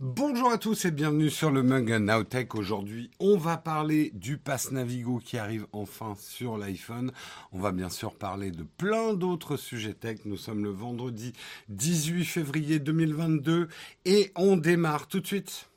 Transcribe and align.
Bonjour 0.00 0.50
à 0.50 0.58
tous 0.58 0.86
et 0.86 0.90
bienvenue 0.90 1.30
sur 1.30 1.52
le 1.52 1.62
Mug 1.62 1.88
Nowtech. 1.88 2.56
Aujourd'hui, 2.56 3.12
on 3.20 3.36
va 3.36 3.56
parler 3.56 4.10
du 4.12 4.38
Pass 4.38 4.72
Navigo 4.72 5.20
qui 5.24 5.38
arrive 5.38 5.68
enfin 5.72 6.16
sur 6.18 6.58
l'iPhone. 6.58 7.12
On 7.52 7.60
va 7.60 7.70
bien 7.70 7.88
sûr 7.88 8.16
parler 8.16 8.50
de 8.50 8.64
plein 8.64 9.14
d'autres 9.14 9.56
sujets 9.56 9.94
tech. 9.94 10.18
Nous 10.24 10.36
sommes 10.36 10.64
le 10.64 10.70
vendredi 10.70 11.32
18 11.68 12.24
février 12.24 12.80
2022 12.80 13.68
et 14.04 14.32
on 14.34 14.56
démarre 14.56 15.06
tout 15.06 15.20
de 15.20 15.26
suite. 15.28 15.68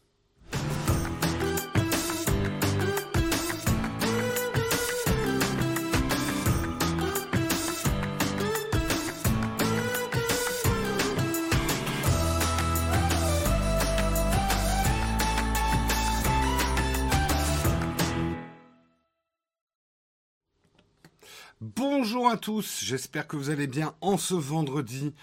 Bonjour 22.18 22.32
à 22.32 22.38
tous, 22.38 22.84
j'espère 22.84 23.28
que 23.28 23.36
vous 23.38 23.52
allez 23.52 23.68
bien 23.68 23.94
en 24.02 24.18
ce 24.18 24.34
vendredi. 24.34 25.14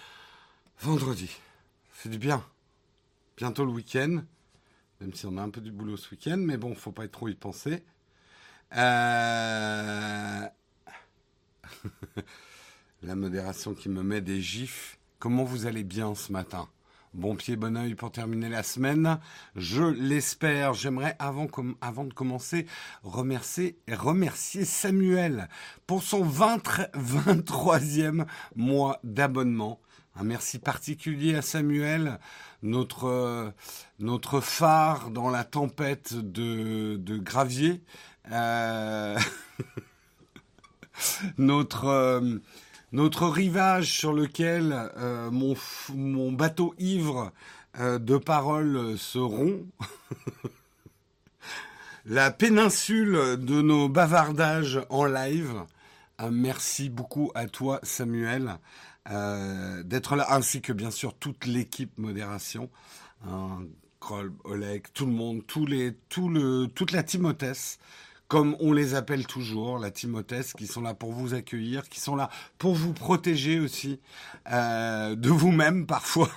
Vendredi, 0.78 1.28
c'est 1.92 2.08
du 2.08 2.18
bien. 2.18 2.46
Bientôt 3.36 3.64
le 3.64 3.72
week-end, 3.72 4.22
même 5.00 5.12
si 5.12 5.26
on 5.26 5.36
a 5.36 5.42
un 5.42 5.50
peu 5.50 5.60
du 5.60 5.72
boulot 5.72 5.96
ce 5.96 6.08
week-end, 6.12 6.36
mais 6.38 6.56
bon, 6.56 6.72
faut 6.76 6.92
pas 6.92 7.08
trop 7.08 7.26
y 7.26 7.34
penser. 7.34 7.82
Euh... 8.76 10.46
La 13.02 13.16
modération 13.16 13.74
qui 13.74 13.88
me 13.88 14.04
met 14.04 14.20
des 14.20 14.40
gifs. 14.40 14.96
Comment 15.18 15.42
vous 15.42 15.66
allez 15.66 15.82
bien 15.82 16.14
ce 16.14 16.30
matin? 16.30 16.68
Bon 17.14 17.34
pied, 17.36 17.54
bon 17.54 17.76
oeil 17.76 17.94
pour 17.94 18.10
terminer 18.10 18.48
la 18.48 18.64
semaine. 18.64 19.20
Je 19.54 19.84
l'espère. 19.84 20.74
J'aimerais, 20.74 21.14
avant, 21.20 21.44
de 21.44 22.12
commencer, 22.12 22.66
remercier, 23.04 23.78
remercier 23.88 24.64
Samuel 24.64 25.48
pour 25.86 26.02
son 26.02 26.26
23e 26.26 28.26
mois 28.56 28.98
d'abonnement. 29.04 29.78
Un 30.16 30.24
merci 30.24 30.58
particulier 30.58 31.36
à 31.36 31.42
Samuel, 31.42 32.18
notre, 32.64 33.52
phare 34.42 35.10
dans 35.10 35.30
la 35.30 35.44
tempête 35.44 36.14
de, 36.14 36.96
de 36.96 37.16
gravier. 37.16 37.80
Euh... 38.32 39.16
notre... 41.38 41.84
Euh, 41.84 42.38
notre 42.94 43.26
rivage 43.26 43.90
sur 43.90 44.12
lequel 44.12 44.72
euh, 44.96 45.28
mon, 45.32 45.56
mon, 45.92 46.30
bateau 46.30 46.76
ivre 46.78 47.32
euh, 47.80 47.98
de 47.98 48.16
paroles 48.16 48.96
se 48.96 49.18
rompt, 49.18 49.66
la 52.04 52.30
péninsule 52.30 53.36
de 53.36 53.62
nos 53.62 53.88
bavardages 53.88 54.80
en 54.90 55.06
live. 55.06 55.64
Merci 56.30 56.88
beaucoup 56.88 57.32
à 57.34 57.46
toi, 57.46 57.80
Samuel, 57.82 58.58
euh, 59.10 59.82
d'être 59.82 60.14
là, 60.14 60.32
ainsi 60.32 60.62
que 60.62 60.72
bien 60.72 60.92
sûr 60.92 61.14
toute 61.14 61.46
l'équipe 61.46 61.98
modération. 61.98 62.70
Hein, 63.26 63.64
Oleg, 64.44 64.84
tout 64.92 65.06
le 65.06 65.12
monde, 65.12 65.44
tous 65.48 65.66
les, 65.66 65.94
tout 66.08 66.28
le, 66.28 66.68
toute 66.68 66.92
la 66.92 67.02
Timothée 67.02 67.76
comme 68.34 68.56
on 68.58 68.72
les 68.72 68.96
appelle 68.96 69.28
toujours, 69.28 69.78
la 69.78 69.92
Timothée, 69.92 70.40
qui 70.58 70.66
sont 70.66 70.80
là 70.80 70.92
pour 70.92 71.12
vous 71.12 71.34
accueillir, 71.34 71.88
qui 71.88 72.00
sont 72.00 72.16
là 72.16 72.30
pour 72.58 72.74
vous 72.74 72.92
protéger 72.92 73.60
aussi 73.60 74.00
euh, 74.50 75.14
de 75.14 75.30
vous-même 75.30 75.86
parfois. 75.86 76.28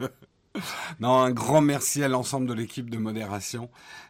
non, 1.00 1.14
un 1.14 1.30
grand 1.30 1.60
merci 1.60 2.02
à 2.02 2.08
l'ensemble 2.08 2.46
de 2.46 2.54
l'équipe 2.54 2.88
de 2.88 2.96
modération. 2.96 3.68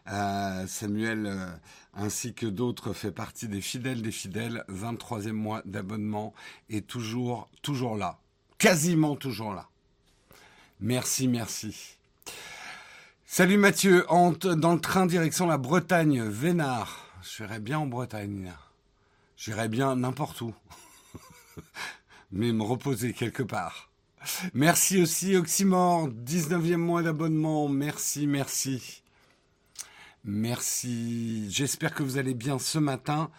Euh, 0.09 0.65
Samuel, 0.67 1.25
euh, 1.25 1.47
ainsi 1.95 2.33
que 2.33 2.45
d'autres, 2.45 2.93
fait 2.93 3.11
partie 3.11 3.49
des 3.49 3.59
fidèles 3.59 4.01
des 4.01 4.13
fidèles. 4.13 4.63
23e 4.69 5.33
mois 5.33 5.63
d'abonnement 5.65 6.33
et 6.69 6.81
toujours, 6.81 7.49
toujours 7.61 7.97
là. 7.97 8.19
Quasiment 8.57 9.17
toujours 9.17 9.53
là. 9.53 9.67
Merci, 10.79 11.27
merci. 11.27 11.94
Salut 13.37 13.57
Mathieu, 13.57 14.05
dans 14.09 14.73
le 14.73 14.79
train 14.79 15.05
direction 15.05 15.45
la 15.45 15.57
Bretagne, 15.57 16.23
Vénard. 16.23 17.05
J'irais 17.21 17.59
bien 17.59 17.79
en 17.79 17.85
Bretagne. 17.85 18.53
J'irais 19.35 19.67
bien 19.67 19.97
n'importe 19.97 20.39
où. 20.39 20.53
Mais 22.31 22.53
me 22.53 22.63
reposer 22.63 23.11
quelque 23.11 23.43
part. 23.43 23.89
Merci 24.53 25.01
aussi 25.01 25.35
Oxymore, 25.35 26.07
19e 26.07 26.77
mois 26.77 27.03
d'abonnement. 27.03 27.67
Merci, 27.67 28.25
merci. 28.25 29.03
Merci. 30.23 31.51
J'espère 31.51 31.93
que 31.93 32.03
vous 32.03 32.17
allez 32.17 32.35
bien 32.35 32.57
ce 32.57 32.79
matin. 32.79 33.31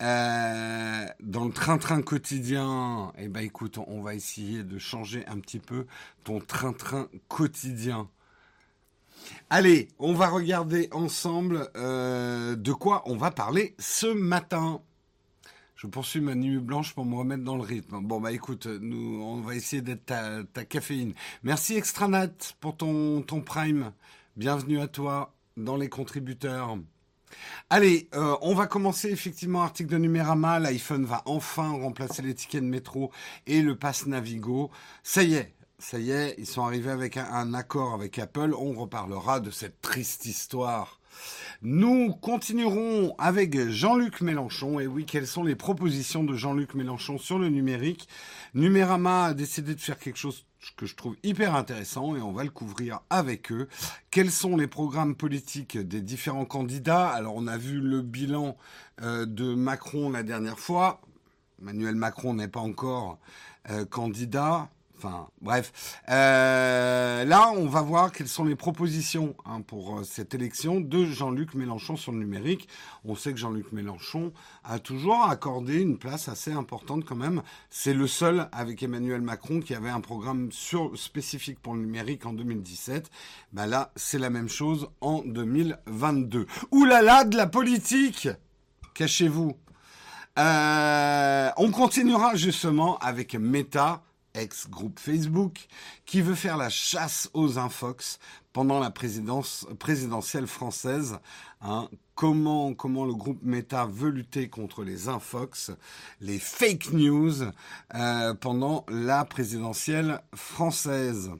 Euh, 0.00 1.06
dans 1.20 1.44
le 1.44 1.52
train-train 1.52 2.00
quotidien, 2.00 3.12
eh 3.18 3.28
ben 3.28 3.40
écoute, 3.40 3.76
on 3.86 4.00
va 4.00 4.14
essayer 4.14 4.62
de 4.64 4.78
changer 4.78 5.26
un 5.26 5.38
petit 5.40 5.58
peu 5.58 5.84
ton 6.24 6.40
train-train 6.40 7.08
quotidien. 7.28 8.08
Allez, 9.54 9.88
on 9.98 10.14
va 10.14 10.28
regarder 10.30 10.88
ensemble 10.92 11.68
euh, 11.76 12.56
de 12.56 12.72
quoi 12.72 13.02
on 13.04 13.18
va 13.18 13.30
parler 13.30 13.74
ce 13.78 14.06
matin. 14.06 14.80
Je 15.76 15.86
poursuis 15.86 16.22
ma 16.22 16.34
nuit 16.34 16.56
blanche 16.56 16.94
pour 16.94 17.04
me 17.04 17.16
remettre 17.16 17.44
dans 17.44 17.56
le 17.56 17.62
rythme. 17.62 18.00
Bon 18.00 18.18
bah 18.18 18.32
écoute, 18.32 18.64
nous 18.64 19.20
on 19.22 19.42
va 19.42 19.54
essayer 19.54 19.82
d'être 19.82 20.06
ta, 20.06 20.64
caféine. 20.64 21.12
Merci 21.42 21.76
Extranat 21.76 22.54
pour 22.60 22.78
ton, 22.78 23.22
prime. 23.44 23.92
Bienvenue 24.38 24.80
à 24.80 24.88
toi 24.88 25.34
dans 25.58 25.76
les 25.76 25.90
contributeurs. 25.90 26.78
Allez, 27.68 28.08
euh, 28.14 28.34
on 28.40 28.54
va 28.54 28.66
commencer 28.66 29.10
effectivement 29.10 29.64
article 29.64 29.90
de 29.90 29.98
Numérama. 29.98 30.60
L'iPhone 30.60 31.04
va 31.04 31.20
enfin 31.26 31.72
remplacer 31.72 32.22
les 32.22 32.34
tickets 32.34 32.62
de 32.62 32.68
métro 32.68 33.12
et 33.46 33.60
le 33.60 33.76
pass 33.76 34.06
Navigo. 34.06 34.70
Ça 35.02 35.22
y 35.22 35.34
est, 35.34 35.54
ça 35.82 35.98
y 35.98 36.12
est, 36.12 36.36
ils 36.38 36.46
sont 36.46 36.64
arrivés 36.64 36.90
avec 36.90 37.16
un, 37.16 37.54
accord 37.54 37.92
avec 37.92 38.18
Apple. 38.18 38.54
On 38.56 38.72
reparlera 38.72 39.40
de 39.40 39.50
cette 39.50 39.80
triste 39.82 40.26
histoire. 40.26 41.00
Nous 41.60 42.14
continuerons 42.14 43.14
avec 43.18 43.68
Jean-Luc 43.68 44.20
Mélenchon. 44.20 44.78
Et 44.78 44.86
oui, 44.86 45.04
quelles 45.04 45.26
sont 45.26 45.42
les 45.42 45.56
propositions 45.56 46.22
de 46.22 46.34
Jean-Luc 46.34 46.74
Mélenchon 46.74 47.18
sur 47.18 47.38
le 47.38 47.48
numérique? 47.48 48.08
Numérama 48.54 49.26
a 49.26 49.34
décidé 49.34 49.74
de 49.74 49.80
faire 49.80 49.98
quelque 49.98 50.18
chose 50.18 50.46
que 50.76 50.86
je 50.86 50.94
trouve 50.94 51.16
hyper 51.24 51.56
intéressant 51.56 52.14
et 52.14 52.20
on 52.20 52.32
va 52.32 52.44
le 52.44 52.50
couvrir 52.50 53.00
avec 53.10 53.50
eux. 53.50 53.68
Quels 54.12 54.30
sont 54.30 54.56
les 54.56 54.68
programmes 54.68 55.16
politiques 55.16 55.76
des 55.76 56.00
différents 56.00 56.44
candidats? 56.44 57.08
Alors 57.08 57.34
on 57.34 57.48
a 57.48 57.58
vu 57.58 57.80
le 57.80 58.02
bilan 58.02 58.56
euh, 59.02 59.26
de 59.26 59.54
Macron 59.54 60.10
la 60.10 60.22
dernière 60.22 60.60
fois. 60.60 61.00
Emmanuel 61.60 61.96
Macron 61.96 62.34
n'est 62.34 62.48
pas 62.48 62.60
encore 62.60 63.18
euh, 63.70 63.84
candidat. 63.84 64.70
Enfin, 65.04 65.26
bref. 65.40 65.98
Euh, 66.10 67.24
là, 67.24 67.50
on 67.56 67.66
va 67.66 67.82
voir 67.82 68.12
quelles 68.12 68.28
sont 68.28 68.44
les 68.44 68.54
propositions 68.54 69.34
hein, 69.44 69.60
pour 69.60 69.98
euh, 69.98 70.04
cette 70.04 70.32
élection 70.32 70.80
de 70.80 71.04
Jean-Luc 71.04 71.54
Mélenchon 71.54 71.96
sur 71.96 72.12
le 72.12 72.18
numérique. 72.18 72.68
On 73.04 73.16
sait 73.16 73.32
que 73.32 73.38
Jean-Luc 73.38 73.72
Mélenchon 73.72 74.32
a 74.62 74.78
toujours 74.78 75.24
accordé 75.24 75.80
une 75.80 75.98
place 75.98 76.28
assez 76.28 76.52
importante 76.52 77.04
quand 77.04 77.16
même. 77.16 77.42
C'est 77.68 77.94
le 77.94 78.06
seul 78.06 78.48
avec 78.52 78.80
Emmanuel 78.84 79.22
Macron 79.22 79.58
qui 79.58 79.74
avait 79.74 79.90
un 79.90 80.00
programme 80.00 80.52
sur, 80.52 80.96
spécifique 80.96 81.58
pour 81.58 81.74
le 81.74 81.80
numérique 81.80 82.24
en 82.24 82.32
2017. 82.32 83.10
Bah 83.52 83.66
là, 83.66 83.90
c'est 83.96 84.18
la 84.18 84.30
même 84.30 84.48
chose 84.48 84.88
en 85.00 85.22
2022. 85.22 86.46
Ouh 86.70 86.84
là 86.84 87.02
là, 87.02 87.24
de 87.24 87.36
la 87.36 87.48
politique 87.48 88.28
Cachez-vous. 88.94 89.56
Euh, 90.38 91.50
on 91.56 91.72
continuera 91.72 92.36
justement 92.36 92.98
avec 92.98 93.34
Meta 93.34 94.02
ex-groupe 94.34 94.98
Facebook, 94.98 95.66
qui 96.06 96.20
veut 96.20 96.34
faire 96.34 96.56
la 96.56 96.68
chasse 96.68 97.30
aux 97.34 97.58
infox 97.58 98.18
pendant 98.52 98.80
la 98.80 98.90
présidence, 98.90 99.66
présidentielle 99.78 100.46
française. 100.46 101.18
Hein. 101.62 101.88
Comment, 102.14 102.74
comment 102.74 103.06
le 103.06 103.14
groupe 103.14 103.40
Meta 103.42 103.86
veut 103.86 104.10
lutter 104.10 104.48
contre 104.48 104.84
les 104.84 105.08
infox, 105.08 105.72
les 106.20 106.38
fake 106.38 106.92
news, 106.92 107.42
euh, 107.94 108.34
pendant 108.34 108.84
la 108.88 109.24
présidentielle 109.24 110.20
française. 110.34 111.30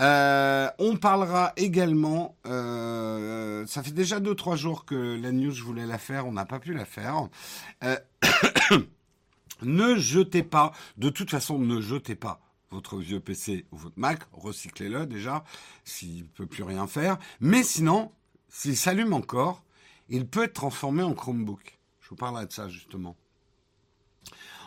Euh, 0.00 0.70
on 0.78 0.96
parlera 0.96 1.52
également, 1.56 2.36
euh, 2.46 3.66
ça 3.66 3.82
fait 3.82 3.90
déjà 3.90 4.20
deux 4.20 4.36
trois 4.36 4.54
jours 4.54 4.84
que 4.84 5.20
la 5.20 5.32
news 5.32 5.50
je 5.50 5.64
voulais 5.64 5.86
la 5.86 5.98
faire, 5.98 6.26
on 6.26 6.32
n'a 6.32 6.44
pas 6.44 6.60
pu 6.60 6.72
la 6.72 6.84
faire. 6.84 7.28
Ne 9.62 9.96
jetez 9.96 10.42
pas, 10.42 10.72
de 10.96 11.08
toute 11.08 11.30
façon, 11.30 11.58
ne 11.58 11.80
jetez 11.80 12.14
pas 12.14 12.40
votre 12.70 12.98
vieux 12.98 13.20
PC 13.20 13.66
ou 13.72 13.76
votre 13.76 13.98
Mac, 13.98 14.20
recyclez-le 14.32 15.06
déjà, 15.06 15.44
s'il 15.84 16.24
ne 16.24 16.28
peut 16.28 16.46
plus 16.46 16.62
rien 16.62 16.86
faire. 16.86 17.18
Mais 17.40 17.62
sinon, 17.62 18.12
s'il 18.48 18.76
s'allume 18.76 19.12
encore, 19.12 19.64
il 20.08 20.26
peut 20.26 20.44
être 20.44 20.54
transformé 20.54 21.02
en 21.02 21.14
Chromebook. 21.14 21.78
Je 22.00 22.10
vous 22.10 22.16
parlerai 22.16 22.46
de 22.46 22.52
ça 22.52 22.68
justement. 22.68 23.16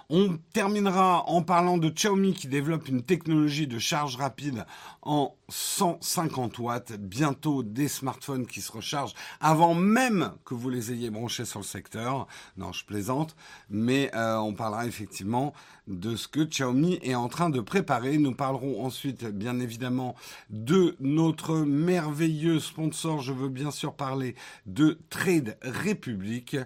On 0.09 0.37
terminera 0.51 1.23
en 1.29 1.41
parlant 1.41 1.77
de 1.77 1.89
Xiaomi 1.89 2.33
qui 2.33 2.47
développe 2.47 2.89
une 2.89 3.01
technologie 3.01 3.65
de 3.65 3.79
charge 3.79 4.17
rapide 4.17 4.65
en 5.01 5.33
150 5.51 6.57
watts, 6.59 6.93
bientôt 6.93 7.61
des 7.61 7.87
smartphones 7.87 8.47
qui 8.47 8.61
se 8.61 8.71
rechargent 8.71 9.13
avant 9.39 9.75
même 9.75 10.31
que 10.45 10.53
vous 10.53 10.69
les 10.69 10.91
ayez 10.91 11.09
branchés 11.09 11.45
sur 11.45 11.59
le 11.59 11.65
secteur. 11.65 12.27
Non, 12.57 12.71
je 12.71 12.85
plaisante, 12.85 13.35
mais 13.69 14.09
euh, 14.15 14.37
on 14.37 14.53
parlera 14.53 14.87
effectivement 14.87 15.53
de 15.87 16.15
ce 16.15 16.27
que 16.27 16.41
Xiaomi 16.41 16.99
est 17.01 17.15
en 17.15 17.27
train 17.27 17.49
de 17.49 17.59
préparer. 17.59 18.17
Nous 18.17 18.33
parlerons 18.33 18.85
ensuite, 18.85 19.25
bien 19.25 19.59
évidemment, 19.59 20.15
de 20.49 20.95
notre 20.99 21.57
merveilleux 21.57 22.59
sponsor. 22.59 23.19
Je 23.21 23.33
veux 23.33 23.49
bien 23.49 23.71
sûr 23.71 23.93
parler 23.93 24.35
de 24.65 24.99
Trade 25.09 25.57
Republic. 25.63 26.57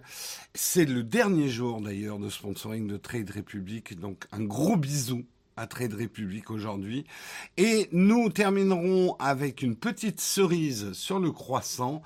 C'est 0.54 0.86
le 0.86 1.04
dernier 1.04 1.50
jour 1.50 1.82
d'ailleurs 1.82 2.20
de 2.20 2.30
sponsoring 2.30 2.88
de 2.88 2.98
Trade 2.98 3.32
Republic, 3.32 4.00
donc 4.00 4.26
un 4.32 4.44
gros 4.44 4.78
bisou 4.78 5.26
à 5.58 5.68
Trade 5.68 5.94
Republic 5.94 6.52
aujourd'hui. 6.52 7.06
Et 7.58 7.90
nous 7.92 8.30
terminerons 8.30 9.16
avec 9.20 9.62
une 9.62 9.76
petite 9.76 10.20
cerise 10.20 10.94
sur 10.94 11.20
le 11.20 11.32
croissant. 11.32 12.02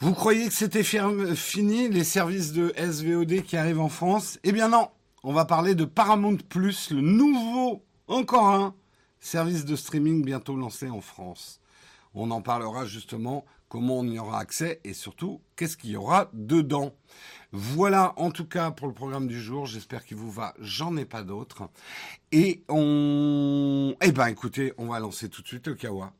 Vous 0.00 0.14
croyez 0.14 0.46
que 0.46 0.54
c'était 0.54 0.84
fini, 0.84 1.88
les 1.88 2.04
services 2.04 2.52
de 2.52 2.72
SVOD 2.76 3.42
qui 3.42 3.56
arrivent 3.56 3.80
en 3.80 3.88
France? 3.88 4.38
Eh 4.44 4.52
bien 4.52 4.68
non, 4.68 4.88
on 5.24 5.32
va 5.32 5.44
parler 5.44 5.74
de 5.74 5.84
Paramount 5.84 6.36
Plus, 6.48 6.90
le 6.90 7.00
nouveau, 7.00 7.84
encore 8.06 8.46
un, 8.46 8.74
service 9.20 9.64
de 9.64 9.76
streaming 9.76 10.24
bientôt 10.24 10.56
lancé 10.56 10.88
en 10.88 11.00
France. 11.00 11.60
On 12.14 12.30
en 12.30 12.40
parlera 12.40 12.86
justement 12.86 13.44
comment 13.68 13.98
on 13.98 14.04
y 14.04 14.18
aura 14.18 14.40
accès 14.40 14.80
et 14.84 14.94
surtout 14.94 15.40
qu'est-ce 15.56 15.76
qu'il 15.76 15.90
y 15.90 15.96
aura 15.96 16.30
dedans. 16.32 16.94
Voilà 17.52 18.12
en 18.16 18.30
tout 18.30 18.44
cas 18.44 18.70
pour 18.70 18.86
le 18.86 18.94
programme 18.94 19.26
du 19.26 19.40
jour. 19.40 19.66
J'espère 19.66 20.04
qu'il 20.04 20.16
vous 20.16 20.30
va. 20.30 20.54
J'en 20.58 20.96
ai 20.96 21.04
pas 21.04 21.22
d'autres. 21.22 21.68
Et 22.32 22.62
on... 22.68 23.94
Eh 24.02 24.12
ben 24.12 24.26
écoutez, 24.26 24.72
on 24.78 24.86
va 24.86 25.00
lancer 25.00 25.28
tout 25.28 25.42
de 25.42 25.48
suite 25.48 25.66
le 25.68 25.74
Kawa. 25.74 26.12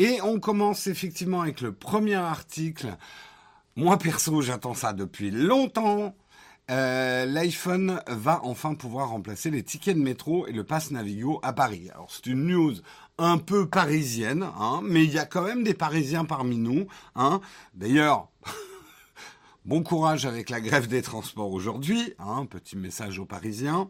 Et 0.00 0.20
on 0.22 0.38
commence 0.38 0.86
effectivement 0.86 1.40
avec 1.42 1.60
le 1.60 1.72
premier 1.72 2.14
article. 2.14 2.96
Moi 3.78 3.96
perso, 3.96 4.42
j'attends 4.42 4.74
ça 4.74 4.92
depuis 4.92 5.30
longtemps. 5.30 6.16
Euh, 6.68 7.26
L'iPhone 7.26 8.02
va 8.08 8.40
enfin 8.42 8.74
pouvoir 8.74 9.10
remplacer 9.10 9.52
les 9.52 9.62
tickets 9.62 9.96
de 9.96 10.02
métro 10.02 10.48
et 10.48 10.52
le 10.52 10.64
pass 10.64 10.90
Navigo 10.90 11.38
à 11.44 11.52
Paris. 11.52 11.88
Alors 11.94 12.10
c'est 12.10 12.26
une 12.26 12.48
news 12.48 12.74
un 13.18 13.38
peu 13.38 13.68
parisienne, 13.68 14.48
hein, 14.58 14.80
mais 14.82 15.04
il 15.04 15.12
y 15.12 15.18
a 15.20 15.26
quand 15.26 15.44
même 15.44 15.62
des 15.62 15.74
Parisiens 15.74 16.24
parmi 16.24 16.56
nous. 16.58 16.88
Hein. 17.14 17.40
D'ailleurs, 17.72 18.32
bon 19.64 19.84
courage 19.84 20.26
avec 20.26 20.50
la 20.50 20.60
grève 20.60 20.88
des 20.88 21.00
transports 21.00 21.52
aujourd'hui. 21.52 22.14
Hein, 22.18 22.46
petit 22.46 22.76
message 22.76 23.20
aux 23.20 23.26
Parisiens. 23.26 23.88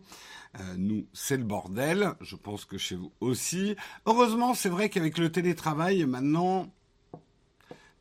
Euh, 0.60 0.74
nous, 0.76 1.06
c'est 1.14 1.38
le 1.38 1.44
bordel. 1.44 2.12
Je 2.20 2.36
pense 2.36 2.66
que 2.66 2.76
chez 2.76 2.94
vous 2.94 3.12
aussi. 3.20 3.74
Heureusement, 4.04 4.52
c'est 4.52 4.68
vrai 4.68 4.90
qu'avec 4.90 5.16
le 5.16 5.32
télétravail, 5.32 6.04
maintenant, 6.04 6.68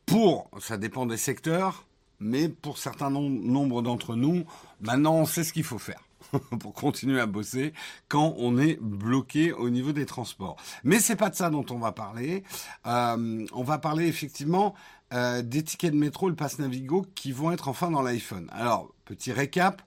pour, 0.08 0.50
ça 0.60 0.78
dépend 0.78 1.06
des 1.06 1.18
secteurs, 1.18 1.86
mais 2.20 2.50
pour 2.50 2.78
certains 2.78 3.12
nombres 3.12 3.82
d'entre 3.82 4.16
nous, 4.16 4.46
maintenant, 4.82 5.16
on 5.16 5.26
sait 5.26 5.44
ce 5.44 5.54
qu'il 5.54 5.66
faut 5.66 5.78
faire 5.78 6.02
pour 6.60 6.74
continuer 6.74 7.20
à 7.20 7.26
bosser 7.26 7.74
quand 8.08 8.34
on 8.38 8.58
est 8.58 8.80
bloqué 8.82 9.52
au 9.52 9.70
niveau 9.70 9.92
des 9.92 10.06
transports. 10.06 10.56
Mais 10.86 11.00
c'est 11.00 11.18
pas 11.18 11.30
de 11.30 11.36
ça 11.36 11.50
dont 11.50 11.66
on 11.70 11.78
va 11.78 11.92
parler. 11.92 12.44
Euh, 12.88 13.46
on 13.52 13.64
va 13.64 13.78
parler 13.78 14.08
effectivement 14.08 14.76
euh, 15.14 15.42
des 15.42 15.62
tickets 15.62 15.92
de 15.92 15.98
métro, 15.98 16.30
le 16.30 16.36
pass 16.36 16.58
Navigo, 16.58 17.06
qui 17.14 17.34
vont 17.34 17.52
être 17.52 17.68
enfin 17.68 17.92
dans 17.92 18.02
l'iPhone. 18.02 18.50
Alors, 18.54 18.90
petit 19.04 19.34
récap. 19.34 19.82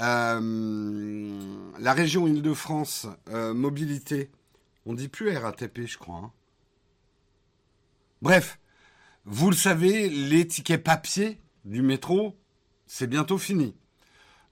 Euh, 0.00 1.40
la 1.78 1.92
région 1.92 2.26
Île-de-France, 2.26 3.06
mobilité, 3.54 4.30
on 4.86 4.94
dit 4.94 5.08
plus 5.08 5.36
RATP, 5.36 5.86
je 5.86 5.98
crois. 5.98 6.16
Hein. 6.16 6.32
Bref, 8.22 8.58
vous 9.30 9.50
le 9.50 9.56
savez, 9.56 10.08
les 10.08 10.46
tickets 10.46 10.82
papier 10.82 11.38
du 11.66 11.82
métro, 11.82 12.34
c'est 12.86 13.06
bientôt 13.06 13.36
fini. 13.36 13.74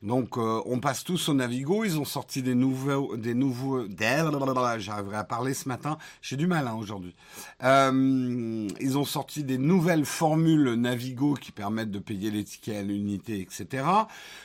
Donc 0.03 0.37
euh, 0.37 0.61
on 0.67 0.81
passe 0.81 1.03
tous 1.03 1.31
au 1.31 1.35
Navigo. 1.35 1.83
Ils 1.85 1.99
ont 1.99 2.05
sorti 2.05 2.43
des 2.43 2.55
nouveaux, 2.55 3.17
des 3.17 3.33
nouveaux. 3.33 3.87
J'arriverai 3.89 5.17
à 5.17 5.25
parler 5.25 5.55
ce 5.55 5.67
matin. 5.67 5.97
J'ai 6.21 6.37
du 6.37 6.47
mal 6.47 6.69
hein, 6.69 6.75
aujourd'hui. 6.75 7.15
Euh, 7.65 8.69
ils 8.79 8.99
ont 8.99 9.07
sorti 9.07 9.45
des 9.45 9.57
nouvelles 9.57 10.05
formules 10.05 10.75
Navigo 10.75 11.33
qui 11.35 11.53
permettent 11.53 11.91
de 11.91 11.99
payer 11.99 12.31
les 12.31 12.45
tickets 12.45 12.77
à 12.77 12.83
l'unité, 12.83 13.41
etc. 13.41 13.87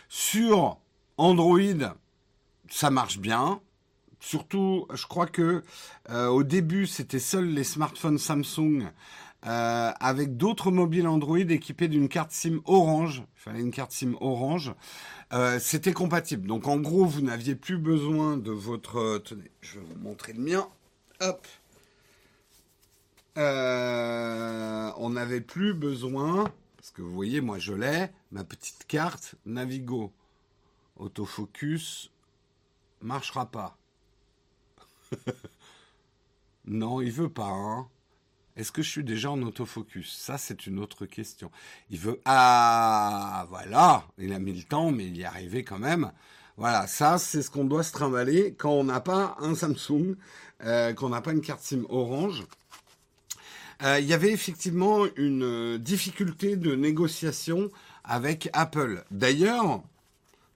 Sur 0.07 0.77
Android, 1.17 1.59
ça 2.69 2.89
marche 2.89 3.19
bien. 3.19 3.59
Surtout, 4.21 4.87
je 4.93 5.07
crois 5.07 5.27
que 5.27 5.61
euh, 6.09 6.27
au 6.27 6.43
début, 6.43 6.87
c'était 6.87 7.19
seuls 7.19 7.49
les 7.49 7.65
smartphones 7.65 8.19
Samsung 8.19 8.91
euh, 9.45 9.91
avec 9.99 10.37
d'autres 10.37 10.69
mobiles 10.71 11.07
Android 11.07 11.37
équipés 11.37 11.87
d'une 11.87 12.09
carte 12.09 12.31
SIM 12.31 12.61
orange. 12.65 13.23
Il 13.37 13.39
fallait 13.39 13.61
une 13.61 13.71
carte 13.71 13.91
SIM 13.91 14.15
orange. 14.21 14.73
Euh, 15.33 15.59
C'était 15.59 15.93
compatible. 15.93 16.47
Donc 16.47 16.67
en 16.67 16.77
gros, 16.77 17.05
vous 17.05 17.21
n'aviez 17.21 17.55
plus 17.55 17.77
besoin 17.77 18.37
de 18.37 18.51
votre... 18.51 18.97
Euh, 18.97 19.19
tenez, 19.19 19.49
je 19.61 19.79
vais 19.79 19.85
vous 19.85 19.99
montrer 19.99 20.33
le 20.33 20.41
mien. 20.41 20.67
Hop. 21.21 21.47
On 24.97 25.09
n'avait 25.09 25.41
plus 25.41 25.73
besoin, 25.73 26.51
parce 26.77 26.91
que 26.91 27.01
vous 27.01 27.11
voyez, 27.11 27.41
moi 27.41 27.57
je 27.57 27.73
l'ai, 27.73 28.09
ma 28.31 28.43
petite 28.43 28.85
carte 28.87 29.35
Navigo. 29.45 30.11
Autofocus 30.97 32.11
marchera 33.01 33.47
pas. 33.47 33.77
non, 36.65 37.01
il 37.01 37.11
veut 37.11 37.29
pas. 37.29 37.49
Hein. 37.49 37.87
Est-ce 38.55 38.71
que 38.71 38.81
je 38.81 38.89
suis 38.89 39.03
déjà 39.03 39.31
en 39.31 39.41
autofocus? 39.41 40.15
Ça, 40.17 40.37
c'est 40.37 40.67
une 40.67 40.79
autre 40.79 41.05
question. 41.05 41.51
Il 41.89 41.99
veut... 41.99 42.19
Ah, 42.25 43.45
voilà, 43.49 44.05
il 44.17 44.33
a 44.33 44.39
mis 44.39 44.53
le 44.53 44.63
temps, 44.63 44.91
mais 44.91 45.07
il 45.07 45.17
y 45.17 45.21
est 45.21 45.25
arrivé 45.25 45.63
quand 45.63 45.79
même. 45.79 46.11
Voilà, 46.57 46.85
ça, 46.87 47.17
c'est 47.17 47.41
ce 47.41 47.49
qu'on 47.49 47.65
doit 47.65 47.83
se 47.83 47.91
trimballer 47.91 48.53
quand 48.57 48.71
on 48.71 48.83
n'a 48.83 48.99
pas 48.99 49.35
un 49.39 49.55
Samsung, 49.55 50.15
euh, 50.63 50.93
qu'on 50.93 51.09
n'a 51.09 51.21
pas 51.21 51.31
une 51.31 51.41
carte 51.41 51.61
SIM 51.61 51.85
orange. 51.89 52.43
Euh, 53.83 53.99
il 53.99 54.05
y 54.05 54.13
avait 54.13 54.31
effectivement 54.31 55.05
une 55.15 55.77
difficulté 55.77 56.55
de 56.55 56.75
négociation 56.75 57.71
avec 58.03 58.49
Apple. 58.53 59.03
D'ailleurs, 59.09 59.81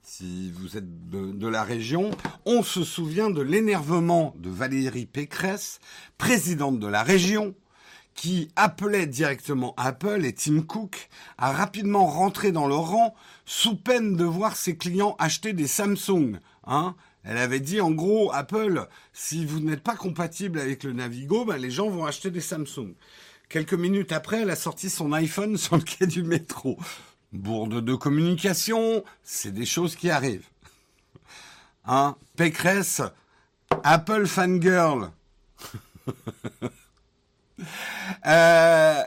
si 0.03 0.51
vous 0.51 0.77
êtes 0.77 1.09
de, 1.09 1.47
la 1.47 1.63
région, 1.63 2.11
on 2.45 2.61
se 2.61 2.83
souvient 2.83 3.31
de 3.31 3.41
l'énervement 3.41 4.35
de 4.37 4.51
Valérie 4.51 5.07
Pécresse, 5.07 5.79
présidente 6.19 6.79
de 6.79 6.87
la 6.87 7.01
région, 7.01 7.55
qui 8.15 8.49
appelait 8.55 9.05
directement 9.05 9.73
Apple 9.77 10.25
et 10.25 10.33
Tim 10.33 10.61
Cook 10.61 11.09
à 11.37 11.51
rapidement 11.51 12.07
rentrer 12.07 12.51
dans 12.51 12.67
le 12.67 12.75
rang 12.75 13.13
sous 13.45 13.75
peine 13.75 14.15
de 14.15 14.23
voir 14.23 14.55
ses 14.55 14.77
clients 14.77 15.15
acheter 15.19 15.53
des 15.53 15.67
Samsung. 15.67 16.39
Hein 16.65 16.95
elle 17.25 17.37
avait 17.37 17.59
dit 17.59 17.81
en 17.81 17.91
gros, 17.91 18.31
Apple, 18.33 18.87
si 19.11 19.45
vous 19.45 19.59
n'êtes 19.59 19.81
pas 19.81 19.95
compatible 19.95 20.59
avec 20.59 20.83
le 20.83 20.93
Navigo, 20.93 21.43
ben, 21.43 21.57
les 21.57 21.71
gens 21.71 21.89
vont 21.89 22.05
acheter 22.05 22.29
des 22.29 22.41
Samsung. 22.41 22.93
Quelques 23.49 23.73
minutes 23.73 24.11
après, 24.11 24.41
elle 24.41 24.51
a 24.51 24.55
sorti 24.55 24.89
son 24.89 25.11
iPhone 25.11 25.57
sur 25.57 25.75
le 25.75 25.83
quai 25.83 26.07
du 26.07 26.23
métro. 26.23 26.77
Bourde 27.33 27.83
de 27.83 27.95
communication, 27.95 29.03
c'est 29.23 29.51
des 29.51 29.65
choses 29.65 29.95
qui 29.95 30.09
arrivent. 30.09 30.47
Hein 31.85 32.15
Pécresse, 32.37 33.01
Apple 33.83 34.27
fangirl. 34.27 35.11
Euh, 38.25 39.03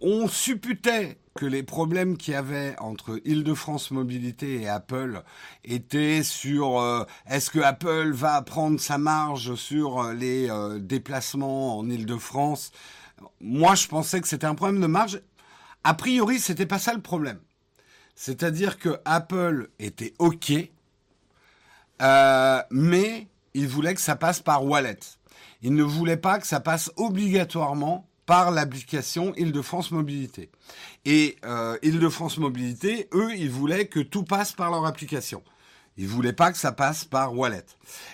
on 0.00 0.28
supputait 0.28 1.18
que 1.34 1.46
les 1.46 1.62
problèmes 1.62 2.16
qu'il 2.16 2.34
y 2.34 2.36
avait 2.36 2.74
entre 2.78 3.20
Île-de-France 3.24 3.90
Mobilité 3.90 4.60
et 4.60 4.68
Apple 4.68 5.22
étaient 5.64 6.22
sur 6.22 6.80
euh, 6.80 7.04
est-ce 7.26 7.50
que 7.50 7.60
Apple 7.60 8.12
va 8.12 8.42
prendre 8.42 8.78
sa 8.78 8.98
marge 8.98 9.54
sur 9.54 10.02
euh, 10.02 10.12
les 10.12 10.48
déplacements 10.80 11.78
en 11.78 11.88
Île-de-France? 11.88 12.72
Moi, 13.40 13.74
je 13.74 13.88
pensais 13.88 14.20
que 14.20 14.28
c'était 14.28 14.46
un 14.46 14.54
problème 14.54 14.80
de 14.80 14.86
marge. 14.86 15.22
A 15.84 15.94
priori, 15.94 16.38
c'était 16.38 16.66
pas 16.66 16.78
ça 16.78 16.92
le 16.92 17.00
problème. 17.00 17.38
C'est-à-dire 18.14 18.78
que 18.78 19.00
Apple 19.04 19.70
était 19.78 20.12
OK, 20.18 20.52
mais 22.70 23.28
il 23.54 23.68
voulait 23.68 23.94
que 23.94 24.00
ça 24.00 24.16
passe 24.16 24.40
par 24.40 24.64
Wallet. 24.64 24.98
Il 25.62 25.74
ne 25.74 25.84
voulait 25.84 26.16
pas 26.16 26.38
que 26.38 26.46
ça 26.46 26.60
passe 26.60 26.90
obligatoirement 26.96 28.08
par 28.26 28.50
l'application 28.50 29.34
Île-de-France 29.36 29.90
Mobilité. 29.90 30.50
Et 31.04 31.36
euh, 31.44 31.76
Île-de-France 31.82 32.38
Mobilité, 32.38 33.08
eux, 33.14 33.34
ils 33.36 33.50
voulaient 33.50 33.86
que 33.86 34.00
tout 34.00 34.24
passe 34.24 34.52
par 34.52 34.70
leur 34.70 34.86
application. 34.86 35.42
Ils 36.02 36.08
voulaient 36.08 36.32
pas 36.32 36.50
que 36.50 36.58
ça 36.58 36.72
passe 36.72 37.04
par 37.04 37.32
wallet. 37.32 37.64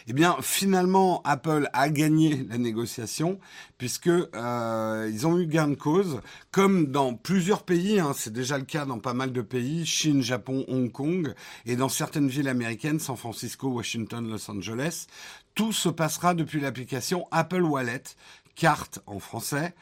Eh 0.08 0.12
bien, 0.12 0.36
finalement, 0.42 1.22
Apple 1.24 1.70
a 1.72 1.88
gagné 1.88 2.46
la 2.50 2.58
négociation 2.58 3.40
puisque 3.78 4.08
euh, 4.08 5.10
ils 5.10 5.26
ont 5.26 5.38
eu 5.38 5.46
gain 5.46 5.68
de 5.68 5.74
cause, 5.74 6.20
comme 6.50 6.88
dans 6.88 7.14
plusieurs 7.14 7.62
pays. 7.62 7.98
Hein, 7.98 8.12
c'est 8.14 8.30
déjà 8.30 8.58
le 8.58 8.64
cas 8.64 8.84
dans 8.84 8.98
pas 8.98 9.14
mal 9.14 9.32
de 9.32 9.40
pays 9.40 9.86
Chine, 9.86 10.22
Japon, 10.22 10.66
Hong 10.68 10.92
Kong, 10.92 11.32
et 11.64 11.76
dans 11.76 11.88
certaines 11.88 12.28
villes 12.28 12.48
américaines, 12.48 13.00
San 13.00 13.16
Francisco, 13.16 13.68
Washington, 13.68 14.28
Los 14.28 14.50
Angeles. 14.50 15.06
Tout 15.54 15.72
se 15.72 15.88
passera 15.88 16.34
depuis 16.34 16.60
l'application 16.60 17.26
Apple 17.30 17.62
Wallet, 17.62 18.02
carte 18.54 18.98
en 19.06 19.18
français. 19.18 19.74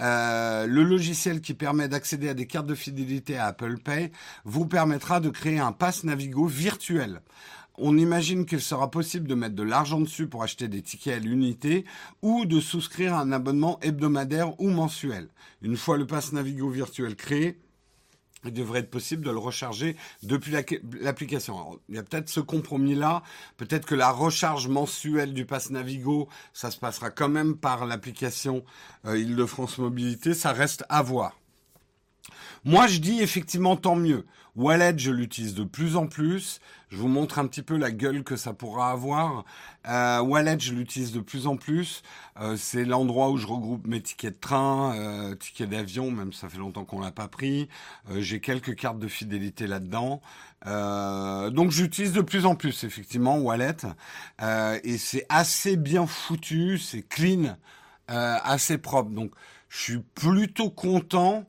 Euh, 0.00 0.66
le 0.66 0.82
logiciel 0.82 1.40
qui 1.40 1.54
permet 1.54 1.88
d'accéder 1.88 2.28
à 2.28 2.34
des 2.34 2.46
cartes 2.46 2.66
de 2.66 2.74
fidélité 2.74 3.36
à 3.36 3.46
Apple 3.46 3.78
Pay 3.78 4.10
vous 4.44 4.66
permettra 4.66 5.20
de 5.20 5.30
créer 5.30 5.58
un 5.58 5.72
pass 5.72 6.04
Navigo 6.04 6.46
virtuel. 6.46 7.20
On 7.76 7.98
imagine 7.98 8.46
qu'il 8.46 8.60
sera 8.60 8.90
possible 8.90 9.26
de 9.26 9.34
mettre 9.34 9.56
de 9.56 9.62
l'argent 9.64 10.00
dessus 10.00 10.28
pour 10.28 10.44
acheter 10.44 10.68
des 10.68 10.82
tickets 10.82 11.16
à 11.16 11.18
l'unité 11.18 11.84
ou 12.22 12.44
de 12.44 12.60
souscrire 12.60 13.14
un 13.14 13.32
abonnement 13.32 13.80
hebdomadaire 13.82 14.60
ou 14.60 14.70
mensuel. 14.70 15.28
Une 15.60 15.76
fois 15.76 15.96
le 15.96 16.06
pass 16.06 16.32
Navigo 16.32 16.68
virtuel 16.68 17.16
créé, 17.16 17.58
il 18.44 18.52
devrait 18.52 18.80
être 18.80 18.90
possible 18.90 19.24
de 19.24 19.30
le 19.30 19.38
recharger 19.38 19.96
depuis 20.22 20.52
l'application. 21.00 21.80
Il 21.88 21.94
y 21.94 21.98
a 21.98 22.02
peut-être 22.02 22.28
ce 22.28 22.40
compromis-là. 22.40 23.22
Peut-être 23.56 23.86
que 23.86 23.94
la 23.94 24.10
recharge 24.10 24.68
mensuelle 24.68 25.34
du 25.34 25.46
pass 25.46 25.70
Navigo, 25.70 26.28
ça 26.52 26.70
se 26.70 26.78
passera 26.78 27.10
quand 27.10 27.28
même 27.28 27.56
par 27.56 27.86
l'application 27.86 28.64
euh, 29.06 29.18
Île-de-France 29.18 29.78
Mobilité. 29.78 30.34
Ça 30.34 30.52
reste 30.52 30.84
à 30.88 31.02
voir. 31.02 31.38
Moi, 32.64 32.86
je 32.86 32.98
dis 32.98 33.20
effectivement 33.20 33.76
tant 33.76 33.96
mieux. 33.96 34.24
Wallet, 34.56 34.94
je 34.98 35.10
l'utilise 35.10 35.54
de 35.54 35.64
plus 35.64 35.96
en 35.96 36.06
plus. 36.06 36.60
Je 36.88 36.96
vous 36.98 37.08
montre 37.08 37.40
un 37.40 37.46
petit 37.48 37.62
peu 37.62 37.76
la 37.76 37.90
gueule 37.90 38.22
que 38.22 38.36
ça 38.36 38.52
pourra 38.52 38.92
avoir. 38.92 39.44
Euh, 39.88 40.20
Wallet, 40.20 40.60
je 40.60 40.72
l'utilise 40.72 41.10
de 41.10 41.18
plus 41.18 41.48
en 41.48 41.56
plus. 41.56 42.04
Euh, 42.40 42.56
c'est 42.56 42.84
l'endroit 42.84 43.30
où 43.30 43.36
je 43.36 43.48
regroupe 43.48 43.84
mes 43.84 44.00
tickets 44.00 44.34
de 44.34 44.38
train, 44.38 44.94
euh, 44.94 45.34
tickets 45.34 45.68
d'avion, 45.68 46.12
même 46.12 46.32
ça 46.32 46.48
fait 46.48 46.58
longtemps 46.58 46.84
qu'on 46.84 47.00
l'a 47.00 47.10
pas 47.10 47.26
pris. 47.26 47.68
J'ai 48.16 48.38
quelques 48.38 48.76
cartes 48.76 49.00
de 49.00 49.08
fidélité 49.08 49.66
là-dedans. 49.66 50.20
Donc 50.64 51.72
j'utilise 51.72 52.12
de 52.12 52.22
plus 52.22 52.46
en 52.46 52.54
plus 52.54 52.84
effectivement 52.84 53.38
Wallet. 53.38 53.76
et 54.84 54.98
c'est 54.98 55.26
assez 55.28 55.76
bien 55.76 56.06
foutu, 56.06 56.78
c'est 56.78 57.02
clean, 57.02 57.56
assez 58.06 58.78
propre. 58.78 59.10
Donc 59.10 59.32
je 59.68 59.78
suis 59.78 59.98
plutôt 60.14 60.70
content 60.70 61.44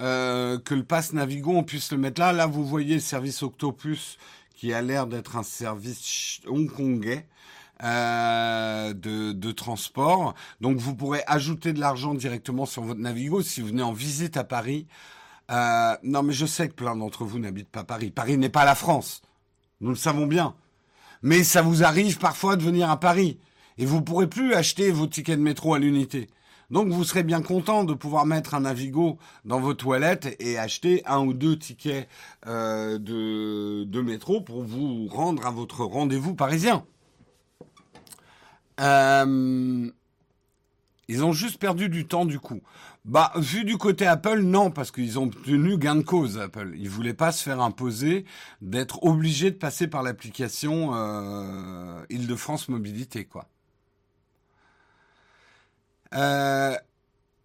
euh, 0.00 0.58
que 0.58 0.74
le 0.74 0.84
pass 0.84 1.12
Navigo, 1.12 1.52
on 1.52 1.64
puisse 1.64 1.92
le 1.92 1.98
mettre 1.98 2.20
là. 2.20 2.32
Là, 2.32 2.46
vous 2.46 2.66
voyez 2.66 2.94
le 2.94 3.00
service 3.00 3.42
Octopus 3.42 4.18
qui 4.54 4.72
a 4.72 4.82
l'air 4.82 5.06
d'être 5.06 5.36
un 5.36 5.42
service 5.42 6.40
hongkongais. 6.46 7.26
Euh, 7.84 8.94
de, 8.94 9.50
transport. 9.50 10.34
Donc 10.60 10.76
vous 10.76 10.94
pourrez 10.94 11.24
ajouter 11.26 11.72
de 11.72 11.80
l'argent 11.80 12.14
directement 12.14 12.64
sur 12.64 12.82
votre 12.82 13.00
Navigo 13.00 13.42
si 13.42 13.60
vous 13.60 13.68
venez 13.68 13.82
en 13.82 13.92
visite 13.92 14.36
à 14.36 14.44
Paris. 14.44 14.86
Euh, 15.50 15.96
non 16.04 16.22
mais 16.22 16.32
je 16.32 16.46
sais 16.46 16.68
que 16.68 16.74
plein 16.74 16.94
d'entre 16.94 17.24
vous 17.24 17.40
n'habitent 17.40 17.70
pas 17.70 17.82
Paris. 17.82 18.12
Paris 18.12 18.38
n'est 18.38 18.48
pas 18.48 18.64
la 18.64 18.76
France. 18.76 19.22
Nous 19.80 19.90
le 19.90 19.96
savons 19.96 20.26
bien. 20.26 20.54
Mais 21.22 21.42
ça 21.42 21.60
vous 21.60 21.82
arrive 21.82 22.18
parfois 22.18 22.54
de 22.54 22.62
venir 22.62 22.88
à 22.88 23.00
Paris. 23.00 23.40
Et 23.78 23.84
vous 23.84 24.00
pourrez 24.00 24.28
plus 24.28 24.54
acheter 24.54 24.92
vos 24.92 25.08
tickets 25.08 25.38
de 25.38 25.42
métro 25.42 25.74
à 25.74 25.80
l'unité. 25.80 26.28
Donc 26.72 26.88
vous 26.88 27.04
serez 27.04 27.22
bien 27.22 27.42
content 27.42 27.84
de 27.84 27.92
pouvoir 27.92 28.24
mettre 28.24 28.54
un 28.54 28.60
Navigo 28.60 29.18
dans 29.44 29.60
vos 29.60 29.74
toilettes 29.74 30.34
et 30.40 30.58
acheter 30.58 31.02
un 31.04 31.20
ou 31.20 31.34
deux 31.34 31.58
tickets 31.58 32.08
euh, 32.46 32.98
de, 32.98 34.00
métro 34.00 34.40
pour 34.40 34.62
vous 34.62 35.06
rendre 35.06 35.46
à 35.46 35.50
votre 35.50 35.84
rendez-vous 35.84 36.34
parisien. 36.34 36.86
Euh, 38.80 39.90
ils 41.08 41.22
ont 41.22 41.32
juste 41.32 41.58
perdu 41.58 41.90
du 41.90 42.06
temps 42.06 42.24
du 42.24 42.40
coup. 42.40 42.62
Bah, 43.04 43.32
vu 43.36 43.64
du 43.64 43.76
côté 43.76 44.06
Apple, 44.06 44.40
non, 44.40 44.70
parce 44.70 44.90
qu'ils 44.90 45.18
ont 45.18 45.24
obtenu 45.24 45.76
gain 45.76 45.96
de 45.96 46.02
cause, 46.02 46.38
Apple. 46.38 46.72
Ils 46.78 46.88
voulaient 46.88 47.12
pas 47.12 47.32
se 47.32 47.42
faire 47.42 47.60
imposer 47.60 48.24
d'être 48.62 49.04
obligés 49.04 49.50
de 49.50 49.56
passer 49.56 49.88
par 49.88 50.02
l'application 50.02 50.94
euh, 50.94 52.02
Île-de-France 52.08 52.70
Mobilité, 52.70 53.26
quoi. 53.26 53.51
Euh, 56.14 56.76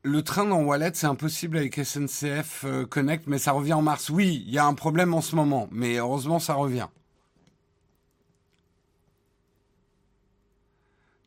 le 0.03 0.23
train 0.23 0.45
dans 0.45 0.61
Wallet, 0.61 0.91
c'est 0.93 1.07
impossible 1.07 1.57
avec 1.57 1.75
SNCF 1.75 2.63
euh, 2.65 2.85
Connect, 2.85 3.27
mais 3.27 3.39
ça 3.39 3.51
revient 3.51 3.73
en 3.73 3.81
mars. 3.81 4.09
Oui, 4.09 4.43
il 4.45 4.53
y 4.53 4.57
a 4.57 4.65
un 4.65 4.73
problème 4.73 5.13
en 5.13 5.21
ce 5.21 5.35
moment, 5.35 5.67
mais 5.71 5.95
heureusement, 5.95 6.39
ça 6.39 6.53
revient. 6.53 6.87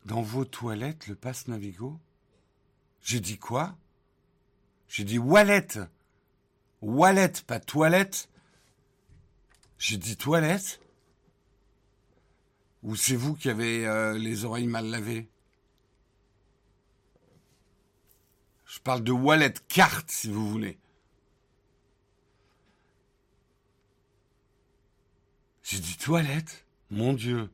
Dans 0.07 0.23
vos 0.23 0.45
toilettes, 0.45 1.07
le 1.09 1.15
passe 1.15 1.47
Navigo? 1.49 1.99
J'ai 3.03 3.21
dit 3.21 3.39
quoi? 3.39 3.77
J'ai 4.89 5.05
dit 5.05 5.19
wallet. 5.19 5.69
Wallet, 6.83 7.33
pas 7.47 7.61
toilette. 7.61 8.29
J'ai 9.79 9.97
dit 9.97 10.17
toilette 10.17 10.81
Ou 12.83 12.97
c'est 12.97 13.17
vous 13.17 13.35
qui 13.35 13.49
avez 13.49 13.87
euh, 13.87 14.19
les 14.19 14.45
oreilles 14.45 14.67
mal 14.67 14.87
lavées? 14.87 15.29
Je 18.71 18.79
parle 18.79 19.03
de 19.03 19.11
wallet 19.11 19.55
carte, 19.67 20.13
si 20.13 20.31
vous 20.31 20.49
voulez. 20.49 20.79
J'ai 25.65 25.81
dit 25.81 25.97
toilette? 25.97 26.65
Mon 26.89 27.13
Dieu, 27.13 27.51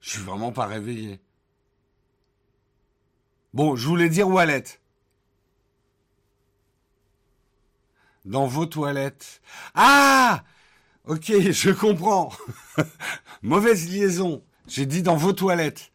je 0.00 0.12
suis 0.12 0.22
vraiment 0.22 0.52
pas 0.52 0.64
réveillé. 0.64 1.20
Bon, 3.52 3.76
je 3.76 3.86
voulais 3.86 4.08
dire 4.08 4.28
wallet. 4.28 4.64
Dans 8.24 8.46
vos 8.46 8.64
toilettes. 8.64 9.42
Ah 9.74 10.42
Ok, 11.04 11.26
je 11.28 11.70
comprends. 11.70 12.32
Mauvaise 13.42 13.90
liaison. 13.90 14.42
J'ai 14.66 14.86
dit 14.86 15.02
dans 15.02 15.16
vos 15.16 15.34
toilettes. 15.34 15.92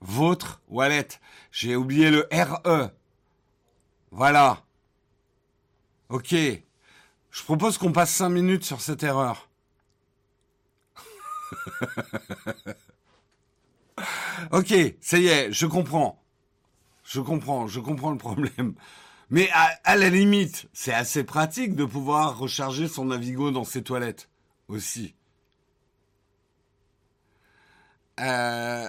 Votre 0.00 0.62
wallet. 0.68 1.08
J'ai 1.50 1.74
oublié 1.74 2.12
le 2.12 2.28
RE. 2.32 2.92
Voilà. 4.10 4.64
Ok. 6.08 6.34
Je 7.30 7.42
propose 7.44 7.78
qu'on 7.78 7.92
passe 7.92 8.12
cinq 8.14 8.30
minutes 8.30 8.64
sur 8.64 8.80
cette 8.80 9.02
erreur. 9.02 9.48
ok, 14.52 14.74
ça 15.00 15.18
y 15.18 15.26
est, 15.26 15.52
je 15.52 15.66
comprends. 15.66 16.22
Je 17.04 17.20
comprends, 17.20 17.66
je 17.66 17.80
comprends 17.80 18.10
le 18.10 18.18
problème. 18.18 18.74
Mais 19.30 19.50
à, 19.52 19.96
la 19.96 20.08
limite, 20.08 20.68
c'est 20.72 20.92
assez 20.92 21.22
pratique 21.24 21.74
de 21.74 21.84
pouvoir 21.84 22.38
recharger 22.38 22.88
son 22.88 23.06
Navigo 23.06 23.50
dans 23.50 23.64
ses 23.64 23.82
toilettes 23.82 24.28
aussi. 24.68 25.14
Euh, 28.20 28.88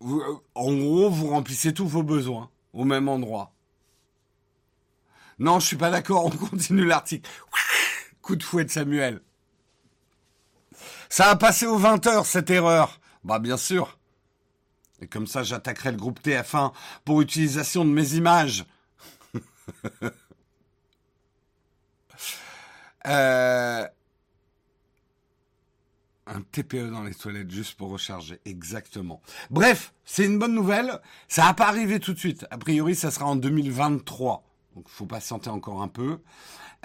en 0.00 0.74
gros, 0.74 1.10
vous 1.10 1.28
remplissez 1.28 1.72
tous 1.72 1.88
vos 1.88 2.02
besoins 2.02 2.50
au 2.72 2.84
même 2.84 3.08
endroit. 3.08 3.52
Non, 5.38 5.58
je 5.58 5.66
suis 5.66 5.76
pas 5.76 5.90
d'accord, 5.90 6.26
on 6.26 6.30
continue 6.30 6.84
l'article. 6.84 7.28
Coup 8.22 8.36
de 8.36 8.42
fouet 8.42 8.64
de 8.64 8.70
Samuel. 8.70 9.22
Ça 11.08 11.30
a 11.30 11.36
passé 11.36 11.66
aux 11.66 11.78
20 11.78 12.06
heures, 12.06 12.26
cette 12.26 12.50
erreur. 12.50 13.00
Bah, 13.24 13.38
bien 13.38 13.56
sûr. 13.56 13.98
Et 15.00 15.06
comme 15.06 15.26
ça, 15.26 15.42
j'attaquerai 15.42 15.92
le 15.92 15.96
groupe 15.96 16.20
TF1 16.20 16.72
pour 17.04 17.20
utilisation 17.22 17.84
de 17.84 17.90
mes 17.90 18.14
images. 18.14 18.66
euh, 23.06 23.88
un 26.30 26.42
TPE 26.42 26.90
dans 26.90 27.02
les 27.02 27.14
toilettes 27.14 27.50
juste 27.50 27.76
pour 27.76 27.90
recharger. 27.90 28.40
Exactement. 28.44 29.20
Bref, 29.50 29.92
c'est 30.04 30.24
une 30.24 30.38
bonne 30.38 30.54
nouvelle. 30.54 31.00
Ça 31.28 31.44
n'a 31.44 31.54
pas 31.54 31.68
arrivé 31.68 32.00
tout 32.00 32.12
de 32.12 32.18
suite. 32.18 32.46
A 32.50 32.58
priori, 32.58 32.94
ça 32.94 33.10
sera 33.10 33.26
en 33.26 33.36
2023. 33.36 34.44
Donc, 34.76 34.84
il 34.86 34.92
faut 34.92 35.06
patienter 35.06 35.50
encore 35.50 35.82
un 35.82 35.88
peu. 35.88 36.20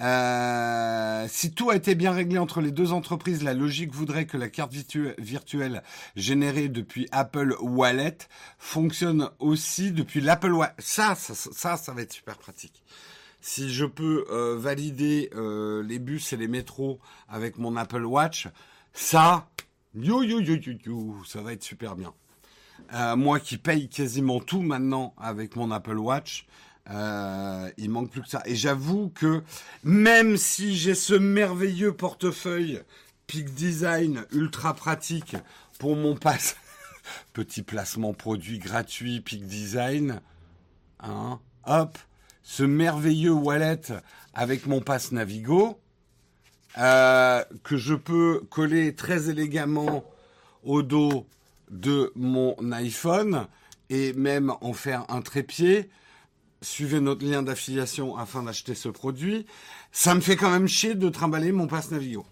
Euh, 0.02 1.26
si 1.30 1.54
tout 1.54 1.70
a 1.70 1.76
été 1.76 1.96
bien 1.96 2.12
réglé 2.12 2.38
entre 2.38 2.60
les 2.60 2.72
deux 2.72 2.92
entreprises, 2.92 3.44
la 3.44 3.54
logique 3.54 3.94
voudrait 3.94 4.26
que 4.26 4.36
la 4.36 4.50
carte 4.50 4.74
virtuelle 5.18 5.84
générée 6.16 6.68
depuis 6.68 7.08
Apple 7.12 7.56
Wallet 7.62 8.18
fonctionne 8.58 9.30
aussi 9.40 9.92
depuis 9.92 10.20
l'Apple 10.20 10.52
Wallet. 10.52 10.74
Ça, 10.80 11.16
ça, 11.16 11.78
ça, 11.78 11.94
va 11.94 12.02
être 12.02 12.12
super 12.12 12.38
pratique. 12.38 12.84
Si 13.40 13.72
je 13.72 13.86
peux 13.86 14.26
euh, 14.32 14.58
valider 14.58 15.30
euh, 15.36 15.84
les 15.84 16.00
bus 16.00 16.34
et 16.34 16.38
les 16.38 16.48
métros 16.48 17.00
avec 17.30 17.58
mon 17.58 17.78
Apple 17.78 18.04
Watch, 18.04 18.48
ça, 18.96 19.48
yo, 19.94 20.24
yo, 20.24 20.40
yo, 20.40 20.56
yo, 20.56 20.74
yo, 20.84 21.16
ça 21.26 21.42
va 21.42 21.54
être 21.54 21.64
super 21.64 21.96
bien. 21.96 22.14
Euh, 22.94 23.16
moi 23.16 23.40
qui 23.40 23.58
paye 23.58 23.90
quasiment 23.90 24.40
tout 24.40 24.62
maintenant 24.62 25.14
avec 25.18 25.56
mon 25.56 25.70
Apple 25.72 25.98
Watch, 25.98 26.48
euh, 26.90 27.70
il 27.78 27.90
manque 27.90 28.10
plus 28.10 28.22
que 28.22 28.30
ça. 28.30 28.42
Et 28.46 28.56
j'avoue 28.56 29.10
que 29.10 29.44
même 29.84 30.38
si 30.38 30.76
j'ai 30.76 30.96
ce 30.96 31.14
merveilleux 31.14 31.94
portefeuille 31.94 32.82
Peak 33.28 33.54
Design 33.54 34.26
ultra 34.32 34.74
pratique 34.74 35.36
pour 35.78 35.96
mon 35.96 36.16
pass. 36.16 36.56
Petit 37.34 37.64
placement 37.64 38.14
produit 38.14 38.60
gratuit 38.60 39.20
Peak 39.20 39.46
Design. 39.46 40.22
Hein, 41.02 41.40
hop, 41.66 41.98
ce 42.44 42.64
merveilleux 42.64 43.34
wallet 43.34 43.82
avec 44.34 44.68
mon 44.68 44.80
pass 44.80 45.12
Navigo 45.12 45.80
euh, 46.78 47.44
que 47.64 47.78
je 47.78 47.94
peux 47.94 48.42
coller 48.50 48.96
très 48.96 49.30
élégamment 49.30 50.04
au 50.64 50.82
dos 50.84 51.28
de 51.70 52.12
mon 52.16 52.56
iPhone 52.72 53.48
et 53.90 54.14
même 54.14 54.54
en 54.62 54.74
faire 54.74 55.06
un 55.10 55.22
trépied. 55.22 55.90
Suivez 56.62 57.00
notre 57.00 57.26
lien 57.26 57.44
d'affiliation 57.44 58.18
afin 58.18 58.44
d'acheter 58.44 58.76
ce 58.76 58.90
produit. 58.90 59.46
Ça 59.92 60.16
me 60.16 60.22
fait 60.22 60.36
quand 60.36 60.50
même 60.50 60.68
chier 60.68 60.96
de 60.96 61.10
trimballer 61.10 61.52
mon 61.52 61.68
passe 61.68 61.92
Navigo. 61.92 62.26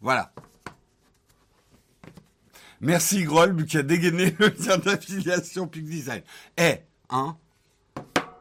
Voilà. 0.00 0.32
Merci 2.80 3.22
Groll 3.22 3.64
qui 3.64 3.78
a 3.78 3.82
dégainé 3.82 4.34
le 4.40 4.48
lien 4.48 4.76
d'affiliation 4.76 5.68
Peak 5.68 5.84
Design. 5.84 6.22
Eh, 6.58 6.78
hein? 7.10 7.36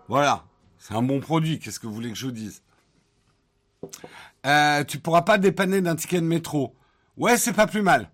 Voilà. 0.08 0.46
C'est 0.80 0.96
un 0.96 1.04
bon 1.04 1.20
produit. 1.20 1.60
Qu'est-ce 1.60 1.80
que 1.80 1.86
vous 1.86 1.94
voulez 1.94 2.10
que 2.10 2.18
je 2.18 2.26
vous 2.26 2.32
dise? 2.32 2.64
Euh, 4.46 4.84
Tu 4.84 5.00
pourras 5.00 5.22
pas 5.24 5.38
dépanner 5.38 5.82
d'un 5.82 5.96
ticket 5.96 6.22
de 6.22 6.26
métro. 6.26 6.76
Ouais, 7.18 7.38
c'est 7.38 7.54
pas 7.54 7.68
plus 7.68 7.82
mal. 7.82 8.10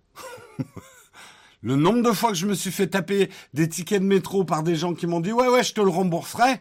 Le 1.62 1.74
nombre 1.76 2.02
de 2.02 2.12
fois 2.12 2.30
que 2.30 2.36
je 2.36 2.46
me 2.46 2.54
suis 2.54 2.70
fait 2.70 2.86
taper 2.86 3.30
des 3.52 3.68
tickets 3.68 4.00
de 4.00 4.06
métro 4.06 4.44
par 4.44 4.62
des 4.62 4.76
gens 4.76 4.94
qui 4.94 5.06
m'ont 5.06 5.20
dit 5.20 5.32
ouais 5.32 5.48
ouais 5.48 5.64
je 5.64 5.74
te 5.74 5.80
le 5.80 5.88
rembourserai. 5.88 6.60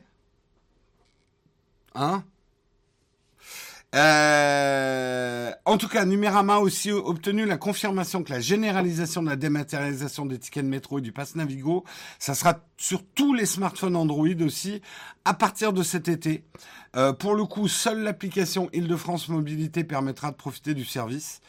Hein? 1.93 2.23
Euh, 3.95 5.51
en 5.65 5.77
tout 5.77 5.87
cas, 5.87 6.05
Numérama 6.05 6.55
a 6.55 6.59
aussi 6.59 6.91
obtenu 6.91 7.45
la 7.45 7.57
confirmation 7.57 8.21
que 8.21 8.33
la 8.33 8.41
généralisation 8.41 9.23
de 9.23 9.29
la 9.29 9.35
dématérialisation 9.35 10.25
des 10.25 10.37
tickets 10.37 10.65
de 10.65 10.69
métro 10.69 10.99
et 10.99 11.01
du 11.01 11.13
pass 11.13 11.35
Navigo, 11.35 11.85
ça 12.19 12.35
sera 12.35 12.59
sur 12.75 13.03
tous 13.15 13.33
les 13.33 13.45
smartphones 13.45 13.95
Android 13.95 14.27
aussi 14.41 14.81
à 15.25 15.33
partir 15.33 15.73
de 15.73 15.83
cet 15.83 16.09
été. 16.09 16.43
Euh, 16.97 17.13
pour 17.13 17.35
le 17.35 17.45
coup, 17.45 17.67
seule 17.67 18.01
l'application 18.01 18.69
Île-de-France 18.73 19.29
Mobilité 19.29 19.83
permettra 19.83 20.31
de 20.31 20.35
profiter 20.35 20.73
du 20.73 20.83
service, 20.83 21.41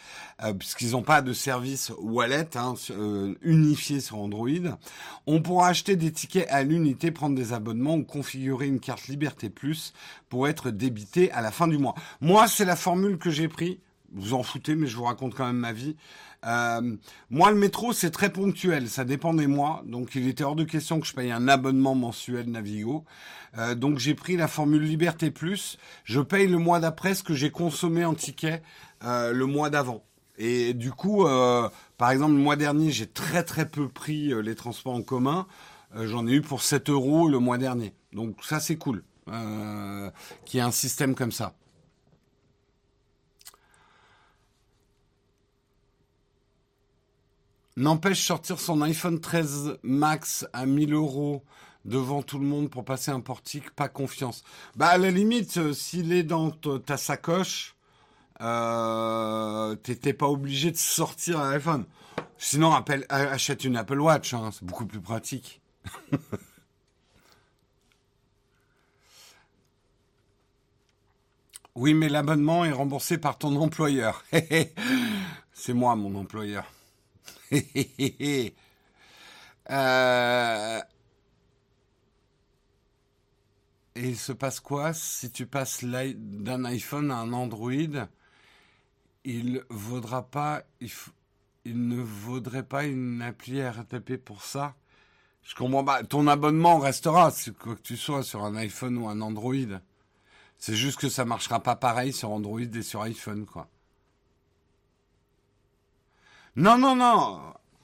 euh, 0.42 0.52
puisqu'ils 0.52 0.90
n'ont 0.90 1.02
pas 1.02 1.22
de 1.22 1.32
service 1.32 1.90
wallet 1.98 2.54
hein, 2.56 2.74
euh, 2.90 3.34
unifié 3.40 4.00
sur 4.00 4.18
Android. 4.18 4.78
On 5.26 5.40
pourra 5.40 5.68
acheter 5.68 5.96
des 5.96 6.12
tickets 6.12 6.46
à 6.50 6.62
l'unité, 6.62 7.10
prendre 7.10 7.34
des 7.34 7.54
abonnements 7.54 7.94
ou 7.94 8.04
configurer 8.04 8.66
une 8.66 8.78
carte 8.78 9.08
Liberté 9.08 9.48
Plus 9.48 9.94
pour 10.28 10.48
être 10.48 10.70
débité 10.70 11.32
à 11.32 11.40
la 11.40 11.50
fin 11.50 11.66
du 11.66 11.78
mois. 11.78 11.94
Moi, 12.20 12.46
c'est 12.46 12.66
la 12.66 12.76
formule 12.76 13.16
que 13.16 13.30
j'ai 13.30 13.48
pris. 13.48 13.80
Vous 14.12 14.34
en 14.34 14.42
foutez, 14.42 14.74
mais 14.74 14.86
je 14.86 14.96
vous 14.96 15.04
raconte 15.04 15.34
quand 15.34 15.46
même 15.46 15.58
ma 15.58 15.72
vie. 15.72 15.96
Euh, 16.46 16.96
moi, 17.30 17.50
le 17.50 17.56
métro, 17.56 17.92
c'est 17.92 18.10
très 18.10 18.32
ponctuel. 18.32 18.88
Ça 18.88 19.04
dépend 19.04 19.34
des 19.34 19.46
mois. 19.46 19.82
Donc, 19.86 20.14
il 20.14 20.28
était 20.28 20.44
hors 20.44 20.56
de 20.56 20.64
question 20.64 21.00
que 21.00 21.06
je 21.06 21.12
paye 21.14 21.30
un 21.30 21.48
abonnement 21.48 21.94
mensuel 21.94 22.50
Navigo. 22.50 23.04
Euh, 23.58 23.74
donc, 23.74 23.98
j'ai 23.98 24.14
pris 24.14 24.36
la 24.36 24.48
formule 24.48 24.82
Liberté 24.82 25.30
Plus. 25.30 25.78
Je 26.04 26.20
paye 26.20 26.46
le 26.46 26.58
mois 26.58 26.80
d'après 26.80 27.14
ce 27.14 27.22
que 27.22 27.34
j'ai 27.34 27.50
consommé 27.50 28.04
en 28.04 28.14
ticket 28.14 28.62
euh, 29.04 29.32
le 29.32 29.46
mois 29.46 29.70
d'avant. 29.70 30.04
Et 30.38 30.72
du 30.72 30.92
coup, 30.92 31.24
par 31.96 32.10
exemple, 32.12 32.34
le 32.34 32.38
mois 32.38 32.54
dernier, 32.54 32.92
j'ai 32.92 33.08
très 33.08 33.42
très 33.42 33.68
peu 33.68 33.88
pris 33.88 34.32
les 34.40 34.54
transports 34.54 34.94
en 34.94 35.02
commun. 35.02 35.48
J'en 35.96 36.28
ai 36.28 36.34
eu 36.34 36.42
pour 36.42 36.62
7 36.62 36.90
euros 36.90 37.28
le 37.28 37.40
mois 37.40 37.58
dernier. 37.58 37.92
Donc, 38.12 38.36
ça, 38.44 38.60
c'est 38.60 38.76
cool. 38.76 39.02
qu'il 39.26 40.58
y 40.58 40.60
ait 40.60 40.64
un 40.64 40.70
système 40.70 41.16
comme 41.16 41.32
ça. 41.32 41.54
N'empêche 47.78 48.26
sortir 48.26 48.58
son 48.58 48.82
iPhone 48.82 49.20
13 49.20 49.78
Max 49.84 50.44
à 50.52 50.66
1000 50.66 50.92
euros 50.94 51.44
devant 51.84 52.22
tout 52.22 52.40
le 52.40 52.44
monde 52.44 52.68
pour 52.70 52.84
passer 52.84 53.12
un 53.12 53.20
portique, 53.20 53.70
pas 53.70 53.88
confiance. 53.88 54.42
Bah 54.74 54.88
à 54.88 54.98
la 54.98 55.12
limite, 55.12 55.58
euh, 55.58 55.72
s'il 55.72 56.12
est 56.12 56.24
dans 56.24 56.50
ta 56.50 56.96
sacoche, 56.96 57.76
euh, 58.40 59.76
t'étais 59.76 60.12
pas 60.12 60.26
obligé 60.26 60.72
de 60.72 60.76
sortir 60.76 61.38
un 61.38 61.52
iPhone. 61.52 61.84
Sinon, 62.36 62.74
achète 63.10 63.62
une 63.62 63.76
Apple 63.76 64.00
Watch, 64.00 64.34
hein, 64.34 64.50
c'est 64.52 64.64
beaucoup 64.64 64.86
plus 64.86 65.00
pratique. 65.00 65.60
oui, 71.76 71.94
mais 71.94 72.08
l'abonnement 72.08 72.64
est 72.64 72.72
remboursé 72.72 73.18
par 73.18 73.38
ton 73.38 73.54
employeur. 73.54 74.24
c'est 75.52 75.74
moi, 75.74 75.94
mon 75.94 76.16
employeur. 76.16 76.64
Euh, 79.70 80.80
et 83.94 84.08
il 84.08 84.16
se 84.16 84.32
passe 84.32 84.60
quoi 84.60 84.94
si 84.94 85.30
tu 85.30 85.46
passes 85.46 85.84
d'un 85.84 86.64
iPhone 86.64 87.10
à 87.10 87.16
un 87.16 87.34
Android? 87.34 88.08
Il 89.24 89.52
ne 89.52 89.60
vaudrait 89.68 90.24
pas 92.62 92.84
une 92.84 93.20
appli 93.20 93.62
RTP 93.62 94.16
pour 94.16 94.42
ça? 94.42 94.74
Je 95.42 95.54
comprends. 95.54 95.84
Ton 96.04 96.26
abonnement 96.28 96.78
restera, 96.78 97.32
quoi 97.58 97.74
que 97.74 97.82
tu 97.82 97.96
sois 97.96 98.22
sur 98.22 98.44
un 98.44 98.54
iPhone 98.56 98.96
ou 98.98 99.08
un 99.08 99.20
Android. 99.20 99.80
C'est 100.58 100.76
juste 100.76 100.98
que 100.98 101.08
ça 101.08 101.24
marchera 101.24 101.62
pas 101.62 101.76
pareil 101.76 102.12
sur 102.12 102.30
Android 102.30 102.60
et 102.60 102.82
sur 102.82 103.02
iPhone, 103.02 103.46
quoi. 103.46 103.68
Non, 106.58 106.76
non, 106.76 106.96
non. 106.96 107.38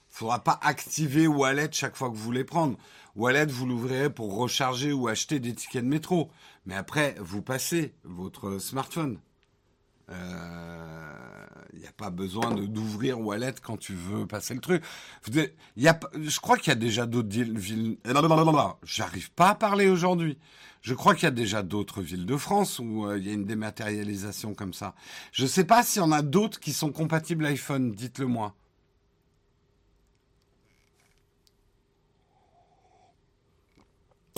Faudra 0.08 0.42
pas 0.42 0.58
activer 0.60 1.28
Wallet 1.28 1.68
chaque 1.70 1.94
fois 1.94 2.10
que 2.10 2.16
vous 2.16 2.24
voulez 2.24 2.42
prendre. 2.42 2.76
Wallet, 3.14 3.46
vous 3.46 3.66
l'ouvrirez 3.66 4.10
pour 4.10 4.36
recharger 4.36 4.92
ou 4.92 5.06
acheter 5.06 5.38
des 5.38 5.54
tickets 5.54 5.84
de 5.84 5.88
métro. 5.88 6.28
Mais 6.66 6.74
après, 6.74 7.14
vous 7.20 7.40
passez 7.40 7.94
votre 8.02 8.58
smartphone. 8.58 9.20
Il 10.08 10.14
euh, 10.16 11.14
n'y 11.74 11.86
a 11.86 11.92
pas 11.92 12.10
besoin 12.10 12.50
d'ouvrir 12.50 13.20
Wallet 13.20 13.54
quand 13.62 13.76
tu 13.76 13.94
veux 13.94 14.26
passer 14.26 14.54
le 14.54 14.60
truc. 14.60 14.82
Y 15.76 15.86
a, 15.86 16.00
je 16.20 16.40
crois 16.40 16.58
qu'il 16.58 16.72
y 16.72 16.72
a 16.72 16.74
déjà 16.74 17.06
d'autres 17.06 17.28
villes. 17.28 17.96
J'arrive 18.82 19.30
pas 19.30 19.50
à 19.50 19.54
parler 19.54 19.86
aujourd'hui. 19.86 20.36
Je 20.82 20.94
crois 20.94 21.14
qu'il 21.14 21.24
y 21.24 21.28
a 21.28 21.30
déjà 21.30 21.62
d'autres 21.62 22.02
villes 22.02 22.26
de 22.26 22.36
France 22.36 22.80
où 22.80 23.06
euh, 23.06 23.18
il 23.18 23.26
y 23.28 23.30
a 23.30 23.34
une 23.34 23.44
dématérialisation 23.44 24.52
comme 24.52 24.74
ça. 24.74 24.96
Je 25.30 25.44
ne 25.44 25.48
sais 25.48 25.64
pas 25.64 25.84
s'il 25.84 26.02
y 26.02 26.04
en 26.04 26.10
a 26.10 26.22
d'autres 26.22 26.58
qui 26.58 26.72
sont 26.72 26.90
compatibles 26.90 27.46
iPhone. 27.46 27.92
Dites-le 27.92 28.26
moi. 28.26 28.56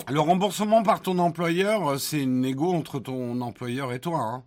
Le 0.05 0.19
remboursement 0.19 0.83
par 0.83 1.01
ton 1.01 1.17
employeur, 1.17 1.87
euh, 1.87 1.97
c'est 1.97 2.21
une 2.21 2.41
négo 2.41 2.71
entre 2.71 2.99
ton 2.99 3.41
employeur 3.41 3.91
et 3.91 3.99
toi. 3.99 4.19
Hein. 4.19 4.43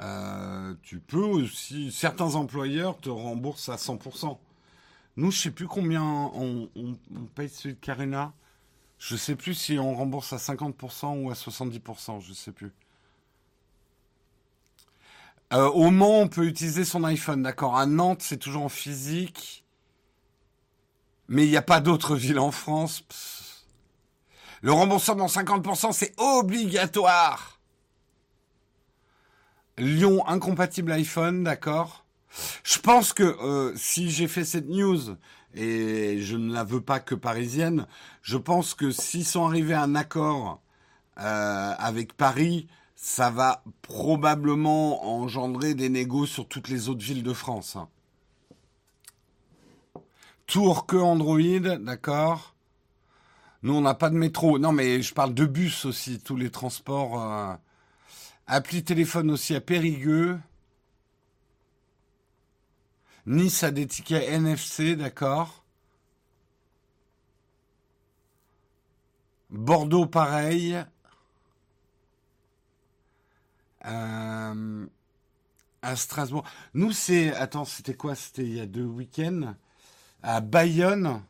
Euh, 0.00 0.74
tu 0.82 1.00
peux 1.00 1.18
aussi, 1.18 1.92
certains 1.92 2.34
employeurs 2.36 2.98
te 2.98 3.10
remboursent 3.10 3.68
à 3.68 3.76
100%. 3.76 4.38
Nous, 5.16 5.30
je 5.30 5.38
sais 5.38 5.50
plus 5.50 5.66
combien 5.66 6.02
on, 6.02 6.68
paye 7.34 7.48
celui 7.48 7.74
de 7.74 7.80
Carina. 7.80 8.32
Je 8.98 9.16
sais 9.16 9.36
plus 9.36 9.54
si 9.54 9.78
on 9.78 9.94
rembourse 9.94 10.32
à 10.32 10.36
50% 10.36 11.22
ou 11.22 11.30
à 11.30 11.34
70%, 11.34 12.20
je 12.20 12.32
sais 12.32 12.52
plus. 12.52 12.72
Euh, 15.52 15.68
au 15.68 15.90
Mans, 15.90 16.20
on 16.20 16.28
peut 16.28 16.46
utiliser 16.46 16.84
son 16.84 17.04
iPhone, 17.04 17.42
d'accord. 17.42 17.76
À 17.76 17.86
Nantes, 17.86 18.22
c'est 18.22 18.38
toujours 18.38 18.62
en 18.62 18.68
physique. 18.70 19.64
Mais 21.28 21.44
il 21.44 21.50
n'y 21.50 21.56
a 21.56 21.62
pas 21.62 21.80
d'autres 21.80 22.16
villes 22.16 22.38
en 22.38 22.50
France. 22.50 23.04
Le 24.64 24.72
remboursement 24.72 25.26
50%, 25.26 25.92
c'est 25.92 26.18
obligatoire. 26.18 27.60
Lyon 29.76 30.26
incompatible 30.26 30.90
iPhone, 30.92 31.44
d'accord. 31.44 32.06
Je 32.62 32.78
pense 32.78 33.12
que 33.12 33.24
euh, 33.24 33.76
si 33.76 34.10
j'ai 34.10 34.26
fait 34.26 34.42
cette 34.42 34.66
news 34.66 35.18
et 35.52 36.18
je 36.22 36.38
ne 36.38 36.50
la 36.50 36.64
veux 36.64 36.80
pas 36.80 36.98
que 36.98 37.14
parisienne, 37.14 37.86
je 38.22 38.38
pense 38.38 38.72
que 38.72 38.90
s'ils 38.90 39.26
sont 39.26 39.44
arrivés 39.44 39.74
à 39.74 39.82
un 39.82 39.94
accord 39.94 40.62
euh, 41.20 41.74
avec 41.76 42.14
Paris, 42.14 42.66
ça 42.96 43.28
va 43.28 43.62
probablement 43.82 45.20
engendrer 45.20 45.74
des 45.74 45.90
négos 45.90 46.24
sur 46.24 46.48
toutes 46.48 46.68
les 46.68 46.88
autres 46.88 47.04
villes 47.04 47.22
de 47.22 47.34
France. 47.34 47.76
Tour 50.46 50.86
que 50.86 50.96
Android, 50.96 51.76
d'accord. 51.80 52.53
Nous, 53.64 53.74
on 53.74 53.80
n'a 53.80 53.94
pas 53.94 54.10
de 54.10 54.16
métro. 54.16 54.58
Non, 54.58 54.72
mais 54.72 55.02
je 55.02 55.14
parle 55.14 55.34
de 55.34 55.46
bus 55.46 55.86
aussi, 55.86 56.20
tous 56.20 56.36
les 56.36 56.50
transports. 56.50 57.20
Euh, 57.22 57.54
appli 58.46 58.84
téléphone 58.84 59.30
aussi 59.30 59.54
à 59.56 59.60
Périgueux. 59.60 60.38
Nice 63.26 63.62
a 63.64 63.70
des 63.70 63.86
tickets 63.86 64.28
NFC, 64.28 64.96
d'accord. 64.96 65.64
Bordeaux, 69.50 70.06
pareil. 70.06 70.84
Euh, 73.86 74.86
À 75.82 75.96
Strasbourg. 75.96 76.44
Nous, 76.74 76.92
c'est. 76.92 77.34
Attends, 77.34 77.64
c'était 77.64 77.94
quoi? 77.94 78.14
C'était 78.14 78.42
il 78.44 78.54
y 78.54 78.60
a 78.60 78.66
deux 78.66 78.84
week-ends. 78.84 79.54
À 80.22 80.40
Bayonne. 80.40 81.22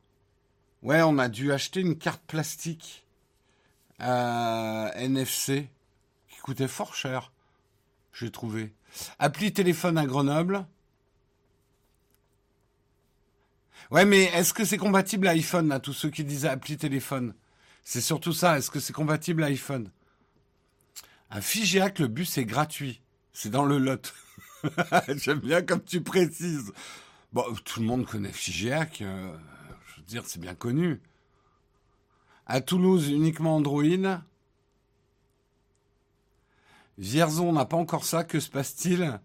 Ouais, 0.84 1.00
on 1.00 1.18
a 1.18 1.30
dû 1.30 1.50
acheter 1.50 1.80
une 1.80 1.96
carte 1.96 2.22
plastique 2.26 3.06
à 3.98 4.92
NFC 4.96 5.70
qui 6.28 6.38
coûtait 6.40 6.68
fort 6.68 6.94
cher. 6.94 7.32
J'ai 8.12 8.30
trouvé. 8.30 8.70
Appli 9.18 9.50
téléphone 9.50 9.96
à 9.96 10.04
Grenoble. 10.04 10.66
Ouais, 13.90 14.04
mais 14.04 14.24
est-ce 14.24 14.52
que 14.52 14.66
c'est 14.66 14.76
compatible 14.76 15.26
à 15.26 15.30
iPhone, 15.30 15.72
à 15.72 15.80
tous 15.80 15.94
ceux 15.94 16.10
qui 16.10 16.22
disent 16.22 16.44
appli 16.44 16.76
téléphone? 16.76 17.32
C'est 17.82 18.02
surtout 18.02 18.34
ça. 18.34 18.58
Est-ce 18.58 18.70
que 18.70 18.78
c'est 18.78 18.92
compatible 18.92 19.42
à 19.42 19.46
iPhone? 19.46 19.90
À 21.30 21.40
Figeac, 21.40 21.98
le 21.98 22.08
bus 22.08 22.36
est 22.36 22.44
gratuit. 22.44 23.00
C'est 23.32 23.50
dans 23.50 23.64
le 23.64 23.78
lot. 23.78 24.12
J'aime 25.16 25.40
bien 25.40 25.62
comme 25.62 25.82
tu 25.82 26.02
précises. 26.02 26.72
Bon, 27.32 27.44
tout 27.64 27.80
le 27.80 27.86
monde 27.86 28.04
connaît 28.04 28.32
Figeac. 28.32 29.00
Euh, 29.00 29.34
dire, 30.06 30.24
c'est 30.26 30.40
bien 30.40 30.54
connu. 30.54 31.00
À 32.46 32.60
Toulouse, 32.60 33.08
uniquement 33.08 33.56
Android. 33.56 33.82
Vierzon 36.98 37.52
n'a 37.52 37.64
pas 37.64 37.76
encore 37.76 38.04
ça. 38.04 38.24
Que 38.24 38.40
se 38.40 38.50
passe-t-il? 38.50 39.18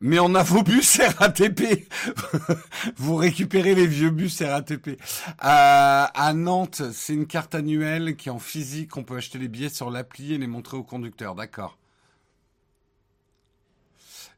Mais 0.00 0.18
on 0.18 0.34
a 0.34 0.42
vos 0.42 0.62
bus 0.62 1.00
RATP. 1.00 1.88
Vous 2.96 3.16
récupérez 3.16 3.74
les 3.74 3.86
vieux 3.86 4.10
bus 4.10 4.42
RATP. 4.42 5.00
à 5.38 6.32
Nantes, 6.34 6.82
c'est 6.92 7.14
une 7.14 7.26
carte 7.26 7.54
annuelle 7.54 8.16
qui 8.16 8.28
est 8.28 8.32
en 8.32 8.38
physique. 8.38 8.96
On 8.96 9.04
peut 9.04 9.16
acheter 9.16 9.38
les 9.38 9.48
billets 9.48 9.70
sur 9.70 9.90
l'appli 9.90 10.34
et 10.34 10.38
les 10.38 10.46
montrer 10.46 10.76
au 10.76 10.82
conducteur. 10.82 11.34
D'accord. 11.34 11.78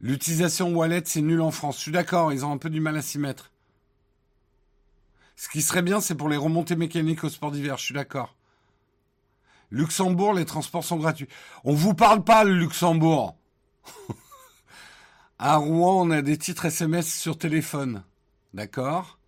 L'utilisation 0.00 0.72
wallet, 0.74 1.02
c'est 1.06 1.22
nul 1.22 1.40
en 1.40 1.50
France. 1.50 1.76
Je 1.76 1.82
suis 1.82 1.92
d'accord, 1.92 2.32
ils 2.32 2.44
ont 2.44 2.52
un 2.52 2.58
peu 2.58 2.70
du 2.70 2.80
mal 2.80 2.96
à 2.96 3.02
s'y 3.02 3.18
mettre. 3.18 3.50
Ce 5.38 5.48
qui 5.48 5.62
serait 5.62 5.82
bien, 5.82 6.00
c'est 6.00 6.16
pour 6.16 6.28
les 6.28 6.36
remontées 6.36 6.74
mécaniques 6.74 7.22
au 7.22 7.28
sport 7.28 7.52
d'hiver. 7.52 7.78
Je 7.78 7.84
suis 7.84 7.94
d'accord. 7.94 8.34
Luxembourg, 9.70 10.34
les 10.34 10.44
transports 10.44 10.82
sont 10.82 10.96
gratuits. 10.96 11.28
On 11.62 11.74
vous 11.74 11.94
parle 11.94 12.24
pas 12.24 12.42
le 12.42 12.54
Luxembourg. 12.54 13.36
à 15.38 15.56
Rouen, 15.56 16.08
on 16.08 16.10
a 16.10 16.22
des 16.22 16.36
titres 16.38 16.64
SMS 16.64 17.14
sur 17.14 17.38
téléphone. 17.38 18.02
D'accord? 18.52 19.20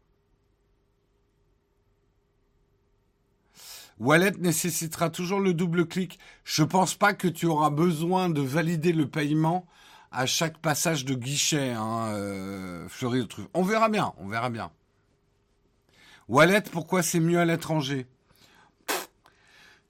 Wallet 4.00 4.32
nécessitera 4.40 5.10
toujours 5.10 5.38
le 5.38 5.54
double 5.54 5.86
clic. 5.86 6.18
Je 6.42 6.64
pense 6.64 6.96
pas 6.96 7.14
que 7.14 7.28
tu 7.28 7.46
auras 7.46 7.70
besoin 7.70 8.30
de 8.30 8.40
valider 8.40 8.92
le 8.92 9.08
paiement 9.08 9.64
à 10.10 10.26
chaque 10.26 10.58
passage 10.58 11.04
de 11.04 11.14
guichet, 11.14 11.70
hein, 11.70 12.08
euh, 12.14 12.88
Fleury 12.88 13.20
de 13.20 13.28
On 13.54 13.62
verra 13.62 13.88
bien, 13.88 14.12
on 14.18 14.26
verra 14.26 14.50
bien. 14.50 14.72
Wallet, 16.30 16.62
pourquoi 16.70 17.02
c'est 17.02 17.18
mieux 17.18 17.40
à 17.40 17.44
l'étranger? 17.44 18.06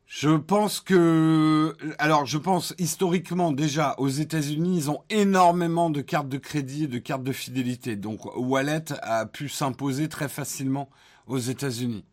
Je 0.07 0.31
pense 0.31 0.81
que, 0.81 1.77
alors 1.99 2.25
je 2.25 2.39
pense 2.39 2.75
historiquement 2.79 3.53
déjà 3.53 3.95
aux 3.99 4.09
États-Unis, 4.09 4.79
ils 4.79 4.91
ont 4.91 5.03
énormément 5.11 5.91
de 5.91 6.01
cartes 6.01 6.31
de 6.31 6.39
crédit 6.39 6.85
et 6.85 6.89
de 6.89 6.97
cartes 6.97 7.25
de 7.25 7.33
fidélité. 7.33 7.95
Donc 7.95 8.25
Wallet 8.37 8.87
a 9.03 9.27
pu 9.27 9.51
s'imposer 9.51 10.09
très 10.09 10.31
facilement 10.31 10.89
aux 11.27 11.37
États-Unis. 11.37 12.07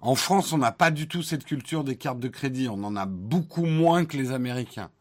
En 0.00 0.14
France, 0.14 0.52
on 0.52 0.58
n'a 0.58 0.70
pas 0.70 0.92
du 0.92 1.08
tout 1.08 1.24
cette 1.24 1.44
culture 1.44 1.82
des 1.82 1.96
cartes 1.96 2.20
de 2.20 2.28
crédit. 2.28 2.68
On 2.68 2.84
en 2.84 2.94
a 2.94 3.04
beaucoup 3.04 3.66
moins 3.66 4.04
que 4.04 4.16
les 4.16 4.30
Américains. 4.30 4.92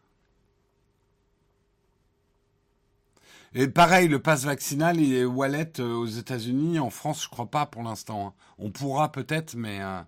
Et 3.56 3.68
pareil, 3.68 4.08
le 4.08 4.20
pass 4.20 4.46
vaccinal 4.46 5.00
et 5.00 5.26
wallet 5.26 5.80
euh, 5.80 5.96
aux 5.96 6.06
États-Unis, 6.06 6.80
en 6.80 6.90
France, 6.90 7.24
je 7.24 7.30
crois 7.30 7.48
pas 7.48 7.66
pour 7.66 7.84
l'instant. 7.84 8.28
Hein. 8.28 8.34
On 8.60 8.72
pourra 8.72 9.12
peut-être, 9.12 9.56
mais. 9.56 9.82
Euh, 9.82 10.02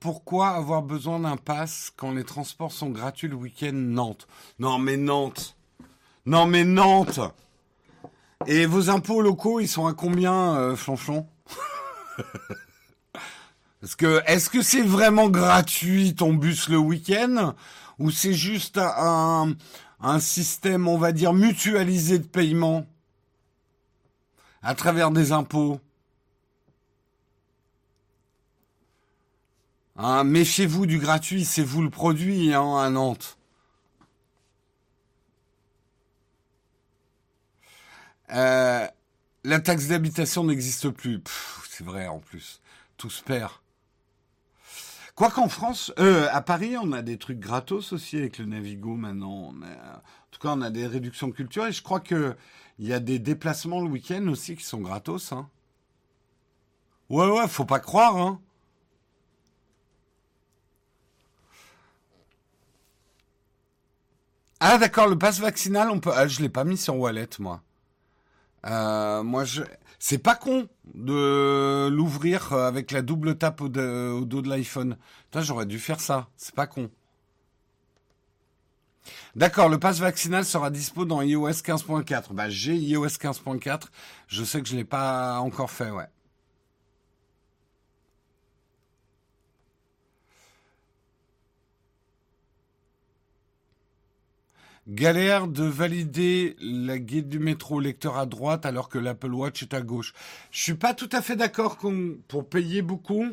Pourquoi 0.00 0.50
avoir 0.50 0.82
besoin 0.82 1.18
d'un 1.18 1.36
pass 1.36 1.92
quand 1.96 2.12
les 2.12 2.22
transports 2.22 2.70
sont 2.70 2.90
gratuits 2.90 3.26
le 3.26 3.34
week-end 3.34 3.72
Nantes? 3.72 4.28
Non 4.60 4.78
mais 4.78 4.96
Nantes 4.96 5.56
Non 6.24 6.46
mais 6.46 6.62
Nantes 6.62 7.18
Et 8.46 8.64
vos 8.66 8.90
impôts 8.90 9.22
locaux, 9.22 9.58
ils 9.58 9.66
sont 9.66 9.88
à 9.88 9.94
combien, 9.94 10.54
euh, 10.54 10.76
Flonchon 10.76 11.26
Parce 13.80 13.94
que 13.94 14.22
est-ce 14.26 14.50
que 14.50 14.62
c'est 14.62 14.82
vraiment 14.82 15.28
gratuit 15.28 16.14
ton 16.14 16.34
bus 16.34 16.68
le 16.68 16.78
week-end? 16.78 17.54
Ou 17.98 18.10
c'est 18.10 18.32
juste 18.32 18.78
un, 18.78 19.54
système, 20.20 20.88
on 20.88 20.98
va 20.98 21.12
dire, 21.12 21.32
mutualisé 21.32 22.18
de 22.18 22.26
paiement? 22.26 22.86
À 24.62 24.74
travers 24.74 25.10
des 25.10 25.32
impôts? 25.32 25.80
Hein, 29.96 30.24
Méfiez-vous 30.24 30.86
du 30.86 30.98
gratuit, 30.98 31.44
c'est 31.44 31.62
vous 31.62 31.82
le 31.82 31.90
produit 31.90 32.54
hein, 32.54 32.78
à 32.78 32.90
Nantes. 32.90 33.36
Euh, 38.30 38.86
la 39.44 39.60
taxe 39.60 39.86
d'habitation 39.86 40.44
n'existe 40.44 40.90
plus. 40.90 41.20
C'est 41.68 41.84
vrai 41.84 42.08
en 42.08 42.18
plus. 42.18 42.60
Tout 42.96 43.10
se 43.10 43.22
perd. 43.22 43.52
Quoi 45.18 45.32
qu'en 45.32 45.48
France, 45.48 45.92
euh, 45.98 46.28
à 46.30 46.40
Paris, 46.40 46.76
on 46.80 46.92
a 46.92 47.02
des 47.02 47.18
trucs 47.18 47.40
gratos 47.40 47.92
aussi 47.92 48.18
avec 48.18 48.38
le 48.38 48.44
Navigo 48.44 48.94
maintenant. 48.94 49.48
en 49.48 49.60
tout 50.30 50.38
cas, 50.38 50.50
on 50.50 50.62
a 50.62 50.70
des 50.70 50.86
réductions 50.86 51.32
culturelles. 51.32 51.72
Je 51.72 51.82
crois 51.82 51.98
que 51.98 52.36
il 52.78 52.86
y 52.86 52.92
a 52.92 53.00
des 53.00 53.18
déplacements 53.18 53.80
le 53.80 53.88
week-end 53.88 54.24
aussi 54.28 54.54
qui 54.54 54.62
sont 54.62 54.78
gratos. 54.78 55.32
Hein. 55.32 55.48
Ouais, 57.10 57.28
ouais, 57.28 57.48
faut 57.48 57.64
pas 57.64 57.80
croire. 57.80 58.16
Hein. 58.16 58.40
Ah 64.60 64.78
d'accord, 64.78 65.08
le 65.08 65.18
pass 65.18 65.40
vaccinal, 65.40 65.90
on 65.90 65.98
peut. 65.98 66.12
Ah, 66.14 66.28
je 66.28 66.40
l'ai 66.42 66.48
pas 66.48 66.62
mis 66.62 66.76
sur 66.76 66.96
Wallet, 66.96 67.28
moi. 67.40 67.60
Euh, 68.66 69.24
moi, 69.24 69.44
je. 69.44 69.64
C'est 69.98 70.18
pas 70.18 70.36
con 70.36 70.68
de 70.94 71.88
l'ouvrir 71.88 72.52
avec 72.52 72.92
la 72.92 73.02
double 73.02 73.36
tape 73.36 73.60
au, 73.60 73.68
dos 73.68 74.42
de 74.42 74.48
l'iPhone. 74.48 74.96
J'aurais 75.34 75.66
dû 75.66 75.78
faire 75.78 76.00
ça. 76.00 76.28
C'est 76.36 76.54
pas 76.54 76.66
con. 76.66 76.90
D'accord, 79.34 79.68
le 79.68 79.78
pass 79.78 79.98
vaccinal 79.98 80.44
sera 80.44 80.70
dispo 80.70 81.04
dans 81.04 81.22
iOS 81.22 81.50
15.4. 81.50 82.32
Bah, 82.32 82.48
j'ai 82.48 82.76
iOS 82.76 83.06
15.4. 83.06 83.82
Je 84.26 84.44
sais 84.44 84.62
que 84.62 84.68
je 84.68 84.76
l'ai 84.76 84.84
pas 84.84 85.38
encore 85.40 85.70
fait, 85.70 85.90
ouais. 85.90 86.08
Galère 94.88 95.48
de 95.48 95.64
valider 95.64 96.56
la 96.60 96.98
guide 96.98 97.28
du 97.28 97.38
métro 97.38 97.78
lecteur 97.78 98.16
à 98.16 98.24
droite 98.24 98.64
alors 98.64 98.88
que 98.88 98.96
l'Apple 98.96 99.34
Watch 99.34 99.62
est 99.62 99.74
à 99.74 99.82
gauche. 99.82 100.14
Je 100.50 100.62
suis 100.62 100.74
pas 100.74 100.94
tout 100.94 101.10
à 101.12 101.20
fait 101.20 101.36
d'accord 101.36 101.76
pour 102.26 102.48
payer 102.48 102.80
beaucoup. 102.80 103.26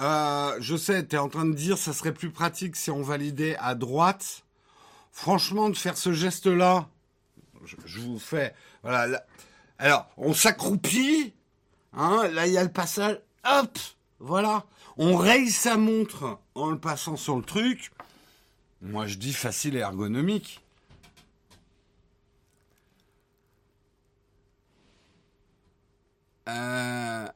Euh, 0.00 0.56
je 0.60 0.76
sais, 0.76 1.06
tu 1.06 1.16
es 1.16 1.18
en 1.18 1.30
train 1.30 1.46
de 1.46 1.54
dire 1.54 1.78
ça 1.78 1.94
serait 1.94 2.12
plus 2.12 2.30
pratique 2.30 2.76
si 2.76 2.90
on 2.90 3.00
validait 3.00 3.56
à 3.58 3.74
droite. 3.74 4.44
Franchement, 5.12 5.70
de 5.70 5.76
faire 5.76 5.96
ce 5.96 6.12
geste-là, 6.12 6.88
je, 7.64 7.98
vous 7.98 8.18
fais. 8.18 8.54
Voilà. 8.82 9.24
alors, 9.78 10.08
on 10.18 10.34
s'accroupit. 10.34 11.32
Hein, 11.94 12.28
là, 12.32 12.46
il 12.46 12.52
y 12.52 12.58
a 12.58 12.62
le 12.62 12.72
passage. 12.72 13.18
Hop 13.44 13.78
Voilà. 14.18 14.66
On 14.98 15.16
raye 15.16 15.50
sa 15.50 15.78
montre 15.78 16.38
en 16.54 16.70
le 16.70 16.78
passant 16.78 17.16
sur 17.16 17.36
le 17.36 17.42
truc. 17.42 17.92
Moi, 18.82 19.06
je 19.06 19.16
dis 19.16 19.32
facile 19.34 19.76
et 19.76 19.80
ergonomique. 19.80 20.60
Euh, 26.48 27.28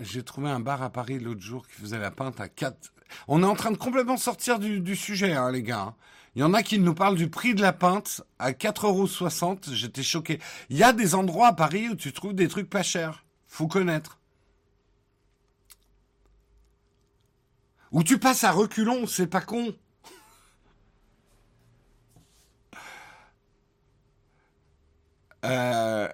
j'ai 0.00 0.22
trouvé 0.22 0.50
un 0.50 0.60
bar 0.60 0.82
à 0.82 0.90
Paris 0.90 1.18
l'autre 1.18 1.40
jour 1.40 1.66
qui 1.66 1.74
faisait 1.80 1.98
la 1.98 2.10
pinte 2.10 2.40
à 2.40 2.48
4. 2.48 2.92
On 3.28 3.42
est 3.42 3.46
en 3.46 3.54
train 3.54 3.70
de 3.70 3.76
complètement 3.76 4.16
sortir 4.16 4.58
du, 4.58 4.96
sujet, 4.96 5.32
hein, 5.32 5.52
les 5.52 5.62
gars. 5.62 5.94
Il 6.34 6.40
y 6.40 6.42
en 6.42 6.54
a 6.54 6.62
qui 6.62 6.78
nous 6.78 6.94
parlent 6.94 7.16
du 7.16 7.28
prix 7.28 7.54
de 7.54 7.62
la 7.62 7.72
pinte 7.72 8.22
à 8.38 8.52
4,60 8.52 8.86
euros. 8.86 9.56
J'étais 9.74 10.02
choqué. 10.02 10.40
Il 10.70 10.76
y 10.76 10.82
a 10.82 10.92
des 10.92 11.14
endroits 11.14 11.48
à 11.48 11.52
Paris 11.52 11.90
où 11.90 11.94
tu 11.94 12.12
trouves 12.12 12.34
des 12.34 12.48
trucs 12.48 12.70
pas 12.70 12.82
chers. 12.82 13.24
Faut 13.46 13.68
connaître. 13.68 14.18
Où 17.92 18.02
tu 18.02 18.18
passes 18.18 18.44
à 18.44 18.50
reculons, 18.50 19.06
c'est 19.06 19.26
pas 19.26 19.42
con. 19.42 19.74
Euh, 25.44 26.08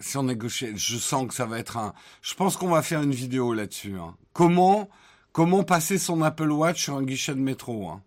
Si 0.00 0.16
on 0.18 0.24
négocie, 0.24 0.76
je 0.76 0.96
sens 0.98 1.26
que 1.28 1.34
ça 1.34 1.46
va 1.46 1.58
être 1.58 1.76
un. 1.76 1.94
Je 2.22 2.34
pense 2.34 2.56
qu'on 2.56 2.68
va 2.68 2.82
faire 2.82 3.02
une 3.02 3.14
vidéo 3.14 3.54
là-dessus. 3.54 3.96
Hein. 3.98 4.16
Comment 4.32 4.88
comment 5.32 5.64
passer 5.64 5.98
son 5.98 6.22
Apple 6.22 6.50
Watch 6.50 6.84
sur 6.84 6.96
un 6.96 7.02
guichet 7.02 7.34
de 7.34 7.40
métro 7.40 7.88
hein. 7.88 8.02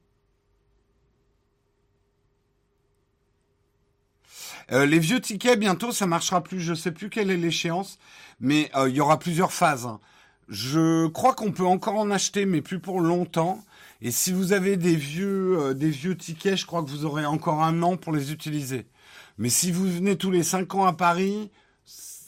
Euh, 4.72 4.86
les 4.86 5.00
vieux 5.00 5.22
tickets, 5.22 5.58
bientôt, 5.60 5.92
ça 5.92 6.08
marchera 6.08 6.44
plus. 6.44 6.60
Je 6.60 6.74
sais 6.74 6.92
plus 6.92 7.10
quelle 7.10 7.32
est 7.32 7.38
l'échéance, 7.38 8.00
mais 8.40 8.70
euh, 8.76 8.90
il 8.90 8.96
y 8.96 9.02
aura 9.02 9.18
plusieurs 9.18 9.54
phases. 9.54 9.86
Hein. 9.86 10.00
Je 10.50 11.08
crois 11.08 11.34
qu'on 11.34 11.52
peut 11.52 11.66
encore 11.66 11.96
en 11.96 12.12
acheter, 12.12 12.46
mais 12.46 12.62
plus 12.62 12.80
pour 12.80 13.00
longtemps. 13.02 13.64
Et 14.02 14.12
si 14.12 14.32
vous 14.34 14.54
avez 14.54 14.78
des 14.78 14.96
vieux, 14.96 15.74
des 15.74 15.90
vieux 15.90 16.16
tickets, 16.18 16.58
je 16.58 16.66
crois 16.66 16.84
que 16.84 16.90
vous 16.90 17.06
aurez 17.06 17.26
encore 17.26 17.64
un 17.64 17.82
an 17.82 17.98
pour 17.98 18.14
les 18.14 18.32
utiliser. 18.32 18.86
Mais 19.38 19.50
si 19.50 19.72
vous 19.72 19.88
venez 19.90 20.18
tous 20.18 20.32
les 20.32 20.44
cinq 20.44 20.76
ans 20.76 20.86
à 20.86 20.94
Paris 20.94 21.52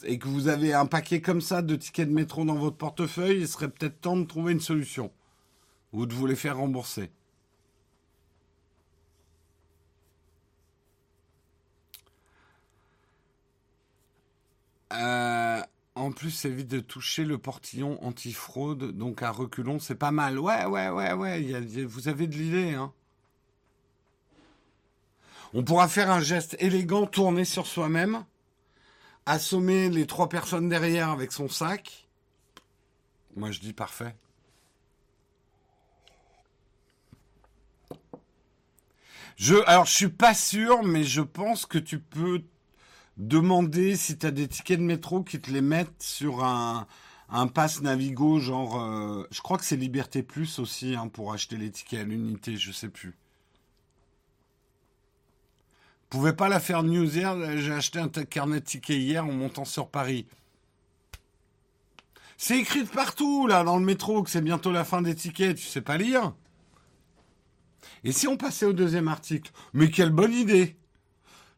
et 0.04 0.18
que 0.18 0.28
vous 0.28 0.48
avez 0.48 0.72
un 0.74 0.86
paquet 0.86 1.20
comme 1.20 1.40
ça 1.40 1.62
de 1.62 1.76
tickets 1.76 2.08
de 2.08 2.14
métro 2.14 2.44
dans 2.44 2.54
votre 2.54 2.76
portefeuille, 2.76 3.40
il 3.40 3.48
serait 3.48 3.68
peut-être 3.68 4.00
temps 4.00 4.16
de 4.16 4.24
trouver 4.24 4.52
une 4.52 4.60
solution 4.60 5.10
ou 5.92 6.06
de 6.06 6.14
vous 6.14 6.26
les 6.26 6.36
faire 6.36 6.56
rembourser. 6.58 7.10
Euh, 14.92 15.62
en 15.94 16.12
plus, 16.12 16.30
ça 16.30 16.48
évite 16.48 16.68
de 16.68 16.80
toucher 16.80 17.24
le 17.24 17.38
portillon 17.38 18.02
anti-fraude, 18.04 18.96
donc 18.96 19.22
à 19.22 19.30
reculons, 19.30 19.78
c'est 19.78 19.94
pas 19.94 20.10
mal. 20.10 20.38
Ouais, 20.38 20.64
ouais, 20.66 20.88
ouais, 20.90 21.12
ouais, 21.12 21.84
vous 21.84 22.08
avez 22.08 22.26
de 22.26 22.34
l'idée, 22.36 22.74
hein. 22.74 22.92
On 25.52 25.64
pourra 25.64 25.88
faire 25.88 26.10
un 26.10 26.20
geste 26.20 26.56
élégant, 26.60 27.06
tourner 27.06 27.44
sur 27.44 27.66
soi-même, 27.66 28.24
assommer 29.26 29.90
les 29.90 30.06
trois 30.06 30.28
personnes 30.28 30.68
derrière 30.68 31.10
avec 31.10 31.32
son 31.32 31.48
sac. 31.48 32.08
Moi, 33.36 33.50
je 33.50 33.60
dis 33.60 33.72
parfait. 33.72 34.14
Je, 39.36 39.56
alors, 39.66 39.86
je 39.86 39.92
suis 39.92 40.08
pas 40.08 40.34
sûr, 40.34 40.82
mais 40.82 41.02
je 41.02 41.22
pense 41.22 41.66
que 41.66 41.78
tu 41.78 41.98
peux 41.98 42.42
demander 43.16 43.96
si 43.96 44.18
tu 44.18 44.26
as 44.26 44.30
des 44.30 44.46
tickets 44.46 44.78
de 44.78 44.84
métro 44.84 45.22
qui 45.22 45.40
te 45.40 45.50
les 45.50 45.62
mettent 45.62 46.02
sur 46.02 46.44
un, 46.44 46.86
un 47.28 47.46
pass 47.46 47.80
Navigo, 47.80 48.38
genre, 48.38 48.80
euh, 48.80 49.26
je 49.30 49.40
crois 49.40 49.58
que 49.58 49.64
c'est 49.64 49.76
Liberté 49.76 50.22
Plus 50.22 50.58
aussi 50.58 50.94
hein, 50.94 51.08
pour 51.08 51.32
acheter 51.32 51.56
les 51.56 51.70
tickets 51.70 52.00
à 52.00 52.04
l'unité, 52.04 52.56
je 52.56 52.70
sais 52.70 52.88
plus. 52.88 53.16
Pouvez 56.10 56.32
pas 56.32 56.48
la 56.48 56.58
faire 56.58 56.82
news 56.82 57.16
hier, 57.16 57.36
j'ai 57.58 57.72
acheté 57.72 58.00
un 58.00 58.08
carnet 58.08 58.58
de 58.58 58.64
tickets 58.64 58.96
hier 58.96 59.24
en 59.24 59.32
montant 59.32 59.64
sur 59.64 59.88
Paris. 59.88 60.26
C'est 62.36 62.58
écrit 62.58 62.84
partout, 62.84 63.46
là, 63.46 63.62
dans 63.62 63.78
le 63.78 63.84
métro, 63.84 64.22
que 64.24 64.30
c'est 64.30 64.40
bientôt 64.40 64.72
la 64.72 64.84
fin 64.84 65.02
des 65.02 65.14
tickets, 65.14 65.56
tu 65.56 65.66
sais 65.66 65.82
pas 65.82 65.96
lire. 65.96 66.32
Et 68.02 68.10
si 68.10 68.26
on 68.26 68.36
passait 68.36 68.66
au 68.66 68.72
deuxième 68.72 69.06
article? 69.06 69.52
Mais 69.72 69.90
quelle 69.90 70.10
bonne 70.10 70.32
idée 70.32 70.76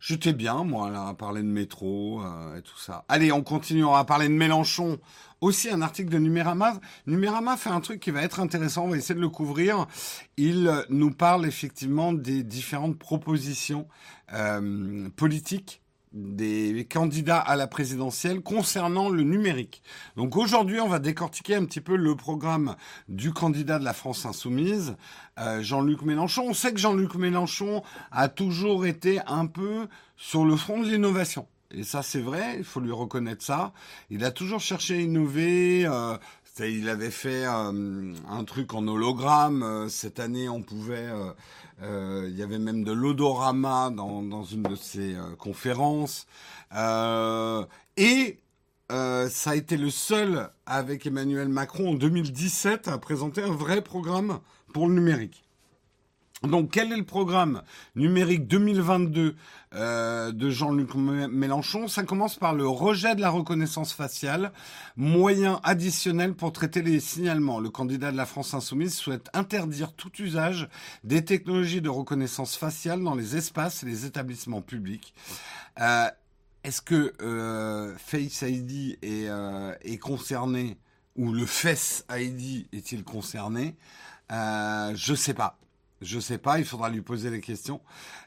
J'étais 0.00 0.32
bien, 0.32 0.64
moi, 0.64 0.90
là, 0.90 1.06
à 1.06 1.14
parler 1.14 1.42
de 1.42 1.46
métro 1.46 2.20
euh, 2.22 2.58
et 2.58 2.62
tout 2.62 2.78
ça. 2.78 3.04
Allez, 3.08 3.30
on 3.30 3.42
continue, 3.42 3.84
on 3.84 3.92
va 3.92 4.04
parler 4.04 4.26
de 4.26 4.34
Mélenchon. 4.34 4.98
Aussi 5.42 5.68
un 5.70 5.82
article 5.82 6.08
de 6.08 6.18
Numérama. 6.18 6.80
Numérama 7.08 7.56
fait 7.56 7.68
un 7.68 7.80
truc 7.80 7.98
qui 7.98 8.12
va 8.12 8.22
être 8.22 8.38
intéressant, 8.38 8.84
on 8.84 8.90
va 8.90 8.96
essayer 8.96 9.16
de 9.16 9.20
le 9.20 9.28
couvrir. 9.28 9.88
Il 10.36 10.72
nous 10.88 11.10
parle 11.10 11.46
effectivement 11.46 12.12
des 12.12 12.44
différentes 12.44 12.96
propositions 12.96 13.88
euh, 14.32 15.08
politiques 15.16 15.82
des 16.12 16.86
candidats 16.88 17.40
à 17.40 17.56
la 17.56 17.66
présidentielle 17.66 18.40
concernant 18.40 19.08
le 19.08 19.24
numérique. 19.24 19.82
Donc 20.16 20.36
aujourd'hui, 20.36 20.78
on 20.78 20.88
va 20.88 21.00
décortiquer 21.00 21.56
un 21.56 21.64
petit 21.64 21.80
peu 21.80 21.96
le 21.96 22.14
programme 22.14 22.76
du 23.08 23.32
candidat 23.32 23.80
de 23.80 23.84
la 23.84 23.94
France 23.94 24.24
insoumise, 24.26 24.94
euh, 25.40 25.60
Jean-Luc 25.60 26.02
Mélenchon. 26.02 26.44
On 26.50 26.54
sait 26.54 26.72
que 26.72 26.78
Jean-Luc 26.78 27.16
Mélenchon 27.16 27.82
a 28.12 28.28
toujours 28.28 28.86
été 28.86 29.20
un 29.26 29.46
peu 29.46 29.88
sur 30.16 30.44
le 30.44 30.54
front 30.54 30.80
de 30.80 30.88
l'innovation. 30.88 31.48
Et 31.74 31.84
ça, 31.84 32.02
c'est 32.02 32.20
vrai, 32.20 32.56
il 32.58 32.64
faut 32.64 32.80
lui 32.80 32.92
reconnaître 32.92 33.44
ça. 33.44 33.72
Il 34.10 34.24
a 34.24 34.30
toujours 34.30 34.60
cherché 34.60 34.94
à 34.94 35.00
innover. 35.00 35.86
Euh, 35.86 36.16
il 36.60 36.88
avait 36.88 37.10
fait 37.10 37.46
euh, 37.46 38.14
un 38.28 38.44
truc 38.44 38.74
en 38.74 38.86
hologramme. 38.86 39.88
cette 39.88 40.20
année, 40.20 40.48
on 40.48 40.62
pouvait 40.62 41.08
euh, 41.82 42.28
il 42.28 42.36
y 42.36 42.42
avait 42.42 42.58
même 42.58 42.84
de 42.84 42.92
l'odorama 42.92 43.90
dans, 43.90 44.44
une 44.44 44.62
de 44.62 44.76
ses 44.76 45.14
euh, 45.14 45.34
conférences. 45.36 46.26
Euh, 46.74 47.64
et 47.96 48.38
ça 48.90 49.52
a 49.52 49.54
été 49.54 49.78
le 49.78 49.88
seul 49.88 50.50
avec 50.66 51.06
Emmanuel 51.06 51.48
Macron 51.48 51.92
en 51.92 51.94
2017 51.94 52.88
à 52.88 52.98
présenter 52.98 53.42
un 53.42 53.52
vrai 53.52 53.80
programme 53.80 54.38
pour 54.74 54.86
le 54.86 54.94
numérique. 54.94 55.44
Donc, 56.42 56.72
quel 56.72 56.92
est 56.92 56.96
le 56.96 57.04
programme 57.04 57.62
numérique 57.94 58.48
2022 58.48 59.36
euh, 59.74 60.32
de 60.32 60.50
Jean-Luc 60.50 60.94
Mélenchon? 60.96 61.86
Ça 61.86 62.02
commence 62.02 62.34
par 62.34 62.52
le 62.52 62.66
rejet 62.66 63.14
de 63.14 63.20
la 63.20 63.30
reconnaissance 63.30 63.92
faciale, 63.92 64.52
moyen 64.96 65.60
additionnel 65.62 66.34
pour 66.34 66.52
traiter 66.52 66.82
les 66.82 66.98
signalements. 66.98 67.60
Le 67.60 67.70
candidat 67.70 68.10
de 68.10 68.16
la 68.16 68.26
France 68.26 68.54
insoumise 68.54 68.94
souhaite 68.94 69.30
interdire 69.34 69.92
tout 69.92 70.10
usage 70.18 70.68
des 71.04 71.24
technologies 71.24 71.80
de 71.80 71.88
reconnaissance 71.88 72.56
faciale 72.56 73.04
dans 73.04 73.14
les 73.14 73.36
espaces 73.36 73.84
et 73.84 73.86
les 73.86 74.04
établissements 74.04 74.62
publics. 74.62 75.14
Euh, 75.80 76.08
Est-ce 76.64 76.82
que 76.82 77.12
euh, 77.22 77.94
Face 77.98 78.42
ID 78.42 78.98
est, 79.00 79.98
concerné 79.98 80.76
ou 81.14 81.32
le 81.32 81.46
Face 81.46 82.04
ID 82.10 82.66
est-il 82.72 83.04
concerné? 83.04 83.76
Je 84.28 85.14
sais 85.14 85.34
pas. 85.34 85.61
Je 86.02 86.18
sais 86.18 86.38
pas, 86.38 86.58
il 86.58 86.64
faudra 86.64 86.90
lui 86.90 87.00
poser 87.00 87.30
les 87.30 87.40
questions. 87.40 87.80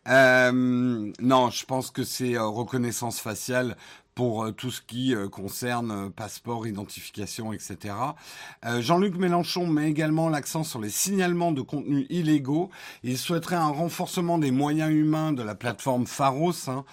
Euh, 0.07 1.11
non, 1.19 1.49
je 1.49 1.65
pense 1.65 1.91
que 1.91 2.03
c'est 2.03 2.35
euh, 2.35 2.45
reconnaissance 2.45 3.19
faciale 3.19 3.75
pour 4.13 4.45
euh, 4.45 4.51
tout 4.51 4.71
ce 4.71 4.81
qui 4.81 5.13
concerne 5.29 6.09
passeport, 6.09 6.65
identification, 6.67 7.51
etc. 7.51 7.95
Jean-Luc 8.79 9.17
Mélenchon 9.17 9.67
met 9.67 9.89
également 9.89 10.29
l'accent 10.29 10.63
sur 10.63 10.79
les 10.79 10.89
signalements 10.89 11.51
de 11.51 11.61
contenus 11.61 12.07
illégaux. 12.09 12.69
Il 13.03 13.17
souhaiterait 13.17 13.57
un 13.57 13.67
renforcement 13.67 14.37
des 14.37 14.51
moyens 14.51 14.91
humains 14.91 15.33
de 15.33 15.43
la 15.43 15.53
plateforme 15.53 16.07
Pharos. 16.07 16.69
Hein. 16.69 16.85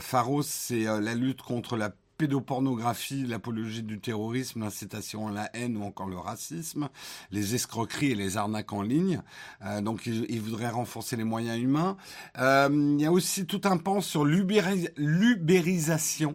Pharos, 0.00 0.42
c'est 0.42 0.82
la 0.84 1.14
lutte 1.14 1.42
contre 1.42 1.76
la 1.76 1.92
pédopornographie, 2.18 3.24
l'apologie 3.24 3.84
du 3.84 4.00
terrorisme, 4.00 4.60
l'incitation 4.60 5.28
à 5.28 5.32
la 5.32 5.48
haine 5.54 5.76
ou 5.76 5.84
encore 5.84 6.08
le 6.08 6.18
racisme, 6.18 6.88
les 7.30 7.54
escroqueries 7.54 8.10
et 8.10 8.16
les 8.16 8.36
arnaques 8.36 8.72
en 8.72 8.82
ligne. 8.82 9.22
Euh, 9.64 9.80
donc 9.80 10.06
il, 10.06 10.40
voudrait 10.40 10.68
renforcer 10.68 11.16
les 11.16 11.24
moyens 11.24 11.58
humains. 11.58 11.96
Euh, 12.38 12.96
il 12.98 13.00
y 13.00 13.06
a 13.06 13.12
aussi 13.12 13.46
tout 13.46 13.60
un 13.64 13.76
pan 13.76 14.00
sur 14.00 14.24
l'ubérisation 14.24 16.34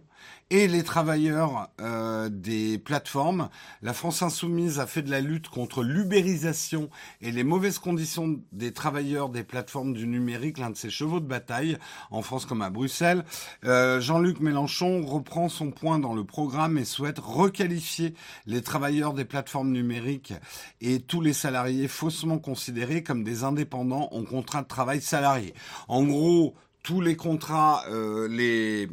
et 0.54 0.68
les 0.68 0.84
travailleurs 0.84 1.72
euh, 1.82 2.30
des 2.30 2.78
plateformes. 2.78 3.50
La 3.82 3.92
France 3.92 4.22
insoumise 4.22 4.80
a 4.80 4.86
fait 4.86 5.02
de 5.02 5.10
la 5.10 5.20
lutte 5.20 5.50
contre 5.50 5.82
l'ubérisation 5.82 6.92
et 7.22 7.32
les 7.32 7.44
mauvaises 7.44 7.80
conditions 7.80 8.40
des 8.52 8.72
travailleurs 8.72 9.30
des 9.30 9.44
plateformes 9.44 9.94
du 9.94 10.06
numérique 10.06 10.60
l'un 10.60 10.70
de 10.70 10.78
ses 10.78 10.92
chevaux 10.92 11.20
de 11.20 11.26
bataille, 11.26 11.80
en 12.12 12.22
France 12.22 12.46
comme 12.46 12.62
à 12.62 12.70
Bruxelles. 12.70 13.26
Euh, 13.66 14.00
Jean-Luc 14.00 14.42
Mélenchon 14.42 15.04
reprend 15.04 15.50
son 15.50 15.72
point 15.72 15.98
dans 15.98 16.14
le 16.14 16.24
programme 16.24 16.78
et 16.78 16.86
souhaite 16.86 17.18
requalifier 17.18 18.14
les 18.46 18.62
travailleurs 18.62 19.16
des 19.16 19.26
plateformes 19.26 19.72
numériques 19.72 20.36
et 20.82 21.00
tous 21.00 21.22
les 21.22 21.34
salariés 21.34 21.88
faussement 21.88 22.38
considérés 22.38 23.02
comme 23.02 23.24
des 23.24 23.44
indépendants 23.44 24.08
en 24.12 24.24
contrat 24.24 24.62
de 24.62 24.68
travail 24.68 25.02
salarié. 25.02 25.56
En 25.88 26.04
gros, 26.04 26.54
tous 26.84 27.02
les 27.02 27.16
contrats, 27.16 27.86
euh, 27.90 28.28
les 28.28 28.88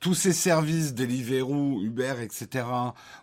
tous 0.00 0.14
ces 0.14 0.32
services, 0.32 0.94
Deliveroo, 0.94 1.82
Uber, 1.82 2.14
etc., 2.22 2.66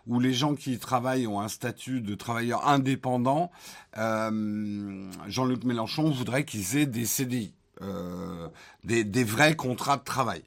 où 0.06 0.20
les 0.20 0.34
gens 0.34 0.54
qui 0.54 0.78
travaillent 0.78 1.26
ont 1.26 1.40
un 1.40 1.48
statut 1.48 2.00
de 2.00 2.14
travailleur 2.14 2.68
indépendant, 2.68 3.50
euh, 3.96 5.10
Jean-Luc 5.26 5.64
Mélenchon 5.64 6.10
voudrait 6.10 6.44
qu'ils 6.44 6.76
aient 6.76 6.86
des 6.86 7.06
CDI, 7.06 7.54
euh, 7.82 8.48
des, 8.84 9.24
vrais 9.24 9.56
contrats 9.56 9.96
de 9.96 10.04
travail. 10.04 10.42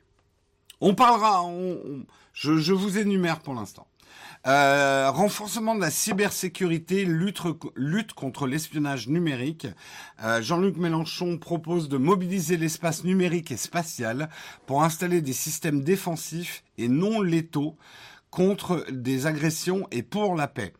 On 0.81 0.93
parlera, 0.93 1.43
on, 1.43 2.05
je 2.33 2.73
vous 2.73 2.97
énumère 2.97 3.39
pour 3.39 3.55
l'instant. 3.55 3.88
Euh, 4.47 5.11
renforcement 5.11 5.75
de 5.75 5.81
la 5.81 5.91
cybersécurité, 5.91 7.03
lutte, 7.03 7.41
lutte 7.75 8.13
contre 8.13 8.47
l'espionnage 8.47 9.09
numérique. 9.09 9.67
Euh, 10.23 10.41
Jean-Luc 10.41 10.77
Mélenchon 10.77 11.37
propose 11.37 11.89
de 11.89 11.97
mobiliser 11.97 12.55
l'espace 12.55 13.03
numérique 13.03 13.51
et 13.51 13.57
spatial 13.57 14.29
pour 14.65 14.83
installer 14.83 15.21
des 15.21 15.33
systèmes 15.33 15.83
défensifs 15.83 16.63
et 16.77 16.87
non 16.87 17.21
létaux 17.21 17.75
contre 18.31 18.85
des 18.91 19.25
agressions 19.25 19.87
et 19.91 20.03
pour 20.03 20.35
la 20.35 20.47
paix. 20.47 20.71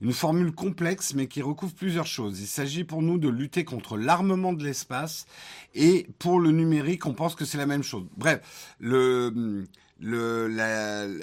Une 0.00 0.12
formule 0.12 0.52
complexe 0.52 1.14
mais 1.14 1.26
qui 1.26 1.42
recouvre 1.42 1.74
plusieurs 1.74 2.06
choses. 2.06 2.38
Il 2.40 2.46
s'agit 2.46 2.84
pour 2.84 3.02
nous 3.02 3.18
de 3.18 3.28
lutter 3.28 3.64
contre 3.64 3.96
l'armement 3.96 4.52
de 4.52 4.62
l'espace 4.62 5.26
et 5.74 6.06
pour 6.20 6.38
le 6.38 6.52
numérique, 6.52 7.04
on 7.06 7.14
pense 7.14 7.34
que 7.34 7.44
c'est 7.44 7.58
la 7.58 7.66
même 7.66 7.82
chose. 7.82 8.06
Bref, 8.16 8.76
le, 8.78 9.64
le, 10.00 11.20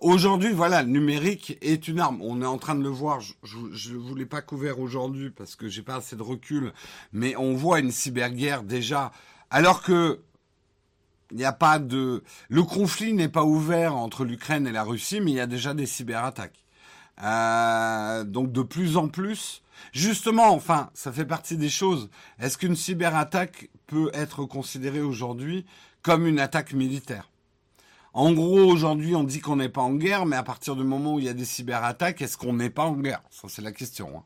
aujourd'hui, 0.00 0.52
voilà, 0.52 0.82
le 0.82 0.88
numérique 0.88 1.58
est 1.60 1.88
une 1.88 2.00
arme. 2.00 2.20
On 2.22 2.42
est 2.42 2.46
en 2.46 2.58
train 2.58 2.74
de 2.74 2.82
le 2.82 2.88
voir. 2.88 3.20
Je 3.20 3.92
ne 3.92 3.98
vous 3.98 4.14
l'ai 4.14 4.26
pas 4.26 4.42
couvert 4.42 4.80
aujourd'hui 4.80 5.30
parce 5.30 5.56
que 5.56 5.68
j'ai 5.68 5.82
pas 5.82 5.96
assez 5.96 6.16
de 6.16 6.22
recul, 6.22 6.72
mais 7.12 7.36
on 7.36 7.54
voit 7.54 7.80
une 7.80 7.90
cyberguerre 7.90 8.62
déjà, 8.62 9.12
alors 9.50 9.82
que 9.82 10.20
il 11.30 11.36
n'y 11.36 11.44
a 11.44 11.52
pas 11.52 11.78
de, 11.78 12.22
le 12.48 12.62
conflit 12.62 13.12
n'est 13.12 13.28
pas 13.28 13.44
ouvert 13.44 13.94
entre 13.94 14.24
l'Ukraine 14.24 14.66
et 14.66 14.72
la 14.72 14.82
Russie, 14.82 15.20
mais 15.20 15.32
il 15.32 15.36
y 15.36 15.40
a 15.40 15.46
déjà 15.46 15.74
des 15.74 15.84
cyberattaques. 15.84 16.64
Euh, 17.22 18.24
donc 18.24 18.50
de 18.52 18.62
plus 18.62 18.96
en 18.96 19.08
plus, 19.08 19.62
justement, 19.92 20.54
enfin, 20.54 20.90
ça 20.94 21.12
fait 21.12 21.26
partie 21.26 21.56
des 21.56 21.68
choses. 21.68 22.08
Est-ce 22.38 22.56
qu'une 22.56 22.76
cyberattaque 22.76 23.68
peut 23.86 24.10
être 24.14 24.44
considérée 24.44 25.02
aujourd'hui 25.02 25.66
comme 26.02 26.26
une 26.26 26.40
attaque 26.40 26.72
militaire? 26.72 27.28
En 28.18 28.32
gros, 28.32 28.58
aujourd'hui, 28.58 29.14
on 29.14 29.22
dit 29.22 29.38
qu'on 29.38 29.54
n'est 29.54 29.68
pas 29.68 29.80
en 29.80 29.94
guerre, 29.94 30.26
mais 30.26 30.34
à 30.34 30.42
partir 30.42 30.74
du 30.74 30.82
moment 30.82 31.14
où 31.14 31.18
il 31.20 31.26
y 31.26 31.28
a 31.28 31.34
des 31.34 31.44
cyberattaques, 31.44 32.20
est-ce 32.20 32.36
qu'on 32.36 32.52
n'est 32.52 32.68
pas 32.68 32.82
en 32.82 32.96
guerre? 32.96 33.22
Ça, 33.30 33.46
c'est 33.48 33.62
la 33.62 33.70
question. 33.70 34.10
Hein. 34.12 34.22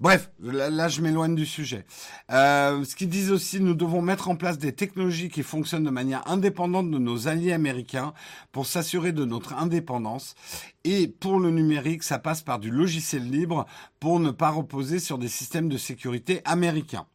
Bref, 0.00 0.32
là, 0.40 0.88
je 0.88 1.00
m'éloigne 1.00 1.36
du 1.36 1.46
sujet. 1.46 1.86
Euh, 2.32 2.82
ce 2.82 2.96
qu'ils 2.96 3.08
disent 3.08 3.30
aussi, 3.30 3.60
nous 3.60 3.74
devons 3.74 4.02
mettre 4.02 4.30
en 4.30 4.34
place 4.34 4.58
des 4.58 4.72
technologies 4.72 5.28
qui 5.28 5.44
fonctionnent 5.44 5.84
de 5.84 5.90
manière 5.90 6.28
indépendante 6.28 6.90
de 6.90 6.98
nos 6.98 7.28
alliés 7.28 7.52
américains 7.52 8.14
pour 8.50 8.66
s'assurer 8.66 9.12
de 9.12 9.24
notre 9.24 9.52
indépendance. 9.54 10.34
Et 10.82 11.06
pour 11.06 11.38
le 11.38 11.52
numérique, 11.52 12.02
ça 12.02 12.18
passe 12.18 12.42
par 12.42 12.58
du 12.58 12.72
logiciel 12.72 13.30
libre 13.30 13.64
pour 14.00 14.18
ne 14.18 14.32
pas 14.32 14.50
reposer 14.50 14.98
sur 14.98 15.18
des 15.18 15.28
systèmes 15.28 15.68
de 15.68 15.78
sécurité 15.78 16.42
américains. 16.44 17.06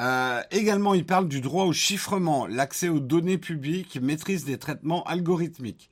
Euh, 0.00 0.42
également, 0.50 0.94
il 0.94 1.06
parle 1.06 1.28
du 1.28 1.40
droit 1.40 1.64
au 1.64 1.72
chiffrement, 1.72 2.46
l'accès 2.46 2.88
aux 2.88 3.00
données 3.00 3.38
publiques, 3.38 3.98
maîtrise 4.00 4.44
des 4.44 4.58
traitements 4.58 5.04
algorithmiques. 5.04 5.90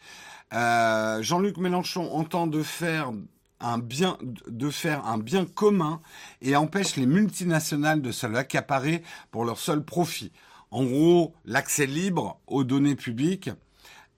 Euh, 0.53 1.23
Jean-Luc 1.23 1.57
Mélenchon 1.57 2.13
entend 2.13 2.47
de 2.47 2.63
faire 2.63 3.13
un 3.61 3.79
bien, 3.79 4.19
de 4.49 4.71
faire 4.71 5.07
un 5.07 5.19
bien 5.19 5.45
commun 5.45 6.01
et 6.41 6.57
empêche 6.57 6.97
les 6.97 7.07
multinationales 7.07 8.03
de 8.03 8.11
se 8.11 8.27
l'accaparer 8.27 9.03
pour 9.31 9.45
leur 9.45 9.59
seul 9.59 9.85
profit. 9.85 10.33
En 10.71 10.85
gros, 10.85 11.35
l'accès 11.45 11.87
libre 11.87 12.41
aux 12.47 12.65
données 12.65 12.97
publiques, 12.97 13.51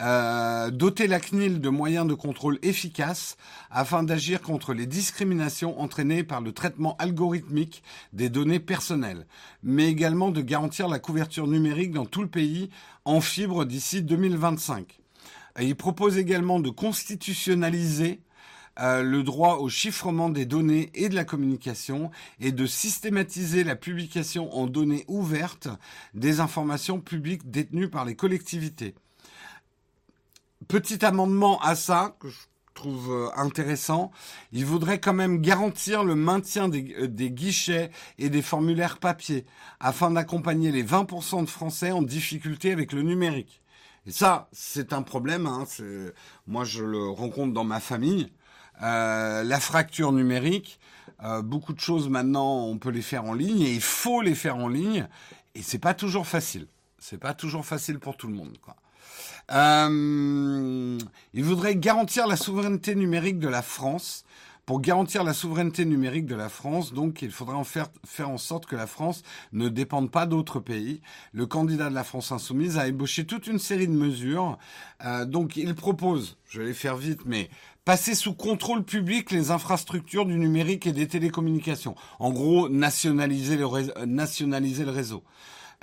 euh, 0.03 0.71
doter 0.71 1.07
la 1.07 1.21
CNIL 1.21 1.61
de 1.61 1.69
moyens 1.69 2.07
de 2.07 2.15
contrôle 2.15 2.59
efficaces 2.63 3.37
afin 3.71 4.03
d'agir 4.03 4.43
contre 4.43 4.75
les 4.75 4.87
discriminations 4.87 5.81
entraînées 5.81 6.25
par 6.25 6.41
le 6.41 6.53
traitement 6.53 6.97
algorithmique 6.99 7.85
des 8.13 8.29
données 8.29 8.59
personnelles, 8.59 9.27
mais 9.63 9.87
également 9.87 10.31
de 10.31 10.43
garantir 10.43 10.89
la 10.89 10.99
couverture 10.99 11.47
numérique 11.47 11.93
dans 11.93 12.07
tout 12.07 12.23
le 12.23 12.29
pays 12.29 12.71
en 13.05 13.21
fibre 13.21 13.65
d'ici 13.65 14.03
2025. 14.03 15.01
il 15.61 15.77
propose 15.77 16.19
également 16.19 16.59
de 16.59 16.71
constitutionnaliser 16.71 18.21
euh, 18.81 19.03
le 19.05 19.23
droit 19.23 19.59
au 19.59 19.69
chiffrement 19.69 20.29
des 20.29 20.47
données 20.47 20.91
et 20.95 21.09
de 21.09 21.15
la 21.15 21.25
communication 21.25 22.11
et 22.41 22.51
de 22.51 22.67
systématiser 22.67 23.63
la 23.63 23.77
publication 23.77 24.53
en 24.53 24.67
données 24.67 25.05
ouvertes 25.07 25.69
des 26.15 26.41
informations 26.41 26.99
publiques 26.99 27.49
détenues 27.49 27.89
par 27.89 28.05
les 28.05 28.17
collectivités. 28.17 28.97
Petit 30.69 31.05
amendement 31.05 31.61
à 31.61 31.75
ça 31.75 32.17
que 32.19 32.29
je 32.29 32.41
trouve 32.75 33.13
euh, 33.13 33.29
intéressant, 33.37 34.11
il 34.53 34.65
voudrait 34.65 35.01
quand 35.01 35.13
même 35.13 35.41
garantir 35.41 36.05
le 36.05 36.15
maintien 36.15 36.69
des, 36.69 36.95
euh, 36.99 37.07
guichets 37.07 37.91
et 38.19 38.31
des 38.31 38.43
formulaires 38.43 38.99
papier 38.99 39.47
afin 39.79 40.11
d'accompagner 40.11 40.73
les 40.73 40.85
20% 40.85 41.45
de 41.45 41.51
Français 41.51 41.93
en 41.93 42.03
difficulté 42.03 42.73
avec 42.73 42.93
le 42.93 43.03
numérique. 43.03 43.63
Et 44.07 44.11
ça, 44.11 44.49
c'est 44.53 44.93
un 44.93 45.03
problème. 45.03 45.47
Hein, 45.47 45.65
moi, 46.47 46.65
je 46.65 46.85
le 46.85 47.09
rencontre 47.09 47.53
dans 47.53 47.65
ma 47.65 47.81
famille. 47.81 48.31
Euh, 48.83 49.45
la 49.45 49.61
fracture 49.61 50.13
numérique, 50.13 50.81
euh, 51.23 51.43
beaucoup 51.43 51.73
de 51.73 51.81
choses 51.81 52.09
maintenant, 52.09 52.67
on 52.67 52.79
peut 52.79 52.91
les 52.91 53.03
faire 53.03 53.25
en 53.25 53.35
ligne 53.35 53.63
et 53.63 53.73
il 53.73 53.81
faut 53.81 54.21
les 54.21 54.35
faire 54.35 54.57
en 54.57 54.69
ligne. 54.69 55.09
Et 55.55 55.63
c'est 55.63 55.79
pas 55.79 55.95
toujours 55.95 56.27
facile. 56.27 56.67
C'est 56.99 57.19
pas 57.19 57.35
toujours 57.35 57.65
facile 57.65 57.99
pour 57.99 58.17
tout 58.17 58.27
le 58.27 58.35
monde. 58.35 58.59
Quoi. 58.61 58.77
Euh, 59.53 60.99
il 61.35 61.45
voudrait 61.45 61.77
garantir 61.77 62.27
la 62.27 62.37
souveraineté 62.37 62.95
numérique 62.95 63.39
de 63.39 63.49
la 63.49 63.63
France. 63.63 64.25
Pour 64.67 64.81
garantir 64.81 65.25
la 65.25 65.35
souveraineté 65.35 65.85
numérique 65.85 66.25
de 66.25 66.35
la 66.35 66.49
France, 66.49 66.95
donc, 66.95 67.21
il 67.21 67.31
faudrait 67.31 67.55
en 67.55 67.65
faire, 67.65 67.89
faire 68.07 68.31
en 68.31 68.39
sorte 68.39 68.65
que 68.65 68.77
la 68.77 68.87
France 68.87 69.23
ne 69.53 69.69
dépende 69.69 70.11
pas 70.11 70.25
d'autres 70.25 70.59
pays. 70.59 71.03
Le 71.33 71.45
candidat 71.45 71.91
de 71.91 71.95
la 71.95 72.03
France 72.03 72.33
insoumise 72.33 72.79
a 72.79 72.89
ébauché 72.89 73.27
toute 73.27 73.47
une 73.47 73.59
série 73.59 73.89
de 73.89 73.93
mesures. 73.93 74.59
Euh, 75.05 75.27
donc, 75.27 75.59
il 75.59 75.75
propose, 75.75 76.39
je 76.49 76.63
vais 76.63 76.73
faire 76.73 76.97
vite, 76.97 77.21
mais 77.27 77.51
passer 77.85 78.15
sous 78.15 78.33
contrôle 78.33 78.85
public 78.85 79.31
les 79.33 79.51
infrastructures 79.51 80.25
du 80.25 80.39
numérique 80.39 80.87
et 80.87 80.93
des 80.93 81.09
télécommunications. 81.09 81.95
En 82.19 82.33
gros, 82.33 82.71
nationaliser 82.71 83.59
le, 83.59 83.67
réseau, 83.67 83.93
nationaliser 84.07 84.87
le 84.87 84.93
réseau. 84.93 85.23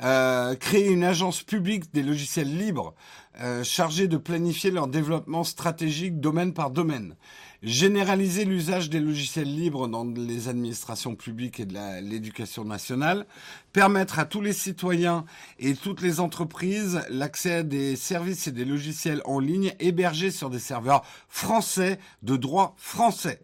Euh, 0.03 0.55
créer 0.55 0.89
une 0.89 1.03
agence 1.03 1.43
publique 1.43 1.93
des 1.93 2.01
logiciels 2.01 2.57
libres 2.57 2.95
euh, 3.39 3.63
chargée 3.63 4.07
de 4.07 4.17
planifier 4.17 4.71
leur 4.71 4.87
développement 4.87 5.43
stratégique 5.43 6.19
domaine 6.19 6.53
par 6.53 6.71
domaine. 6.71 7.15
Généraliser 7.61 8.43
l'usage 8.43 8.89
des 8.89 8.99
logiciels 8.99 9.53
libres 9.55 9.87
dans 9.87 10.03
les 10.03 10.47
administrations 10.47 11.15
publiques 11.15 11.59
et 11.59 11.67
de 11.67 12.01
l'éducation 12.01 12.65
nationale, 12.65 13.27
permettre 13.73 14.17
à 14.17 14.25
tous 14.25 14.41
les 14.41 14.53
citoyens 14.53 15.25
et 15.59 15.75
toutes 15.75 16.01
les 16.01 16.19
entreprises 16.19 17.03
l'accès 17.09 17.53
à 17.53 17.63
des 17.63 17.95
services 17.95 18.47
et 18.47 18.51
des 18.51 18.65
logiciels 18.65 19.21
en 19.25 19.37
ligne 19.37 19.73
hébergés 19.79 20.31
sur 20.31 20.49
des 20.49 20.59
serveurs 20.59 21.03
français 21.29 21.99
de 22.23 22.35
droit 22.35 22.73
français, 22.77 23.39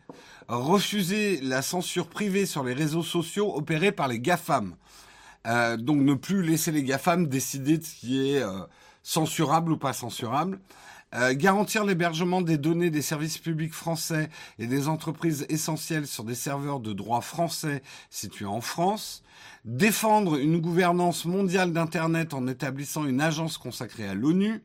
refuser 0.47 1.39
la 1.41 1.61
censure 1.61 2.07
privée 2.07 2.47
sur 2.47 2.63
les 2.63 2.73
réseaux 2.73 3.03
sociaux 3.03 3.55
opérée 3.55 3.91
par 3.91 4.07
les 4.07 4.19
GAFAM. 4.19 4.75
Euh, 5.45 5.77
donc 5.77 6.01
ne 6.01 6.13
plus 6.13 6.41
laisser 6.41 6.71
les 6.71 6.83
GAFAM 6.83 7.27
décider 7.27 7.77
de 7.77 7.83
ce 7.83 7.95
qui 7.95 8.31
est 8.31 8.41
euh, 8.41 8.59
censurable 9.03 9.71
ou 9.71 9.77
pas 9.77 9.93
censurable. 9.93 10.59
Euh, 11.15 11.33
garantir 11.33 11.85
l'hébergement 11.85 12.41
des 12.41 12.57
données 12.57 12.89
des 12.89 13.01
services 13.01 13.37
publics 13.37 13.73
français 13.73 14.29
et 14.59 14.67
des 14.67 14.89
entreprises 14.89 15.45
essentielles 15.47 16.05
sur 16.05 16.25
des 16.25 16.35
serveurs 16.35 16.81
de 16.81 16.91
droit 16.91 17.21
français 17.21 17.81
situés 18.09 18.45
en 18.45 18.59
France, 18.59 19.23
défendre 19.65 20.37
une 20.37 20.59
gouvernance 20.59 21.25
mondiale 21.25 21.73
d'Internet 21.73 22.33
en 22.33 22.47
établissant 22.47 23.05
une 23.05 23.21
agence 23.21 23.57
consacrée 23.57 24.07
à 24.07 24.13
l'ONU, 24.13 24.61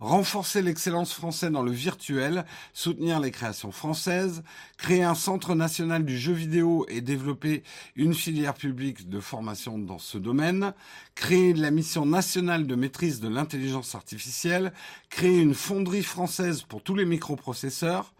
renforcer 0.00 0.62
l'excellence 0.62 1.12
française 1.12 1.50
dans 1.50 1.62
le 1.62 1.70
virtuel, 1.70 2.44
soutenir 2.72 3.20
les 3.20 3.30
créations 3.30 3.70
françaises, 3.70 4.42
créer 4.78 5.02
un 5.02 5.14
centre 5.14 5.54
national 5.54 6.04
du 6.04 6.18
jeu 6.18 6.32
vidéo 6.32 6.86
et 6.88 7.02
développer 7.02 7.62
une 7.96 8.14
filière 8.14 8.54
publique 8.54 9.08
de 9.08 9.20
formation 9.20 9.78
dans 9.78 9.98
ce 9.98 10.16
domaine, 10.16 10.72
créer 11.14 11.52
la 11.52 11.70
mission 11.70 12.06
nationale 12.06 12.66
de 12.66 12.74
maîtrise 12.74 13.20
de 13.20 13.28
l'intelligence 13.28 13.94
artificielle, 13.94 14.72
créer 15.10 15.38
une 15.38 15.54
fonderie 15.54 16.02
française 16.02 16.62
pour 16.62 16.82
tous 16.82 16.94
les 16.94 17.04
microprocesseurs, 17.04 18.12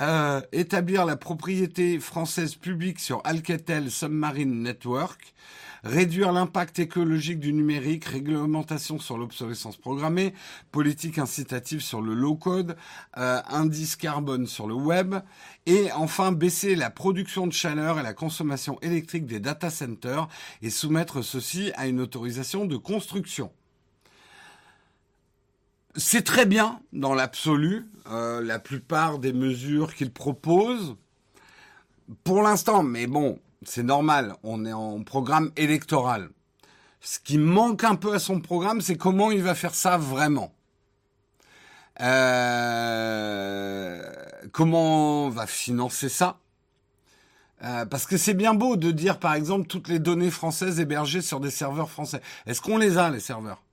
euh, 0.00 0.40
établir 0.52 1.04
la 1.04 1.16
propriété 1.16 2.00
française 2.00 2.54
publique 2.54 2.98
sur 2.98 3.20
Alcatel 3.24 3.90
Submarine 3.90 4.62
Network, 4.62 5.34
réduire 5.84 6.32
l'impact 6.32 6.78
écologique 6.78 7.38
du 7.38 7.52
numérique, 7.52 8.06
réglementation 8.06 8.98
sur 8.98 9.18
l'obsolescence 9.18 9.76
programmée, 9.76 10.34
politique 10.72 11.18
incitative 11.18 11.80
sur 11.80 12.00
le 12.00 12.14
low-code, 12.14 12.76
euh, 13.18 13.40
indice 13.48 13.96
carbone 13.96 14.46
sur 14.46 14.66
le 14.66 14.74
web, 14.74 15.14
et 15.66 15.92
enfin 15.92 16.32
baisser 16.32 16.74
la 16.74 16.90
production 16.90 17.46
de 17.46 17.52
chaleur 17.52 18.00
et 18.00 18.02
la 18.02 18.14
consommation 18.14 18.78
électrique 18.80 19.26
des 19.26 19.40
data 19.40 19.70
centers 19.70 20.28
et 20.62 20.70
soumettre 20.70 21.22
ceci 21.22 21.70
à 21.76 21.86
une 21.86 22.00
autorisation 22.00 22.64
de 22.64 22.76
construction. 22.76 23.50
C'est 25.96 26.22
très 26.22 26.44
bien 26.44 26.80
dans 26.92 27.14
l'absolu, 27.14 27.86
euh, 28.10 28.42
la 28.42 28.58
plupart 28.58 29.20
des 29.20 29.32
mesures 29.32 29.94
qu'il 29.94 30.12
propose. 30.12 30.96
Pour 32.24 32.42
l'instant, 32.42 32.82
mais 32.82 33.06
bon, 33.06 33.38
c'est 33.64 33.84
normal, 33.84 34.34
on 34.42 34.64
est 34.66 34.72
en 34.72 35.04
programme 35.04 35.52
électoral. 35.56 36.30
Ce 37.00 37.20
qui 37.20 37.38
manque 37.38 37.84
un 37.84 37.94
peu 37.94 38.12
à 38.14 38.18
son 38.18 38.40
programme, 38.40 38.80
c'est 38.80 38.96
comment 38.96 39.30
il 39.30 39.42
va 39.42 39.54
faire 39.54 39.74
ça 39.74 39.96
vraiment. 39.96 40.52
Euh, 42.00 42.42
comment 44.52 45.26
on 45.26 45.28
va 45.28 45.46
financer 45.46 46.08
ça? 46.08 46.38
Euh, 47.62 47.86
parce 47.86 48.06
que 48.06 48.16
c'est 48.16 48.34
bien 48.34 48.54
beau 48.54 48.76
de 48.76 48.90
dire, 48.90 49.20
par 49.20 49.34
exemple, 49.34 49.68
toutes 49.68 49.86
les 49.88 50.00
données 50.00 50.30
françaises 50.30 50.80
hébergées 50.80 51.22
sur 51.22 51.38
des 51.40 51.50
serveurs 51.50 51.88
français. 51.88 52.20
Est-ce 52.46 52.60
qu'on 52.60 52.78
les 52.78 52.98
a, 52.98 53.10
les 53.10 53.20
serveurs? 53.20 53.63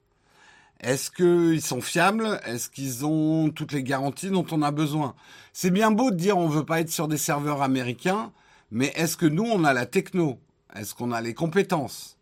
Est-ce 0.81 1.11
qu'ils 1.11 1.61
sont 1.61 1.79
fiables? 1.79 2.39
Est-ce 2.45 2.69
qu'ils 2.69 3.05
ont 3.05 3.51
toutes 3.51 3.71
les 3.71 3.83
garanties 3.83 4.31
dont 4.31 4.45
on 4.51 4.63
a 4.63 4.71
besoin? 4.71 5.13
C'est 5.53 5.69
bien 5.69 5.91
beau 5.91 6.09
de 6.09 6.15
dire 6.15 6.37
on 6.37 6.47
veut 6.47 6.65
pas 6.65 6.81
être 6.81 6.89
sur 6.89 7.07
des 7.07 7.17
serveurs 7.17 7.61
américains, 7.61 8.31
mais 8.71 8.91
est-ce 8.95 9.15
que 9.15 9.27
nous 9.27 9.43
on 9.43 9.63
a 9.63 9.73
la 9.73 9.85
techno? 9.85 10.39
Est-ce 10.75 10.95
qu'on 10.95 11.11
a 11.11 11.21
les 11.21 11.35
compétences? 11.35 12.17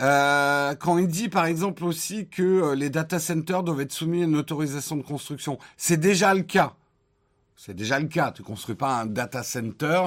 Euh, 0.00 0.74
quand 0.76 0.98
il 0.98 1.08
dit 1.08 1.28
par 1.28 1.46
exemple 1.46 1.84
aussi 1.84 2.28
que 2.28 2.42
euh, 2.42 2.74
les 2.74 2.90
data 2.90 3.18
centers 3.18 3.62
doivent 3.62 3.80
être 3.80 3.92
soumis 3.92 4.22
à 4.22 4.24
une 4.24 4.36
autorisation 4.36 4.96
de 4.96 5.02
construction, 5.02 5.58
c'est 5.76 5.98
déjà 5.98 6.32
le 6.32 6.42
cas. 6.42 6.74
C'est 7.56 7.74
déjà 7.74 7.98
le 7.98 8.06
cas. 8.06 8.32
Tu 8.32 8.42
construis 8.42 8.74
pas 8.76 9.00
un 9.00 9.06
data 9.06 9.42
center 9.42 10.02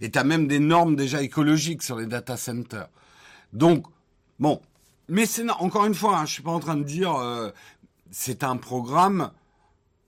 et 0.00 0.10
tu 0.10 0.18
as 0.18 0.24
même 0.24 0.46
des 0.46 0.58
normes 0.58 0.96
déjà 0.96 1.22
écologiques 1.22 1.82
sur 1.82 1.96
les 1.96 2.06
data 2.06 2.36
centers. 2.36 2.88
Donc, 3.52 3.86
bon. 4.38 4.60
Mais 5.10 5.26
c'est 5.26 5.48
encore 5.50 5.86
une 5.86 5.94
fois, 5.94 6.18
hein, 6.18 6.24
je 6.24 6.34
suis 6.34 6.42
pas 6.42 6.52
en 6.52 6.60
train 6.60 6.76
de 6.76 6.84
dire 6.84 7.16
euh, 7.16 7.50
c'est 8.12 8.44
un 8.44 8.56
programme 8.56 9.32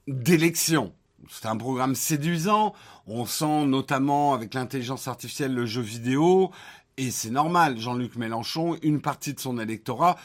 d'élection. 0.07 0.95
C'est 1.29 1.47
un 1.47 1.57
programme 1.57 1.97
séduisant. 1.97 2.73
On 3.09 3.27
sent 3.27 3.67
notamment 3.67 4.33
avec 4.33 4.55
l'intelligence 4.55 5.09
artificielle 5.09 5.55
le 5.55 5.67
jeu 5.67 5.83
vidéo. 5.83 6.53
Et 6.99 7.11
c'est 7.11 7.31
normal, 7.31 7.81
Jean-Luc 7.81 8.15
Mélenchon, 8.15 8.79
une 8.83 9.01
partie 9.01 9.35
de 9.35 9.41
son 9.41 9.59
électorat, 9.59 10.19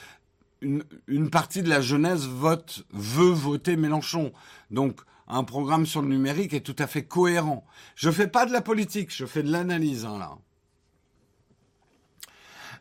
une, 0.62 0.84
partie 1.32 1.64
de 1.64 1.70
la 1.70 1.82
jeunesse 1.82 2.26
vote, 2.26 2.86
veut 2.92 3.32
voter 3.32 3.78
Mélenchon. 3.78 4.32
Donc, 4.70 5.00
un 5.28 5.44
programme 5.44 5.88
sur 5.88 6.04
le 6.04 6.08
numérique 6.08 6.54
est 6.54 6.62
tout 6.62 6.76
à 6.78 6.86
fait 6.86 7.04
cohérent. 7.04 7.66
Je 7.96 8.12
fais 8.12 8.28
pas 8.28 8.46
de 8.46 8.52
la 8.52 8.62
politique, 8.62 9.12
je 9.12 9.26
fais 9.26 9.42
de 9.42 9.52
l'analyse 9.52 10.06
hein, 10.06 10.20
là. 10.20 10.38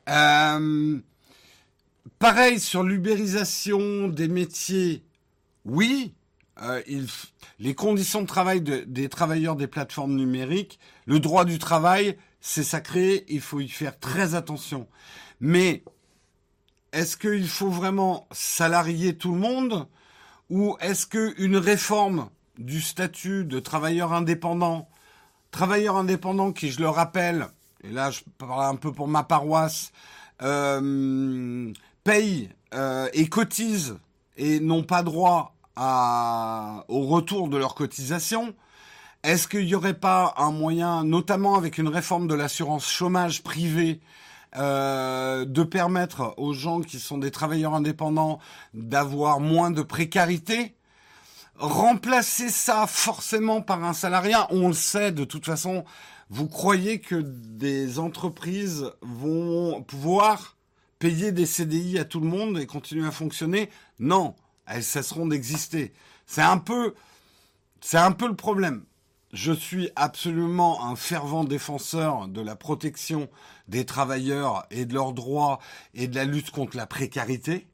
Euh, 0.08 1.00
pareil 2.18 2.60
sur 2.60 2.82
l'ubérisation 2.82 4.08
des 4.08 4.28
métiers. 4.28 5.04
Oui, 5.64 6.14
euh, 6.62 6.82
il, 6.86 7.06
les 7.58 7.74
conditions 7.74 8.22
de 8.22 8.26
travail 8.26 8.60
de, 8.60 8.84
des 8.86 9.08
travailleurs 9.08 9.56
des 9.56 9.66
plateformes 9.66 10.14
numériques, 10.14 10.78
le 11.04 11.20
droit 11.20 11.44
du 11.44 11.58
travail, 11.58 12.16
c'est 12.40 12.62
sacré, 12.62 13.24
il 13.28 13.40
faut 13.40 13.60
y 13.60 13.68
faire 13.68 13.98
très 13.98 14.34
attention. 14.34 14.86
Mais 15.40 15.82
est-ce 16.92 17.16
qu'il 17.16 17.48
faut 17.48 17.70
vraiment 17.70 18.26
salarier 18.30 19.16
tout 19.16 19.32
le 19.32 19.38
monde 19.38 19.86
ou 20.48 20.76
est-ce 20.80 21.06
qu'une 21.06 21.56
réforme 21.56 22.30
du 22.58 22.80
statut 22.80 23.44
de 23.44 23.58
travailleur 23.58 24.12
indépendant, 24.12 24.88
travailleur 25.50 25.96
indépendant 25.96 26.52
qui, 26.52 26.70
je 26.70 26.80
le 26.80 26.88
rappelle, 26.88 27.48
et 27.82 27.90
là 27.90 28.10
je 28.10 28.20
parle 28.38 28.64
un 28.64 28.76
peu 28.76 28.92
pour 28.92 29.08
ma 29.08 29.24
paroisse, 29.24 29.92
euh, 30.42 31.72
paye 32.06 32.50
euh, 32.72 33.08
et 33.14 33.28
cotise 33.28 33.98
et 34.36 34.60
n'ont 34.60 34.84
pas 34.84 35.02
droit 35.02 35.56
à, 35.74 36.84
au 36.86 37.02
retour 37.06 37.48
de 37.48 37.56
leur 37.56 37.74
cotisation, 37.74 38.54
est-ce 39.24 39.48
qu'il 39.48 39.66
n'y 39.66 39.74
aurait 39.74 39.98
pas 39.98 40.32
un 40.36 40.52
moyen, 40.52 41.02
notamment 41.02 41.56
avec 41.56 41.78
une 41.78 41.88
réforme 41.88 42.28
de 42.28 42.34
l'assurance 42.34 42.88
chômage 42.88 43.42
privée, 43.42 44.00
euh, 44.56 45.44
de 45.44 45.64
permettre 45.64 46.32
aux 46.36 46.52
gens 46.52 46.80
qui 46.80 47.00
sont 47.00 47.18
des 47.18 47.32
travailleurs 47.32 47.74
indépendants 47.74 48.38
d'avoir 48.72 49.40
moins 49.40 49.72
de 49.72 49.82
précarité 49.82 50.76
remplacer 51.58 52.50
ça 52.50 52.86
forcément 52.86 53.62
par 53.62 53.82
un 53.82 53.94
salariat, 53.94 54.46
on 54.50 54.68
le 54.68 54.74
sait 54.74 55.10
de 55.10 55.24
toute 55.24 55.46
façon, 55.46 55.84
vous 56.28 56.48
croyez 56.48 57.00
que 57.00 57.16
des 57.16 57.98
entreprises 57.98 58.92
vont 59.00 59.82
pouvoir 59.82 60.55
payer 60.98 61.32
des 61.32 61.46
CDI 61.46 61.98
à 61.98 62.04
tout 62.04 62.20
le 62.20 62.28
monde 62.28 62.58
et 62.58 62.66
continuer 62.66 63.06
à 63.06 63.10
fonctionner? 63.10 63.70
Non, 63.98 64.34
elles 64.66 64.84
cesseront 64.84 65.26
d'exister. 65.26 65.92
C'est 66.26 66.42
un 66.42 66.58
peu, 66.58 66.94
c'est 67.80 67.98
un 67.98 68.12
peu 68.12 68.28
le 68.28 68.36
problème. 68.36 68.84
Je 69.32 69.52
suis 69.52 69.90
absolument 69.96 70.84
un 70.86 70.96
fervent 70.96 71.44
défenseur 71.44 72.28
de 72.28 72.40
la 72.40 72.56
protection 72.56 73.28
des 73.68 73.84
travailleurs 73.84 74.66
et 74.70 74.86
de 74.86 74.94
leurs 74.94 75.12
droits 75.12 75.58
et 75.94 76.08
de 76.08 76.14
la 76.14 76.24
lutte 76.24 76.50
contre 76.50 76.76
la 76.76 76.86
précarité. 76.86 77.66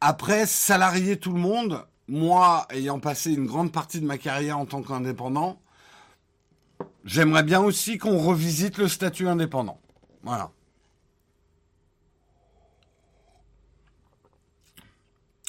Après, 0.00 0.44
salarier 0.44 1.18
tout 1.18 1.32
le 1.32 1.40
monde, 1.40 1.86
moi, 2.08 2.66
ayant 2.70 3.00
passé 3.00 3.32
une 3.32 3.46
grande 3.46 3.72
partie 3.72 4.00
de 4.00 4.06
ma 4.06 4.18
carrière 4.18 4.58
en 4.58 4.66
tant 4.66 4.82
qu'indépendant, 4.82 5.60
j'aimerais 7.04 7.42
bien 7.42 7.60
aussi 7.60 7.96
qu'on 7.96 8.18
revisite 8.18 8.76
le 8.78 8.88
statut 8.88 9.28
indépendant. 9.28 9.80
Voilà. 10.22 10.50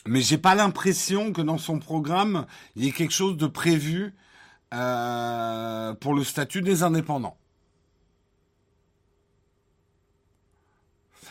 Mais 0.08 0.22
j'ai 0.22 0.38
pas 0.38 0.55
l'impression 0.55 1.34
que 1.34 1.41
dans 1.41 1.58
son 1.58 1.80
programme, 1.80 2.45
il 2.76 2.86
y 2.86 2.88
ait 2.88 2.91
quelque 2.91 3.14
chose 3.14 3.38
de 3.38 3.47
prévu 3.47 4.16
euh, 4.74 5.93
pour 5.95 6.14
le 6.14 6.24
statut 6.24 6.62
des 6.62 6.84
indépendants. 6.84 7.38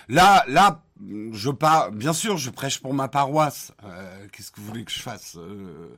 Là, 0.08 0.44
là, 0.46 0.82
je 1.32 1.50
pas, 1.50 1.90
bien 1.90 2.12
sûr, 2.12 2.36
je 2.36 2.50
prêche 2.50 2.80
pour 2.80 2.94
ma 2.94 3.08
paroisse. 3.08 3.72
Euh, 3.82 4.28
qu'est-ce 4.32 4.50
que 4.50 4.60
vous 4.60 4.66
voulez 4.66 4.84
que 4.84 4.92
je 4.92 5.00
fasse 5.00 5.36
euh? 5.36 5.96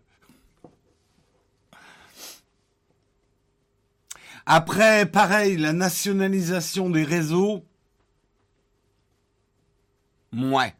Après, 4.46 5.04
pareil, 5.04 5.58
la 5.58 5.74
nationalisation 5.74 6.88
des 6.88 7.04
réseaux. 7.04 7.64
Ouais. 10.32 10.74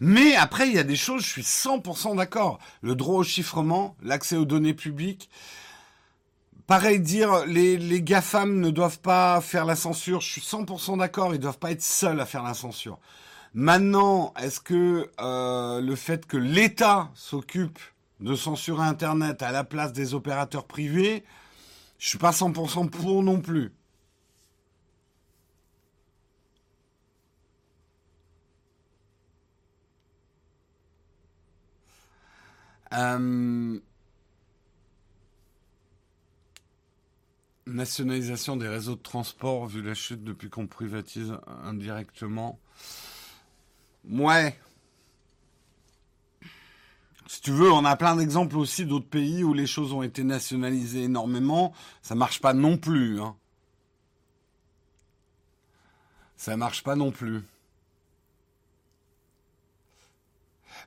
Mais 0.00 0.34
après, 0.36 0.68
il 0.68 0.74
y 0.74 0.78
a 0.78 0.84
des 0.84 0.96
choses, 0.96 1.22
je 1.22 1.28
suis 1.28 1.42
100% 1.42 2.16
d'accord. 2.16 2.58
Le 2.80 2.94
droit 2.94 3.16
au 3.16 3.24
chiffrement, 3.24 3.96
l'accès 4.02 4.36
aux 4.36 4.44
données 4.44 4.74
publiques, 4.74 5.30
Pareil, 6.68 7.00
dire 7.00 7.46
les, 7.46 7.78
les 7.78 8.02
GAFAM 8.02 8.60
ne 8.60 8.68
doivent 8.68 9.00
pas 9.00 9.40
faire 9.40 9.64
la 9.64 9.74
censure, 9.74 10.20
je 10.20 10.32
suis 10.32 10.42
100% 10.42 10.98
d'accord, 10.98 11.34
ils 11.34 11.40
doivent 11.40 11.58
pas 11.58 11.70
être 11.70 11.80
seuls 11.80 12.20
à 12.20 12.26
faire 12.26 12.42
la 12.42 12.52
censure. 12.52 12.98
Maintenant, 13.54 14.34
est-ce 14.38 14.60
que 14.60 15.10
euh, 15.18 15.80
le 15.80 15.96
fait 15.96 16.26
que 16.26 16.36
l'État 16.36 17.10
s'occupe 17.14 17.78
de 18.20 18.34
censurer 18.34 18.82
Internet 18.82 19.42
à 19.42 19.50
la 19.50 19.64
place 19.64 19.94
des 19.94 20.12
opérateurs 20.12 20.66
privés, 20.66 21.24
je 21.98 22.08
suis 22.08 22.18
pas 22.18 22.32
100% 22.32 22.90
pour 22.90 23.22
non 23.22 23.40
plus. 23.40 23.72
Euh, 32.92 33.80
nationalisation 37.66 38.56
des 38.56 38.68
réseaux 38.68 38.96
de 38.96 39.02
transport 39.02 39.66
vu 39.66 39.82
la 39.82 39.94
chute 39.94 40.24
depuis 40.24 40.48
qu'on 40.48 40.66
privatise 40.66 41.34
indirectement. 41.64 42.58
Ouais. 44.08 44.58
Si 47.26 47.42
tu 47.42 47.50
veux, 47.50 47.70
on 47.70 47.84
a 47.84 47.94
plein 47.94 48.16
d'exemples 48.16 48.56
aussi 48.56 48.86
d'autres 48.86 49.08
pays 49.08 49.44
où 49.44 49.52
les 49.52 49.66
choses 49.66 49.92
ont 49.92 50.02
été 50.02 50.24
nationalisées 50.24 51.02
énormément. 51.04 51.74
Ça 52.00 52.14
marche 52.14 52.40
pas 52.40 52.54
non 52.54 52.78
plus. 52.78 53.20
Hein. 53.20 53.36
Ça 56.36 56.56
marche 56.56 56.82
pas 56.82 56.96
non 56.96 57.10
plus. 57.10 57.42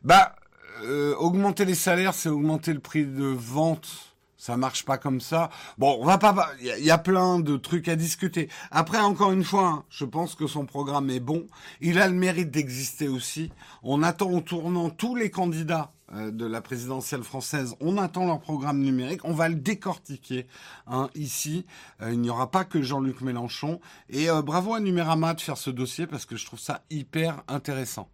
Bah, 0.01 0.35
euh, 0.83 1.15
augmenter 1.17 1.65
les 1.65 1.75
salaires, 1.75 2.13
c'est 2.13 2.29
augmenter 2.29 2.73
le 2.73 2.79
prix 2.79 3.05
de 3.05 3.25
vente 3.25 4.11
ça 4.41 4.57
marche 4.57 4.85
pas 4.85 4.97
comme 4.97 5.21
ça. 5.21 5.51
Bon, 5.77 5.99
on 6.01 6.05
va 6.05 6.17
pas. 6.17 6.49
Il 6.61 6.83
y, 6.83 6.89
a 6.89 6.97
plein 6.97 7.39
de 7.39 7.57
trucs 7.57 7.87
à 7.87 7.95
discuter. 7.95 8.49
Après, 8.71 8.97
encore 8.97 9.31
une 9.31 9.43
fois, 9.43 9.67
hein, 9.67 9.83
je 9.91 10.03
pense 10.03 10.33
que 10.33 10.47
son 10.47 10.65
programme 10.65 11.11
est 11.11 11.19
bon. 11.19 11.45
Il 11.79 11.99
a 11.99 12.07
le 12.07 12.15
mérite 12.15 12.49
d'exister 12.49 13.07
aussi. 13.07 13.51
On 13.83 14.01
attend 14.01 14.31
au 14.31 14.41
tournant 14.41 14.89
tous 14.89 15.15
les 15.15 15.29
candidats 15.29 15.91
euh, 16.13 16.31
de 16.31 16.47
la 16.47 16.59
présidentielle 16.59 17.21
française. 17.21 17.75
On 17.81 17.99
attend 17.99 18.25
leur 18.25 18.39
programme 18.39 18.79
numérique. 18.79 19.21
On 19.25 19.33
va 19.33 19.47
le 19.47 19.53
décortiquer 19.53 20.47
hein, 20.87 21.11
ici. 21.13 21.67
Euh, 22.01 22.11
il 22.11 22.19
n'y 22.19 22.31
aura 22.31 22.49
pas 22.49 22.65
que 22.65 22.81
Jean-Luc 22.81 23.21
Mélenchon. 23.21 23.79
Et 24.09 24.25
bravo 24.43 24.73
à 24.73 24.79
Numérama 24.79 25.35
de 25.35 25.41
faire 25.41 25.57
ce 25.57 25.69
dossier 25.69 26.07
parce 26.07 26.25
que 26.25 26.35
je 26.35 26.47
trouve 26.47 26.59
ça 26.59 26.81
hyper 26.89 27.43
intéressant. 27.47 28.09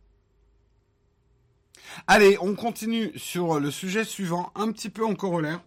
Allez, 2.07 2.37
on 2.41 2.55
continue 2.55 3.11
sur 3.15 3.59
le 3.59 3.71
sujet 3.71 4.03
suivant, 4.03 4.51
un 4.55 4.71
petit 4.71 4.89
peu 4.89 5.05
en 5.05 5.15
corollaire 5.15 5.61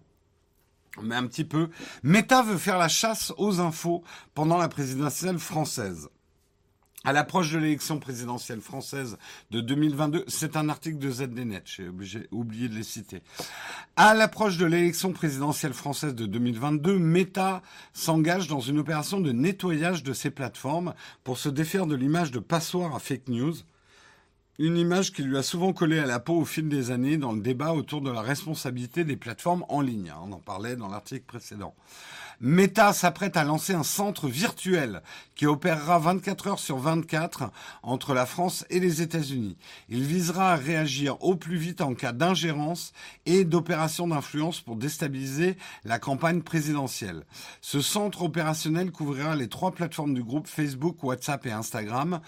mais 1.02 1.14
un 1.14 1.26
petit 1.26 1.44
peu. 1.44 1.70
Meta 2.02 2.42
veut 2.42 2.58
faire 2.58 2.76
la 2.76 2.88
chasse 2.88 3.32
aux 3.38 3.60
infos 3.60 4.02
pendant 4.34 4.58
la 4.58 4.68
présidentielle 4.68 5.38
française. 5.38 6.10
À 7.02 7.14
l'approche 7.14 7.50
de 7.50 7.58
l'élection 7.58 7.98
présidentielle 7.98 8.60
française 8.60 9.16
de 9.50 9.62
2022, 9.62 10.24
c'est 10.28 10.54
un 10.54 10.68
article 10.68 10.98
de 10.98 11.10
ZDNet, 11.10 11.62
j'ai 11.64 12.28
oublié 12.30 12.68
de 12.68 12.74
les 12.74 12.82
citer. 12.82 13.22
À 13.96 14.12
l'approche 14.12 14.58
de 14.58 14.66
l'élection 14.66 15.14
présidentielle 15.14 15.72
française 15.72 16.14
de 16.14 16.26
2022, 16.26 16.98
Meta 16.98 17.62
s'engage 17.94 18.48
dans 18.48 18.60
une 18.60 18.78
opération 18.78 19.18
de 19.18 19.32
nettoyage 19.32 20.02
de 20.02 20.12
ses 20.12 20.30
plateformes 20.30 20.92
pour 21.24 21.38
se 21.38 21.48
défaire 21.48 21.86
de 21.86 21.96
l'image 21.96 22.32
de 22.32 22.38
passoire 22.38 22.94
à 22.94 22.98
fake 22.98 23.28
news. 23.28 23.54
Une 24.62 24.76
image 24.76 25.14
qui 25.14 25.22
lui 25.22 25.38
a 25.38 25.42
souvent 25.42 25.72
collé 25.72 25.98
à 25.98 26.04
la 26.04 26.20
peau 26.20 26.34
au 26.34 26.44
fil 26.44 26.68
des 26.68 26.90
années 26.90 27.16
dans 27.16 27.32
le 27.32 27.40
débat 27.40 27.72
autour 27.72 28.02
de 28.02 28.10
la 28.10 28.20
responsabilité 28.20 29.04
des 29.04 29.16
plateformes 29.16 29.64
en 29.70 29.80
ligne. 29.80 30.12
On 30.22 30.32
en 30.32 30.38
parlait 30.38 30.76
dans 30.76 30.88
l'article 30.90 31.24
précédent. 31.24 31.74
Meta 32.42 32.94
s'apprête 32.94 33.36
à 33.36 33.44
lancer 33.44 33.74
un 33.74 33.82
centre 33.82 34.26
virtuel 34.26 35.02
qui 35.34 35.46
opérera 35.46 35.98
24 35.98 36.46
heures 36.46 36.58
sur 36.58 36.78
24 36.78 37.50
entre 37.82 38.14
la 38.14 38.24
France 38.24 38.64
et 38.70 38.80
les 38.80 39.02
États-Unis. 39.02 39.58
Il 39.90 40.04
visera 40.04 40.52
à 40.52 40.56
réagir 40.56 41.22
au 41.22 41.36
plus 41.36 41.56
vite 41.56 41.82
en 41.82 41.94
cas 41.94 42.12
d'ingérence 42.12 42.94
et 43.26 43.44
d'opération 43.44 44.08
d'influence 44.08 44.60
pour 44.60 44.76
déstabiliser 44.76 45.58
la 45.84 45.98
campagne 45.98 46.40
présidentielle. 46.40 47.24
Ce 47.60 47.82
centre 47.82 48.22
opérationnel 48.22 48.90
couvrira 48.90 49.36
les 49.36 49.48
trois 49.48 49.72
plateformes 49.72 50.14
du 50.14 50.22
groupe 50.22 50.48
Facebook, 50.48 51.02
WhatsApp 51.02 51.44
et 51.44 51.52
Instagram 51.52 52.20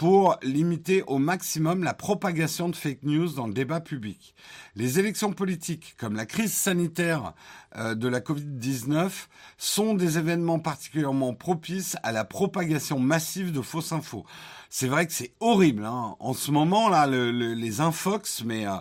pour 0.00 0.38
limiter 0.42 1.02
au 1.08 1.18
maximum 1.18 1.84
la 1.84 1.92
propagation 1.92 2.70
de 2.70 2.74
fake 2.74 3.02
news 3.02 3.34
dans 3.34 3.46
le 3.46 3.52
débat 3.52 3.80
public. 3.80 4.34
Les 4.74 4.98
élections 4.98 5.34
politiques, 5.34 5.94
comme 5.98 6.16
la 6.16 6.24
crise 6.24 6.54
sanitaire 6.54 7.34
euh, 7.76 7.94
de 7.94 8.08
la 8.08 8.20
Covid-19, 8.20 9.10
sont 9.58 9.92
des 9.92 10.16
événements 10.16 10.58
particulièrement 10.58 11.34
propices 11.34 11.98
à 12.02 12.12
la 12.12 12.24
propagation 12.24 12.98
massive 12.98 13.52
de 13.52 13.60
fausses 13.60 13.92
infos. 13.92 14.24
C'est 14.70 14.88
vrai 14.88 15.06
que 15.06 15.12
c'est 15.12 15.34
horrible 15.38 15.84
hein. 15.84 16.16
en 16.18 16.32
ce 16.32 16.50
moment 16.50 16.88
là, 16.88 17.06
les 17.06 17.80
infox, 17.82 18.42
mais 18.42 18.66
euh, 18.66 18.76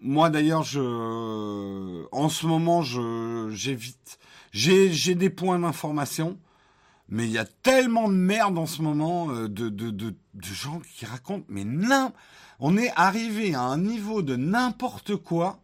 moi 0.00 0.30
d'ailleurs, 0.30 0.60
en 2.12 2.28
ce 2.28 2.46
moment, 2.46 2.80
j'évite. 3.50 4.20
J'ai, 4.52 5.16
des 5.16 5.30
points 5.30 5.58
d'information 5.58 6.38
mais 7.08 7.24
il 7.24 7.30
y 7.32 7.38
a 7.38 7.44
tellement 7.44 8.08
de 8.08 8.14
merde 8.14 8.58
en 8.58 8.66
ce 8.66 8.82
moment 8.82 9.30
euh, 9.30 9.48
de, 9.48 10.14
de 10.34 10.44
gens 10.44 10.80
qui 10.96 11.06
racontent, 11.06 11.46
mais 11.48 11.64
on 12.60 12.76
est 12.76 12.92
arrivé 12.96 13.54
à 13.54 13.62
un 13.62 13.78
niveau 13.78 14.22
de 14.22 14.36
n'importe 14.36 15.16
quoi. 15.16 15.58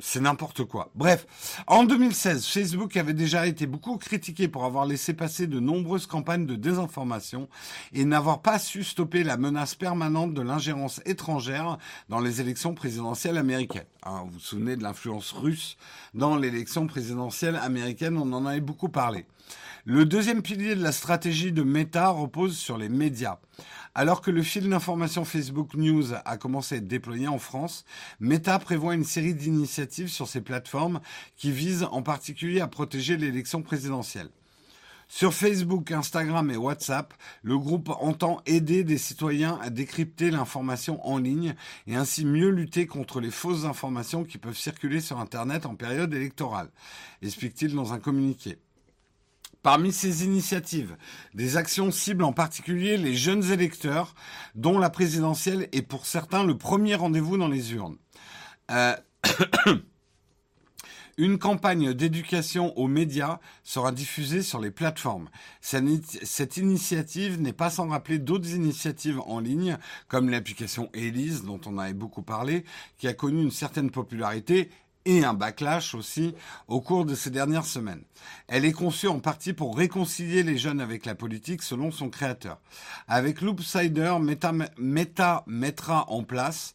C'est 0.00 0.20
n'importe 0.20 0.62
quoi. 0.62 0.92
Bref, 0.94 1.26
en 1.66 1.82
2016, 1.82 2.46
Facebook 2.46 2.96
avait 2.96 3.14
déjà 3.14 3.48
été 3.48 3.66
beaucoup 3.66 3.96
critiqué 3.96 4.46
pour 4.46 4.64
avoir 4.64 4.86
laissé 4.86 5.12
passer 5.12 5.48
de 5.48 5.58
nombreuses 5.58 6.06
campagnes 6.06 6.46
de 6.46 6.54
désinformation 6.54 7.48
et 7.92 8.04
n'avoir 8.04 8.40
pas 8.40 8.60
su 8.60 8.84
stopper 8.84 9.24
la 9.24 9.36
menace 9.36 9.74
permanente 9.74 10.34
de 10.34 10.42
l'ingérence 10.42 11.00
étrangère 11.04 11.78
dans 12.08 12.20
les 12.20 12.40
élections 12.40 12.74
présidentielles 12.74 13.38
américaines. 13.38 13.86
Hein, 14.04 14.22
vous 14.26 14.34
vous 14.34 14.38
souvenez 14.38 14.76
de 14.76 14.84
l'influence 14.84 15.32
russe 15.32 15.76
dans 16.14 16.36
l'élection 16.36 16.86
présidentielle 16.86 17.56
américaine, 17.56 18.16
on 18.18 18.32
en 18.32 18.46
avait 18.46 18.60
beaucoup 18.60 18.88
parlé. 18.88 19.26
Le 19.84 20.04
deuxième 20.04 20.42
pilier 20.42 20.74
de 20.74 20.82
la 20.82 20.92
stratégie 20.92 21.52
de 21.52 21.62
Meta 21.62 22.08
repose 22.08 22.56
sur 22.56 22.76
les 22.76 22.88
médias. 22.88 23.38
Alors 23.94 24.20
que 24.20 24.30
le 24.30 24.42
fil 24.42 24.68
d'information 24.68 25.24
Facebook 25.24 25.74
News 25.74 26.12
a 26.24 26.36
commencé 26.36 26.74
à 26.74 26.78
être 26.78 26.86
déployé 26.86 27.26
en 27.26 27.38
France, 27.38 27.84
Meta 28.20 28.58
prévoit 28.58 28.94
une 28.94 29.04
série 29.04 29.34
d'initiatives 29.34 30.08
sur 30.08 30.28
ces 30.28 30.40
plateformes 30.40 31.00
qui 31.36 31.50
visent 31.50 31.88
en 31.90 32.02
particulier 32.02 32.60
à 32.60 32.68
protéger 32.68 33.16
l'élection 33.16 33.62
présidentielle. 33.62 34.30
Sur 35.10 35.32
Facebook, 35.32 35.90
Instagram 35.90 36.50
et 36.50 36.58
WhatsApp, 36.58 37.14
le 37.42 37.56
groupe 37.56 37.88
entend 37.88 38.42
aider 38.44 38.84
des 38.84 38.98
citoyens 38.98 39.58
à 39.62 39.70
décrypter 39.70 40.30
l'information 40.30 41.04
en 41.08 41.16
ligne 41.16 41.54
et 41.86 41.96
ainsi 41.96 42.26
mieux 42.26 42.50
lutter 42.50 42.86
contre 42.86 43.20
les 43.20 43.30
fausses 43.30 43.64
informations 43.64 44.24
qui 44.24 44.36
peuvent 44.36 44.56
circuler 44.56 45.00
sur 45.00 45.18
Internet 45.18 45.64
en 45.64 45.76
période 45.76 46.12
électorale, 46.12 46.68
explique-t-il 47.22 47.74
dans 47.74 47.94
un 47.94 47.98
communiqué. 47.98 48.58
Parmi 49.62 49.92
ces 49.92 50.24
initiatives, 50.24 50.96
des 51.34 51.56
actions 51.56 51.90
ciblent 51.90 52.24
en 52.24 52.32
particulier 52.32 52.96
les 52.96 53.14
jeunes 53.14 53.50
électeurs, 53.50 54.14
dont 54.54 54.78
la 54.78 54.88
présidentielle 54.88 55.68
est 55.72 55.82
pour 55.82 56.06
certains 56.06 56.44
le 56.44 56.56
premier 56.56 56.94
rendez-vous 56.94 57.36
dans 57.36 57.48
les 57.48 57.74
urnes. 57.74 57.96
Euh, 58.70 58.94
une 61.18 61.38
campagne 61.38 61.92
d'éducation 61.92 62.76
aux 62.78 62.86
médias 62.86 63.40
sera 63.64 63.90
diffusée 63.90 64.42
sur 64.42 64.60
les 64.60 64.70
plateformes. 64.70 65.28
Cette 65.60 66.56
initiative 66.56 67.40
n'est 67.40 67.52
pas 67.52 67.70
sans 67.70 67.88
rappeler 67.88 68.20
d'autres 68.20 68.54
initiatives 68.54 69.20
en 69.26 69.40
ligne, 69.40 69.76
comme 70.06 70.30
l'application 70.30 70.88
Elise, 70.94 71.42
dont 71.42 71.60
on 71.66 71.78
avait 71.78 71.94
beaucoup 71.94 72.22
parlé, 72.22 72.64
qui 72.96 73.08
a 73.08 73.12
connu 73.12 73.42
une 73.42 73.50
certaine 73.50 73.90
popularité 73.90 74.70
et 75.08 75.24
un 75.24 75.32
backlash 75.32 75.94
aussi 75.94 76.34
au 76.68 76.82
cours 76.82 77.06
de 77.06 77.14
ces 77.14 77.30
dernières 77.30 77.64
semaines. 77.64 78.02
Elle 78.46 78.66
est 78.66 78.72
conçue 78.72 79.08
en 79.08 79.20
partie 79.20 79.54
pour 79.54 79.76
réconcilier 79.76 80.42
les 80.42 80.58
jeunes 80.58 80.82
avec 80.82 81.06
la 81.06 81.14
politique 81.14 81.62
selon 81.62 81.90
son 81.90 82.10
créateur. 82.10 82.60
Avec 83.08 83.40
Loopsider, 83.40 84.16
Meta, 84.20 84.52
Meta 84.76 85.44
mettra 85.46 86.04
en 86.10 86.24
place 86.24 86.74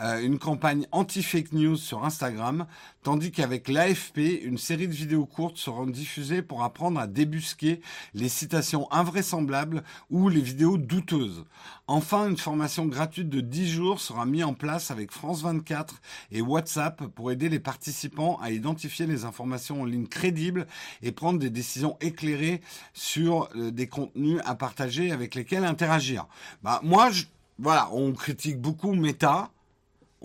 euh, 0.00 0.20
une 0.20 0.38
campagne 0.38 0.86
anti-fake 0.90 1.52
news 1.52 1.76
sur 1.76 2.04
Instagram, 2.04 2.66
tandis 3.04 3.30
qu'avec 3.30 3.68
l'AFP, 3.68 4.42
une 4.42 4.58
série 4.58 4.88
de 4.88 4.92
vidéos 4.92 5.24
courtes 5.24 5.56
seront 5.56 5.86
diffusées 5.86 6.42
pour 6.42 6.64
apprendre 6.64 6.98
à 6.98 7.06
débusquer 7.06 7.80
les 8.12 8.28
citations 8.28 8.90
invraisemblables 8.92 9.84
ou 10.10 10.28
les 10.28 10.40
vidéos 10.40 10.78
douteuses. 10.78 11.44
Enfin, 11.86 12.28
une 12.28 12.36
formation 12.36 12.86
gratuite 12.86 13.28
de 13.28 13.40
10 13.40 13.68
jours 13.68 14.00
sera 14.00 14.26
mise 14.26 14.44
en 14.44 14.54
place 14.54 14.90
avec 14.90 15.12
France 15.12 15.42
24 15.42 16.00
et 16.32 16.40
WhatsApp 16.40 17.06
pour 17.14 17.30
aider 17.30 17.48
les 17.48 17.60
participants 17.60 18.38
à 18.42 18.50
identifier 18.50 19.06
les 19.06 19.24
informations 19.24 19.82
en 19.82 19.84
ligne 19.84 20.06
crédibles 20.06 20.66
et 21.02 21.12
prendre 21.12 21.38
des 21.38 21.50
décisions 21.50 21.96
éclairées 22.00 22.62
sur 22.94 23.48
euh, 23.54 23.70
des 23.70 23.86
contenus 23.86 24.40
à 24.44 24.54
partager 24.54 25.12
avec 25.12 25.34
lesquels 25.34 25.64
interagir. 25.64 26.26
Bah, 26.62 26.80
moi, 26.82 27.10
je, 27.10 27.24
voilà, 27.58 27.88
on 27.92 28.12
critique 28.12 28.60
beaucoup 28.60 28.92
Meta. 28.94 29.50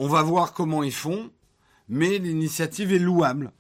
On 0.02 0.08
va 0.08 0.24
voir 0.24 0.54
comment 0.54 0.82
ils 0.82 0.94
font, 0.94 1.30
mais 1.90 2.20
l'initiative 2.20 2.94
est 2.94 3.00
louable. 3.00 3.52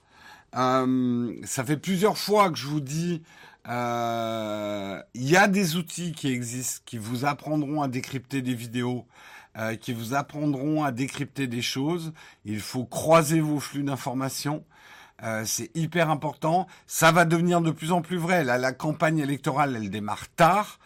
Euh, 0.55 1.35
ça 1.43 1.65
fait 1.65 1.75
plusieurs 1.75 2.17
fois 2.17 2.49
que 2.49 2.57
je 2.57 2.65
vous 2.65 2.79
dis, 2.79 3.21
euh, 3.67 5.01
il 5.15 5.29
y 5.29 5.35
a 5.35 5.49
des 5.49 5.75
outils 5.75 6.13
qui 6.13 6.31
existent, 6.31 6.81
qui 6.85 6.97
vous 6.97 7.25
apprendront 7.25 7.81
à 7.81 7.89
décrypter 7.89 8.41
des 8.41 8.53
vidéos, 8.53 9.05
euh, 9.57 9.75
qui 9.75 9.91
vous 9.91 10.13
apprendront 10.13 10.85
à 10.85 10.93
décrypter 10.93 11.47
des 11.47 11.61
choses. 11.61 12.13
Il 12.45 12.61
faut 12.61 12.85
croiser 12.85 13.41
vos 13.41 13.59
flux 13.59 13.83
d'informations. 13.83 14.63
c'est 15.43 15.75
hyper 15.75 16.09
important. 16.09 16.67
Ça 16.87 17.11
va 17.11 17.25
devenir 17.25 17.59
de 17.59 17.71
plus 17.71 17.91
en 17.91 18.01
plus 18.01 18.15
vrai. 18.15 18.45
La 18.45 18.71
campagne 18.71 19.17
électorale, 19.17 19.75
elle 19.75 19.89
démarre 19.89 20.29
tard. 20.29 20.79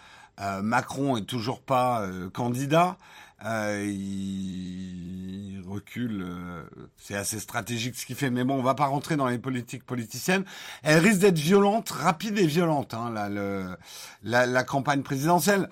Macron 0.64 1.16
est 1.16 1.28
toujours 1.28 1.62
pas 1.62 2.10
candidat. 2.34 2.98
Euh, 3.46 3.86
il 3.86 5.62
recule. 5.68 6.26
Euh, 6.28 6.64
c'est 6.98 7.16
assez 7.16 7.40
stratégique 7.40 7.96
ce 7.96 8.06
qu'il 8.06 8.16
fait, 8.16 8.30
mais 8.30 8.44
bon, 8.44 8.56
on 8.56 8.64
va 8.64 8.76
pas 8.76 8.86
rentrer 8.86 9.18
dans 9.18 9.28
les 9.28 9.40
politiques 9.40 9.84
politiciennes. 9.84 10.46
Elle 10.84 11.00
risque 11.00 11.20
d'être 11.20 11.38
violente, 11.38 11.90
rapide 11.90 12.38
et 12.38 12.48
violente. 12.48 12.94
Hein, 12.94 13.14
la, 14.24 14.64
campagne 14.64 15.02
présidentielle. 15.02 15.70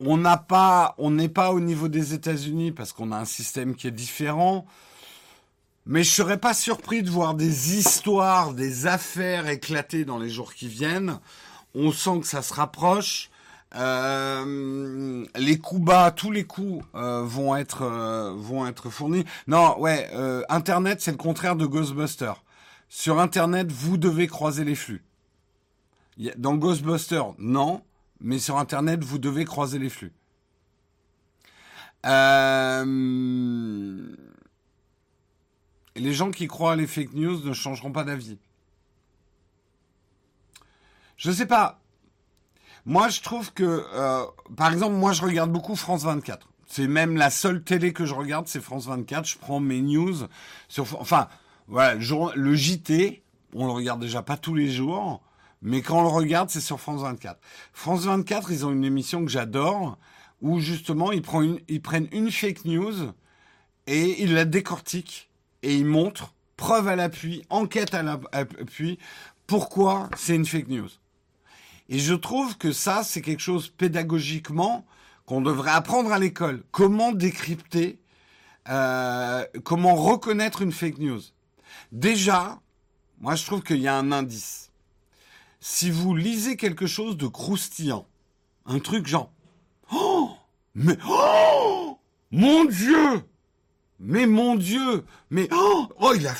On 0.00 0.16
n'a 0.16 0.36
pas, 0.36 0.96
on 0.98 1.10
n'est 1.10 1.28
pas 1.28 1.52
au 1.52 1.60
niveau 1.60 1.86
des 1.86 2.12
États-Unis 2.12 2.72
parce 2.72 2.92
qu'on 2.92 3.12
a 3.12 3.16
un 3.16 3.24
système 3.24 3.76
qui 3.76 3.86
est 3.86 3.92
différent. 3.92 4.66
Mais 5.86 6.02
je 6.02 6.10
serais 6.10 6.38
pas 6.38 6.54
surpris 6.54 7.02
de 7.02 7.10
voir 7.10 7.34
des 7.34 7.76
histoires, 7.76 8.52
des 8.52 8.86
affaires 8.86 9.48
éclater 9.48 10.04
dans 10.04 10.18
les 10.18 10.28
jours 10.28 10.54
qui 10.54 10.68
viennent. 10.68 11.18
On 11.74 11.92
sent 11.92 12.20
que 12.20 12.26
ça 12.26 12.42
se 12.42 12.54
rapproche. 12.54 13.31
Euh, 13.74 15.24
les 15.34 15.58
coups 15.58 15.82
bas, 15.82 16.10
tous 16.10 16.30
les 16.30 16.44
coups 16.44 16.84
euh, 16.94 17.22
vont 17.24 17.56
être 17.56 17.82
euh, 17.82 18.34
vont 18.36 18.66
être 18.66 18.90
fournis. 18.90 19.24
Non, 19.46 19.78
ouais, 19.80 20.10
Internet 20.48 21.00
c'est 21.00 21.12
le 21.12 21.16
contraire 21.16 21.56
de 21.56 21.66
Ghostbuster. 21.66 22.32
Sur 22.88 23.18
Internet, 23.20 23.72
vous 23.72 23.96
devez 23.96 24.26
croiser 24.26 24.64
les 24.64 24.74
flux. 24.74 25.02
Dans 26.36 26.56
Ghostbuster, 26.56 27.22
non, 27.38 27.82
mais 28.20 28.38
sur 28.38 28.58
Internet, 28.58 29.02
vous 29.02 29.18
devez 29.18 29.46
croiser 29.46 29.78
les 29.78 29.88
flux. 29.88 30.12
Les 35.94 36.12
gens 36.12 36.30
qui 36.30 36.48
croient 36.48 36.72
à 36.72 36.76
les 36.76 36.86
fake 36.86 37.14
news 37.14 37.42
ne 37.42 37.52
changeront 37.54 37.92
pas 37.92 38.04
d'avis. 38.04 38.38
Je 41.16 41.30
sais 41.30 41.46
pas. 41.46 41.81
Moi, 42.84 43.08
je 43.08 43.20
trouve 43.20 43.52
que, 43.52 43.84
euh, 43.94 44.24
par 44.56 44.72
exemple, 44.72 44.96
moi, 44.96 45.12
je 45.12 45.22
regarde 45.22 45.52
beaucoup 45.52 45.76
France 45.76 46.02
24. 46.02 46.48
C'est 46.66 46.88
même 46.88 47.16
la 47.16 47.30
seule 47.30 47.62
télé 47.62 47.92
que 47.92 48.04
je 48.04 48.14
regarde, 48.14 48.48
c'est 48.48 48.60
France 48.60 48.86
24. 48.86 49.24
Je 49.26 49.38
prends 49.38 49.60
mes 49.60 49.80
news 49.80 50.14
sur, 50.68 50.86
enfin, 51.00 51.28
voilà, 51.68 51.94
le, 51.94 52.54
JT, 52.54 53.22
on 53.54 53.66
le 53.66 53.72
regarde 53.72 54.00
déjà 54.00 54.22
pas 54.22 54.36
tous 54.36 54.54
les 54.54 54.68
jours, 54.68 55.22
mais 55.60 55.80
quand 55.80 56.00
on 56.00 56.02
le 56.02 56.08
regarde, 56.08 56.50
c'est 56.50 56.60
sur 56.60 56.80
France 56.80 57.02
24. 57.02 57.38
France 57.72 58.04
24, 58.04 58.50
ils 58.50 58.66
ont 58.66 58.72
une 58.72 58.84
émission 58.84 59.24
que 59.24 59.30
j'adore, 59.30 59.96
où 60.40 60.58
justement 60.58 61.12
ils, 61.12 61.22
prennent 61.22 61.44
une, 61.44 61.60
ils 61.68 61.82
prennent 61.82 62.08
une 62.10 62.32
fake 62.32 62.64
news 62.64 63.12
et 63.86 64.22
ils 64.22 64.34
la 64.34 64.44
décortiquent 64.44 65.30
et 65.62 65.76
ils 65.76 65.86
montrent, 65.86 66.34
preuve 66.56 66.88
à 66.88 66.96
l'appui, 66.96 67.44
enquête 67.48 67.94
à 67.94 68.02
l'appui, 68.02 68.98
pourquoi 69.46 70.10
c'est 70.16 70.34
une 70.34 70.46
fake 70.46 70.68
news. 70.68 70.88
Et 71.88 71.98
je 71.98 72.14
trouve 72.14 72.56
que 72.56 72.72
ça, 72.72 73.02
c'est 73.04 73.22
quelque 73.22 73.40
chose 73.40 73.68
pédagogiquement 73.68 74.84
qu'on 75.26 75.40
devrait 75.40 75.70
apprendre 75.70 76.12
à 76.12 76.18
l'école. 76.18 76.62
Comment 76.70 77.12
décrypter, 77.12 77.98
euh, 78.68 79.44
comment 79.64 79.94
reconnaître 79.94 80.62
une 80.62 80.72
fake 80.72 80.98
news. 80.98 81.20
Déjà, 81.90 82.60
moi 83.20 83.34
je 83.34 83.44
trouve 83.46 83.62
qu'il 83.62 83.78
y 83.78 83.88
a 83.88 83.96
un 83.96 84.12
indice. 84.12 84.70
Si 85.60 85.90
vous 85.90 86.14
lisez 86.16 86.56
quelque 86.56 86.86
chose 86.86 87.16
de 87.16 87.26
croustillant, 87.26 88.06
un 88.66 88.78
truc 88.78 89.06
genre, 89.06 89.30
oh, 89.92 90.30
mais, 90.74 90.96
oh, 91.08 91.98
mon 92.30 92.64
Dieu, 92.64 93.22
mais 94.00 94.26
mon 94.26 94.56
Dieu, 94.56 95.04
mais, 95.30 95.48
oh, 95.52 95.88
oh, 95.98 96.12
il 96.16 96.26
a, 96.26 96.34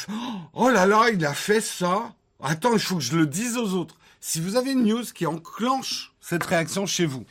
oh 0.54 0.70
là 0.70 0.86
là, 0.86 1.10
il 1.10 1.24
a 1.24 1.34
fait 1.34 1.60
ça. 1.60 2.14
Attends, 2.42 2.72
il 2.72 2.80
faut 2.80 2.96
que 2.96 3.02
je 3.02 3.16
le 3.16 3.26
dise 3.26 3.56
aux 3.56 3.74
autres. 3.74 3.96
Si 4.24 4.40
vous 4.40 4.54
avez 4.54 4.70
une 4.70 4.84
news 4.84 5.02
qui 5.12 5.26
enclenche 5.26 6.14
cette 6.20 6.44
réaction 6.44 6.86
chez 6.86 7.06
vous, 7.06 7.26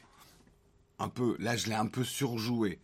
un 0.99 1.07
peu, 1.07 1.37
là 1.39 1.55
je 1.55 1.67
l'ai 1.67 1.73
un 1.73 1.85
peu 1.85 2.03
surjoué, 2.03 2.79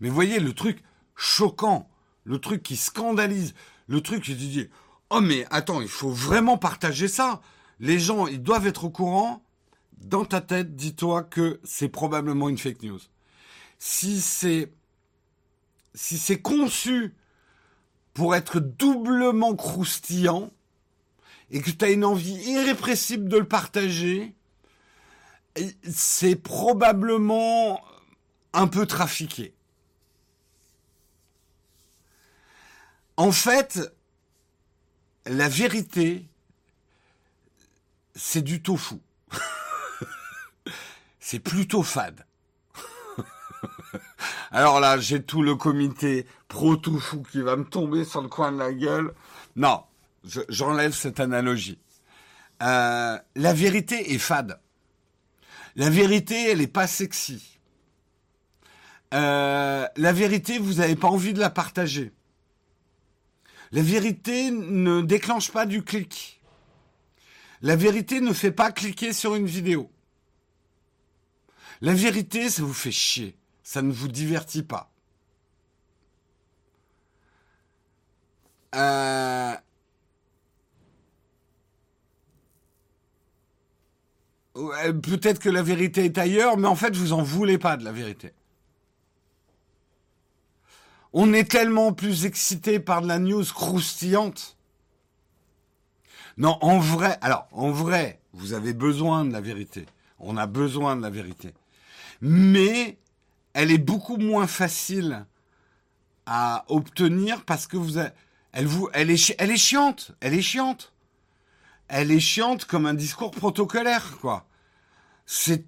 mais 0.00 0.08
voyez 0.08 0.40
le 0.40 0.54
truc 0.54 0.82
choquant, 1.16 1.90
le 2.24 2.38
truc 2.38 2.62
qui 2.62 2.78
scandalise, 2.78 3.52
le 3.88 4.00
truc 4.00 4.22
qui 4.22 4.36
dit 4.36 4.70
oh 5.10 5.20
mais 5.20 5.46
attends, 5.50 5.82
il 5.82 5.88
faut 5.88 6.10
vraiment 6.10 6.56
partager 6.56 7.08
ça. 7.08 7.42
Les 7.78 7.98
gens, 7.98 8.26
ils 8.26 8.42
doivent 8.42 8.66
être 8.66 8.84
au 8.84 8.90
courant. 8.90 9.44
Dans 9.98 10.24
ta 10.24 10.40
tête, 10.40 10.74
dis-toi 10.74 11.22
que 11.22 11.60
c'est 11.62 11.90
probablement 11.90 12.48
une 12.48 12.56
fake 12.56 12.82
news. 12.82 13.00
Si 13.78 14.22
c'est 14.22 14.72
si 15.94 16.16
c'est 16.16 16.40
conçu 16.40 17.14
pour 18.14 18.34
être 18.34 18.60
doublement 18.60 19.54
croustillant, 19.54 20.50
et 21.52 21.60
que 21.60 21.70
tu 21.70 21.84
as 21.84 21.90
une 21.90 22.04
envie 22.04 22.34
irrépressible 22.50 23.28
de 23.28 23.36
le 23.36 23.44
partager, 23.44 24.34
c'est 25.88 26.34
probablement 26.34 27.84
un 28.54 28.66
peu 28.66 28.86
trafiqué. 28.86 29.54
En 33.18 33.32
fait, 33.32 33.94
la 35.26 35.48
vérité, 35.50 36.26
c'est 38.14 38.42
du 38.42 38.62
tofu. 38.62 38.96
c'est 41.20 41.38
plutôt 41.38 41.82
fade. 41.82 42.24
Alors 44.50 44.80
là, 44.80 44.98
j'ai 44.98 45.22
tout 45.22 45.42
le 45.42 45.54
comité 45.54 46.26
pro-tofu 46.48 47.22
qui 47.30 47.42
va 47.42 47.56
me 47.56 47.64
tomber 47.64 48.06
sur 48.06 48.22
le 48.22 48.28
coin 48.28 48.52
de 48.52 48.58
la 48.58 48.72
gueule. 48.72 49.12
Non, 49.54 49.84
j'enlève 50.48 50.92
cette 50.92 51.20
analogie. 51.20 51.78
Euh, 52.62 53.18
la 53.34 53.52
vérité 53.52 54.12
est 54.12 54.18
fade. 54.18 54.60
La 55.74 55.90
vérité, 55.90 56.50
elle 56.50 56.58
n'est 56.58 56.66
pas 56.66 56.86
sexy. 56.86 57.58
Euh, 59.14 59.86
la 59.96 60.12
vérité, 60.12 60.58
vous 60.58 60.74
n'avez 60.74 60.96
pas 60.96 61.08
envie 61.08 61.32
de 61.32 61.40
la 61.40 61.50
partager. 61.50 62.12
La 63.72 63.82
vérité 63.82 64.50
ne 64.50 65.00
déclenche 65.00 65.50
pas 65.50 65.66
du 65.66 65.82
clic. 65.82 66.40
La 67.62 67.76
vérité 67.76 68.20
ne 68.20 68.32
fait 68.32 68.52
pas 68.52 68.70
cliquer 68.72 69.12
sur 69.12 69.34
une 69.34 69.46
vidéo. 69.46 69.90
La 71.80 71.94
vérité, 71.94 72.48
ça 72.48 72.62
vous 72.62 72.74
fait 72.74 72.92
chier. 72.92 73.36
Ça 73.62 73.82
ne 73.82 73.92
vous 73.92 74.08
divertit 74.08 74.62
pas. 74.62 74.90
Euh, 78.74 79.54
Peut-être 84.54 85.38
que 85.38 85.48
la 85.48 85.62
vérité 85.62 86.04
est 86.04 86.18
ailleurs, 86.18 86.56
mais 86.56 86.68
en 86.68 86.76
fait, 86.76 86.94
vous 86.94 87.12
en 87.12 87.22
voulez 87.22 87.58
pas 87.58 87.76
de 87.76 87.84
la 87.84 87.92
vérité. 87.92 88.32
On 91.14 91.32
est 91.32 91.50
tellement 91.50 91.92
plus 91.92 92.24
excité 92.24 92.78
par 92.78 93.02
de 93.02 93.08
la 93.08 93.18
news 93.18 93.44
croustillante. 93.44 94.56
Non, 96.36 96.58
en 96.60 96.78
vrai, 96.78 97.18
alors, 97.20 97.46
en 97.52 97.70
vrai, 97.70 98.20
vous 98.32 98.52
avez 98.52 98.72
besoin 98.72 99.24
de 99.24 99.32
la 99.32 99.40
vérité. 99.40 99.86
On 100.18 100.36
a 100.36 100.46
besoin 100.46 100.96
de 100.96 101.02
la 101.02 101.10
vérité. 101.10 101.52
Mais 102.20 102.96
elle 103.52 103.70
est 103.70 103.78
beaucoup 103.78 104.16
moins 104.16 104.46
facile 104.46 105.26
à 106.24 106.64
obtenir 106.68 107.44
parce 107.44 107.66
que 107.66 107.76
vous 107.76 107.98
elle 108.52 108.66
vous, 108.66 108.88
elle 108.92 109.10
est, 109.10 109.34
elle 109.38 109.50
est 109.50 109.56
chiante. 109.56 110.12
Elle 110.20 110.34
est 110.34 110.42
chiante 110.42 110.91
elle 111.88 112.10
est 112.10 112.20
chiante 112.20 112.64
comme 112.64 112.86
un 112.86 112.94
discours 112.94 113.30
protocolaire, 113.30 114.18
quoi. 114.20 114.46
C'est, 115.26 115.64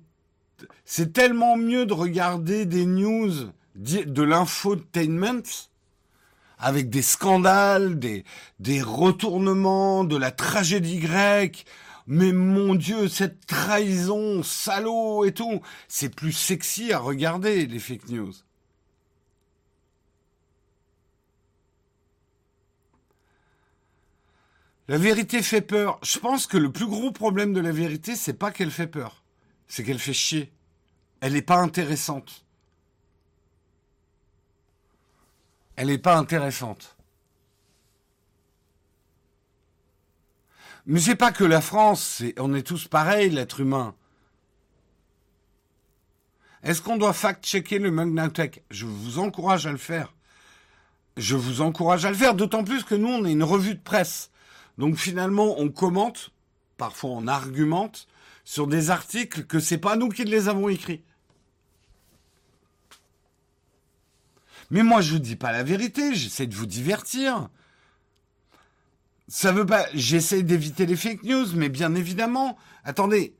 tellement 1.12 1.56
mieux 1.56 1.86
de 1.86 1.92
regarder 1.92 2.64
des 2.66 2.86
news 2.86 3.32
de 3.74 4.22
l'infotainment 4.22 5.42
avec 6.58 6.88
des 6.88 7.02
scandales, 7.02 7.98
des, 7.98 8.24
des 8.60 8.80
retournements, 8.80 10.04
de 10.04 10.16
la 10.16 10.30
tragédie 10.30 10.98
grecque. 10.98 11.66
Mais 12.06 12.32
mon 12.32 12.74
Dieu, 12.74 13.08
cette 13.08 13.46
trahison, 13.46 14.42
salaud 14.42 15.24
et 15.24 15.32
tout, 15.32 15.60
c'est 15.88 16.14
plus 16.14 16.32
sexy 16.32 16.92
à 16.92 16.98
regarder, 16.98 17.66
les 17.66 17.78
fake 17.78 18.08
news. 18.08 18.32
La 24.88 24.98
vérité 24.98 25.42
fait 25.42 25.62
peur. 25.62 25.98
Je 26.02 26.18
pense 26.18 26.46
que 26.46 26.58
le 26.58 26.70
plus 26.70 26.86
gros 26.86 27.10
problème 27.10 27.52
de 27.52 27.60
la 27.60 27.72
vérité, 27.72 28.16
c'est 28.16 28.34
pas 28.34 28.50
qu'elle 28.50 28.70
fait 28.70 28.86
peur, 28.86 29.22
c'est 29.66 29.82
qu'elle 29.82 29.98
fait 29.98 30.12
chier. 30.12 30.52
Elle 31.20 31.32
n'est 31.32 31.42
pas 31.42 31.56
intéressante. 31.56 32.44
Elle 35.76 35.88
n'est 35.88 35.98
pas 35.98 36.16
intéressante. 36.16 36.96
Mais 40.86 41.00
c'est 41.00 41.16
pas 41.16 41.32
que 41.32 41.44
la 41.44 41.62
France, 41.62 42.22
on 42.38 42.52
est 42.52 42.66
tous 42.66 42.86
pareils, 42.88 43.30
l'être 43.30 43.60
humain. 43.60 43.94
Est-ce 46.62 46.82
qu'on 46.82 46.98
doit 46.98 47.14
fact-checker 47.14 47.78
le 47.78 47.90
Magnatech? 47.90 48.62
Je 48.70 48.84
vous 48.84 49.18
encourage 49.18 49.66
à 49.66 49.72
le 49.72 49.78
faire. 49.78 50.14
Je 51.16 51.36
vous 51.36 51.62
encourage 51.62 52.04
à 52.04 52.10
le 52.10 52.16
faire, 52.16 52.34
d'autant 52.34 52.64
plus 52.64 52.84
que 52.84 52.94
nous, 52.94 53.08
on 53.08 53.24
est 53.24 53.32
une 53.32 53.44
revue 53.44 53.74
de 53.74 53.80
presse. 53.80 54.30
Donc 54.78 54.96
finalement, 54.96 55.58
on 55.60 55.68
commente, 55.70 56.30
parfois 56.76 57.10
on 57.10 57.26
argumente 57.26 58.08
sur 58.44 58.66
des 58.66 58.90
articles 58.90 59.44
que 59.44 59.60
c'est 59.60 59.78
pas 59.78 59.96
nous 59.96 60.08
qui 60.08 60.24
les 60.24 60.48
avons 60.48 60.68
écrits. 60.68 61.02
Mais 64.70 64.82
moi, 64.82 65.00
je 65.00 65.12
vous 65.12 65.18
dis 65.18 65.36
pas 65.36 65.52
la 65.52 65.62
vérité, 65.62 66.14
j'essaie 66.14 66.46
de 66.46 66.54
vous 66.54 66.66
divertir. 66.66 67.48
Ça 69.28 69.52
veut 69.52 69.66
pas, 69.66 69.86
j'essaie 69.94 70.42
d'éviter 70.42 70.86
les 70.86 70.96
fake 70.96 71.22
news, 71.22 71.46
mais 71.54 71.68
bien 71.68 71.94
évidemment, 71.94 72.58
attendez, 72.82 73.34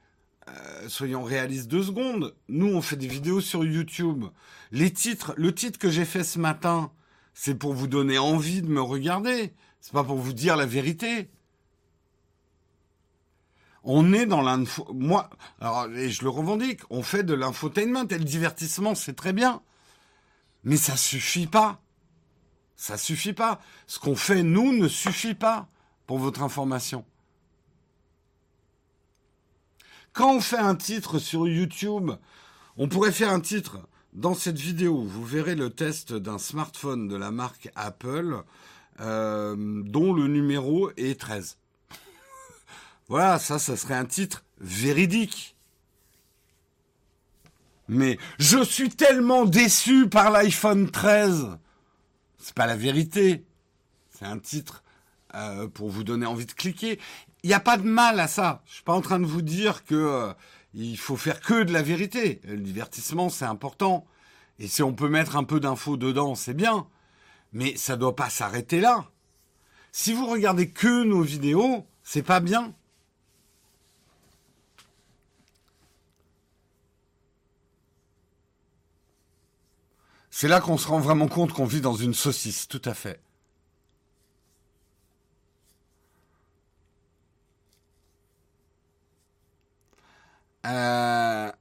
euh, 0.49 0.89
soyons 0.89 1.23
réalistes 1.23 1.69
deux 1.69 1.83
secondes. 1.83 2.35
Nous, 2.49 2.69
on 2.69 2.83
fait 2.83 2.97
des 2.97 3.07
vidéos 3.07 3.41
sur 3.41 3.65
YouTube. 3.65 4.25
Les 4.73 4.93
titres, 4.93 5.35
le 5.37 5.55
titre 5.55 5.79
que 5.79 5.91
j'ai 5.91 6.05
fait 6.05 6.25
ce 6.25 6.39
matin, 6.39 6.91
c'est 7.33 7.55
pour 7.55 7.75
vous 7.75 7.87
donner 7.87 8.19
envie 8.19 8.63
de 8.63 8.69
me 8.69 8.81
regarder. 8.81 9.53
C'est 9.85 9.93
pas 9.93 10.03
pour 10.03 10.17
vous 10.17 10.33
dire 10.33 10.57
la 10.57 10.65
vérité. 10.65 11.29
On 13.83 14.15
est 14.15 14.25
dans 14.25 14.41
l'info. 14.41 14.91
Moi, 14.95 15.29
et 15.95 16.09
je 16.09 16.23
le 16.23 16.31
revendique, 16.31 16.81
on 16.89 17.03
fait 17.03 17.23
de 17.23 17.35
l'infotainment 17.35 18.09
et 18.09 18.17
le 18.17 18.25
divertissement, 18.25 18.95
c'est 18.95 19.13
très 19.13 19.35
bien. 19.35 19.61
Mais 20.63 20.79
ça 20.79 20.97
suffit 20.97 21.47
pas. 21.47 21.83
Ça 22.77 22.97
suffit 22.97 23.35
pas. 23.35 23.61
Ce 23.87 23.99
qu'on 23.99 24.17
fait, 24.17 24.43
nous, 24.43 24.73
ne 24.73 24.89
suffit 24.89 25.35
pas 25.35 25.69
pour 26.07 26.17
votre 26.17 26.43
information. 26.43 27.05
Quand 30.15 30.33
on 30.35 30.41
fait 30.41 30.57
un 30.57 30.77
titre 30.77 31.19
sur 31.19 31.47
YouTube, 31.47 32.11
on 32.79 32.89
pourrait 32.89 33.13
faire 33.13 33.31
un 33.31 33.41
titre 33.41 33.87
dans 34.15 34.35
cette 34.35 34.59
vidéo. 34.59 35.03
Vous 35.03 35.27
verrez 35.27 35.57
le 35.57 35.69
test 35.69 36.15
d'un 36.15 36.39
smartphone 36.39 37.07
de 37.07 37.17
la 37.17 37.31
marque 37.31 37.71
Apple 37.75 38.45
dont 38.99 40.13
le 40.13 40.27
numéro 40.29 40.91
est 40.97 41.19
13. 41.21 41.59
voilà, 43.09 43.39
ça, 43.39 43.59
ça 43.59 43.77
serait 43.77 43.95
un 43.95 44.07
titre 44.07 44.45
véridique. 44.59 45.55
Mais 47.89 48.19
je 48.39 48.63
suis 48.63 48.89
tellement 48.89 49.45
déçu 49.45 50.09
par 50.09 50.31
l'iPhone 50.31 50.91
13. 50.91 51.59
C'est 52.39 52.55
pas 52.55 52.67
la 52.67 52.77
vérité. 52.77 53.45
C'est 54.11 54.25
un 54.25 54.39
titre 54.39 54.83
euh, 55.35 55.69
pour 55.69 55.91
vous 55.91 56.05
donner 56.05 56.27
envie 56.27 56.47
de 56.47 56.53
cliquer. 56.53 56.99
il 57.43 57.49
n'y 57.49 57.55
a 57.55 57.61
pas 57.61 57.77
de 57.77 57.83
mal 57.83 58.21
à 58.21 58.29
ça. 58.29 58.63
Je 58.67 58.75
suis 58.75 58.83
pas 58.83 58.95
en 58.95 59.01
train 59.01 59.19
de 59.19 59.27
vous 59.27 59.43
dire 59.43 59.85
que 59.85 59.95
euh, 59.95 60.33
il 60.73 60.97
faut 60.97 61.17
faire 61.17 61.41
que 61.41 61.63
de 61.63 61.73
la 61.73 61.83
vérité. 61.83 62.41
Le 62.45 62.59
divertissement, 62.59 63.29
c'est 63.29 63.45
important. 63.45 64.07
Et 64.59 64.69
si 64.69 64.83
on 64.83 64.95
peut 64.95 65.09
mettre 65.09 65.37
un 65.37 65.45
peu 65.45 65.61
d'infos 65.61 65.97
dedans, 65.97 66.35
c'est 66.35 66.55
bien. 66.55 66.87
Mais 67.55 67.77
ça 67.77 67.97
doit 67.97 68.17
pas 68.17 68.31
s'arrêter 68.31 68.81
là. 68.81 69.11
Si 69.93 70.13
vous 70.13 70.27
regardez 70.27 70.71
que 70.71 71.05
nos 71.05 71.23
vidéos, 71.23 71.87
c'est 72.03 72.23
pas 72.23 72.41
bien. 72.41 72.75
C'est 80.31 80.49
là 80.49 80.61
qu'on 80.61 80.77
se 80.77 80.89
rend 80.89 80.99
vraiment 80.99 81.29
compte 81.29 81.53
qu'on 81.53 81.65
vit 81.65 81.81
dans 81.81 81.95
une 81.95 82.13
saucisse, 82.13 82.67
tout 82.67 82.83
à 82.85 82.93
fait. 82.93 83.21
Euh, 90.67 91.53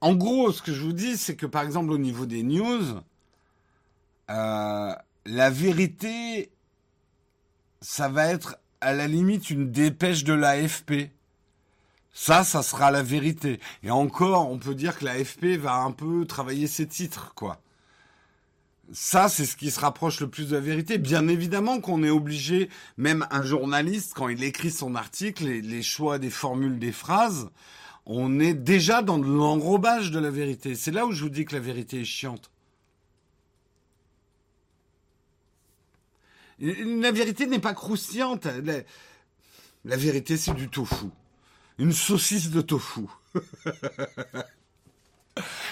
en 0.00 0.14
gros, 0.14 0.52
ce 0.52 0.62
que 0.62 0.72
je 0.72 0.80
vous 0.80 0.92
dis, 0.92 1.16
c'est 1.16 1.34
que 1.34 1.46
par 1.46 1.64
exemple 1.64 1.90
au 1.90 1.98
niveau 1.98 2.24
des 2.24 2.44
news, 2.44 3.00
euh, 4.30 4.94
la 5.26 5.50
vérité, 5.50 6.50
ça 7.80 8.08
va 8.08 8.26
être 8.26 8.56
à 8.80 8.92
la 8.92 9.06
limite 9.06 9.50
une 9.50 9.70
dépêche 9.70 10.24
de 10.24 10.32
l'AFP. 10.32 11.10
Ça, 12.12 12.44
ça 12.44 12.62
sera 12.62 12.90
la 12.90 13.02
vérité. 13.02 13.60
Et 13.82 13.90
encore, 13.90 14.50
on 14.50 14.58
peut 14.58 14.74
dire 14.74 14.98
que 14.98 15.04
l'AFP 15.04 15.56
va 15.58 15.76
un 15.76 15.92
peu 15.92 16.24
travailler 16.26 16.66
ses 16.66 16.86
titres, 16.86 17.32
quoi. 17.34 17.60
Ça, 18.90 19.28
c'est 19.28 19.44
ce 19.44 19.56
qui 19.56 19.70
se 19.70 19.80
rapproche 19.80 20.18
le 20.20 20.30
plus 20.30 20.48
de 20.48 20.54
la 20.54 20.62
vérité. 20.62 20.96
Bien 20.96 21.28
évidemment 21.28 21.78
qu'on 21.78 22.02
est 22.02 22.10
obligé, 22.10 22.70
même 22.96 23.26
un 23.30 23.42
journaliste, 23.42 24.14
quand 24.14 24.28
il 24.28 24.42
écrit 24.42 24.70
son 24.70 24.94
article, 24.94 25.44
les, 25.44 25.60
les 25.60 25.82
choix 25.82 26.18
des 26.18 26.30
formules, 26.30 26.78
des 26.78 26.92
phrases, 26.92 27.50
on 28.06 28.40
est 28.40 28.54
déjà 28.54 29.02
dans 29.02 29.18
l'enrobage 29.18 30.10
de 30.10 30.18
la 30.18 30.30
vérité. 30.30 30.74
C'est 30.74 30.90
là 30.90 31.04
où 31.04 31.12
je 31.12 31.22
vous 31.22 31.28
dis 31.28 31.44
que 31.44 31.54
la 31.54 31.60
vérité 31.60 32.00
est 32.00 32.04
chiante. 32.04 32.50
La 36.60 37.12
vérité 37.12 37.46
n'est 37.46 37.60
pas 37.60 37.74
croustillante. 37.74 38.46
La, 39.84 39.96
vérité, 39.96 40.36
c'est 40.36 40.54
du 40.54 40.68
tofu. 40.68 41.06
Une 41.78 41.92
saucisse 41.92 42.50
de 42.50 42.60
tofu. 42.60 43.02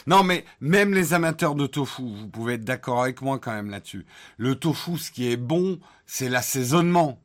Non, 0.06 0.22
mais 0.22 0.44
même 0.60 0.94
les 0.94 1.12
amateurs 1.12 1.56
de 1.56 1.66
tofu, 1.66 2.02
vous 2.02 2.28
pouvez 2.28 2.54
être 2.54 2.64
d'accord 2.64 3.02
avec 3.02 3.20
moi 3.20 3.40
quand 3.40 3.52
même 3.52 3.70
là-dessus. 3.70 4.06
Le 4.36 4.54
tofu, 4.54 4.96
ce 4.96 5.10
qui 5.10 5.28
est 5.28 5.36
bon, 5.36 5.80
c'est 6.06 6.28
l'assaisonnement. 6.28 7.20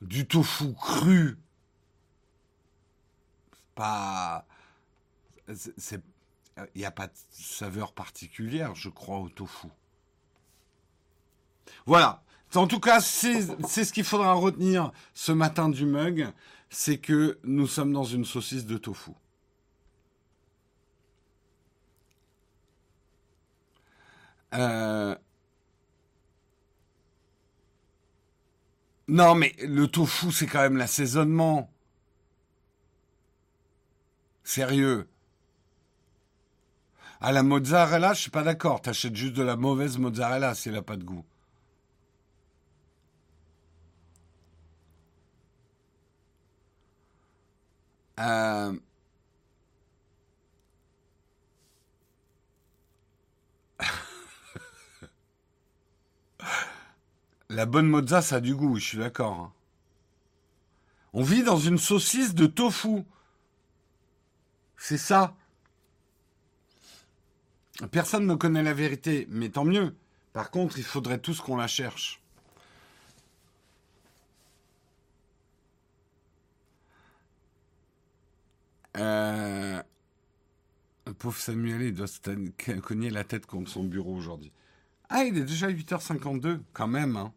Du 0.00 0.26
tofu 0.26 0.72
cru. 0.72 1.36
Pas. 3.74 4.46
C'est. 5.76 6.00
Il 6.74 6.78
n'y 6.78 6.86
a 6.86 6.90
pas 6.90 7.06
de 7.08 7.12
saveur 7.30 7.92
particulière, 7.92 8.74
je 8.74 8.88
crois, 8.88 9.18
au 9.18 9.28
tofu. 9.28 9.68
Voilà. 11.86 12.22
En 12.54 12.66
tout 12.66 12.80
cas, 12.80 13.00
c'est 13.00 13.42
ce 13.42 13.92
qu'il 13.92 14.04
faudra 14.04 14.32
retenir 14.32 14.92
ce 15.14 15.32
matin 15.32 15.68
du 15.68 15.84
mug, 15.84 16.32
c'est 16.70 16.98
que 16.98 17.38
nous 17.44 17.66
sommes 17.66 17.92
dans 17.92 18.04
une 18.04 18.24
saucisse 18.24 18.66
de 18.66 18.78
tofu. 18.78 19.12
Euh, 24.54 25.14
non, 29.08 29.34
mais 29.34 29.54
le 29.60 29.86
tofu, 29.86 30.32
c'est 30.32 30.46
quand 30.46 30.60
même 30.60 30.76
l'assaisonnement. 30.76 31.70
Sérieux. 34.42 35.06
À 37.20 37.32
la 37.32 37.42
mozzarella, 37.42 38.14
je 38.14 38.22
suis 38.22 38.30
pas 38.30 38.42
d'accord. 38.42 38.80
T'achètes 38.80 39.16
juste 39.16 39.34
de 39.34 39.42
la 39.42 39.56
mauvaise 39.56 39.98
mozzarella 39.98 40.54
si 40.54 40.68
elle 40.68 40.76
n'a 40.76 40.82
pas 40.82 40.96
de 40.96 41.04
goût. 41.04 41.24
Euh, 48.18 48.72
La 57.48 57.66
bonne 57.66 57.88
mozza, 57.88 58.20
ça 58.22 58.36
a 58.36 58.40
du 58.40 58.54
goût, 58.54 58.76
je 58.76 58.84
suis 58.84 58.98
d'accord. 58.98 59.32
Hein. 59.34 59.52
On 61.12 61.22
vit 61.22 61.42
dans 61.42 61.58
une 61.58 61.78
saucisse 61.78 62.34
de 62.34 62.46
tofu. 62.46 63.04
C'est 64.76 64.98
ça. 64.98 65.34
Personne 67.90 68.26
ne 68.26 68.34
connaît 68.34 68.62
la 68.62 68.74
vérité, 68.74 69.26
mais 69.30 69.48
tant 69.48 69.64
mieux. 69.64 69.94
Par 70.32 70.50
contre, 70.50 70.78
il 70.78 70.84
faudrait 70.84 71.18
tous 71.18 71.40
qu'on 71.40 71.56
la 71.56 71.68
cherche. 71.68 72.20
Euh... 78.98 79.82
Pauvre 81.18 81.38
Samuel, 81.38 81.82
il 81.82 81.94
doit 81.94 82.06
se 82.06 82.18
cogner 82.80 83.10
la 83.10 83.24
tête 83.24 83.46
contre 83.46 83.70
son 83.70 83.84
bureau 83.84 84.14
aujourd'hui. 84.14 84.52
Ah, 85.08 85.24
il 85.24 85.38
est 85.38 85.44
déjà 85.44 85.68
8h52, 85.68 86.60
quand 86.74 86.86
même. 86.86 87.16
Hein. 87.16 87.32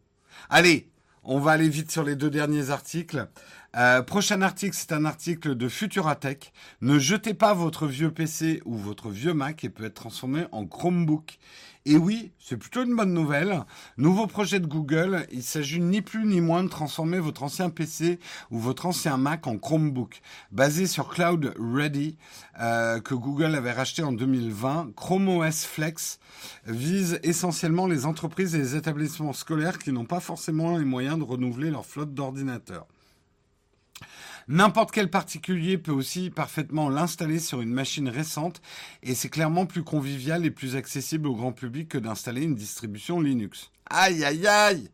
Allez, 0.50 0.90
on 1.24 1.38
va 1.38 1.52
aller 1.52 1.68
vite 1.68 1.90
sur 1.90 2.04
les 2.04 2.16
deux 2.16 2.30
derniers 2.30 2.70
articles. 2.70 3.28
Euh, 3.76 4.02
prochain 4.02 4.42
article, 4.42 4.76
c'est 4.76 4.92
un 4.92 5.04
article 5.04 5.54
de 5.54 5.68
Futuratech. 5.68 6.52
Ne 6.82 6.98
jetez 6.98 7.32
pas 7.32 7.54
votre 7.54 7.86
vieux 7.86 8.10
PC 8.10 8.60
ou 8.66 8.76
votre 8.76 9.08
vieux 9.08 9.32
Mac 9.32 9.64
et 9.64 9.70
peut 9.70 9.84
être 9.84 9.94
transformé 9.94 10.44
en 10.52 10.66
Chromebook. 10.66 11.38
Et 11.84 11.96
oui, 11.96 12.30
c'est 12.38 12.56
plutôt 12.56 12.84
une 12.84 12.94
bonne 12.94 13.12
nouvelle. 13.12 13.64
Nouveau 13.96 14.28
projet 14.28 14.60
de 14.60 14.68
Google, 14.68 15.26
il 15.32 15.42
s'agit 15.42 15.80
ni 15.80 16.00
plus 16.00 16.24
ni 16.24 16.40
moins 16.40 16.62
de 16.62 16.68
transformer 16.68 17.18
votre 17.18 17.42
ancien 17.42 17.70
PC 17.70 18.20
ou 18.52 18.60
votre 18.60 18.86
ancien 18.86 19.16
Mac 19.16 19.48
en 19.48 19.58
Chromebook. 19.58 20.20
Basé 20.52 20.86
sur 20.86 21.08
Cloud 21.08 21.52
Ready, 21.58 22.16
euh, 22.60 23.00
que 23.00 23.16
Google 23.16 23.56
avait 23.56 23.72
racheté 23.72 24.04
en 24.04 24.12
2020, 24.12 24.92
Chrome 24.94 25.28
OS 25.28 25.64
Flex 25.64 26.20
vise 26.66 27.18
essentiellement 27.24 27.88
les 27.88 28.06
entreprises 28.06 28.54
et 28.54 28.58
les 28.58 28.76
établissements 28.76 29.32
scolaires 29.32 29.78
qui 29.78 29.90
n'ont 29.90 30.04
pas 30.04 30.20
forcément 30.20 30.78
les 30.78 30.84
moyens 30.84 31.18
de 31.18 31.24
renouveler 31.24 31.72
leur 31.72 31.84
flotte 31.84 32.14
d'ordinateurs. 32.14 32.86
N'importe 34.48 34.90
quel 34.90 35.10
particulier 35.10 35.78
peut 35.78 35.92
aussi 35.92 36.30
parfaitement 36.30 36.88
l'installer 36.88 37.38
sur 37.38 37.60
une 37.60 37.72
machine 37.72 38.08
récente 38.08 38.60
et 39.02 39.14
c'est 39.14 39.28
clairement 39.28 39.66
plus 39.66 39.84
convivial 39.84 40.44
et 40.44 40.50
plus 40.50 40.76
accessible 40.76 41.28
au 41.28 41.34
grand 41.34 41.52
public 41.52 41.88
que 41.88 41.98
d'installer 41.98 42.42
une 42.42 42.54
distribution 42.54 43.20
Linux. 43.20 43.70
Aïe 43.88 44.24
aïe 44.24 44.46
aïe 44.46 44.90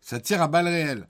Ça 0.00 0.20
tire 0.20 0.42
à 0.42 0.48
balles 0.48 0.68
réelles. 0.68 1.08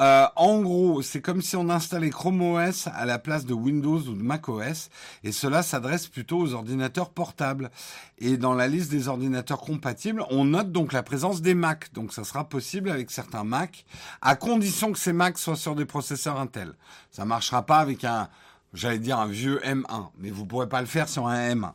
Euh, 0.00 0.26
en 0.34 0.60
gros, 0.60 1.02
c'est 1.02 1.20
comme 1.20 1.40
si 1.40 1.54
on 1.56 1.68
installait 1.68 2.10
Chrome 2.10 2.42
OS 2.42 2.88
à 2.88 3.04
la 3.04 3.20
place 3.20 3.46
de 3.46 3.54
Windows 3.54 4.00
ou 4.00 4.14
de 4.14 4.22
Mac 4.22 4.48
OS, 4.48 4.90
et 5.22 5.30
cela 5.30 5.62
s'adresse 5.62 6.08
plutôt 6.08 6.38
aux 6.38 6.52
ordinateurs 6.54 7.10
portables. 7.10 7.70
Et 8.18 8.36
dans 8.36 8.54
la 8.54 8.66
liste 8.66 8.90
des 8.90 9.06
ordinateurs 9.06 9.60
compatibles, 9.60 10.24
on 10.30 10.46
note 10.46 10.72
donc 10.72 10.92
la 10.92 11.04
présence 11.04 11.42
des 11.42 11.54
Mac. 11.54 11.92
Donc 11.92 12.12
ça 12.12 12.24
sera 12.24 12.48
possible 12.48 12.90
avec 12.90 13.12
certains 13.12 13.44
Mac, 13.44 13.84
à 14.20 14.34
condition 14.34 14.92
que 14.92 14.98
ces 14.98 15.12
Macs 15.12 15.38
soient 15.38 15.56
sur 15.56 15.76
des 15.76 15.84
processeurs 15.84 16.40
Intel. 16.40 16.74
Ça 17.12 17.24
marchera 17.24 17.64
pas 17.64 17.78
avec 17.78 18.04
un, 18.04 18.28
j'allais 18.72 18.98
dire 18.98 19.20
un 19.20 19.28
vieux 19.28 19.60
M1, 19.60 20.08
mais 20.18 20.30
vous 20.30 20.44
pourrez 20.44 20.68
pas 20.68 20.80
le 20.80 20.88
faire 20.88 21.08
sur 21.08 21.28
un 21.28 21.54
M1. 21.54 21.72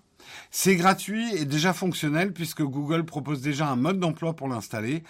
C'est 0.52 0.76
gratuit 0.76 1.36
et 1.36 1.46
déjà 1.46 1.74
fonctionnel 1.74 2.34
puisque 2.34 2.62
Google 2.62 3.06
propose 3.06 3.42
déjà 3.42 3.68
un 3.68 3.76
mode 3.76 4.00
d'emploi 4.00 4.36
pour 4.36 4.48
l'installer. 4.48 5.04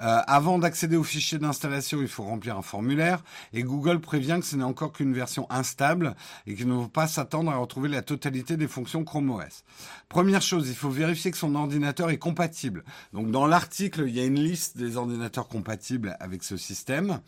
Euh, 0.00 0.20
avant 0.26 0.58
d'accéder 0.58 0.96
au 0.96 1.04
fichier 1.04 1.38
d'installation, 1.38 2.00
il 2.00 2.08
faut 2.08 2.24
remplir 2.24 2.56
un 2.56 2.62
formulaire 2.62 3.22
et 3.52 3.62
Google 3.62 4.00
prévient 4.00 4.38
que 4.40 4.46
ce 4.46 4.56
n'est 4.56 4.64
encore 4.64 4.92
qu'une 4.92 5.14
version 5.14 5.46
instable 5.50 6.14
et 6.46 6.54
qu'il 6.54 6.68
ne 6.68 6.74
faut 6.74 6.88
pas 6.88 7.06
s'attendre 7.06 7.50
à 7.50 7.56
retrouver 7.56 7.88
la 7.88 8.02
totalité 8.02 8.56
des 8.56 8.68
fonctions 8.68 9.04
Chrome 9.04 9.30
OS. 9.30 9.64
Première 10.08 10.42
chose, 10.42 10.68
il 10.68 10.74
faut 10.74 10.90
vérifier 10.90 11.30
que 11.30 11.36
son 11.36 11.54
ordinateur 11.54 12.10
est 12.10 12.18
compatible. 12.18 12.84
Donc 13.12 13.30
dans 13.30 13.46
l'article, 13.46 14.04
il 14.06 14.14
y 14.14 14.20
a 14.20 14.24
une 14.24 14.40
liste 14.40 14.76
des 14.76 14.96
ordinateurs 14.96 15.48
compatibles 15.48 16.16
avec 16.20 16.42
ce 16.42 16.56
système. 16.56 17.20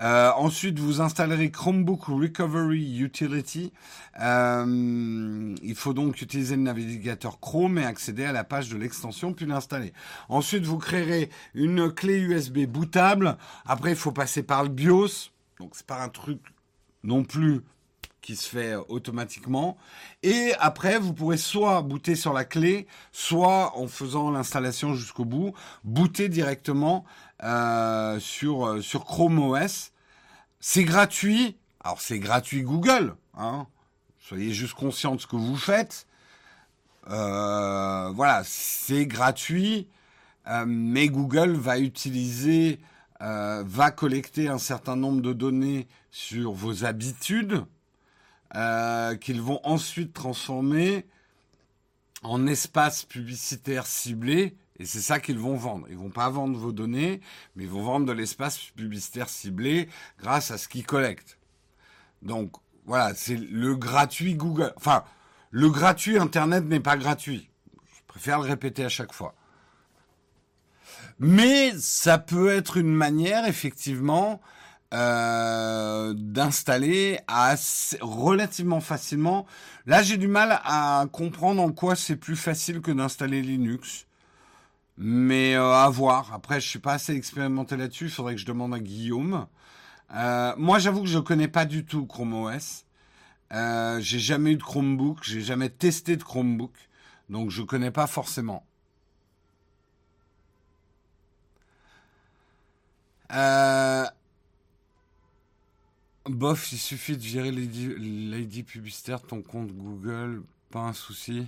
Euh, 0.00 0.30
ensuite, 0.36 0.78
vous 0.78 1.00
installerez 1.00 1.50
Chromebook 1.50 2.04
Recovery 2.04 2.98
Utility. 3.00 3.72
Euh, 4.20 5.54
il 5.62 5.74
faut 5.74 5.94
donc 5.94 6.20
utiliser 6.20 6.56
le 6.56 6.62
navigateur 6.62 6.85
Chrome 7.40 7.78
et 7.78 7.84
accéder 7.84 8.24
à 8.24 8.32
la 8.32 8.44
page 8.44 8.68
de 8.68 8.76
l'extension 8.76 9.32
puis 9.32 9.46
l'installer. 9.46 9.92
Ensuite, 10.28 10.64
vous 10.64 10.78
créerez 10.78 11.30
une 11.54 11.92
clé 11.92 12.18
USB 12.18 12.66
bootable. 12.66 13.36
Après, 13.64 13.90
il 13.90 13.96
faut 13.96 14.12
passer 14.12 14.42
par 14.42 14.62
le 14.62 14.68
BIOS. 14.68 15.30
Donc, 15.58 15.72
c'est 15.74 15.86
pas 15.86 16.02
un 16.02 16.08
truc 16.08 16.40
non 17.02 17.24
plus 17.24 17.62
qui 18.20 18.34
se 18.34 18.48
fait 18.48 18.74
automatiquement. 18.88 19.76
Et 20.24 20.52
après, 20.58 20.98
vous 20.98 21.14
pourrez 21.14 21.36
soit 21.36 21.80
booter 21.82 22.16
sur 22.16 22.32
la 22.32 22.44
clé, 22.44 22.88
soit 23.12 23.78
en 23.78 23.86
faisant 23.86 24.32
l'installation 24.32 24.94
jusqu'au 24.94 25.24
bout, 25.24 25.52
booter 25.84 26.28
directement 26.28 27.04
euh, 27.44 28.18
sur, 28.18 28.82
sur 28.82 29.04
Chrome 29.04 29.38
OS. 29.38 29.92
C'est 30.58 30.84
gratuit. 30.84 31.56
Alors 31.84 32.00
c'est 32.00 32.18
gratuit 32.18 32.62
Google. 32.62 33.14
Hein. 33.34 33.68
Soyez 34.18 34.52
juste 34.52 34.74
conscient 34.74 35.14
de 35.14 35.20
ce 35.20 35.28
que 35.28 35.36
vous 35.36 35.56
faites. 35.56 36.05
Euh, 37.08 38.10
voilà, 38.14 38.42
c'est 38.44 39.06
gratuit, 39.06 39.88
euh, 40.48 40.64
mais 40.66 41.08
Google 41.08 41.52
va 41.52 41.78
utiliser, 41.78 42.80
euh, 43.22 43.62
va 43.66 43.90
collecter 43.90 44.48
un 44.48 44.58
certain 44.58 44.96
nombre 44.96 45.22
de 45.22 45.32
données 45.32 45.86
sur 46.10 46.52
vos 46.52 46.84
habitudes, 46.84 47.64
qu'ils 49.20 49.42
vont 49.42 49.60
ensuite 49.64 50.14
transformer 50.14 51.04
en 52.22 52.46
espace 52.46 53.04
publicitaire 53.04 53.86
ciblé, 53.86 54.56
et 54.78 54.86
c'est 54.86 55.00
ça 55.00 55.20
qu'ils 55.20 55.38
vont 55.38 55.56
vendre. 55.56 55.86
Ils 55.90 55.96
vont 55.96 56.10
pas 56.10 56.30
vendre 56.30 56.58
vos 56.58 56.72
données, 56.72 57.20
mais 57.54 57.64
ils 57.64 57.70
vont 57.70 57.82
vendre 57.82 58.06
de 58.06 58.12
l'espace 58.12 58.58
publicitaire 58.74 59.28
ciblé 59.28 59.88
grâce 60.18 60.50
à 60.50 60.58
ce 60.58 60.68
qu'ils 60.68 60.86
collectent. 60.86 61.38
Donc 62.22 62.52
voilà, 62.86 63.14
c'est 63.14 63.36
le 63.36 63.76
gratuit 63.76 64.34
Google. 64.34 64.72
Enfin, 64.76 65.04
le 65.56 65.70
gratuit 65.70 66.18
Internet 66.18 66.66
n'est 66.66 66.80
pas 66.80 66.98
gratuit. 66.98 67.48
Je 67.72 68.02
préfère 68.06 68.40
le 68.40 68.44
répéter 68.44 68.84
à 68.84 68.90
chaque 68.90 69.14
fois. 69.14 69.34
Mais 71.18 71.72
ça 71.78 72.18
peut 72.18 72.50
être 72.50 72.76
une 72.76 72.92
manière, 72.92 73.46
effectivement, 73.46 74.42
euh, 74.92 76.12
d'installer 76.14 77.20
relativement 78.02 78.82
facilement. 78.82 79.46
Là, 79.86 80.02
j'ai 80.02 80.18
du 80.18 80.28
mal 80.28 80.60
à 80.62 81.06
comprendre 81.10 81.62
en 81.62 81.72
quoi 81.72 81.96
c'est 81.96 82.16
plus 82.16 82.36
facile 82.36 82.82
que 82.82 82.90
d'installer 82.90 83.40
Linux. 83.40 84.06
Mais 84.98 85.54
euh, 85.54 85.72
à 85.72 85.88
voir. 85.88 86.34
Après, 86.34 86.60
je 86.60 86.68
suis 86.68 86.80
pas 86.80 86.92
assez 86.92 87.14
expérimenté 87.14 87.78
là-dessus. 87.78 88.04
Il 88.04 88.10
faudrait 88.10 88.34
que 88.34 88.42
je 88.42 88.46
demande 88.46 88.74
à 88.74 88.78
Guillaume. 88.78 89.46
Euh, 90.14 90.52
moi, 90.58 90.78
j'avoue 90.80 91.00
que 91.00 91.08
je 91.08 91.18
connais 91.18 91.48
pas 91.48 91.64
du 91.64 91.86
tout 91.86 92.04
Chrome 92.04 92.34
OS. 92.34 92.85
Euh, 93.52 94.00
j'ai 94.00 94.18
jamais 94.18 94.52
eu 94.52 94.56
de 94.56 94.62
Chromebook, 94.62 95.22
j'ai 95.22 95.40
jamais 95.40 95.70
testé 95.70 96.16
de 96.16 96.22
Chromebook, 96.22 96.72
donc 97.28 97.50
je 97.50 97.62
connais 97.62 97.90
pas 97.90 98.06
forcément. 98.06 98.64
Euh, 103.32 104.06
bof, 106.26 106.72
il 106.72 106.78
suffit 106.78 107.16
de 107.16 107.22
gérer 107.22 107.50
l'ID 107.50 108.64
publicitaire 108.66 109.20
de 109.20 109.26
ton 109.26 109.42
compte 109.42 109.72
Google, 109.72 110.42
pas 110.70 110.80
un 110.80 110.92
souci. 110.92 111.46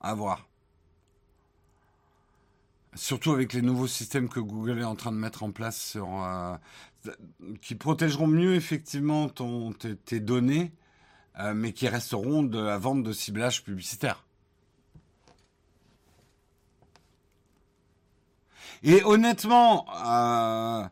À 0.00 0.14
voir. 0.14 0.46
Surtout 2.96 3.32
avec 3.32 3.52
les 3.52 3.60
nouveaux 3.60 3.86
systèmes 3.86 4.28
que 4.28 4.40
Google 4.40 4.78
est 4.78 4.84
en 4.84 4.96
train 4.96 5.12
de 5.12 5.18
mettre 5.18 5.42
en 5.42 5.52
place 5.52 5.98
euh, 6.00 6.56
qui 7.60 7.74
protégeront 7.74 8.26
mieux 8.26 8.54
effectivement 8.54 9.28
tes, 9.28 10.20
données, 10.20 10.72
euh, 11.38 11.52
mais 11.52 11.72
qui 11.72 11.88
resteront 11.88 12.42
de 12.42 12.58
la 12.58 12.78
vente 12.78 13.02
de 13.02 13.12
ciblage 13.12 13.62
publicitaire. 13.62 14.24
Et 18.82 19.04
honnêtement, 19.04 19.86
euh, 20.06 20.88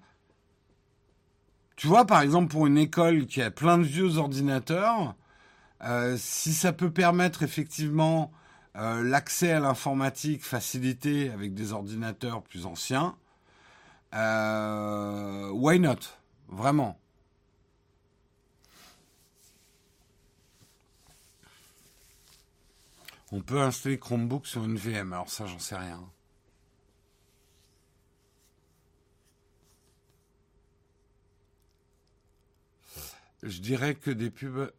tu 1.77 1.87
vois, 1.87 2.05
par 2.05 2.21
exemple, 2.21 2.51
pour 2.51 2.67
une 2.67 2.79
école 2.79 3.27
qui 3.27 3.41
a 3.41 3.51
plein 3.51 3.79
de 3.79 3.85
vieux 3.85 4.19
ordinateurs, 4.19 5.15
si 6.17 6.55
ça 6.55 6.73
peut 6.73 6.91
permettre 6.91 7.43
effectivement 7.43 8.33
euh, 8.77 9.03
l'accès 9.03 9.53
à 9.53 9.61
l'informatique 9.61 10.43
facilité 10.45 11.31
avec 11.31 11.55
des 11.55 11.72
ordinateurs 11.72 12.43
plus 12.43 12.66
anciens, 12.66 13.16
euh, 14.14 15.51
why 15.51 15.79
not? 15.79 15.99
Vraiment. 16.49 16.99
On 23.33 23.41
peut 23.41 23.61
installer 23.61 23.99
Chromebook 23.99 24.47
sur 24.47 24.64
une 24.64 24.77
VM, 24.77 25.12
alors 25.12 25.29
ça 25.29 25.47
j'en 25.47 25.59
sais 25.59 25.77
rien. 25.77 26.01
Je 33.43 33.61
dirais 33.61 33.95
que 33.95 34.11
des 34.11 34.31
pubs... 34.31 34.72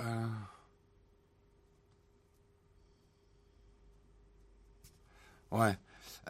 Euh, 0.00 0.26
Ouais. 5.52 5.76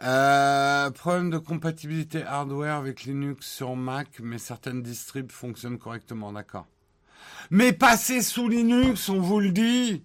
Euh, 0.03 0.91
problème 0.91 1.29
de 1.29 1.37
compatibilité 1.37 2.23
hardware 2.23 2.75
avec 2.75 3.03
Linux 3.03 3.47
sur 3.47 3.75
Mac, 3.75 4.19
mais 4.21 4.37
certaines 4.37 4.83
distribs 4.83 5.31
fonctionnent 5.31 5.77
correctement, 5.77 6.33
d'accord. 6.33 6.67
Mais 7.49 7.71
passez 7.71 8.21
sous 8.21 8.49
Linux, 8.49 9.07
on 9.09 9.21
vous 9.21 9.39
le 9.39 9.51
dit. 9.51 10.03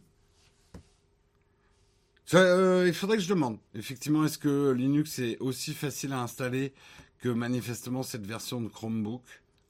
Euh, 2.35 2.85
il 2.87 2.95
faudrait 2.95 3.17
que 3.17 3.23
je 3.23 3.29
demande. 3.29 3.59
Effectivement, 3.75 4.25
est-ce 4.25 4.39
que 4.39 4.71
Linux 4.71 5.19
est 5.19 5.39
aussi 5.39 5.75
facile 5.75 6.13
à 6.13 6.21
installer 6.21 6.75
que 7.19 7.29
manifestement 7.29 8.03
cette 8.03 8.27
version 8.27 8.61
de 8.61 8.69
Chromebook? 8.69 9.23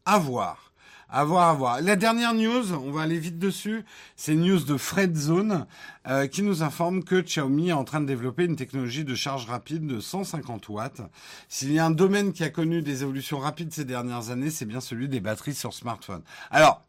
À 0.05 0.19
voir. 0.19 0.68
À 1.11 1.25
voir, 1.25 1.49
à 1.49 1.55
voir. 1.55 1.81
La 1.81 1.97
dernière 1.97 2.35
news, 2.35 2.75
on 2.75 2.91
va 2.91 3.01
aller 3.01 3.19
vite 3.19 3.39
dessus, 3.39 3.83
c'est 4.15 4.35
une 4.35 4.45
news 4.45 4.61
de 4.61 4.77
Fred 4.77 5.17
Zone 5.17 5.67
euh, 6.07 6.27
qui 6.27 6.43
nous 6.43 6.63
informe 6.63 7.03
que 7.03 7.23
Xiaomi 7.23 7.71
est 7.71 7.73
en 7.73 7.85
train 7.85 8.03
de 8.03 8.07
développer 8.07 8.45
une 8.45 8.57
technologie 8.57 9.05
de 9.05 9.15
charge 9.15 9.47
rapide 9.47 9.87
de 9.87 10.01
150 10.01 10.69
watts. 10.69 11.01
S'il 11.49 11.73
y 11.73 11.79
a 11.79 11.87
un 11.87 11.91
domaine 11.91 12.35
qui 12.35 12.45
a 12.45 12.51
connu 12.51 12.83
des 12.83 13.05
évolutions 13.05 13.39
rapides 13.39 13.73
ces 13.73 13.87
dernières 13.87 14.29
années, 14.29 14.51
c'est 14.51 14.67
bien 14.67 14.83
celui 14.83 15.09
des 15.09 15.21
batteries 15.21 15.55
sur 15.55 15.73
smartphone. 15.73 16.21
Alors, 16.51 16.85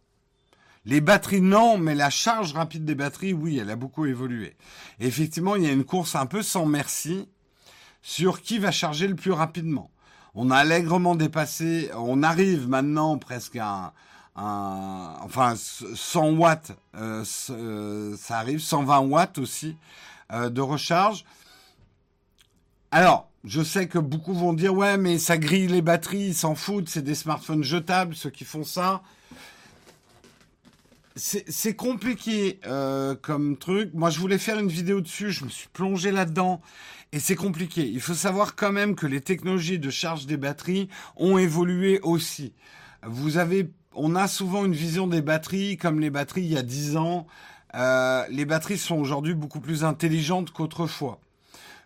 les 0.84 1.00
batteries, 1.00 1.40
non, 1.40 1.78
mais 1.78 1.96
la 1.96 2.10
charge 2.10 2.52
rapide 2.52 2.84
des 2.84 2.96
batteries, 2.96 3.32
oui, 3.32 3.58
elle 3.58 3.70
a 3.70 3.78
beaucoup 3.78 4.06
évolué. 4.06 4.58
effectivement, 5.00 5.56
il 5.56 5.64
y 5.64 5.68
a 5.68 5.72
une 5.72 5.86
course 5.86 6.16
un 6.16 6.26
peu 6.26 6.42
sans 6.42 6.66
merci 6.66 7.30
sur 8.02 8.42
qui 8.42 8.60
va 8.60 8.72
charger 8.72 9.08
le 9.08 9.16
plus 9.16 9.32
rapidement. 9.32 9.92
On 10.36 10.52
a 10.52 10.58
allègrement 10.58 11.16
dépassé, 11.16 11.90
on 11.96 12.22
arrive 12.22 12.68
maintenant 12.68 13.18
presque 13.18 13.56
à 13.56 13.94
enfin 14.42 15.56
100 15.56 16.32
watts, 16.32 16.72
euh, 16.96 17.24
euh, 17.50 18.16
ça 18.18 18.38
arrive, 18.38 18.60
120 18.60 19.00
watts 19.00 19.38
aussi 19.38 19.76
euh, 20.32 20.50
de 20.50 20.62
recharge. 20.62 21.26
Alors, 22.92 23.30
je 23.44 23.62
sais 23.62 23.88
que 23.88 24.00
beaucoup 24.00 24.34
vont 24.34 24.54
dire 24.54 24.74
ouais, 24.74 24.98
mais 24.98 25.18
ça 25.18 25.38
grille 25.38 25.68
les 25.68 25.82
batteries, 25.82 26.28
ils 26.28 26.36
s'en 26.36 26.56
foutent, 26.56 26.90
c'est 26.90 27.02
des 27.02 27.16
smartphones 27.16 27.64
jetables, 27.64 28.16
ceux 28.16 28.30
qui 28.30 28.46
font 28.46 28.64
ça. 28.64 29.02
C'est 31.16 31.76
compliqué 31.76 32.62
comme 33.22 33.58
truc. 33.58 33.92
Moi, 33.94 34.10
je 34.10 34.20
voulais 34.20 34.38
faire 34.38 34.58
une 34.58 34.70
vidéo 34.70 35.02
dessus, 35.02 35.32
je 35.32 35.44
me 35.44 35.50
suis 35.50 35.68
plongé 35.68 36.12
là-dedans. 36.12 36.62
Et 37.12 37.20
c'est 37.20 37.36
compliqué. 37.36 37.86
Il 37.86 38.00
faut 38.00 38.14
savoir 38.14 38.56
quand 38.56 38.72
même 38.72 38.96
que 38.96 39.06
les 39.06 39.20
technologies 39.20 39.80
de 39.80 39.90
charge 39.90 40.28
des 40.28 40.38
batteries 40.38 40.88
ont 41.18 41.38
évolué 41.38 42.00
aussi. 42.04 42.54
Vous 43.04 43.38
avez 43.38 43.70
on 43.96 44.16
a 44.16 44.28
souvent 44.28 44.66
une 44.66 44.74
vision 44.74 45.08
des 45.08 45.22
batteries 45.22 45.78
comme 45.78 46.00
les 46.00 46.10
batteries 46.10 46.44
il 46.44 46.54
y 46.54 46.58
a 46.58 46.62
10 46.62 46.98
ans. 46.98 47.28
Euh, 47.76 48.26
les 48.30 48.46
batteries 48.46 48.78
sont 48.78 48.98
aujourd'hui 48.98 49.34
beaucoup 49.34 49.60
plus 49.60 49.84
intelligentes 49.84 50.52
qu'autrefois. 50.52 51.20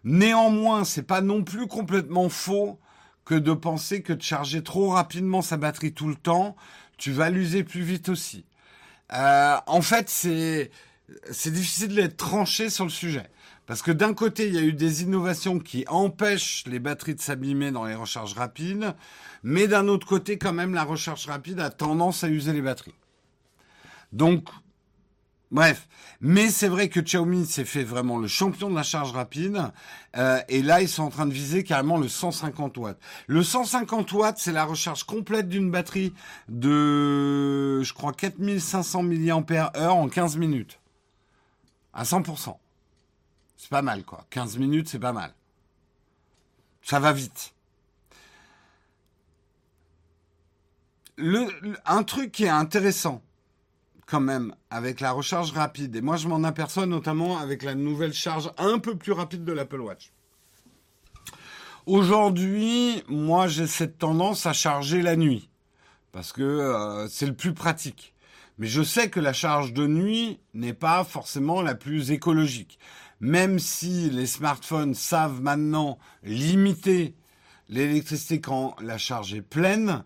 Néanmoins, 0.03 0.83
c'est 0.83 1.03
pas 1.03 1.21
non 1.21 1.43
plus 1.43 1.67
complètement 1.67 2.29
faux 2.29 2.79
que 3.25 3.35
de 3.35 3.53
penser 3.53 4.01
que 4.01 4.13
de 4.13 4.21
charger 4.21 4.63
trop 4.63 4.89
rapidement 4.89 5.41
sa 5.41 5.57
batterie 5.57 5.93
tout 5.93 6.07
le 6.07 6.15
temps, 6.15 6.55
tu 6.97 7.11
vas 7.11 7.29
l'user 7.29 7.63
plus 7.63 7.81
vite 7.81 8.09
aussi. 8.09 8.45
Euh, 9.13 9.55
en 9.65 9.81
fait, 9.81 10.09
c'est 10.09 10.69
difficile 11.51 11.95
d'être 11.95 12.17
tranché 12.17 12.69
sur 12.69 12.83
le 12.83 12.89
sujet. 12.89 13.29
Parce 13.65 13.81
que 13.81 13.91
d'un 13.91 14.13
côté, 14.13 14.47
il 14.47 14.53
y 14.53 14.57
a 14.57 14.61
eu 14.61 14.73
des 14.73 15.03
innovations 15.03 15.59
qui 15.59 15.85
empêchent 15.87 16.65
les 16.67 16.79
batteries 16.79 17.15
de 17.15 17.21
s'abîmer 17.21 17.71
dans 17.71 17.85
les 17.85 17.95
recharges 17.95 18.33
rapides, 18.33 18.93
mais 19.41 19.67
d'un 19.67 19.87
autre 19.87 20.05
côté, 20.05 20.37
quand 20.37 20.53
même, 20.53 20.73
la 20.73 20.83
recharge 20.83 21.25
rapide 21.27 21.59
a 21.59 21.69
tendance 21.69 22.23
à 22.23 22.29
user 22.29 22.51
les 22.51 22.61
batteries. 22.61 22.95
Donc, 24.11 24.49
bref. 25.49 25.87
Mais 26.19 26.49
c'est 26.49 26.67
vrai 26.67 26.87
que 26.87 26.99
Xiaomi 26.99 27.45
s'est 27.45 27.65
fait 27.65 27.83
vraiment 27.83 28.17
le 28.17 28.27
champion 28.27 28.69
de 28.69 28.75
la 28.75 28.83
charge 28.83 29.11
rapide, 29.11 29.71
euh, 30.17 30.39
et 30.49 30.61
là, 30.61 30.81
ils 30.81 30.89
sont 30.89 31.03
en 31.03 31.09
train 31.09 31.25
de 31.25 31.33
viser 31.33 31.63
carrément 31.63 31.97
le 31.97 32.07
150 32.07 32.77
watts. 32.77 32.99
Le 33.27 33.43
150 33.43 34.11
watts, 34.13 34.37
c'est 34.39 34.53
la 34.53 34.65
recharge 34.65 35.03
complète 35.03 35.47
d'une 35.47 35.71
batterie 35.71 36.13
de, 36.47 37.81
je 37.81 37.93
crois, 37.93 38.13
4500 38.13 39.03
mAh 39.03 39.89
en 39.89 40.07
15 40.07 40.37
minutes. 40.37 40.79
À 41.93 42.03
100%. 42.03 42.57
C'est 43.63 43.69
pas 43.69 43.81
mal, 43.81 44.03
quoi. 44.03 44.25
15 44.29 44.57
minutes, 44.57 44.89
c'est 44.89 44.99
pas 44.99 45.13
mal. 45.13 45.33
Ça 46.81 46.99
va 46.99 47.13
vite. 47.13 47.53
le, 51.17 51.47
un 51.85 52.03
truc 52.03 52.31
qui 52.31 52.45
est 52.45 52.49
intéressant, 52.49 53.21
quand 54.05 54.19
même, 54.19 54.53
avec 54.69 54.99
la 54.99 55.11
recharge 55.11 55.51
rapide, 55.51 55.95
et 55.95 56.01
moi 56.01 56.17
je 56.17 56.27
m'en 56.27 56.43
aperçois 56.43 56.85
notamment 56.85 57.37
avec 57.37 57.63
la 57.63 57.75
nouvelle 57.75 58.13
charge 58.13 58.51
un 58.57 58.79
peu 58.79 58.95
plus 58.95 59.11
rapide 59.11 59.45
de 59.45 59.53
l'Apple 59.53 59.81
Watch. 59.81 60.11
Aujourd'hui, 61.85 63.03
moi 63.07 63.47
j'ai 63.47 63.67
cette 63.67 63.97
tendance 63.97 64.45
à 64.45 64.53
charger 64.53 65.01
la 65.01 65.15
nuit, 65.15 65.49
parce 66.11 66.31
que 66.31 66.41
euh, 66.41 67.07
c'est 67.07 67.25
le 67.25 67.35
plus 67.35 67.53
pratique. 67.53 68.13
Mais 68.59 68.67
je 68.67 68.83
sais 68.83 69.09
que 69.09 69.19
la 69.19 69.33
charge 69.33 69.73
de 69.73 69.87
nuit 69.87 70.39
n'est 70.53 70.73
pas 70.73 71.03
forcément 71.03 71.61
la 71.63 71.73
plus 71.73 72.11
écologique. 72.11 72.77
Même 73.23 73.57
si 73.57 74.09
les 74.09 74.25
smartphones 74.27 74.95
savent 74.95 75.39
maintenant 75.39 75.97
limiter 76.23 77.15
l'électricité 77.69 78.41
quand 78.41 78.75
la 78.81 78.97
charge 78.97 79.33
est 79.33 79.41
pleine, 79.41 80.03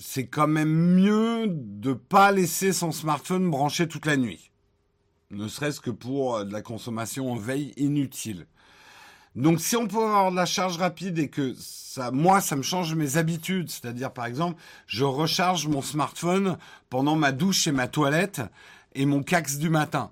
c'est 0.00 0.26
quand 0.26 0.48
même 0.48 0.96
mieux 0.96 1.46
de 1.46 1.92
pas 1.92 2.32
laisser 2.32 2.72
son 2.72 2.90
smartphone 2.90 3.48
branché 3.48 3.86
toute 3.86 4.04
la 4.04 4.16
nuit. 4.16 4.50
Ne 5.30 5.46
serait-ce 5.46 5.78
que 5.78 5.92
pour 5.92 6.38
euh, 6.38 6.44
de 6.44 6.52
la 6.52 6.60
consommation 6.60 7.30
en 7.30 7.36
veille 7.36 7.72
inutile. 7.76 8.48
Donc 9.36 9.60
si 9.60 9.76
on 9.76 9.86
peut 9.86 9.98
avoir 10.02 10.32
de 10.32 10.36
la 10.36 10.44
charge 10.44 10.78
rapide 10.78 11.20
et 11.20 11.28
que 11.28 11.54
ça, 11.56 12.10
moi, 12.10 12.40
ça 12.40 12.56
me 12.56 12.62
change 12.62 12.96
mes 12.96 13.16
habitudes, 13.16 13.70
c'est-à-dire 13.70 14.12
par 14.12 14.26
exemple, 14.26 14.60
je 14.88 15.04
recharge 15.04 15.68
mon 15.68 15.82
smartphone 15.82 16.58
pendant 16.90 17.14
ma 17.14 17.30
douche 17.30 17.68
et 17.68 17.72
ma 17.72 17.86
toilette 17.86 18.42
et 18.96 19.06
mon 19.06 19.22
cax 19.22 19.58
du 19.58 19.70
matin. 19.70 20.10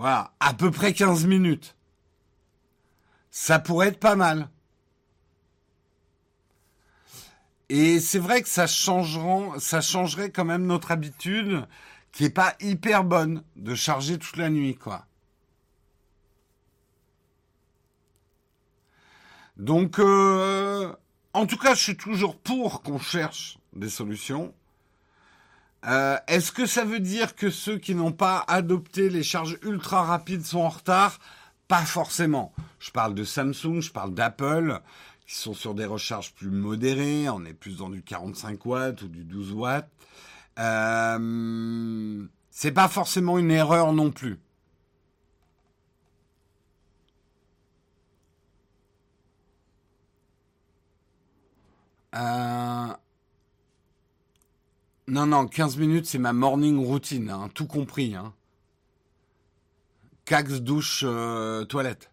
Voilà, 0.00 0.32
à 0.40 0.54
peu 0.54 0.70
près 0.70 0.94
15 0.94 1.26
minutes. 1.26 1.76
Ça 3.30 3.58
pourrait 3.58 3.88
être 3.88 4.00
pas 4.00 4.16
mal. 4.16 4.48
Et 7.68 8.00
c'est 8.00 8.18
vrai 8.18 8.40
que 8.40 8.48
ça, 8.48 8.66
ça 8.66 9.80
changerait 9.82 10.30
quand 10.30 10.46
même 10.46 10.64
notre 10.64 10.90
habitude 10.90 11.66
qui 12.12 12.24
est 12.24 12.30
pas 12.30 12.54
hyper 12.60 13.04
bonne 13.04 13.44
de 13.56 13.74
charger 13.74 14.18
toute 14.18 14.38
la 14.38 14.48
nuit, 14.48 14.74
quoi. 14.74 15.04
Donc, 19.58 19.98
euh, 19.98 20.96
en 21.34 21.44
tout 21.44 21.58
cas, 21.58 21.74
je 21.74 21.82
suis 21.82 21.96
toujours 21.98 22.38
pour 22.38 22.80
qu'on 22.80 22.98
cherche 22.98 23.58
des 23.74 23.90
solutions. 23.90 24.54
Euh, 25.86 26.16
est-ce 26.26 26.52
que 26.52 26.66
ça 26.66 26.84
veut 26.84 27.00
dire 27.00 27.34
que 27.34 27.50
ceux 27.50 27.78
qui 27.78 27.94
n'ont 27.94 28.12
pas 28.12 28.44
adopté 28.48 29.08
les 29.08 29.22
charges 29.22 29.58
ultra 29.62 30.02
rapides 30.02 30.44
sont 30.44 30.60
en 30.60 30.68
retard? 30.68 31.18
Pas 31.68 31.84
forcément. 31.84 32.52
Je 32.78 32.90
parle 32.90 33.14
de 33.14 33.24
Samsung, 33.24 33.80
je 33.80 33.92
parle 33.92 34.14
d'Apple 34.14 34.80
qui 35.26 35.36
sont 35.36 35.54
sur 35.54 35.74
des 35.74 35.84
recharges 35.84 36.34
plus 36.34 36.50
modérées, 36.50 37.28
on 37.28 37.44
est 37.44 37.54
plus 37.54 37.78
dans 37.78 37.88
du 37.88 38.02
45 38.02 38.66
watts 38.66 39.02
ou 39.02 39.08
du 39.08 39.24
12 39.24 39.52
watts. 39.52 39.88
Euh, 40.58 42.26
c'est 42.50 42.72
pas 42.72 42.88
forcément 42.88 43.38
une 43.38 43.50
erreur 43.50 43.92
non 43.92 44.10
plus. 44.10 44.40
Euh, 52.14 52.88
non, 55.10 55.26
non, 55.26 55.46
15 55.48 55.76
minutes, 55.76 56.06
c'est 56.06 56.18
ma 56.18 56.32
morning 56.32 56.78
routine, 56.78 57.30
hein, 57.30 57.50
tout 57.52 57.66
compris. 57.66 58.14
Hein. 58.14 58.32
Cax, 60.24 60.60
douche, 60.60 61.02
euh, 61.04 61.64
toilette. 61.64 62.10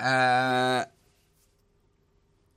Euh, 0.00 0.84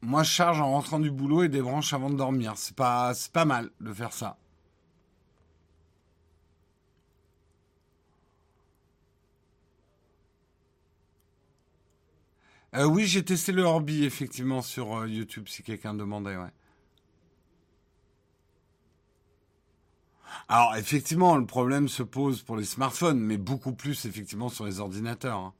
moi, 0.02 0.24
je 0.24 0.32
charge 0.32 0.60
en 0.60 0.72
rentrant 0.72 1.00
du 1.00 1.12
boulot 1.12 1.44
et 1.44 1.50
débranche 1.50 1.94
avant 1.94 2.10
de 2.10 2.16
dormir. 2.16 2.54
C'est 2.58 2.76
pas, 2.76 3.14
pas 3.34 3.46
mal 3.46 3.70
de 3.82 3.94
faire 3.94 4.12
ça. 4.14 4.38
Euh, 12.76 12.86
oui, 12.86 13.06
j'ai 13.06 13.24
testé 13.24 13.52
le 13.52 13.62
Orbi 13.64 14.04
effectivement 14.06 14.62
sur 14.62 15.06
YouTube 15.06 15.48
si 15.48 15.64
quelqu'un 15.64 15.94
demandait. 15.94 16.36
Ouais. 16.36 16.50
Alors 20.48 20.76
effectivement, 20.76 21.36
le 21.38 21.46
problème 21.46 21.88
se 21.88 22.04
pose 22.04 22.42
pour 22.42 22.58
les 22.58 22.66
smartphones, 22.66 23.20
mais 23.20 23.38
beaucoup 23.38 23.74
plus 23.74 24.06
effectivement 24.06 24.50
sur 24.50 24.66
les 24.66 24.80
ordinateurs. 24.80 25.40
Hein. 25.40 25.54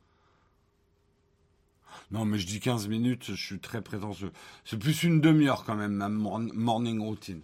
Non, 2.12 2.26
mais 2.26 2.38
je 2.38 2.46
dis 2.46 2.60
15 2.60 2.88
minutes, 2.88 3.26
je 3.34 3.46
suis 3.46 3.60
très 3.60 3.82
prétentieux. 3.82 4.32
C'est 4.64 4.78
plus 4.78 5.04
une 5.04 5.22
demi-heure 5.22 5.64
quand 5.64 5.76
même, 5.76 5.94
ma 5.94 6.10
morning 6.10 7.02
routine. 7.02 7.42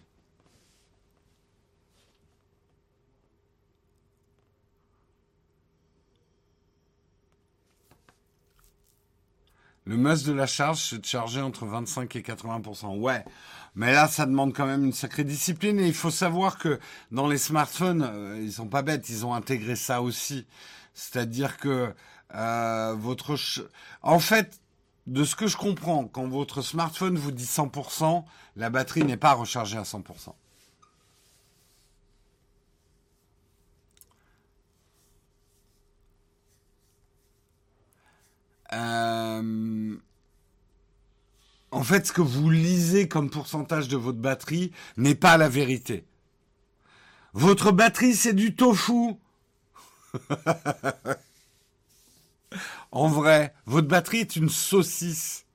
Le 9.85 9.97
must 9.97 10.27
de 10.27 10.31
la 10.31 10.45
charge, 10.45 10.77
c'est 10.77 10.99
de 10.99 11.05
charger 11.05 11.41
entre 11.41 11.65
25 11.65 12.15
et 12.15 12.21
80%. 12.21 12.97
Ouais, 12.99 13.25
mais 13.75 13.93
là, 13.93 14.07
ça 14.07 14.25
demande 14.25 14.53
quand 14.53 14.65
même 14.65 14.83
une 14.85 14.93
sacrée 14.93 15.23
discipline. 15.23 15.79
Et 15.79 15.87
il 15.87 15.93
faut 15.93 16.11
savoir 16.11 16.57
que 16.57 16.79
dans 17.11 17.27
les 17.27 17.37
smartphones, 17.37 18.03
euh, 18.03 18.39
ils 18.41 18.51
sont 18.51 18.67
pas 18.67 18.81
bêtes, 18.81 19.09
ils 19.09 19.25
ont 19.25 19.33
intégré 19.33 19.75
ça 19.75 20.01
aussi. 20.01 20.45
C'est-à-dire 20.93 21.57
que 21.57 21.93
euh, 22.35 22.95
votre... 22.97 23.37
En 24.01 24.19
fait, 24.19 24.59
de 25.07 25.23
ce 25.23 25.35
que 25.35 25.47
je 25.47 25.57
comprends, 25.57 26.05
quand 26.05 26.27
votre 26.27 26.61
smartphone 26.61 27.17
vous 27.17 27.31
dit 27.31 27.45
100%, 27.45 28.23
la 28.57 28.69
batterie 28.69 29.03
n'est 29.03 29.17
pas 29.17 29.33
rechargée 29.33 29.77
à 29.77 29.83
100%. 29.83 30.33
Euh, 38.73 39.97
en 41.71 41.83
fait, 41.83 42.07
ce 42.07 42.13
que 42.13 42.21
vous 42.21 42.49
lisez 42.49 43.07
comme 43.07 43.29
pourcentage 43.29 43.87
de 43.87 43.97
votre 43.97 44.19
batterie 44.19 44.71
n'est 44.97 45.15
pas 45.15 45.37
la 45.37 45.49
vérité. 45.49 46.05
Votre 47.33 47.71
batterie, 47.71 48.15
c'est 48.15 48.33
du 48.33 48.55
tofu. 48.55 49.15
En 52.91 53.07
vrai, 53.07 53.53
votre 53.65 53.87
batterie 53.87 54.17
est 54.17 54.35
une 54.35 54.49
saucisse. 54.49 55.45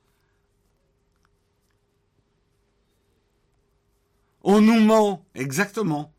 On 4.43 4.61
nous 4.61 4.81
ment. 4.81 5.23
Exactement. 5.35 6.15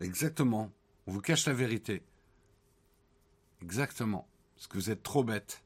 Exactement. 0.00 0.72
On 1.06 1.12
vous 1.12 1.20
cache 1.20 1.46
la 1.46 1.52
vérité. 1.52 2.02
Exactement. 3.62 4.26
Parce 4.56 4.66
que 4.66 4.78
vous 4.78 4.90
êtes 4.90 5.04
trop 5.04 5.22
bête. 5.22 5.62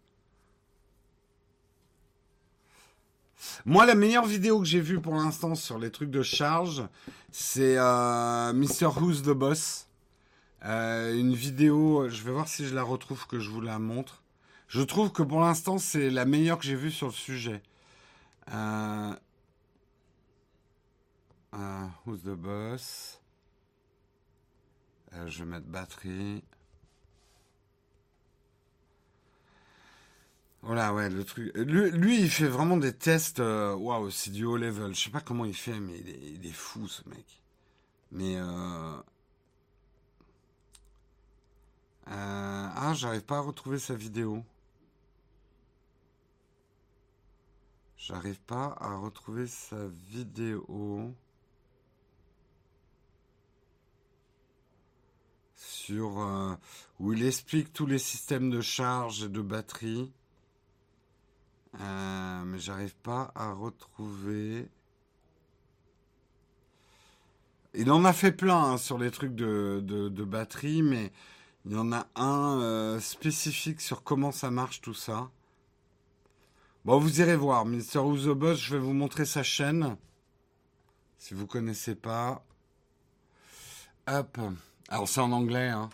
Moi, 3.64 3.86
la 3.86 3.94
meilleure 3.94 4.26
vidéo 4.26 4.60
que 4.60 4.66
j'ai 4.66 4.80
vue 4.80 5.00
pour 5.00 5.14
l'instant 5.14 5.54
sur 5.54 5.78
les 5.78 5.90
trucs 5.90 6.10
de 6.10 6.22
charge, 6.22 6.82
c'est 7.30 7.76
euh, 7.78 8.52
Mr. 8.52 8.88
Who's 8.98 9.22
the 9.22 9.30
Boss. 9.30 9.88
Euh, 10.64 11.18
une 11.18 11.34
vidéo, 11.34 12.08
je 12.08 12.22
vais 12.22 12.32
voir 12.32 12.48
si 12.48 12.66
je 12.66 12.74
la 12.74 12.82
retrouve, 12.82 13.26
que 13.26 13.38
je 13.38 13.50
vous 13.50 13.60
la 13.60 13.78
montre. 13.78 14.22
Je 14.68 14.82
trouve 14.82 15.10
que 15.10 15.22
pour 15.22 15.40
l'instant, 15.40 15.78
c'est 15.78 16.10
la 16.10 16.24
meilleure 16.24 16.58
que 16.58 16.64
j'ai 16.64 16.76
vue 16.76 16.90
sur 16.90 17.06
le 17.06 17.12
sujet. 17.12 17.62
Euh, 18.52 19.14
euh, 21.54 21.86
who's 22.06 22.22
the 22.22 22.36
boss? 22.36 23.20
Je 25.26 25.40
vais 25.40 25.50
mettre 25.50 25.66
batterie. 25.66 26.44
Voilà, 30.62 30.92
ouais, 30.94 31.08
le 31.08 31.24
truc. 31.24 31.54
Lui, 31.54 32.20
il 32.20 32.30
fait 32.30 32.48
vraiment 32.48 32.76
des 32.76 32.92
tests. 32.92 33.40
Waouh, 33.40 34.10
c'est 34.10 34.30
du 34.30 34.44
haut 34.44 34.56
level. 34.56 34.94
Je 34.94 35.00
sais 35.04 35.10
pas 35.10 35.20
comment 35.20 35.44
il 35.44 35.54
fait, 35.54 35.78
mais 35.80 35.98
il 35.98 36.46
est, 36.46 36.52
fou, 36.52 36.86
ce 36.88 37.08
mec. 37.08 37.42
Mais. 38.12 38.36
ah, 42.06 42.92
j'arrive 42.94 43.22
pas 43.22 43.38
à 43.38 43.40
retrouver 43.40 43.78
sa 43.78 43.94
vidéo. 43.94 44.44
J'arrive 47.96 48.40
pas 48.40 48.76
à 48.80 48.96
retrouver 48.96 49.46
sa 49.46 49.86
vidéo 49.86 51.14
sur 55.54 56.20
euh, 56.20 56.54
où 56.98 57.12
il 57.12 57.24
explique 57.24 57.72
tous 57.72 57.84
les 57.84 57.98
systèmes 57.98 58.50
de 58.50 58.62
charge 58.62 59.24
et 59.24 59.28
de 59.28 59.42
batterie. 59.42 60.10
Euh, 61.78 62.44
mais 62.44 62.58
j'arrive 62.58 62.96
pas 62.96 63.30
à 63.34 63.52
retrouver. 63.52 64.68
Il 67.74 67.92
en 67.92 68.04
a 68.04 68.12
fait 68.12 68.32
plein 68.32 68.72
hein, 68.72 68.78
sur 68.78 68.98
les 68.98 69.10
trucs 69.10 69.34
de, 69.34 69.80
de, 69.84 70.24
batterie, 70.24 70.82
mais 70.82 71.12
il 71.64 71.72
y 71.72 71.76
en 71.76 71.92
a 71.92 72.08
un 72.16 72.60
euh, 72.60 72.98
spécifique 72.98 73.80
sur 73.80 74.02
comment 74.02 74.32
ça 74.32 74.50
marche 74.50 74.80
tout 74.80 74.94
ça. 74.94 75.30
Bon, 76.84 76.98
vous 76.98 77.20
irez 77.20 77.36
voir. 77.36 77.66
Mr. 77.66 77.98
Who's 77.98 78.24
the 78.24 78.30
Boss, 78.30 78.58
je 78.58 78.74
vais 78.74 78.80
vous 78.80 78.94
montrer 78.94 79.24
sa 79.24 79.42
chaîne. 79.42 79.96
Si 81.18 81.34
vous 81.34 81.46
connaissez 81.46 81.94
pas. 81.94 82.44
Hop. 84.08 84.38
Alors, 84.88 85.06
c'est 85.06 85.20
en 85.20 85.30
anglais, 85.30 85.68
hein. 85.68 85.90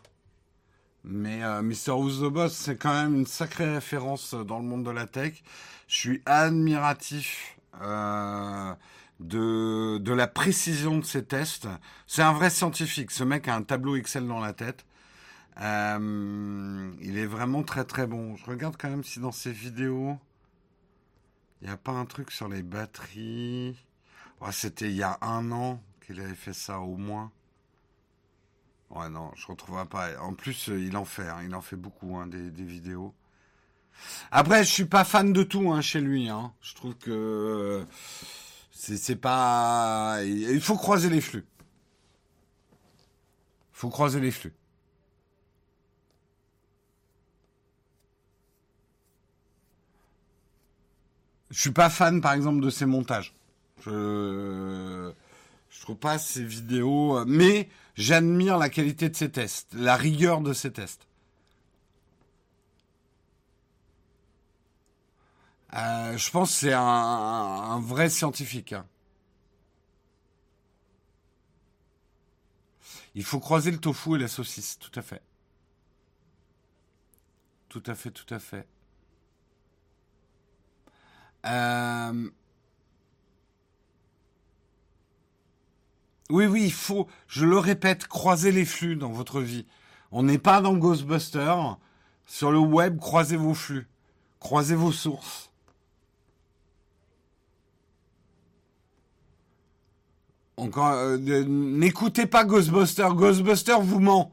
Mais 1.09 1.45
euh, 1.45 1.63
Mr. 1.63 1.93
Who's 1.93 2.19
the 2.19 2.33
Boss, 2.33 2.53
c'est 2.53 2.77
quand 2.77 2.93
même 2.93 3.15
une 3.15 3.27
sacrée 3.27 3.73
référence 3.73 4.35
dans 4.35 4.59
le 4.59 4.65
monde 4.65 4.85
de 4.85 4.91
la 4.91 5.07
tech. 5.07 5.41
Je 5.87 5.97
suis 5.97 6.23
admiratif 6.27 7.57
euh, 7.81 8.75
de, 9.21 9.99
de 9.99 10.13
la 10.13 10.27
précision 10.27 10.99
de 10.99 11.05
ses 11.05 11.25
tests. 11.25 11.69
C'est 12.09 12.23
un 12.23 12.33
vrai 12.33 12.51
scientifique. 12.51 13.13
Ce 13.13 13.23
mec 13.23 13.47
a 13.47 13.55
un 13.55 13.63
tableau 13.63 13.95
Excel 13.95 14.27
dans 14.27 14.41
la 14.41 14.53
tête. 14.53 14.85
Euh, 15.61 16.93
il 17.01 17.17
est 17.19 17.27
vraiment 17.27 17.63
très 17.63 17.85
très 17.85 18.09
bon. 18.09 18.35
Je 18.37 18.45
regarde 18.47 18.77
quand 18.77 18.91
même 18.91 19.05
si 19.05 19.21
dans 19.21 19.33
ses 19.33 19.53
vidéos, 19.53 20.19
il 21.63 21.69
n'y 21.69 21.73
a 21.73 21.77
pas 21.77 21.93
un 21.93 22.05
truc 22.05 22.33
sur 22.33 22.49
les 22.49 22.65
batteries. 22.65 23.77
C'était 24.51 24.91
il 24.91 24.97
y 24.97 25.05
a 25.05 25.19
un 25.23 25.53
an 25.53 25.81
qu'il 26.05 26.21
avait 26.21 26.35
fait 26.35 26.53
ça 26.53 26.81
au 26.81 26.97
moins. 26.97 27.31
Ouais, 28.91 29.09
non, 29.09 29.31
je 29.35 29.47
retrouverai 29.47 29.87
pas. 29.87 30.19
En 30.21 30.35
plus, 30.35 30.69
il 30.69 30.97
en 30.97 31.05
fait, 31.05 31.29
hein. 31.29 31.41
il 31.45 31.55
en 31.55 31.61
fait 31.61 31.77
beaucoup, 31.77 32.17
hein, 32.17 32.27
des, 32.27 32.65
vidéos. 32.65 33.15
Après, 34.31 34.65
je 34.65 34.71
suis 34.71 34.85
pas 34.85 35.05
fan 35.05 35.33
de 35.33 35.43
tout 35.43 35.73
hein, 35.73 35.81
chez 35.81 36.01
lui. 36.01 36.29
Je 36.61 36.75
trouve 36.75 36.95
que 36.95 37.85
c'est 38.71 39.17
pas. 39.17 40.19
Il 40.25 40.61
faut 40.61 40.77
croiser 40.77 41.11
les 41.11 41.21
flux. 41.21 41.47
Il 43.73 43.79
faut 43.79 43.91
croiser 43.91 44.21
les 44.21 44.31
flux. 44.31 44.55
Je 51.51 51.61
suis 51.61 51.71
pas 51.73 51.91
fan, 51.91 52.21
par 52.21 52.35
exemple, 52.35 52.61
de 52.61 52.71
ses 52.71 52.87
montages. 52.87 53.35
Je 53.85 55.13
je 55.77 55.81
trouve 55.83 55.97
pas 55.97 56.19
ses 56.19 56.43
vidéos, 56.43 57.25
mais 57.27 57.69
j'admire 57.97 58.59
la 58.59 58.69
qualité 58.69 59.09
de 59.09 59.17
ses 59.17 59.31
tests, 59.31 59.73
la 59.75 59.97
rigueur 59.97 60.41
de 60.41 60.53
ses 60.53 60.73
tests. 60.73 61.07
Euh, 65.75 66.17
je 66.17 66.31
pense 66.31 66.53
que 66.53 66.57
c'est 66.57 66.73
un, 66.73 67.81
vrai 67.81 68.09
scientifique. 68.09 68.73
Hein. 68.73 68.87
Il 73.15 73.25
faut 73.25 73.41
croiser 73.41 73.71
le 73.71 73.79
tofu 73.79 74.15
et 74.15 74.19
la 74.19 74.29
saucisse, 74.29 74.79
tout 74.79 74.93
à 74.95 75.03
fait. 75.03 75.23
Tout 77.69 77.83
à 77.87 77.95
fait, 77.95 78.11
tout 78.11 78.33
à 78.33 78.39
fait. 78.39 78.67
Euh, 81.47 82.31
oui, 86.31 86.47
oui, 86.47 86.65
il 86.65 86.73
faut, 86.73 87.07
je 87.29 87.45
le 87.45 87.59
répète, 87.59 88.07
croiser 88.07 88.51
les 88.51 88.65
flux 88.65 88.97
dans 88.97 89.11
votre 89.11 89.41
vie. 89.41 89.67
On 90.11 90.25
n'est 90.25 90.39
pas 90.39 90.61
dans 90.61 90.75
Ghostbusters. 90.75 91.79
Sur 92.27 92.51
le 92.51 92.59
web, 92.59 92.99
croisez 92.99 93.37
vos 93.37 93.55
flux. 93.55 93.87
Croisez 94.41 94.75
vos 94.75 94.93
sources. 94.93 95.51
Encore, 100.57 100.93
euh, 100.93 101.19
n'écoutez 101.47 102.27
pas 102.27 102.45
Ghostbusters. 102.45 103.15
Ghostbusters 103.15 103.81
vous 103.81 104.01
ment. 104.01 104.33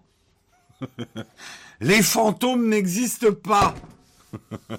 les 1.81 2.01
fantômes 2.01 2.69
n'existent 2.69 3.33
pas. 3.33 3.75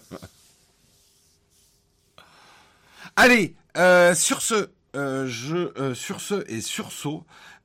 Allez, 3.16 3.54
euh, 3.76 4.14
sur 4.14 4.42
ce, 4.42 4.70
euh, 4.95 5.26
je, 5.26 5.57
euh, 5.80 5.92
sur 5.92 6.20
ce 6.20 6.45
et 6.49 6.61
sur 6.61 6.92
ce, 6.92 7.09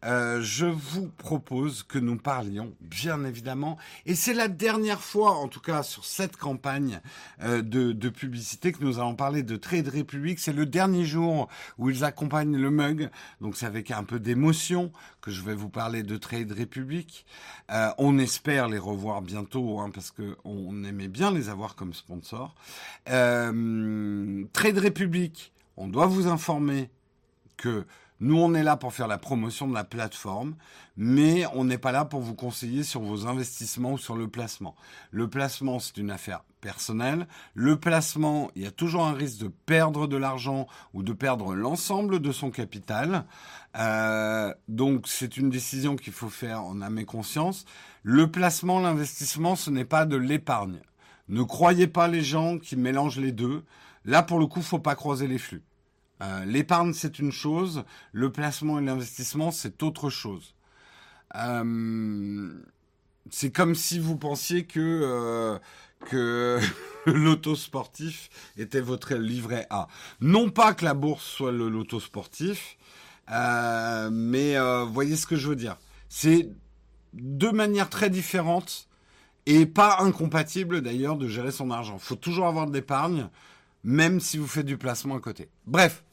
euh, 0.04 0.42
je 0.42 0.66
vous 0.66 1.10
propose 1.10 1.84
que 1.84 2.00
nous 2.00 2.18
parlions, 2.18 2.74
bien 2.82 3.24
évidemment, 3.24 3.78
et 4.08 4.16
c'est 4.16 4.34
la 4.34 4.48
dernière 4.48 5.02
fois, 5.02 5.32
en 5.32 5.48
tout 5.48 5.60
cas 5.60 5.84
sur 5.84 6.06
cette 6.06 6.38
campagne 6.38 7.02
de, 7.42 7.62
de, 7.62 8.10
publicité, 8.10 8.72
que 8.72 8.84
nous 8.84 8.98
allons 8.98 9.16
parler 9.16 9.44
de 9.44 9.58
Trade 9.58 9.90
Republic. 9.90 10.40
C'est 10.40 10.54
le 10.54 10.66
dernier 10.66 11.06
jour 11.06 11.50
où 11.78 11.90
ils 11.90 12.04
accompagnent 12.04 12.58
le 12.58 12.72
mug, 12.72 13.10
donc 13.42 13.58
c'est 13.58 13.66
avec 13.66 13.92
un 13.92 14.04
peu 14.04 14.20
d'émotion 14.20 14.92
que 15.22 15.30
je 15.32 15.42
vais 15.42 15.56
vous 15.56 15.70
parler 15.70 16.02
de 16.02 16.18
Trade 16.18 16.52
Republic. 16.58 17.26
on 17.98 18.18
espère 18.18 18.70
les 18.70 18.80
revoir 18.80 19.22
bientôt, 19.22 19.80
hein, 19.80 19.92
parce 19.94 20.12
que 20.12 20.38
on 20.46 20.84
aimait 20.84 21.10
bien 21.10 21.32
les 21.32 21.50
avoir 21.50 21.76
comme 21.76 21.94
sponsors. 21.94 22.56
Trade 23.06 24.80
Republic, 24.80 25.52
on 25.78 25.88
doit 25.88 26.08
vous 26.08 26.28
informer 26.28 26.90
que 27.60 27.86
nous, 28.22 28.38
on 28.38 28.53
est 28.53 28.64
là 28.64 28.76
pour 28.76 28.93
faire 28.93 29.07
la 29.07 29.18
promotion 29.18 29.66
de 29.66 29.74
la 29.74 29.86
plateforme, 29.86 30.55
mais 30.97 31.45
on 31.53 31.64
n'est 31.64 31.78
pas 31.78 31.93
là 31.93 32.03
pour 32.03 32.20
vous 32.20 32.36
conseiller 32.36 32.84
sur 32.84 33.01
vos 33.01 33.28
investissements 33.28 33.93
ou 33.93 33.97
sur 33.97 34.18
le 34.18 34.28
placement. 34.28 34.76
Le 35.12 35.30
placement, 35.30 35.80
c'est 35.80 35.95
une 35.97 36.12
affaire 36.12 36.43
personnelle. 36.60 37.28
Le 37.53 37.78
placement, 37.78 38.51
il 38.55 38.64
y 38.64 38.68
a 38.68 38.72
toujours 38.72 39.05
un 39.05 39.14
risque 39.14 39.39
de 39.39 39.47
perdre 39.47 40.05
de 40.05 40.18
l'argent 40.18 40.68
ou 40.93 41.01
de 41.01 41.14
perdre 41.14 41.55
l'ensemble 41.55 42.20
de 42.20 42.32
son 42.34 42.51
capital. 42.51 43.24
Euh, 43.78 44.53
donc, 44.68 45.07
c'est 45.07 45.38
une 45.38 45.49
décision 45.49 45.95
qu'il 45.95 46.12
faut 46.12 46.30
faire 46.30 46.62
en 46.62 46.82
âme 46.82 46.99
et 46.99 47.05
conscience. 47.05 47.64
Le 48.03 48.30
placement, 48.30 48.82
l'investissement, 48.82 49.55
ce 49.55 49.70
n'est 49.70 49.86
pas 49.86 50.05
de 50.05 50.18
l'épargne. 50.18 50.82
Ne 51.30 51.43
croyez 51.43 51.88
pas 51.88 52.10
les 52.10 52.24
gens 52.24 52.57
qui 52.57 52.76
mélangent 52.76 53.20
les 53.20 53.32
deux. 53.32 53.64
Là, 54.03 54.24
pour 54.24 54.39
le 54.39 54.47
coup, 54.47 54.62
faut 54.62 54.80
pas 54.80 54.95
croiser 54.95 55.28
les 55.28 55.38
flux. 55.38 55.64
Euh, 56.22 56.46
l'épargne, 56.46 56.94
c'est 56.94 57.20
une 57.20 57.32
chose, 57.32 57.84
le 58.12 58.32
placement 58.32 58.80
et 58.80 58.84
l'investissement, 58.84 59.52
c'est 59.52 59.82
autre 59.84 60.10
chose. 60.10 60.54
Euh, 61.36 62.52
c'est 63.30 63.52
comme 63.52 63.76
si 63.76 64.00
vous 64.00 64.18
pensiez 64.18 64.66
que, 64.66 64.80
euh, 64.80 65.60
que 66.10 66.60
l'auto 67.06 67.56
sportif 67.56 68.30
était 68.58 68.82
votre 68.82 69.16
livret 69.16 69.68
A. 69.70 69.88
Non 70.20 70.50
pas 70.50 70.74
que 70.74 70.84
la 70.86 70.94
bourse 70.94 71.26
soit 71.26 71.52
le 71.52 71.70
loto 71.70 72.00
sportif, 72.00 72.78
mais 73.30 74.56
voyez 74.88 75.16
ce 75.16 75.28
que 75.28 75.36
je 75.36 75.50
veux 75.50 75.56
dire. 75.56 75.78
C'est 76.10 76.50
deux 77.14 77.52
manières 77.52 77.90
très 77.90 78.10
différentes 78.10 78.88
et 79.46 79.66
pas 79.66 79.98
incompatibles 80.00 80.82
d'ailleurs 80.82 81.16
de 81.16 81.28
gérer 81.28 81.52
son 81.52 81.72
argent. 81.72 81.96
Il 81.96 82.04
faut 82.04 82.16
toujours 82.16 82.48
avoir 82.48 82.68
de 82.68 82.74
l'épargne, 82.74 83.30
même 83.84 84.20
si 84.20 84.38
vous 84.38 84.48
faites 84.48 84.66
du 84.66 84.78
placement 84.78 85.16
à 85.16 85.20
côté. 85.20 85.50
Bref, 85.66 86.04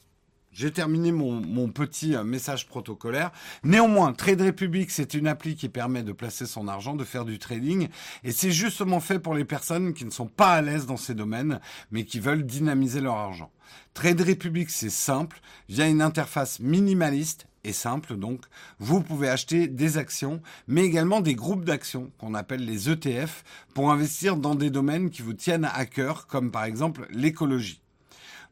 j'ai 0.57 0.71
terminé 0.71 1.11
mon, 1.11 1.69
petit 1.69 2.15
euh, 2.15 2.23
message 2.23 2.65
protocolaire. 2.65 3.31
Néanmoins, 3.63 4.11
Trade 4.13 4.41
Republic, 4.41 4.89
c'est 4.89 5.13
une 5.13 5.27
appli 5.27 5.55
qui 5.55 5.69
permet 5.69 6.01
de 6.01 6.11
placer 6.11 6.47
son 6.47 6.67
argent, 6.67 6.95
de 6.95 7.03
faire 7.03 7.25
du 7.25 7.37
trading. 7.37 7.89
Et 8.23 8.31
c'est 8.31 8.49
justement 8.49 8.99
fait 8.99 9.19
pour 9.19 9.35
les 9.35 9.45
personnes 9.45 9.93
qui 9.93 10.03
ne 10.03 10.09
sont 10.09 10.25
pas 10.25 10.53
à 10.53 10.61
l'aise 10.63 10.87
dans 10.87 10.97
ces 10.97 11.13
domaines, 11.13 11.59
mais 11.91 12.05
qui 12.05 12.19
veulent 12.19 12.43
dynamiser 12.43 13.01
leur 13.01 13.17
argent. 13.17 13.51
Trade 13.93 14.19
Republic, 14.21 14.71
c'est 14.71 14.89
simple. 14.89 15.41
Via 15.69 15.87
une 15.87 16.01
interface 16.01 16.59
minimaliste 16.59 17.45
et 17.63 17.73
simple, 17.73 18.15
donc, 18.15 18.45
vous 18.79 19.01
pouvez 19.01 19.29
acheter 19.29 19.67
des 19.67 19.99
actions, 19.99 20.41
mais 20.67 20.85
également 20.85 21.21
des 21.21 21.35
groupes 21.35 21.65
d'actions 21.65 22.11
qu'on 22.17 22.33
appelle 22.33 22.65
les 22.65 22.89
ETF 22.89 23.43
pour 23.75 23.91
investir 23.91 24.37
dans 24.37 24.55
des 24.55 24.71
domaines 24.71 25.11
qui 25.11 25.21
vous 25.21 25.33
tiennent 25.33 25.69
à 25.71 25.85
cœur, 25.85 26.25
comme 26.25 26.49
par 26.49 26.63
exemple 26.63 27.05
l'écologie. 27.11 27.81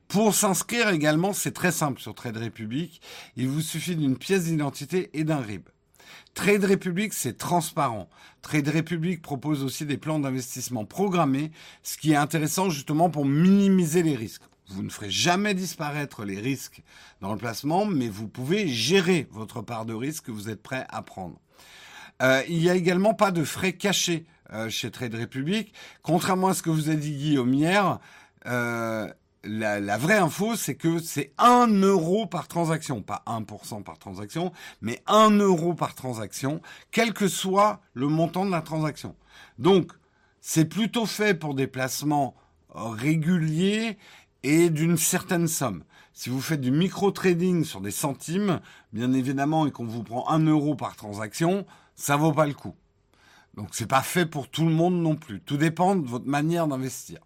Pour 0.07 0.35
s'inscrire 0.35 0.89
également, 0.89 1.33
c'est 1.33 1.51
très 1.51 1.71
simple 1.71 1.99
sur 1.99 2.13
Trade 2.13 2.37
Republic. 2.37 3.01
Il 3.35 3.47
vous 3.47 3.61
suffit 3.61 3.95
d'une 3.95 4.17
pièce 4.17 4.45
d'identité 4.45 5.09
et 5.13 5.23
d'un 5.23 5.41
RIB. 5.41 5.67
Trade 6.35 6.65
Republic, 6.65 7.13
c'est 7.13 7.37
transparent. 7.37 8.09
Trade 8.41 8.67
Republic 8.67 9.21
propose 9.21 9.63
aussi 9.63 9.85
des 9.85 9.97
plans 9.97 10.19
d'investissement 10.19 10.85
programmés, 10.85 11.51
ce 11.81 11.97
qui 11.97 12.11
est 12.11 12.17
intéressant 12.17 12.69
justement 12.69 13.09
pour 13.09 13.25
minimiser 13.25 14.03
les 14.03 14.15
risques. 14.15 14.43
Vous 14.67 14.83
ne 14.83 14.89
ferez 14.89 15.11
jamais 15.11 15.53
disparaître 15.53 16.25
les 16.25 16.39
risques 16.39 16.81
dans 17.21 17.31
le 17.31 17.37
placement, 17.37 17.85
mais 17.85 18.09
vous 18.09 18.27
pouvez 18.27 18.67
gérer 18.67 19.27
votre 19.31 19.61
part 19.61 19.85
de 19.85 19.93
risque 19.93 20.25
que 20.25 20.31
vous 20.31 20.49
êtes 20.49 20.61
prêt 20.61 20.85
à 20.89 21.01
prendre. 21.01 21.39
Euh, 22.21 22.41
il 22.47 22.59
n'y 22.59 22.69
a 22.69 22.75
également 22.75 23.13
pas 23.13 23.31
de 23.31 23.43
frais 23.43 23.73
cachés 23.73 24.25
euh, 24.53 24.69
chez 24.69 24.91
Trade 24.91 25.15
Republic. 25.15 25.73
Contrairement 26.01 26.49
à 26.49 26.53
ce 26.53 26.63
que 26.63 26.69
vous 26.69 26.89
a 26.89 26.95
dit 26.95 27.11
Guillaume 27.11 27.53
hier, 27.53 27.99
euh, 28.45 29.07
la, 29.45 29.97
vraie 29.97 30.17
info, 30.17 30.55
c'est 30.55 30.75
que 30.75 30.99
c'est 30.99 31.33
1 31.37 31.67
euro 31.81 32.25
par 32.25 32.47
transaction, 32.47 33.01
pas 33.01 33.23
1% 33.27 33.83
par 33.83 33.97
transaction, 33.97 34.51
mais 34.81 35.01
1 35.07 35.31
euro 35.39 35.73
par 35.73 35.95
transaction, 35.95 36.61
quel 36.91 37.13
que 37.13 37.27
soit 37.27 37.81
le 37.93 38.07
montant 38.07 38.45
de 38.45 38.51
la 38.51 38.61
transaction. 38.61 39.15
Donc, 39.59 39.91
c'est 40.41 40.65
plutôt 40.65 41.05
fait 41.05 41.33
pour 41.33 41.55
des 41.55 41.67
placements 41.67 42.35
réguliers 42.73 43.97
et 44.43 44.69
d'une 44.69 44.97
certaine 44.97 45.47
somme. 45.47 45.83
Si 46.13 46.29
vous 46.29 46.41
faites 46.41 46.61
du 46.61 46.71
micro-trading 46.71 47.63
sur 47.63 47.81
des 47.81 47.91
centimes, 47.91 48.61
bien 48.93 49.11
évidemment, 49.13 49.67
et 49.67 49.71
qu'on 49.71 49.85
vous 49.85 50.03
prend 50.03 50.29
1 50.29 50.45
euro 50.45 50.75
par 50.75 50.95
transaction, 50.95 51.65
ça 51.95 52.15
vaut 52.15 52.33
pas 52.33 52.45
le 52.45 52.53
coup. 52.53 52.75
Donc 53.55 53.69
c'est 53.71 53.87
pas 53.87 54.01
fait 54.01 54.25
pour 54.25 54.49
tout 54.49 54.65
le 54.65 54.71
monde 54.71 54.95
non 54.95 55.15
plus. 55.15 55.39
Tout 55.41 55.57
dépend 55.57 55.95
de 55.95 56.07
votre 56.07 56.27
manière 56.27 56.67
d'investir. 56.67 57.19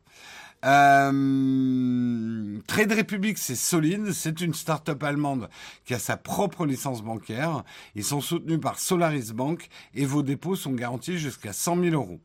Euh, 0.65 2.59
Trade 2.67 2.91
Republic, 2.91 3.37
c'est 3.37 3.55
solide. 3.55 4.11
C'est 4.11 4.41
une 4.41 4.53
start-up 4.53 5.03
allemande 5.03 5.49
qui 5.85 5.93
a 5.93 5.99
sa 5.99 6.17
propre 6.17 6.65
licence 6.65 7.01
bancaire. 7.01 7.63
Ils 7.95 8.03
sont 8.03 8.21
soutenus 8.21 8.59
par 8.59 8.79
Solaris 8.79 9.31
Bank 9.33 9.69
et 9.93 10.05
vos 10.05 10.23
dépôts 10.23 10.55
sont 10.55 10.73
garantis 10.73 11.17
jusqu'à 11.17 11.53
100 11.53 11.81
000 11.81 11.95
euros. 11.95 12.19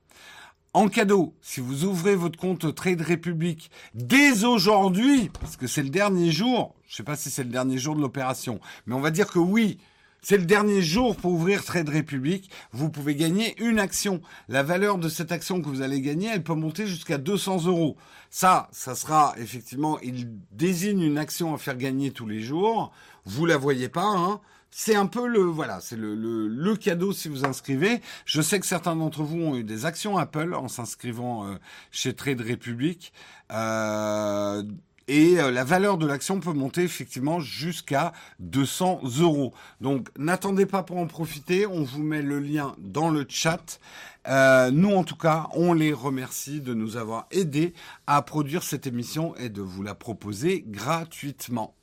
En 0.73 0.89
cadeau, 0.89 1.37
si 1.41 1.61
vous 1.61 1.85
ouvrez 1.85 2.17
votre 2.17 2.37
compte 2.37 2.75
Trade 2.75 3.01
Republic 3.01 3.71
dès 3.95 4.43
aujourd'hui, 4.43 5.31
parce 5.41 5.57
que 5.57 5.69
c'est 5.69 5.85
le 5.85 5.89
dernier 5.89 6.33
jour, 6.33 6.75
je 6.89 6.97
sais 6.97 7.05
pas 7.05 7.15
si 7.15 7.31
c'est 7.31 7.45
le 7.45 7.51
dernier 7.51 7.79
jour 7.79 7.95
de 7.95 8.01
l'opération, 8.01 8.59
mais 8.87 8.97
on 8.97 9.01
va 9.01 9.13
dire 9.13 9.29
que 9.29 9.39
oui, 9.39 9.79
c'est 10.25 10.39
le 10.39 10.47
dernier 10.47 10.81
jour 10.81 11.17
pour 11.17 11.33
ouvrir 11.33 11.63
Trade 11.63 11.91
Republic. 11.91 12.51
Vous 12.73 12.89
pouvez 12.89 13.15
gagner 13.15 13.55
une 13.63 13.79
action. 13.79 14.23
La 14.49 14.63
valeur 14.63 14.97
de 14.97 15.11
cette 15.11 15.33
action 15.33 15.61
que 15.61 15.69
vous 15.69 15.83
allez 15.83 16.01
gagner, 16.01 16.31
elle 16.33 16.43
peut 16.43 16.55
monter 16.55 16.87
jusqu'à 16.87 17.19
200 17.19 17.67
euros. 17.67 17.99
Ça, 18.31 18.69
ça 18.73 18.95
sera 18.95 19.35
effectivement, 19.37 20.01
il 20.01 20.31
désigne 20.51 21.03
une 21.03 21.19
action 21.19 21.53
à 21.53 21.59
faire 21.59 21.77
gagner 21.77 22.11
tous 22.11 22.27
les 22.27 22.41
jours. 22.41 22.91
Vous 23.27 23.45
la 23.45 23.59
voyez 23.59 23.91
pas, 23.91 24.07
hein 24.07 24.41
c'est 24.77 24.97
un 24.97 25.07
peu 25.07 25.29
le 25.29 25.39
voilà, 25.39 25.81
c'est 25.81 25.95
le, 25.95 26.17
le, 26.17 26.77
cadeau 26.77 27.13
si 27.13 27.29
vous 27.29 27.45
inscrivez. 27.45 28.01
Je 28.25 28.41
sais 28.43 28.59
que 28.59 28.67
certains 28.67 28.97
d'entre 28.97 29.23
vous 29.23 29.39
ont 29.39 29.57
eu 29.57 29.63
des 29.63 29.85
actions 29.85 30.19
Apple 30.19 30.53
en 30.53 30.67
s'inscrivant 30.67 31.47
euh, 31.47 31.55
chez 31.93 32.13
Trade 32.13 32.41
Republic. 32.41 33.13
Euh, 33.53 34.65
et 35.07 35.39
euh, 35.39 35.51
la 35.51 35.65
valeur 35.65 35.99
de 35.99 36.07
l'action 36.07 36.41
peut 36.41 36.53
monter 36.53 36.83
effectivement 36.83 37.41
jusqu'à 37.41 38.13
200 38.41 39.01
euros. 39.21 39.53
Donc 39.81 40.09
n'attendez 40.17 40.67
pas 40.67 40.83
pour 40.83 40.99
en 40.99 41.07
profiter, 41.07 41.67
on 41.67 41.83
vous 41.83 42.03
met 42.03 42.23
le 42.23 42.39
lien 42.39 42.75
dans 42.79 43.11
le 43.11 43.27
chat. 43.29 43.81
Euh, 44.27 44.71
nous 44.71 44.95
en 44.95 45.05
tout 45.05 45.17
cas, 45.17 45.49
on 45.53 45.75
les 45.75 45.93
remercie 45.93 46.61
de 46.61 46.73
nous 46.73 46.97
avoir 46.97 47.27
aidés 47.31 47.75
à 48.07 48.23
produire 48.23 48.63
cette 48.63 48.87
émission 48.87 49.37
et 49.37 49.51
de 49.51 49.61
vous 49.61 49.83
la 49.83 49.95
proposer 49.95 50.65
gratuitement. 50.67 51.75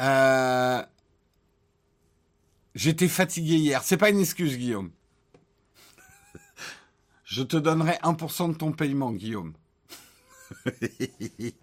Euh, 0.00 0.82
j'étais 2.74 3.08
fatigué 3.08 3.56
hier. 3.56 3.82
C'est 3.82 3.96
pas 3.98 4.10
une 4.10 4.20
excuse, 4.20 4.56
Guillaume. 4.56 4.90
Je 7.24 7.42
te 7.42 7.56
donnerai 7.56 7.98
1% 8.02 8.52
de 8.52 8.56
ton 8.56 8.72
paiement, 8.72 9.12
Guillaume. 9.12 9.52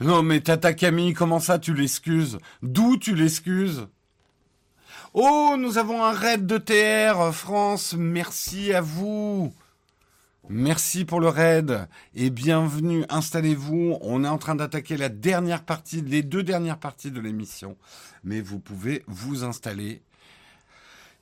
non, 0.00 0.22
mais 0.22 0.40
Tata 0.40 0.72
Camille, 0.74 1.14
comment 1.14 1.40
ça 1.40 1.58
tu 1.58 1.74
l'excuses? 1.74 2.38
D'où 2.62 2.96
tu 2.96 3.14
l'excuses? 3.14 3.88
Oh, 5.14 5.56
nous 5.58 5.78
avons 5.78 6.04
un 6.04 6.12
raid 6.12 6.46
de 6.46 6.58
TR, 6.58 7.34
France. 7.34 7.94
Merci 7.96 8.72
à 8.72 8.80
vous. 8.80 9.52
Merci 10.50 11.04
pour 11.04 11.20
le 11.20 11.28
raid 11.28 11.88
et 12.14 12.30
bienvenue. 12.30 13.04
Installez-vous. 13.08 13.98
On 14.00 14.24
est 14.24 14.28
en 14.28 14.38
train 14.38 14.54
d'attaquer 14.54 14.96
la 14.96 15.08
dernière 15.08 15.62
partie, 15.64 16.00
les 16.02 16.22
deux 16.22 16.42
dernières 16.42 16.78
parties 16.78 17.10
de 17.10 17.20
l'émission. 17.20 17.76
Mais 18.24 18.40
vous 18.40 18.58
pouvez 18.58 19.02
vous 19.06 19.44
installer. 19.44 20.02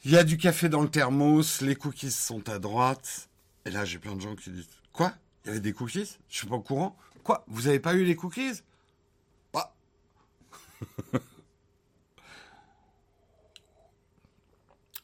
Il 0.04 0.12
y 0.12 0.16
a 0.16 0.24
du 0.24 0.36
café 0.36 0.68
dans 0.68 0.82
le 0.82 0.88
thermos. 0.88 1.60
Les 1.60 1.74
cookies 1.74 2.12
sont 2.12 2.48
à 2.48 2.58
droite. 2.58 3.25
Et 3.66 3.70
là, 3.70 3.84
j'ai 3.84 3.98
plein 3.98 4.14
de 4.14 4.20
gens 4.20 4.34
qui 4.36 4.50
disent 4.50 4.68
Quoi? 4.92 5.12
Il 5.44 5.48
y 5.48 5.50
avait 5.50 5.60
des 5.60 5.72
cookies? 5.72 6.18
Je 6.28 6.38
suis 6.38 6.46
pas 6.46 6.54
au 6.54 6.60
courant. 6.60 6.96
Quoi? 7.24 7.44
Vous 7.48 7.62
n'avez 7.62 7.80
pas 7.80 7.94
eu 7.94 8.04
les 8.04 8.14
cookies? 8.14 8.62
Bah. 9.52 9.74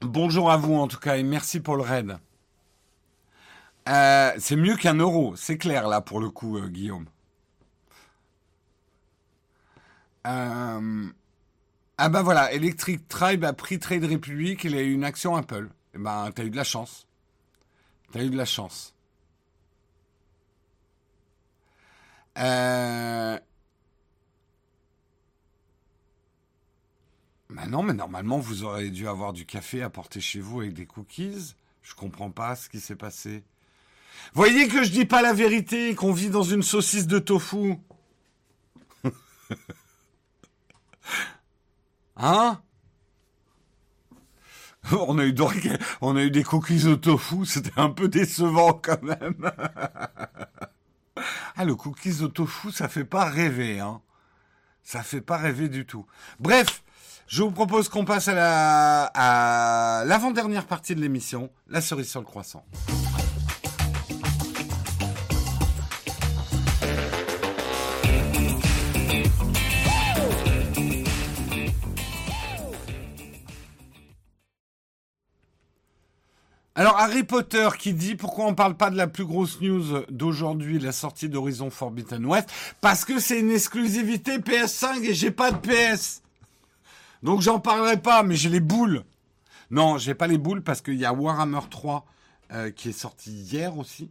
Bonjour 0.00 0.50
à 0.50 0.56
vous 0.56 0.74
en 0.74 0.86
tout 0.88 0.98
cas 0.98 1.16
et 1.16 1.24
merci 1.24 1.58
pour 1.60 1.76
le 1.76 1.82
raid. 1.82 2.18
Euh, 3.88 4.32
c'est 4.38 4.56
mieux 4.56 4.76
qu'un 4.76 4.94
euro, 4.94 5.34
c'est 5.34 5.58
clair 5.58 5.88
là 5.88 6.00
pour 6.00 6.20
le 6.20 6.30
coup, 6.30 6.56
euh, 6.56 6.68
Guillaume. 6.68 7.06
Euh, 10.26 11.08
ah 11.98 12.08
bah 12.08 12.22
voilà, 12.22 12.52
Electric 12.52 13.08
Tribe 13.08 13.44
a 13.44 13.52
pris 13.52 13.80
Trade 13.80 14.04
Republic, 14.04 14.62
il 14.62 14.76
a 14.76 14.82
eu 14.82 14.92
une 14.92 15.02
action 15.02 15.34
Apple. 15.34 15.68
Eh 15.94 15.98
ben, 15.98 16.30
t'as 16.32 16.44
eu 16.44 16.50
de 16.50 16.56
la 16.56 16.62
chance. 16.64 17.08
T'as 18.12 18.22
eu 18.22 18.30
de 18.30 18.36
la 18.36 18.44
chance. 18.44 18.94
Euh... 22.38 23.38
Bah 27.48 27.66
non, 27.66 27.82
mais 27.82 27.94
normalement, 27.94 28.38
vous 28.38 28.64
auriez 28.64 28.90
dû 28.90 29.08
avoir 29.08 29.32
du 29.32 29.46
café 29.46 29.86
porter 29.90 30.20
chez 30.20 30.40
vous 30.40 30.60
avec 30.60 30.74
des 30.74 30.86
cookies. 30.86 31.54
Je 31.82 31.94
comprends 31.94 32.30
pas 32.30 32.54
ce 32.54 32.68
qui 32.68 32.80
s'est 32.80 32.96
passé. 32.96 33.42
Voyez 34.34 34.68
que 34.68 34.84
je 34.84 34.90
dis 34.90 35.06
pas 35.06 35.22
la 35.22 35.32
vérité, 35.32 35.94
qu'on 35.94 36.12
vit 36.12 36.30
dans 36.30 36.42
une 36.42 36.62
saucisse 36.62 37.06
de 37.06 37.18
tofu. 37.18 37.78
hein? 42.16 42.62
on 46.00 46.16
a 46.16 46.22
eu 46.22 46.30
des 46.30 46.42
cookies 46.42 46.86
au 46.86 46.96
tofu, 46.96 47.46
c'était 47.46 47.78
un 47.80 47.90
peu 47.90 48.08
décevant 48.08 48.74
quand 48.74 49.02
même. 49.02 49.50
ah, 51.56 51.64
le 51.64 51.74
cookies 51.74 52.22
au 52.22 52.28
tofu, 52.28 52.70
ça 52.70 52.88
fait 52.88 53.04
pas 53.04 53.24
rêver, 53.24 53.80
hein. 53.80 54.00
Ça 54.82 55.02
fait 55.02 55.20
pas 55.20 55.36
rêver 55.36 55.68
du 55.68 55.86
tout. 55.86 56.06
Bref, 56.40 56.82
je 57.28 57.42
vous 57.42 57.52
propose 57.52 57.88
qu'on 57.88 58.04
passe 58.04 58.28
à 58.28 58.34
la, 58.34 59.04
à 59.14 60.04
l'avant-dernière 60.04 60.66
partie 60.66 60.94
de 60.94 61.00
l'émission, 61.00 61.50
la 61.68 61.80
cerise 61.80 62.10
sur 62.10 62.20
le 62.20 62.26
croissant. 62.26 62.64
Alors 76.82 76.98
Harry 76.98 77.22
Potter 77.22 77.68
qui 77.78 77.94
dit 77.94 78.16
pourquoi 78.16 78.46
on 78.46 78.56
parle 78.56 78.76
pas 78.76 78.90
de 78.90 78.96
la 78.96 79.06
plus 79.06 79.24
grosse 79.24 79.60
news 79.60 80.02
d'aujourd'hui, 80.10 80.80
la 80.80 80.90
sortie 80.90 81.28
d'Horizon 81.28 81.70
Forbidden 81.70 82.26
West, 82.26 82.50
parce 82.80 83.04
que 83.04 83.20
c'est 83.20 83.38
une 83.38 83.52
exclusivité 83.52 84.38
PS5 84.38 85.04
et 85.04 85.14
j'ai 85.14 85.30
pas 85.30 85.52
de 85.52 85.58
PS. 85.58 86.22
Donc 87.22 87.40
j'en 87.40 87.60
parlerai 87.60 87.98
pas, 87.98 88.24
mais 88.24 88.34
j'ai 88.34 88.48
les 88.48 88.58
boules. 88.58 89.04
Non, 89.70 89.96
j'ai 89.96 90.14
pas 90.14 90.26
les 90.26 90.38
boules 90.38 90.60
parce 90.60 90.80
qu'il 90.80 90.96
y 90.96 91.04
a 91.04 91.12
Warhammer 91.12 91.60
3 91.70 92.04
euh, 92.50 92.72
qui 92.72 92.88
est 92.88 92.98
sorti 92.98 93.30
hier 93.30 93.78
aussi. 93.78 94.10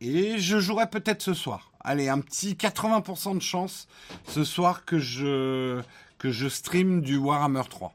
Et 0.00 0.38
je 0.38 0.58
jouerai 0.58 0.88
peut-être 0.88 1.20
ce 1.20 1.34
soir. 1.34 1.70
Allez, 1.80 2.08
un 2.08 2.20
petit 2.20 2.54
80% 2.54 3.34
de 3.36 3.42
chance 3.42 3.88
ce 4.26 4.42
soir 4.42 4.86
que 4.86 4.98
je, 4.98 5.82
que 6.16 6.30
je 6.30 6.48
stream 6.48 7.02
du 7.02 7.18
Warhammer 7.18 7.64
3. 7.68 7.92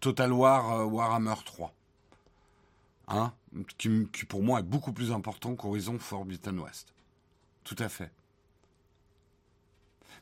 Total 0.00 0.32
War 0.32 0.72
euh, 0.72 0.84
Warhammer 0.84 1.34
3. 1.44 1.70
Hein, 3.06 3.34
qui, 3.76 4.08
pour 4.28 4.42
moi 4.42 4.60
est 4.60 4.64
beaucoup 4.64 4.92
plus 4.92 5.12
important 5.12 5.54
qu'Horizon 5.56 5.98
Forbidden 5.98 6.58
West. 6.58 6.94
Tout 7.62 7.76
à 7.78 7.88
fait. 7.88 8.10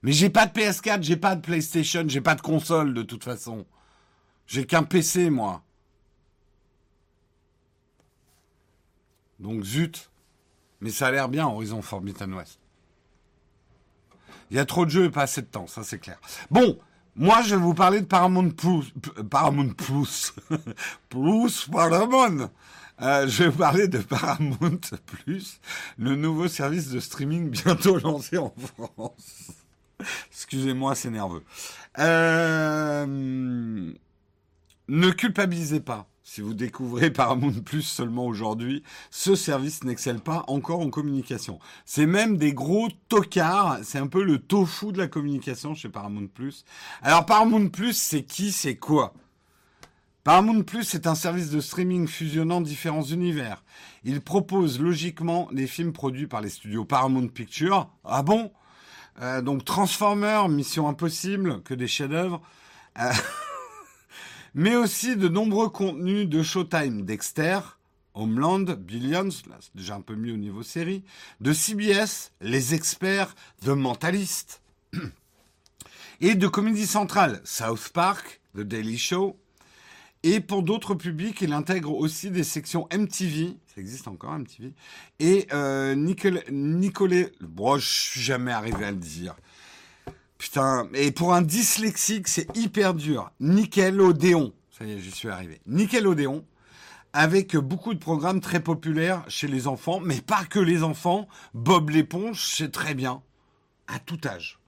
Mais 0.02 0.12
j'ai 0.12 0.30
pas 0.30 0.46
de 0.46 0.52
PS4, 0.52 1.02
j'ai 1.02 1.16
pas 1.16 1.36
de 1.36 1.40
PlayStation, 1.40 2.04
j'ai 2.09 2.20
pas 2.20 2.34
de 2.34 2.40
console 2.40 2.92
de 2.92 3.02
toute 3.02 3.22
façon. 3.22 3.66
J'ai 4.46 4.66
qu'un 4.66 4.82
PC 4.82 5.30
moi. 5.30 5.62
Donc 9.38 9.62
zut. 9.64 10.10
Mais 10.80 10.90
ça 10.90 11.06
a 11.06 11.10
l'air 11.12 11.28
bien 11.28 11.46
Horizon 11.46 11.80
Forbidden 11.82 12.34
West. 12.34 12.59
Il 14.50 14.56
y 14.56 14.60
a 14.60 14.66
trop 14.66 14.84
de 14.84 14.90
jeux 14.90 15.04
et 15.04 15.10
pas 15.10 15.22
assez 15.22 15.40
de 15.40 15.46
temps, 15.46 15.68
ça 15.68 15.84
c'est 15.84 16.00
clair. 16.00 16.20
Bon, 16.50 16.78
moi 17.16 17.43
je 17.43 17.55
vais 17.55 17.60
vous 17.60 17.74
parler 17.74 18.01
de 18.01 18.06
Paramount 18.06 18.51
Plus. 18.51 18.93
Paramount 19.30 19.70
Plus. 19.70 20.34
Plus 21.09 21.68
Paramount. 21.70 22.51
Euh, 23.01 23.26
je 23.26 23.44
vais 23.44 23.48
vous 23.51 23.59
parler 23.59 23.89
de 23.89 23.98
Paramount 23.98 24.80
Plus, 25.06 25.60
le 25.98 26.14
nouveau 26.14 26.47
service 26.47 26.90
de 26.90 27.01
streaming 27.01 27.51
bientôt 27.64 27.98
lancé 27.98 28.39
en 28.39 28.55
France. 28.76 29.52
Excusez-moi, 30.30 30.94
c'est 30.94 31.10
nerveux. 31.10 31.43
Euh, 31.98 33.06
ne 34.89 35.10
culpabilisez 35.10 35.80
pas 35.80 36.06
si 36.24 36.40
vous 36.40 36.55
découvrez 36.55 37.11
Paramount 37.12 37.61
Plus 37.65 37.82
seulement 37.82 38.27
aujourd'hui, 38.27 38.82
ce 39.11 39.35
service 39.35 39.85
n'excelle 39.85 40.20
pas 40.20 40.44
encore 40.49 40.81
en 40.81 40.90
communication. 40.90 41.59
C'est 41.85 42.07
même 42.07 42.36
des 42.36 42.53
gros 42.53 42.89
tocards, 43.09 43.78
c'est 43.82 43.99
un 43.99 44.07
peu 44.07 44.23
le 44.23 44.39
tofu 44.39 44.93
de 44.93 44.99
la 44.99 45.09
communication 45.09 45.74
chez 45.74 45.89
Paramount 45.89 46.28
Plus. 46.28 46.65
Alors 47.03 47.27
Paramount 47.27 47.69
Plus, 47.69 47.97
c'est 47.97 48.23
qui, 48.23 48.53
c'est 48.53 48.77
quoi? 48.77 49.15
Paramount 50.24 50.62
Plus 50.62 50.94
est 50.94 51.09
un 51.09 51.16
service 51.16 51.51
de 51.51 51.61
streaming 51.61 52.07
fusionnant 52.07 52.61
différents 52.61 53.03
univers. 53.03 53.65
Il 54.05 54.20
propose 54.20 54.81
logiquement 54.81 55.49
les 55.51 55.66
films 55.66 55.93
produits 55.93 56.28
par 56.28 56.40
les 56.40 56.49
studios 56.49 56.85
Paramount 56.85 57.27
Pictures. 57.27 57.90
Ah 58.05 58.23
bon? 58.23 58.53
Euh, 59.20 59.43
Donc 59.43 59.65
Transformers, 59.65 60.49
Mission 60.49 60.86
Impossible, 60.86 61.62
que 61.62 61.74
des 61.74 61.89
chefs-d'œuvre. 61.89 62.40
Euh, 63.01 63.11
mais 64.55 64.77
aussi 64.77 65.16
de 65.16 65.29
nombreux 65.29 65.69
contenus 65.69 66.29
de 66.29 66.43
Showtime, 66.43 67.05
Dexter, 67.05 67.61
Homeland, 68.15 68.65
Billions, 68.79 69.31
là 69.49 69.57
c'est 69.61 69.74
déjà 69.74 69.95
un 69.95 70.01
peu 70.01 70.15
mieux 70.15 70.35
au 70.35 70.39
niveau 70.39 70.62
série. 70.62 71.05
De 71.41 71.53
CBS, 71.53 72.33
Les 72.41 72.74
Experts, 72.74 73.35
The 73.65 73.69
Mentalist. 73.69 74.62
Et 76.20 76.35
de 76.35 76.47
Comédie 76.47 76.87
Centrale, 76.87 77.41
South 77.45 77.89
Park, 77.89 78.41
The 78.55 78.61
Daily 78.61 78.99
Show. 78.99 79.39
Et 80.23 80.41
pour 80.41 80.62
d'autres 80.62 80.95
publics, 80.95 81.41
il 81.41 81.53
intègre 81.53 81.97
aussi 81.97 82.31
des 82.31 82.45
sections 82.45 82.87
MTV, 82.97 83.57
ça 83.74 83.81
existe 83.81 84.07
encore 84.07 84.39
MTV, 84.39 84.73
et 85.19 85.49
euh, 85.53 85.97
Nicole, 85.97 86.45
Nicolet, 86.49 87.33
bon, 87.41 87.77
je 87.79 87.89
suis 87.89 88.20
jamais 88.20 88.53
arrivé 88.53 88.85
à 88.85 88.93
le 88.93 88.99
dire. 88.99 89.35
Putain, 90.43 90.89
et 90.94 91.12
pour 91.12 91.35
un 91.35 91.40
dyslexique, 91.40 92.27
c'est 92.27 92.48
hyper 92.56 92.94
dur. 92.94 93.31
Nickelodeon, 93.39 94.52
ça 94.77 94.85
y 94.85 94.90
est, 94.90 94.98
j'y 94.98 95.12
suis 95.12 95.28
arrivé. 95.28 95.60
Nickelodeon, 95.66 96.44
avec 97.12 97.56
beaucoup 97.56 97.94
de 97.94 98.01
programmes 98.01 98.40
très 98.40 98.59
populaires 98.59 99.24
chez 99.28 99.47
les 99.47 99.69
enfants, 99.69 100.01
mais 100.01 100.20
pas 100.20 100.44
que 100.44 100.59
les 100.59 100.82
enfants. 100.82 101.28
Bob 101.55 101.90
l'éponge, 101.90 102.44
c'est 102.44 102.73
très 102.73 102.94
bien, 102.94 103.23
à 103.86 104.01
tout 104.01 104.19
âge. 104.24 104.59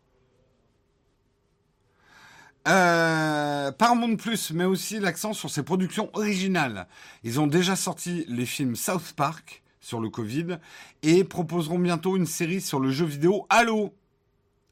Euh, 2.69 3.73
Paramount 3.73 4.15
Plus 4.15 4.53
met 4.53 4.67
aussi 4.67 5.01
l'accent 5.01 5.33
sur 5.33 5.51
ses 5.51 5.65
productions 5.65 6.09
originales. 6.13 6.87
Ils 7.25 7.41
ont 7.41 7.49
déjà 7.49 7.75
sorti 7.75 8.25
les 8.29 8.47
films 8.47 8.77
South 8.77 9.13
Park 9.17 9.65
sur 9.81 9.99
le 9.99 10.09
Covid 10.09 10.59
et 11.03 11.25
proposeront 11.25 11.81
bientôt 11.81 12.17
une 12.17 12.27
série 12.27 12.61
sur 12.61 12.79
le 12.79 12.93
jeu 12.93 13.07
vidéo 13.07 13.45
Halo 13.51 13.93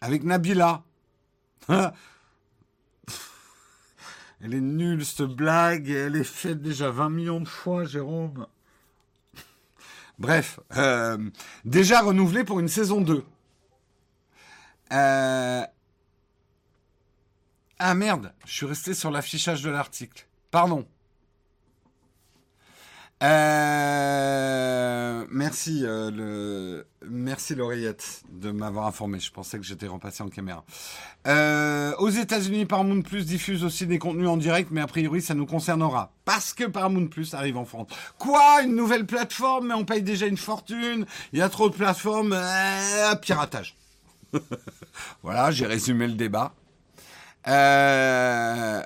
avec 0.00 0.22
Nabila. 0.22 0.84
elle 4.40 4.54
est 4.54 4.60
nulle 4.60 5.04
cette 5.04 5.22
blague, 5.22 5.90
elle 5.90 6.16
est 6.16 6.24
faite 6.24 6.60
déjà 6.60 6.90
20 6.90 7.10
millions 7.10 7.40
de 7.40 7.48
fois, 7.48 7.84
Jérôme. 7.84 8.46
Bref, 10.18 10.60
euh, 10.76 11.18
déjà 11.64 12.00
renouvelée 12.00 12.44
pour 12.44 12.60
une 12.60 12.68
saison 12.68 13.00
2. 13.00 13.24
Euh, 14.92 15.62
ah 17.78 17.94
merde, 17.94 18.34
je 18.44 18.52
suis 18.52 18.66
resté 18.66 18.94
sur 18.94 19.10
l'affichage 19.10 19.62
de 19.62 19.70
l'article. 19.70 20.26
Pardon. 20.50 20.86
Euh, 23.22 25.26
merci, 25.30 25.80
le... 25.82 26.86
merci 27.08 27.54
l'oreillette 27.54 28.22
de 28.30 28.50
m'avoir 28.50 28.86
informé. 28.86 29.20
Je 29.20 29.30
pensais 29.30 29.58
que 29.58 29.64
j'étais 29.64 29.86
repassé 29.86 30.22
en 30.22 30.28
caméra. 30.28 30.64
Euh, 31.26 31.94
aux 31.98 32.08
États-Unis, 32.08 32.66
Paramount 32.66 33.02
Plus 33.02 33.26
diffuse 33.26 33.64
aussi 33.64 33.86
des 33.86 33.98
contenus 33.98 34.28
en 34.28 34.36
direct, 34.36 34.70
mais 34.70 34.80
a 34.80 34.86
priori, 34.86 35.22
ça 35.22 35.34
nous 35.34 35.46
concernera 35.46 36.12
parce 36.24 36.52
que 36.52 36.64
Paramount 36.64 37.06
Plus 37.08 37.34
arrive 37.34 37.56
en 37.56 37.64
France. 37.64 37.88
Quoi? 38.18 38.62
Une 38.64 38.76
nouvelle 38.76 39.06
plateforme, 39.06 39.68
mais 39.68 39.74
on 39.74 39.84
paye 39.84 40.02
déjà 40.02 40.26
une 40.26 40.36
fortune? 40.36 41.06
Il 41.32 41.38
y 41.38 41.42
a 41.42 41.48
trop 41.48 41.68
de 41.68 41.74
plateformes? 41.74 42.36
piratage. 43.20 43.76
voilà, 45.22 45.50
j'ai 45.50 45.66
résumé 45.66 46.06
le 46.06 46.14
débat. 46.14 46.54
Euh, 47.48 48.82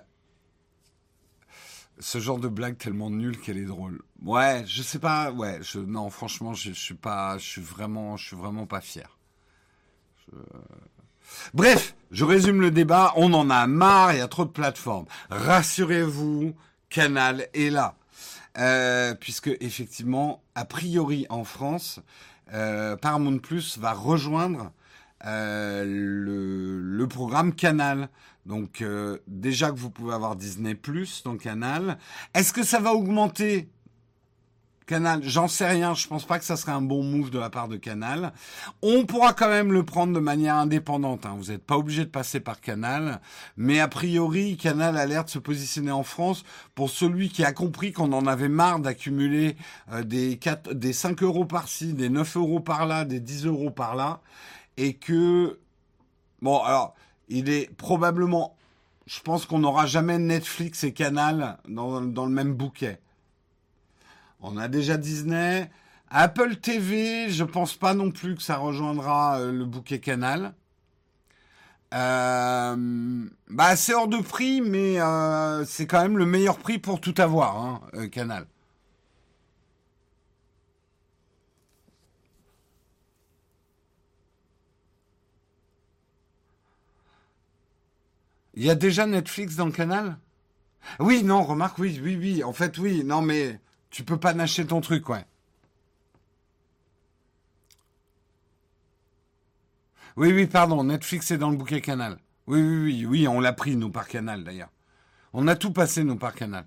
ce 1.98 2.18
genre 2.18 2.38
de 2.38 2.48
blague 2.48 2.78
tellement 2.78 3.10
nulle 3.10 3.38
qu'elle 3.38 3.58
est 3.58 3.64
drôle. 3.64 4.02
Ouais, 4.22 4.64
je 4.66 4.82
sais 4.82 4.98
pas. 4.98 5.30
Ouais, 5.30 5.60
non, 5.86 6.10
franchement, 6.10 6.54
je, 6.54 6.70
je 6.70 6.80
suis 6.80 6.94
pas, 6.94 7.38
je 7.38 7.44
suis 7.44 7.62
vraiment, 7.62 8.16
je 8.16 8.26
suis 8.26 8.36
vraiment 8.36 8.66
pas 8.66 8.80
fier. 8.80 9.16
Bref, 11.54 11.94
je 12.10 12.24
résume 12.24 12.60
le 12.60 12.70
débat. 12.70 13.12
On 13.16 13.32
en 13.32 13.50
a 13.50 13.66
marre. 13.66 14.12
Il 14.12 14.18
y 14.18 14.22
a 14.22 14.28
trop 14.28 14.44
de 14.44 14.50
plateformes. 14.50 15.06
Rassurez-vous, 15.30 16.54
Canal 16.88 17.48
est 17.54 17.70
là, 17.70 17.96
euh, 18.58 19.14
puisque 19.14 19.50
effectivement, 19.60 20.42
a 20.54 20.64
priori 20.64 21.26
en 21.28 21.44
France, 21.44 22.00
euh, 22.52 22.96
Paramount 22.96 23.38
Plus 23.38 23.78
va 23.78 23.92
rejoindre 23.92 24.72
euh, 25.24 25.84
le, 25.86 27.06
programme 27.08 27.54
Canal. 27.54 28.08
Donc 28.46 28.80
euh, 28.80 29.18
déjà 29.26 29.70
que 29.70 29.76
vous 29.76 29.90
pouvez 29.90 30.14
avoir 30.14 30.36
Disney 30.36 30.74
Plus 30.74 31.22
dans 31.24 31.36
Canal. 31.36 31.98
Est-ce 32.32 32.52
que 32.52 32.62
ça 32.62 32.78
va 32.78 32.92
augmenter 32.92 33.68
Canal, 34.86 35.20
j'en 35.24 35.48
sais 35.48 35.66
rien, 35.66 35.94
je 35.94 36.06
pense 36.06 36.24
pas 36.24 36.38
que 36.38 36.44
ça 36.44 36.56
serait 36.56 36.70
un 36.70 36.80
bon 36.80 37.02
move 37.02 37.30
de 37.30 37.40
la 37.40 37.50
part 37.50 37.66
de 37.66 37.76
Canal. 37.76 38.32
On 38.82 39.04
pourra 39.04 39.32
quand 39.32 39.48
même 39.48 39.72
le 39.72 39.82
prendre 39.82 40.12
de 40.12 40.20
manière 40.20 40.54
indépendante, 40.54 41.26
hein. 41.26 41.34
vous 41.36 41.50
n'êtes 41.50 41.64
pas 41.64 41.76
obligé 41.76 42.04
de 42.04 42.10
passer 42.10 42.38
par 42.38 42.60
Canal, 42.60 43.20
mais 43.56 43.80
a 43.80 43.88
priori, 43.88 44.56
Canal 44.56 44.96
a 44.96 45.04
l'air 45.06 45.24
de 45.24 45.30
se 45.30 45.40
positionner 45.40 45.90
en 45.90 46.04
France 46.04 46.44
pour 46.76 46.88
celui 46.88 47.30
qui 47.30 47.42
a 47.42 47.52
compris 47.52 47.92
qu'on 47.92 48.12
en 48.12 48.28
avait 48.28 48.48
marre 48.48 48.78
d'accumuler 48.78 49.56
euh, 49.90 50.04
des, 50.04 50.38
4, 50.38 50.72
des 50.72 50.92
5 50.92 51.20
euros 51.24 51.46
par-ci, 51.46 51.92
des 51.92 52.08
9 52.08 52.36
euros 52.36 52.60
par-là, 52.60 53.04
des 53.04 53.18
10 53.18 53.46
euros 53.46 53.72
par-là, 53.72 54.20
et 54.76 54.94
que... 54.94 55.58
Bon, 56.42 56.62
alors, 56.62 56.94
il 57.28 57.48
est 57.48 57.74
probablement, 57.76 58.56
je 59.06 59.20
pense 59.20 59.46
qu'on 59.46 59.58
n'aura 59.58 59.86
jamais 59.86 60.18
Netflix 60.18 60.84
et 60.84 60.92
Canal 60.92 61.58
dans, 61.68 62.00
le 62.00 62.32
même 62.32 62.54
bouquet. 62.54 63.00
On 64.40 64.56
a 64.56 64.68
déjà 64.68 64.96
Disney. 64.96 65.70
Apple 66.08 66.56
TV, 66.56 67.30
je 67.30 67.44
pense 67.44 67.74
pas 67.74 67.94
non 67.94 68.10
plus 68.10 68.36
que 68.36 68.42
ça 68.42 68.56
rejoindra 68.56 69.40
euh, 69.40 69.50
le 69.50 69.64
bouquet 69.64 69.98
Canal. 69.98 70.54
Euh, 71.94 73.24
bah 73.48 73.76
c'est 73.76 73.94
hors 73.94 74.08
de 74.08 74.18
prix, 74.18 74.60
mais 74.60 75.00
euh, 75.00 75.64
c'est 75.64 75.86
quand 75.86 76.02
même 76.02 76.18
le 76.18 76.26
meilleur 76.26 76.58
prix 76.58 76.78
pour 76.78 77.00
tout 77.00 77.14
avoir, 77.18 77.56
hein, 77.56 78.08
Canal. 78.08 78.46
Il 88.56 88.64
y 88.64 88.70
a 88.70 88.74
déjà 88.74 89.06
Netflix 89.06 89.56
dans 89.56 89.66
le 89.66 89.72
canal? 89.72 90.18
Oui, 90.98 91.22
non, 91.22 91.42
remarque, 91.42 91.78
oui, 91.78 92.00
oui, 92.02 92.16
oui. 92.16 92.42
En 92.42 92.54
fait, 92.54 92.78
oui, 92.78 93.04
non, 93.04 93.20
mais 93.20 93.60
tu 93.90 94.02
peux 94.02 94.18
pas 94.18 94.32
nacher 94.32 94.66
ton 94.66 94.80
truc, 94.80 95.08
ouais. 95.10 95.24
Oui, 100.16 100.32
oui, 100.32 100.46
pardon, 100.46 100.82
Netflix 100.84 101.30
est 101.30 101.38
dans 101.38 101.50
le 101.50 101.58
bouquet 101.58 101.82
canal. 101.82 102.18
Oui, 102.46 102.60
oui, 102.62 102.78
oui, 102.78 103.06
oui, 103.06 103.28
on 103.28 103.40
l'a 103.40 103.52
pris, 103.52 103.76
nous, 103.76 103.90
par 103.90 104.08
canal, 104.08 104.42
d'ailleurs. 104.42 104.70
On 105.34 105.46
a 105.48 105.56
tout 105.56 105.72
passé, 105.72 106.02
nous, 106.04 106.16
par 106.16 106.34
canal. 106.34 106.66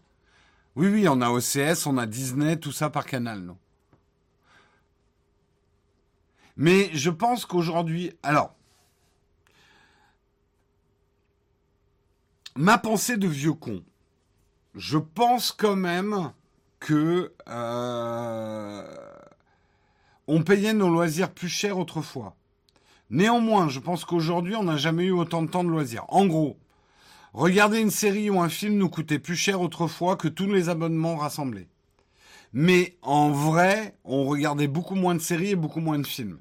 Oui, 0.76 0.88
oui, 0.88 1.08
on 1.08 1.22
a 1.22 1.32
OCS, 1.32 1.88
on 1.88 1.98
a 1.98 2.06
Disney, 2.06 2.58
tout 2.58 2.72
ça 2.72 2.92
par 2.92 3.06
canal, 3.06 3.40
nous. 3.40 3.58
Mais 6.56 6.92
je 6.94 7.10
pense 7.10 7.46
qu'aujourd'hui, 7.46 8.12
alors, 8.22 8.54
ma 12.60 12.78
pensée 12.78 13.16
de 13.16 13.28
vieux 13.28 13.54
con. 13.54 13.82
Je 14.76 14.98
pense 14.98 15.54
quand 15.54 15.78
même 15.78 16.34
que 16.82 17.32
euh, 17.48 18.96
on 20.28 20.44
payait 20.44 20.74
nos 20.74 20.90
loisirs 20.90 21.32
plus 21.32 21.48
cher 21.48 21.78
autrefois. 21.78 22.36
Néanmoins, 23.10 23.70
je 23.70 23.80
pense 23.80 24.04
qu'aujourd'hui, 24.04 24.58
on 24.58 24.64
n'a 24.64 24.76
jamais 24.76 25.06
eu 25.06 25.12
autant 25.12 25.42
de 25.42 25.48
temps 25.48 25.64
de 25.64 25.70
loisirs. 25.70 26.04
En 26.10 26.26
gros, 26.26 26.58
regarder 27.34 27.80
une 27.80 27.92
série 27.92 28.30
ou 28.30 28.42
un 28.42 28.50
film 28.50 28.76
nous 28.76 28.90
coûtait 28.90 29.20
plus 29.20 29.38
cher 29.38 29.62
autrefois 29.62 30.18
que 30.18 30.28
tous 30.28 30.52
les 30.52 30.68
abonnements 30.68 31.16
rassemblés. 31.16 31.70
Mais 32.52 32.98
en 33.02 33.32
vrai, 33.32 33.96
on 34.04 34.26
regardait 34.26 34.68
beaucoup 34.68 34.96
moins 34.96 35.16
de 35.16 35.22
séries 35.22 35.52
et 35.52 35.56
beaucoup 35.56 35.80
moins 35.80 36.00
de 36.00 36.06
films. 36.06 36.40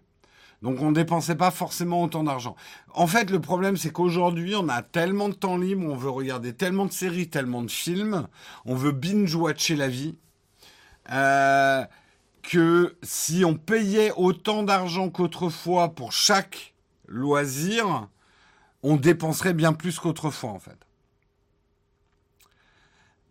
Donc 0.62 0.80
on 0.82 0.90
dépensait 0.90 1.36
pas 1.36 1.50
forcément 1.50 2.02
autant 2.02 2.24
d'argent. 2.24 2.56
En 2.92 3.06
fait, 3.06 3.30
le 3.30 3.40
problème, 3.40 3.76
c'est 3.76 3.90
qu'aujourd'hui, 3.90 4.54
on 4.56 4.68
a 4.68 4.82
tellement 4.82 5.28
de 5.28 5.34
temps 5.34 5.56
libre, 5.56 5.86
on 5.86 5.96
veut 5.96 6.10
regarder 6.10 6.52
tellement 6.52 6.86
de 6.86 6.92
séries, 6.92 7.28
tellement 7.28 7.62
de 7.62 7.70
films, 7.70 8.26
on 8.64 8.74
veut 8.74 8.92
binge-watcher 8.92 9.76
la 9.76 9.88
vie, 9.88 10.16
euh, 11.12 11.84
que 12.42 12.96
si 13.02 13.44
on 13.44 13.54
payait 13.54 14.12
autant 14.16 14.62
d'argent 14.64 15.10
qu'autrefois 15.10 15.90
pour 15.90 16.12
chaque 16.12 16.74
loisir, 17.06 18.08
on 18.82 18.96
dépenserait 18.96 19.54
bien 19.54 19.72
plus 19.72 19.98
qu'autrefois, 19.98 20.50
en 20.50 20.58
fait. 20.58 20.78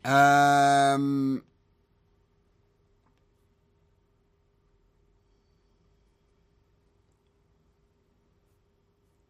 Euh, 0.06 1.40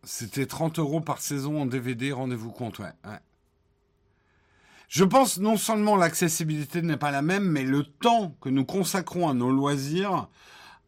C'était 0.10 0.46
30 0.46 0.80
euros 0.80 1.02
par 1.02 1.20
saison 1.20 1.62
en 1.62 1.66
DVD, 1.66 2.14
rendez-vous 2.14 2.52
compte, 2.52 2.80
ouais. 2.80 2.94
Je 4.88 5.04
pense 5.04 5.38
non 5.38 5.58
seulement 5.58 5.98
l'accessibilité 5.98 6.82
n'est 6.82 6.96
pas 6.96 7.12
la 7.12 7.22
même, 7.22 7.44
mais 7.44 7.64
le 7.64 7.84
temps 7.84 8.34
que 8.40 8.48
nous 8.48 8.64
consacrons 8.64 9.28
à 9.28 9.34
nos 9.34 9.52
loisirs, 9.52 10.30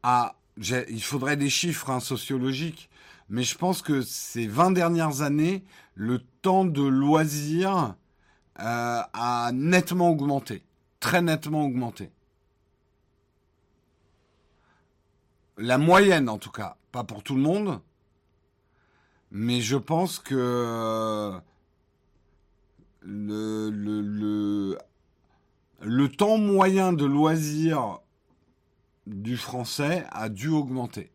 à, 0.04 0.36
il 0.58 1.04
faudrait 1.04 1.36
des 1.36 1.50
chiffres 1.50 1.90
hein, 1.90 2.00
sociologiques, 2.00 2.90
mais 3.28 3.44
je 3.44 3.58
pense 3.58 3.82
que 3.82 4.02
ces 4.02 4.48
20 4.48 4.72
dernières 4.72 5.22
années, 5.22 5.66
le 5.96 6.20
temps 6.41 6.64
de 6.64 6.82
loisirs 6.82 7.96
euh, 8.60 9.02
a 9.14 9.52
nettement 9.54 10.12
augmenté, 10.12 10.64
très 11.02 11.22
nettement 11.22 11.66
augmenté. 11.66 12.10
la 15.60 15.78
moyenne 15.78 16.30
en 16.30 16.38
tout 16.38 16.52
cas, 16.52 16.78
pas 16.94 17.04
pour 17.04 17.22
tout 17.22 17.36
le 17.36 17.41
monde, 17.41 17.82
mais 19.31 19.61
je 19.61 19.77
pense 19.77 20.19
que 20.19 21.39
le, 23.01 24.77
le, 25.81 26.10
temps 26.10 26.38
moyen 26.38 26.93
de 26.93 27.06
loisir 27.06 27.99
du 29.07 29.38
français 29.38 30.06
a 30.11 30.30
dû 30.30 30.49
augmenter. 30.49 31.11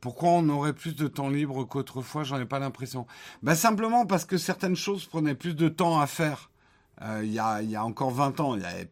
Pourquoi 0.00 0.30
on 0.30 0.48
aurait 0.48 0.72
plus 0.72 0.96
de 0.96 1.06
temps 1.06 1.28
libre 1.28 1.64
qu'autrefois 1.64 2.24
J'en 2.24 2.40
ai 2.40 2.44
pas 2.44 2.58
l'impression. 2.58 3.06
Ben 3.44 3.54
simplement 3.54 4.04
parce 4.04 4.24
que 4.24 4.36
certaines 4.36 4.74
choses 4.74 5.06
prenaient 5.06 5.36
plus 5.36 5.54
de 5.54 5.68
temps 5.68 6.00
à 6.00 6.08
faire. 6.08 6.50
Euh, 7.02 7.20
il 7.24 7.32
y, 7.32 7.38
a, 7.38 7.84
encore 7.84 8.10
20 8.10 8.40
ans, 8.40 8.56
y 8.56 8.64
avait, 8.64 8.82
euh, 8.82 8.84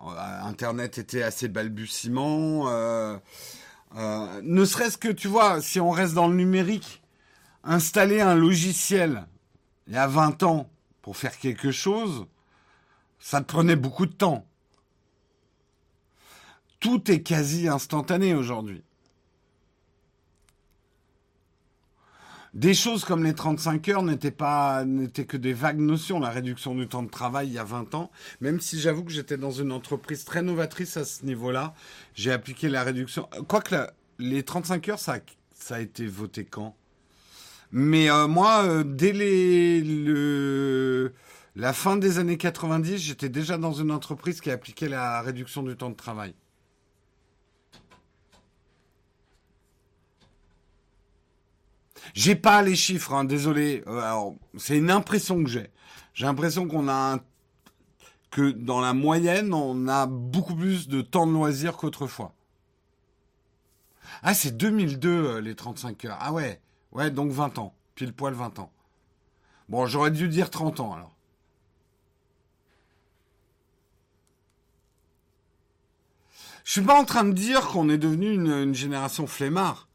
Internet 0.00 0.98
était 0.98 1.22
assez 1.22 1.48
balbutiement. 1.48 2.68
Euh, 2.68 3.18
euh, 3.96 4.40
ne 4.42 4.64
serait-ce 4.64 4.98
que, 4.98 5.08
tu 5.08 5.28
vois, 5.28 5.60
si 5.60 5.80
on 5.80 5.90
reste 5.90 6.14
dans 6.14 6.28
le 6.28 6.36
numérique, 6.36 7.02
installer 7.64 8.20
un 8.20 8.34
logiciel 8.34 9.26
il 9.86 9.94
y 9.94 9.96
a 9.96 10.06
20 10.06 10.42
ans 10.42 10.68
pour 11.02 11.16
faire 11.16 11.36
quelque 11.38 11.72
chose, 11.72 12.26
ça 13.18 13.40
te 13.40 13.46
prenait 13.46 13.76
beaucoup 13.76 14.06
de 14.06 14.12
temps. 14.12 14.44
Tout 16.80 17.10
est 17.10 17.22
quasi 17.22 17.66
instantané 17.66 18.34
aujourd'hui. 18.34 18.82
Des 22.58 22.74
choses 22.74 23.04
comme 23.04 23.22
les 23.22 23.34
35 23.34 23.88
heures 23.88 24.02
n'étaient 24.02 24.32
pas, 24.32 24.84
n'étaient 24.84 25.26
que 25.26 25.36
des 25.36 25.52
vagues 25.52 25.78
notions, 25.78 26.18
la 26.18 26.30
réduction 26.30 26.74
du 26.74 26.88
temps 26.88 27.04
de 27.04 27.08
travail 27.08 27.46
il 27.46 27.52
y 27.52 27.58
a 27.58 27.62
20 27.62 27.94
ans. 27.94 28.10
Même 28.40 28.58
si 28.58 28.80
j'avoue 28.80 29.04
que 29.04 29.12
j'étais 29.12 29.36
dans 29.36 29.52
une 29.52 29.70
entreprise 29.70 30.24
très 30.24 30.42
novatrice 30.42 30.96
à 30.96 31.04
ce 31.04 31.24
niveau-là, 31.24 31.72
j'ai 32.16 32.32
appliqué 32.32 32.68
la 32.68 32.82
réduction. 32.82 33.28
Quoique 33.46 33.76
la, 33.76 33.92
les 34.18 34.42
35 34.42 34.88
heures, 34.88 34.98
ça, 34.98 35.20
a, 35.70 35.80
été 35.80 36.08
voté 36.08 36.44
quand? 36.44 36.74
Mais 37.70 38.10
euh, 38.10 38.26
moi, 38.26 38.64
euh, 38.64 38.82
dès 38.82 39.12
le, 39.12 41.12
la 41.54 41.72
fin 41.72 41.96
des 41.96 42.18
années 42.18 42.38
90, 42.38 42.98
j'étais 42.98 43.28
déjà 43.28 43.56
dans 43.56 43.72
une 43.72 43.92
entreprise 43.92 44.40
qui 44.40 44.50
appliquait 44.50 44.88
la 44.88 45.22
réduction 45.22 45.62
du 45.62 45.76
temps 45.76 45.90
de 45.90 45.94
travail. 45.94 46.34
J'ai 52.14 52.34
pas 52.34 52.62
les 52.62 52.76
chiffres, 52.76 53.12
hein, 53.12 53.24
désolé. 53.24 53.82
Euh, 53.86 54.30
c'est 54.56 54.76
une 54.78 54.90
impression 54.90 55.42
que 55.42 55.50
j'ai. 55.50 55.70
J'ai 56.14 56.26
l'impression 56.26 56.66
qu'on 56.66 56.88
a 56.88 57.14
un... 57.14 57.20
que 58.30 58.50
dans 58.50 58.80
la 58.80 58.94
moyenne, 58.94 59.54
on 59.54 59.88
a 59.88 60.06
beaucoup 60.06 60.54
plus 60.54 60.88
de 60.88 61.00
temps 61.00 61.26
de 61.26 61.32
loisir 61.32 61.76
qu'autrefois. 61.76 62.34
Ah, 64.22 64.34
c'est 64.34 64.56
2002 64.56 65.08
euh, 65.08 65.40
les 65.40 65.54
35 65.54 66.04
heures. 66.06 66.18
Ah 66.20 66.32
ouais, 66.32 66.60
ouais, 66.92 67.10
donc 67.10 67.30
20 67.30 67.58
ans, 67.58 67.74
pile 67.94 68.12
poil 68.12 68.34
20 68.34 68.58
ans. 68.58 68.72
Bon, 69.68 69.86
j'aurais 69.86 70.10
dû 70.10 70.28
dire 70.28 70.50
30 70.50 70.80
ans 70.80 70.94
alors. 70.94 71.14
Je 76.64 76.72
suis 76.72 76.82
pas 76.82 77.00
en 77.00 77.04
train 77.04 77.24
de 77.24 77.32
dire 77.32 77.68
qu'on 77.68 77.88
est 77.88 77.96
devenu 77.96 78.30
une, 78.32 78.50
une 78.50 78.74
génération 78.74 79.26
flemmard. 79.26 79.87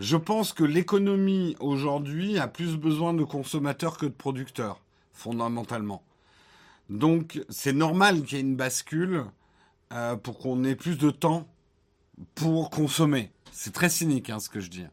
Je 0.00 0.16
pense 0.16 0.54
que 0.54 0.64
l'économie 0.64 1.56
aujourd'hui 1.60 2.38
a 2.38 2.48
plus 2.48 2.78
besoin 2.78 3.12
de 3.12 3.22
consommateurs 3.22 3.98
que 3.98 4.06
de 4.06 4.12
producteurs, 4.12 4.80
fondamentalement. 5.12 6.02
Donc 6.88 7.44
c'est 7.50 7.74
normal 7.74 8.22
qu'il 8.22 8.38
y 8.38 8.40
ait 8.40 8.44
une 8.44 8.56
bascule 8.56 9.26
euh, 9.92 10.16
pour 10.16 10.38
qu'on 10.38 10.64
ait 10.64 10.74
plus 10.74 10.96
de 10.96 11.10
temps 11.10 11.46
pour 12.34 12.70
consommer. 12.70 13.30
C'est 13.52 13.74
très 13.74 13.90
cynique 13.90 14.30
hein, 14.30 14.40
ce 14.40 14.48
que 14.48 14.60
je 14.60 14.70
dis. 14.70 14.86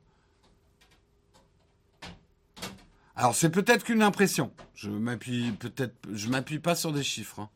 Alors 3.16 3.34
c'est 3.34 3.50
peut-être 3.50 3.86
qu'une 3.86 4.02
impression. 4.02 4.52
Je 4.76 4.90
m'appuie 4.90 5.54
peut-être, 5.54 5.96
je 6.12 6.28
m'appuie 6.28 6.60
pas 6.60 6.76
sur 6.76 6.92
des 6.92 7.04
chiffres. 7.04 7.40
Hein. 7.40 7.50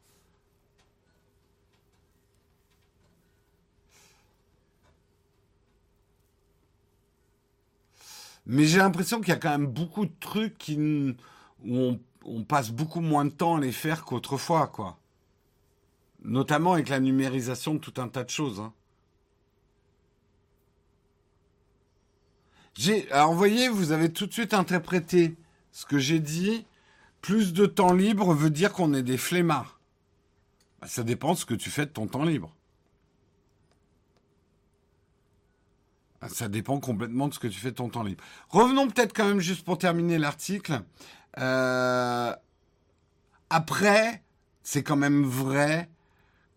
Mais 8.45 8.65
j'ai 8.65 8.79
l'impression 8.79 9.19
qu'il 9.19 9.29
y 9.29 9.33
a 9.33 9.37
quand 9.37 9.49
même 9.49 9.67
beaucoup 9.67 10.05
de 10.05 10.13
trucs 10.19 10.71
où 11.65 11.97
on, 12.23 12.43
passe 12.43 12.71
beaucoup 12.71 13.01
moins 13.01 13.25
de 13.25 13.29
temps 13.29 13.57
à 13.57 13.59
les 13.59 13.71
faire 13.71 14.03
qu'autrefois, 14.03 14.67
quoi. 14.67 14.97
Notamment 16.23 16.73
avec 16.73 16.89
la 16.89 16.99
numérisation 16.99 17.75
de 17.75 17.79
tout 17.79 17.93
un 17.97 18.07
tas 18.07 18.23
de 18.23 18.29
choses. 18.29 18.59
Hein. 18.59 18.73
Alors, 23.11 23.31
vous 23.31 23.37
voyez, 23.37 23.69
vous 23.69 23.91
avez 23.91 24.11
tout 24.11 24.25
de 24.25 24.33
suite 24.33 24.53
interprété 24.53 25.35
ce 25.71 25.85
que 25.85 25.99
j'ai 25.99 26.19
dit. 26.19 26.65
Plus 27.21 27.53
de 27.53 27.67
temps 27.67 27.93
libre 27.93 28.33
veut 28.33 28.49
dire 28.49 28.73
qu'on 28.73 28.93
est 28.93 29.03
des 29.03 29.17
flemmards. 29.17 29.79
Bah, 30.79 30.87
ça 30.87 31.03
dépend 31.03 31.33
de 31.33 31.37
ce 31.37 31.45
que 31.45 31.53
tu 31.53 31.69
fais 31.69 31.85
de 31.85 31.91
ton 31.91 32.07
temps 32.07 32.23
libre. 32.23 32.55
Ça 36.27 36.47
dépend 36.47 36.79
complètement 36.79 37.27
de 37.27 37.33
ce 37.33 37.39
que 37.39 37.47
tu 37.47 37.59
fais 37.59 37.71
de 37.71 37.75
ton 37.75 37.89
temps 37.89 38.03
libre. 38.03 38.23
Revenons 38.49 38.87
peut-être 38.89 39.13
quand 39.13 39.25
même 39.25 39.39
juste 39.39 39.65
pour 39.65 39.77
terminer 39.77 40.19
l'article. 40.19 40.81
Euh, 41.39 42.33
après, 43.49 44.23
c'est 44.61 44.83
quand 44.83 44.95
même 44.95 45.23
vrai 45.23 45.89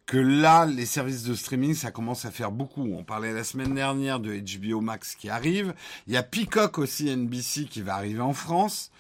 que 0.07 0.19
là, 0.19 0.67
les 0.67 0.85
services 0.85 1.23
de 1.23 1.35
streaming, 1.35 1.75
ça 1.75 1.91
commence 1.91 2.27
à 2.27 2.31
faire 2.31 2.51
beaucoup. 2.51 2.83
On 2.83 3.05
parlait 3.05 3.33
la 3.33 3.45
semaine 3.45 3.75
dernière 3.75 4.21
de 4.21 4.37
HBO 4.37 4.81
Max 4.83 5.15
qui 5.15 5.31
arrive. 5.31 5.75
Il 6.07 6.13
y 6.13 6.17
a 6.17 6.23
Peacock 6.23 6.79
aussi, 6.79 7.09
NBC, 7.09 7.65
qui 7.65 7.81
va 7.81 7.95
arriver 7.95 8.21
en 8.21 8.35
France. 8.35 8.91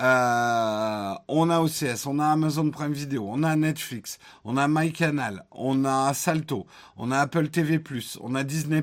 Euh, 0.00 1.14
on 1.28 1.50
a 1.50 1.60
OCS, 1.60 2.06
on 2.06 2.18
a 2.18 2.26
Amazon 2.26 2.70
Prime 2.70 2.92
Video, 2.92 3.26
on 3.28 3.44
a 3.44 3.54
Netflix, 3.54 4.18
on 4.44 4.56
a 4.56 4.66
MyCanal, 4.66 5.44
on 5.52 5.84
a 5.84 6.12
Salto, 6.14 6.66
on 6.96 7.12
a 7.12 7.18
Apple 7.20 7.48
TV+, 7.48 7.80
on 8.20 8.34
a 8.34 8.42
Disney+. 8.42 8.82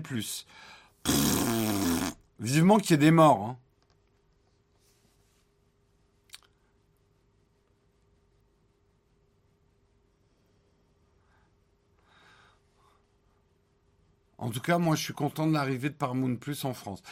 Vivement 2.40 2.78
qu'il 2.78 2.92
y 2.92 2.94
ait 2.96 2.98
des 2.98 3.12
morts. 3.12 3.42
Hein. 3.42 3.58
En 14.42 14.50
tout 14.50 14.60
cas, 14.60 14.80
moi, 14.80 14.96
je 14.96 15.04
suis 15.04 15.14
content 15.14 15.46
de 15.46 15.54
l'arrivée 15.54 15.90
de 15.90 15.94
Paramount 15.94 16.36
Plus 16.36 16.66
en 16.66 16.74
France. 16.74 17.04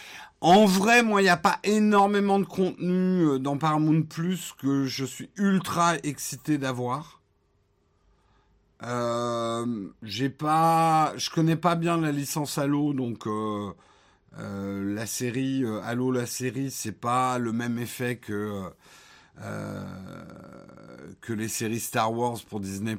En 0.42 0.66
vrai, 0.66 1.04
moi, 1.04 1.22
il 1.22 1.26
n'y 1.26 1.30
a 1.30 1.38
pas 1.38 1.60
énormément 1.64 2.40
de 2.40 2.46
contenu 2.46 3.24
euh, 3.24 3.38
dans 3.38 3.56
Paramount 3.56 4.02
Plus 4.02 4.54
que 4.60 4.86
je 4.86 5.06
suis 5.06 5.30
ultra 5.38 5.98
excité 6.00 6.58
d'avoir. 6.58 7.19
Euh, 8.84 9.90
j'ai 10.04 10.30
pas, 10.30 11.14
je 11.18 11.30
connais 11.30 11.58
pas 11.58 11.76
bien 11.76 11.98
la 11.98 12.12
licence 12.12 12.58
Halo, 12.58 12.94
donc 12.94 13.28
euh, 13.28 13.74
euh, 14.38 14.96
la 14.96 15.06
série 15.06 15.66
Halo, 15.84 16.12
la 16.12 16.26
série, 16.26 16.72
c'est 16.72 16.94
pas 16.94 17.38
le 17.40 17.52
même 17.52 17.78
effet 17.80 18.18
que 18.18 18.72
que 21.22 21.34
les 21.34 21.48
séries 21.48 21.80
Star 21.80 22.12
Wars 22.14 22.40
pour 22.50 22.60
Disney+. 22.60 22.98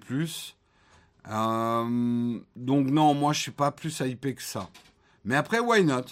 Donc 1.27 2.86
non, 2.90 3.15
moi 3.15 3.32
je 3.32 3.40
suis 3.40 3.51
pas 3.51 3.70
plus 3.70 4.01
hypé 4.01 4.35
que 4.35 4.43
ça. 4.43 4.69
Mais 5.24 5.36
après, 5.36 5.61
why 5.61 5.85
not? 5.85 6.05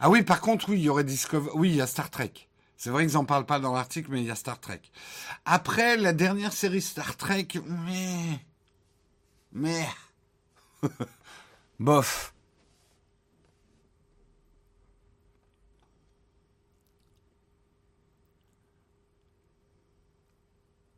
Ah 0.00 0.10
oui, 0.10 0.22
par 0.22 0.40
contre, 0.40 0.68
oui, 0.70 0.78
il 0.78 0.82
y 0.84 0.88
aurait 0.88 1.04
Discovery. 1.04 1.52
Oui, 1.54 1.70
il 1.70 1.76
y 1.76 1.80
a 1.80 1.86
Star 1.86 2.10
Trek. 2.10 2.32
C'est 2.76 2.90
vrai 2.90 3.06
qu'ils 3.06 3.14
n'en 3.14 3.24
parlent 3.24 3.46
pas 3.46 3.58
dans 3.58 3.72
l'article, 3.72 4.10
mais 4.10 4.20
il 4.20 4.26
y 4.26 4.30
a 4.30 4.34
Star 4.34 4.60
Trek. 4.60 4.82
Après, 5.44 5.96
la 5.96 6.12
dernière 6.12 6.52
série 6.52 6.82
Star 6.82 7.16
Trek, 7.16 7.48
mais... 7.64 8.40
Mais... 9.52 9.88
Bof. 11.80 12.34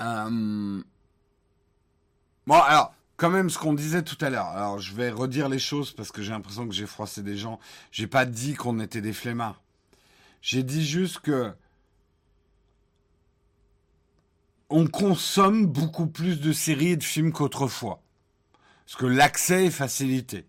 Euh... 0.01 0.83
Bon, 2.47 2.55
alors, 2.55 2.95
quand 3.17 3.31
même, 3.31 3.51
ce 3.51 3.59
qu'on 3.59 3.75
disait 3.75 4.03
tout 4.03 4.17
à 4.25 4.31
l'heure. 4.31 4.47
Alors, 4.47 4.79
je 4.81 4.95
vais 4.95 5.11
redire 5.11 5.49
les 5.49 5.59
choses 5.59 5.93
parce 5.93 6.11
que 6.11 6.23
j'ai 6.23 6.31
l'impression 6.33 6.67
que 6.67 6.75
j'ai 6.75 6.87
froissé 6.87 7.23
des 7.23 7.37
gens. 7.37 7.61
J'ai 7.93 8.07
pas 8.07 8.25
dit 8.25 8.55
qu'on 8.55 8.81
était 8.81 9.01
des 9.01 9.13
flemmards. 9.13 9.61
J'ai 10.41 10.63
dit 10.63 10.87
juste 10.87 11.21
que 11.21 11.53
on 14.71 14.87
consomme 14.87 15.67
beaucoup 15.67 16.07
plus 16.07 16.41
de 16.41 16.53
séries 16.53 16.91
et 16.91 16.97
de 16.97 17.05
films 17.05 17.33
qu'autrefois. 17.33 18.03
Parce 18.87 18.97
que 18.97 19.07
l'accès 19.07 19.67
est 19.67 19.71
facilité. 19.71 20.47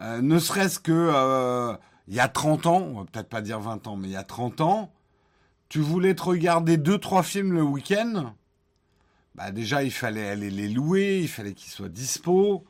Euh, 0.00 0.20
ne 0.20 0.38
serait-ce 0.38 0.78
que 0.78 0.92
euh, 0.92 1.76
il 2.08 2.14
y 2.14 2.20
a 2.20 2.28
30 2.28 2.66
ans, 2.66 2.80
on 2.80 3.00
va 3.00 3.04
peut-être 3.04 3.28
pas 3.28 3.40
dire 3.40 3.60
20 3.60 3.86
ans, 3.86 3.96
mais 3.96 4.08
il 4.08 4.12
y 4.12 4.16
a 4.16 4.24
30 4.24 4.60
ans, 4.60 4.92
tu 5.68 5.80
voulais 5.80 6.14
te 6.14 6.22
regarder 6.22 6.76
deux, 6.76 6.98
trois 6.98 7.22
films 7.22 7.52
le 7.52 7.62
week-end, 7.62 8.34
bah 9.34 9.50
déjà, 9.50 9.82
il 9.82 9.90
fallait 9.90 10.28
aller 10.28 10.50
les 10.50 10.68
louer, 10.68 11.20
il 11.20 11.28
fallait 11.28 11.54
qu'ils 11.54 11.72
soient 11.72 11.88
dispo, 11.88 12.64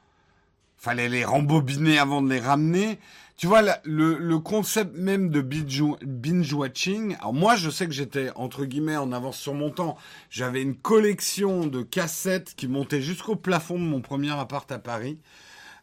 fallait 0.78 1.10
les 1.10 1.24
rembobiner 1.24 1.98
avant 1.98 2.22
de 2.22 2.30
les 2.30 2.40
ramener. 2.40 2.98
Tu 3.36 3.48
vois, 3.48 3.62
le, 3.84 4.16
le 4.18 4.38
concept 4.38 4.96
même 4.96 5.28
de 5.28 5.40
binge-watching, 5.40 7.16
alors 7.16 7.34
moi, 7.34 7.56
je 7.56 7.68
sais 7.68 7.86
que 7.86 7.92
j'étais, 7.92 8.30
entre 8.36 8.64
guillemets, 8.64 8.96
en 8.96 9.10
avance 9.10 9.38
sur 9.38 9.54
mon 9.54 9.70
temps. 9.70 9.96
J'avais 10.30 10.62
une 10.62 10.76
collection 10.76 11.66
de 11.66 11.82
cassettes 11.82 12.54
qui 12.54 12.68
montait 12.68 13.02
jusqu'au 13.02 13.34
plafond 13.34 13.78
de 13.78 13.84
mon 13.84 14.00
premier 14.00 14.30
appart 14.30 14.70
à 14.70 14.78
Paris. 14.78 15.18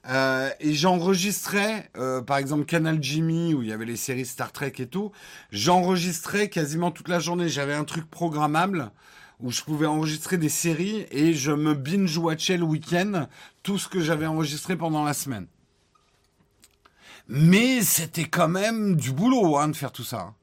Euh, 0.07 0.49
et 0.60 0.73
j'enregistrais, 0.73 1.90
euh, 1.98 2.22
par 2.22 2.38
exemple 2.38 2.65
Canal 2.65 2.98
Jimmy 3.03 3.53
où 3.53 3.61
il 3.61 3.69
y 3.69 3.72
avait 3.72 3.86
les 3.86 3.98
séries 3.98 4.26
Star 4.26 4.52
Trek 4.52 4.73
et 4.80 4.88
tout. 4.88 5.11
J'enregistrais 5.52 6.49
quasiment 6.49 6.90
toute 6.91 7.07
la 7.07 7.19
journée. 7.19 7.49
J'avais 7.49 7.73
un 7.73 7.84
truc 7.84 8.10
programmable 8.10 8.91
où 9.41 9.52
je 9.52 9.61
pouvais 9.61 9.86
enregistrer 9.86 10.38
des 10.38 10.49
séries 10.49 11.06
et 11.11 11.34
je 11.34 11.52
me 11.52 11.73
binge-watchais 11.73 12.57
le 12.57 12.64
week-end 12.64 13.28
tout 13.64 13.78
ce 13.78 13.90
que 13.90 13.99
j'avais 13.99 14.26
enregistré 14.26 14.76
pendant 14.76 15.03
la 15.03 15.14
semaine. 15.14 15.48
Mais 17.33 17.81
c'était 17.81 18.25
quand 18.25 18.49
même 18.49 18.97
du 18.97 19.13
boulot 19.13 19.57
hein, 19.57 19.69
de 19.69 19.75
faire 19.75 19.93
tout 19.93 20.03
ça. 20.03 20.33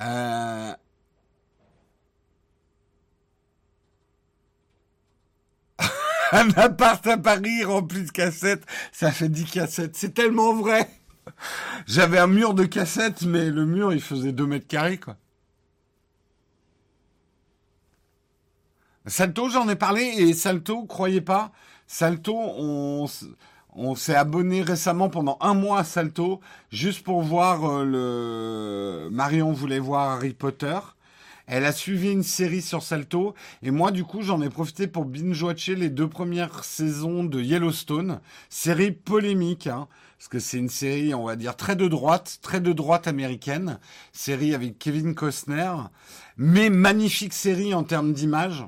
Euh... 0.00 0.72
Un 6.32 6.50
appart 6.56 7.06
à 7.06 7.18
Paris 7.18 7.64
rempli 7.64 8.04
de 8.04 8.10
cassettes, 8.10 8.64
ça 8.92 9.12
fait 9.12 9.28
10 9.28 9.44
cassettes. 9.44 9.94
C'est 9.96 10.14
tellement 10.14 10.54
vrai. 10.54 10.88
J'avais 11.86 12.18
un 12.18 12.26
mur 12.28 12.54
de 12.54 12.64
cassettes, 12.64 13.22
mais 13.22 13.50
le 13.50 13.66
mur, 13.66 13.92
il 13.92 14.00
faisait 14.00 14.32
2 14.32 14.46
mètres 14.46 14.66
carrés, 14.68 14.98
quoi. 14.98 15.16
Salto, 19.10 19.48
j'en 19.48 19.68
ai 19.68 19.74
parlé, 19.74 20.02
et 20.02 20.32
Salto, 20.34 20.84
croyez 20.84 21.20
pas, 21.20 21.50
Salto, 21.88 22.32
on, 22.36 23.08
s'est 23.96 24.14
abonné 24.14 24.62
récemment 24.62 25.08
pendant 25.08 25.36
un 25.40 25.52
mois 25.52 25.80
à 25.80 25.84
Salto, 25.84 26.40
juste 26.70 27.02
pour 27.02 27.20
voir 27.20 27.64
euh, 27.64 27.84
le... 27.84 29.10
Marion 29.10 29.52
voulait 29.52 29.80
voir 29.80 30.10
Harry 30.10 30.32
Potter. 30.32 30.78
Elle 31.48 31.64
a 31.64 31.72
suivi 31.72 32.12
une 32.12 32.22
série 32.22 32.62
sur 32.62 32.84
Salto 32.84 33.34
et 33.64 33.72
moi 33.72 33.90
du 33.90 34.04
coup 34.04 34.22
j'en 34.22 34.40
ai 34.40 34.48
profité 34.48 34.86
pour 34.86 35.04
binge-watcher 35.04 35.74
les 35.74 35.90
deux 35.90 36.08
premières 36.08 36.62
saisons 36.62 37.24
de 37.24 37.40
Yellowstone, 37.40 38.20
série 38.48 38.92
polémique 38.92 39.66
hein, 39.66 39.88
parce 40.16 40.28
que 40.28 40.38
c'est 40.38 40.58
une 40.58 40.68
série 40.68 41.12
on 41.12 41.24
va 41.24 41.34
dire 41.34 41.56
très 41.56 41.74
de 41.74 41.88
droite, 41.88 42.38
très 42.42 42.60
de 42.60 42.72
droite 42.72 43.08
américaine, 43.08 43.80
série 44.12 44.54
avec 44.54 44.78
Kevin 44.78 45.16
Costner, 45.16 45.72
mais 46.36 46.70
magnifique 46.70 47.32
série 47.32 47.74
en 47.74 47.82
termes 47.82 48.12
d'image 48.12 48.64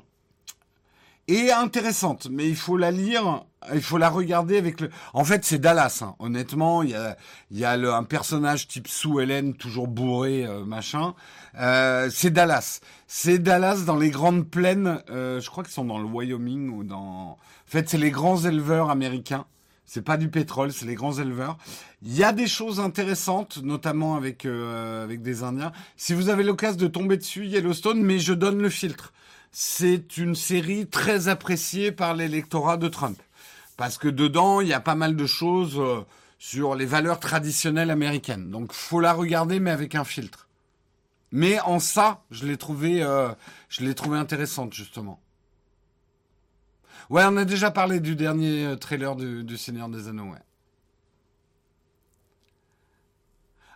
et 1.27 1.51
intéressante, 1.51 2.27
mais 2.29 2.47
il 2.47 2.55
faut 2.55 2.75
la 2.75 2.91
lire, 2.91 3.45
il 3.73 3.81
faut 3.81 3.97
la 3.97 4.09
regarder 4.09 4.57
avec 4.57 4.81
le. 4.81 4.89
En 5.13 5.23
fait, 5.23 5.45
c'est 5.45 5.57
Dallas. 5.57 5.99
Hein. 6.01 6.15
Honnêtement, 6.19 6.83
il 6.83 6.89
y 6.89 6.95
a, 6.95 7.15
y 7.51 7.63
a 7.63 7.95
un 7.95 8.03
personnage 8.03 8.67
type 8.67 8.87
Sue 8.87 9.21
Ellen, 9.21 9.53
toujours 9.53 9.87
bourré, 9.87 10.45
euh, 10.45 10.65
machin. 10.65 11.13
Euh, 11.59 12.09
c'est 12.11 12.31
Dallas. 12.31 12.81
C'est 13.07 13.39
Dallas 13.39 13.83
dans 13.85 13.95
les 13.95 14.09
grandes 14.09 14.49
plaines. 14.49 15.01
Euh, 15.09 15.39
je 15.39 15.49
crois 15.49 15.63
qu'ils 15.63 15.73
sont 15.73 15.85
dans 15.85 15.99
le 15.99 16.05
Wyoming 16.05 16.69
ou 16.69 16.83
dans. 16.83 16.97
En 16.97 17.37
fait, 17.65 17.89
c'est 17.89 17.97
les 17.97 18.11
grands 18.11 18.43
éleveurs 18.43 18.89
américains. 18.89 19.45
C'est 19.85 20.01
pas 20.01 20.17
du 20.17 20.29
pétrole, 20.29 20.71
c'est 20.71 20.85
les 20.85 20.95
grands 20.95 21.13
éleveurs. 21.13 21.57
Il 22.01 22.15
y 22.15 22.23
a 22.23 22.31
des 22.31 22.47
choses 22.47 22.79
intéressantes, 22.79 23.59
notamment 23.61 24.15
avec 24.15 24.45
euh, 24.45 25.03
avec 25.03 25.21
des 25.21 25.43
Indiens. 25.43 25.71
Si 25.97 26.13
vous 26.13 26.29
avez 26.29 26.43
l'occasion 26.43 26.77
de 26.77 26.87
tomber 26.87 27.17
dessus, 27.17 27.45
Yellowstone, 27.45 28.01
mais 28.01 28.17
je 28.17 28.33
donne 28.33 28.59
le 28.59 28.69
filtre 28.69 29.13
c'est 29.53 30.17
une 30.17 30.33
série 30.33 30.87
très 30.87 31.27
appréciée 31.27 31.91
par 31.91 32.15
l'électorat 32.15 32.75
de 32.75 32.87
Trump. 32.87 33.21
Parce 33.77 33.97
que 33.99 34.07
dedans, 34.07 34.61
il 34.61 34.67
y 34.67 34.73
a 34.73 34.79
pas 34.79 34.95
mal 34.95 35.15
de 35.15 35.25
choses 35.27 35.79
euh, 35.79 36.01
sur 36.39 36.75
les 36.75 36.87
valeurs 36.87 37.19
traditionnelles 37.19 37.91
américaines. 37.91 38.49
Donc, 38.49 38.73
faut 38.73 38.99
la 38.99 39.13
regarder, 39.13 39.59
mais 39.59 39.69
avec 39.69 39.93
un 39.93 40.03
filtre. 40.03 40.47
Mais 41.31 41.59
en 41.61 41.79
ça, 41.79 42.23
je 42.31 42.45
l'ai 42.45 42.57
trouvé, 42.57 43.03
euh, 43.03 43.31
trouvé 43.95 44.17
intéressante, 44.17 44.73
justement. 44.73 45.19
Ouais, 47.09 47.23
on 47.25 47.37
a 47.37 47.45
déjà 47.45 47.69
parlé 47.69 47.99
du 47.99 48.15
dernier 48.15 48.65
euh, 48.65 48.75
trailer 48.75 49.15
du, 49.15 49.57
Seigneur 49.57 49.87
des 49.87 50.07
Anneaux. 50.07 50.33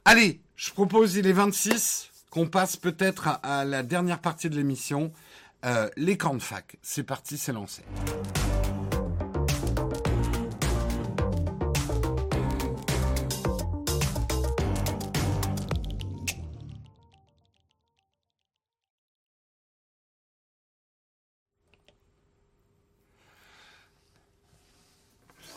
Allez, 0.06 0.41
je 0.56 0.72
propose, 0.72 1.16
il 1.16 1.28
est 1.28 1.34
26, 1.34 2.12
qu'on 2.32 2.48
passe 2.48 2.78
peut-être 2.78 3.40
à 3.44 3.64
la 3.64 3.84
dernière 3.84 4.20
partie 4.20 4.49
de 4.49 4.56
l'émission. 4.56 5.12
Euh, 5.68 5.89
les 5.98 6.15
camps 6.15 6.34
de 6.34 6.41
fac, 6.41 6.77
c'est 6.81 7.03
parti, 7.03 7.38
c'est 7.38 7.52
lancé. 7.52 7.81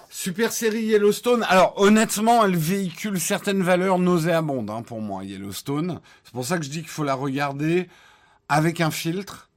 Super 0.08 0.52
série 0.52 0.82
Yellowstone. 0.82 1.46
Alors 1.48 1.80
honnêtement, 1.80 2.44
elle 2.44 2.56
véhicule 2.56 3.20
certaines 3.20 3.62
valeurs 3.62 4.00
nauséabondes 4.00 4.70
hein, 4.70 4.82
pour 4.82 5.00
moi, 5.00 5.22
Yellowstone. 5.22 6.00
C'est 6.24 6.32
pour 6.32 6.44
ça 6.44 6.58
que 6.58 6.64
je 6.64 6.70
dis 6.70 6.80
qu'il 6.80 6.88
faut 6.88 7.04
la 7.04 7.14
regarder 7.14 7.88
avec 8.48 8.80
un 8.80 8.90
filtre. 8.90 9.49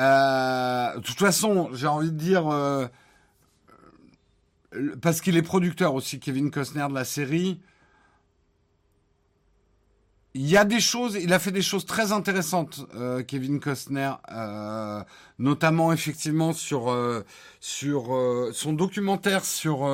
Euh, 0.00 0.96
de 0.96 1.00
toute 1.00 1.18
façon, 1.18 1.68
j'ai 1.74 1.86
envie 1.86 2.10
de 2.10 2.16
dire, 2.16 2.48
euh, 2.48 2.86
parce 5.02 5.20
qu'il 5.20 5.36
est 5.36 5.42
producteur 5.42 5.94
aussi, 5.94 6.18
Kevin 6.18 6.50
Costner 6.50 6.86
de 6.88 6.94
la 6.94 7.04
série. 7.04 7.60
Il 10.32 10.48
y 10.48 10.56
a 10.56 10.64
des 10.64 10.80
choses, 10.80 11.18
il 11.20 11.32
a 11.32 11.38
fait 11.40 11.50
des 11.50 11.60
choses 11.60 11.84
très 11.84 12.12
intéressantes, 12.12 12.86
euh, 12.94 13.22
Kevin 13.22 13.58
Costner, 13.60 14.12
notamment 15.38 15.92
effectivement 15.92 16.52
sur 16.52 16.96
son 17.60 18.72
documentaire 18.72 19.44
sur 19.44 19.86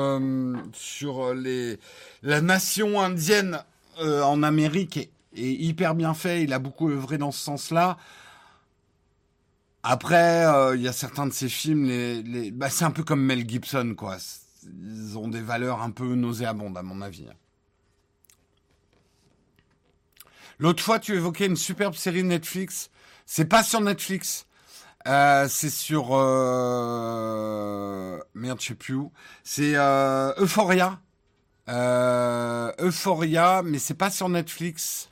la 2.23 2.41
nation 2.43 3.01
indienne 3.01 3.65
en 3.99 4.43
Amérique 4.43 4.99
est, 4.99 5.11
est, 5.35 5.53
hyper 5.53 5.95
bien 5.95 6.13
fait. 6.13 6.45
Il 6.45 6.53
a 6.53 6.59
beaucoup 6.59 6.91
œuvré 6.91 7.17
dans 7.17 7.33
ce 7.33 7.43
sens-là. 7.43 7.97
Après, 9.89 10.45
euh, 10.45 10.75
il 10.75 10.83
y 10.83 10.89
a 10.89 10.93
certains 10.93 11.29
de 11.29 11.33
ces 11.33 11.49
films, 11.49 11.89
bah, 12.55 12.69
c'est 12.71 12.85
un 12.85 12.91
peu 12.91 13.05
comme 13.05 13.23
Mel 13.23 13.49
Gibson, 13.49 13.95
quoi. 13.97 14.17
Ils 14.65 15.17
ont 15.17 15.29
des 15.29 15.41
valeurs 15.41 15.81
un 15.81 15.93
peu 15.93 16.17
nauséabondes, 16.17 16.77
à 16.77 16.83
mon 16.83 17.01
avis. 17.03 17.29
L'autre 20.59 20.83
fois, 20.83 20.99
tu 20.99 21.15
évoquais 21.15 21.47
une 21.47 21.55
superbe 21.55 21.95
série 21.95 22.25
Netflix. 22.25 22.91
C'est 23.27 23.45
pas 23.45 23.63
sur 23.63 23.81
Netflix. 23.81 24.47
Euh, 25.07 25.47
c'est 25.49 25.71
sur 25.71 26.09
euh... 26.15 27.39
merde, 28.35 28.61
je 28.61 28.67
sais 28.67 28.75
plus 28.75 28.95
où. 28.95 29.13
C'est 29.45 29.77
Euphoria. 29.77 30.99
Euphoria, 31.69 33.63
mais 33.65 33.79
c'est 33.79 33.95
pas 33.95 34.11
sur 34.11 34.29
Netflix. 34.29 35.09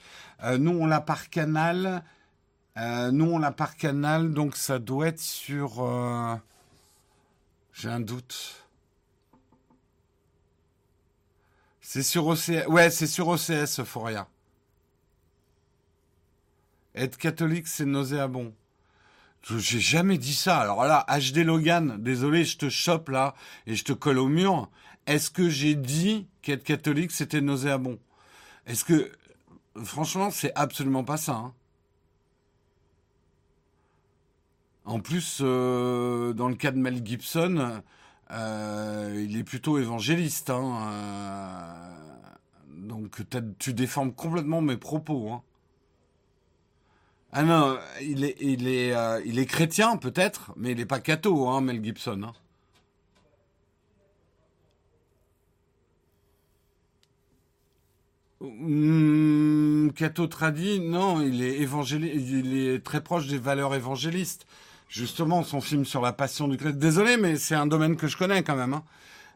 nous, 0.59 0.73
on 0.73 0.87
l'a 0.87 1.01
par 1.01 1.31
canal. 1.31 2.03
Euh, 2.77 3.13
nous, 3.13 3.27
on 3.27 3.39
l'a 3.39 3.53
par 3.53 3.77
canal, 3.77 4.33
donc 4.33 4.57
ça 4.57 4.79
doit 4.79 5.09
être 5.09 5.21
sur. 5.21 5.81
Euh, 5.81 6.35
j'ai 7.73 7.89
un 7.89 8.01
doute. 8.01 8.67
C'est 11.81 12.03
sur 12.03 12.27
OCS. 12.27 12.67
Ouais, 12.69 12.91
c'est 12.91 13.07
sur 13.07 13.29
OCS, 13.29 13.79
Euphoria. 13.79 14.27
Être 16.95 17.17
catholique, 17.17 17.69
c'est 17.69 17.85
nauséabond. 17.85 18.53
J'ai 19.43 19.81
jamais 19.81 20.17
dit 20.17 20.35
ça. 20.35 20.59
Alors 20.59 20.85
là, 20.85 21.05
HD 21.09 21.39
Logan, 21.39 21.97
désolé, 22.03 22.45
je 22.45 22.57
te 22.57 22.69
chope 22.69 23.11
là 23.11 23.35
et 23.67 23.75
je 23.75 23.85
te 23.85 23.93
colle 23.93 24.19
au 24.19 24.29
mur. 24.29 24.71
Est-ce 25.07 25.31
que 25.31 25.51
j'ai 25.51 25.75
dit 25.75 26.27
qu'être 26.41 26.65
catholique, 26.65 27.13
c'était 27.13 27.41
nauséabond? 27.41 27.99
Est-ce 28.67 28.85
que... 28.85 29.13
Franchement, 29.85 30.31
c'est 30.31 30.53
absolument 30.55 31.05
pas 31.05 31.17
ça. 31.17 31.35
Hein. 31.35 31.55
En 34.85 35.01
plus, 35.01 35.39
euh, 35.41 36.33
dans 36.35 36.49
le 36.49 36.55
cas 36.57 36.71
de 36.71 36.79
Mel 36.79 37.05
Gibson, 37.05 37.81
euh, 38.31 39.25
il 39.27 39.37
est 39.37 39.45
plutôt 39.45 39.79
évangéliste. 39.79 40.51
Hein, 40.51 40.79
euh, 40.93 42.87
donc 42.89 43.23
tu 43.59 43.73
déformes 43.73 44.13
complètement 44.13 44.61
mes 44.61 44.77
propos. 44.77 45.31
Hein. 45.33 45.43
Ah 47.33 47.43
non, 47.43 47.79
il 48.03 48.25
est, 48.25 48.37
il 48.41 48.69
est, 48.69 48.95
il 49.27 49.39
est 49.39 49.47
chrétien 49.47 49.97
peut-être, 49.97 50.53
mais 50.57 50.73
il 50.73 50.77
n'est 50.79 50.87
pas 50.87 51.01
catho, 51.01 51.49
hein, 51.49 51.61
Mel 51.63 51.83
Gibson. 51.83 52.23
Hein. 52.25 52.33
Hmm, 58.41 59.91
catho 59.93 60.27
tradit, 60.27 60.81
non, 60.81 61.23
il 61.23 61.43
est 61.43 61.61
évangéliste, 61.61 62.15
il 62.31 62.57
est 62.57 62.85
très 62.85 63.03
proche 63.03 63.27
des 63.27 63.39
valeurs 63.39 63.75
évangélistes. 63.75 64.47
Justement, 64.95 65.43
son 65.43 65.61
film 65.61 65.85
sur 65.85 66.01
la 66.01 66.13
passion 66.13 66.47
du 66.47 66.57
Christ. 66.57 66.79
Désolé, 66.79 67.17
mais 67.17 67.37
c'est 67.37 67.57
un 67.57 67.67
domaine 67.67 67.97
que 67.97 68.07
je 68.07 68.17
connais 68.17 68.45
quand 68.45 68.55
même. 68.55 68.75
Hein. 68.75 68.85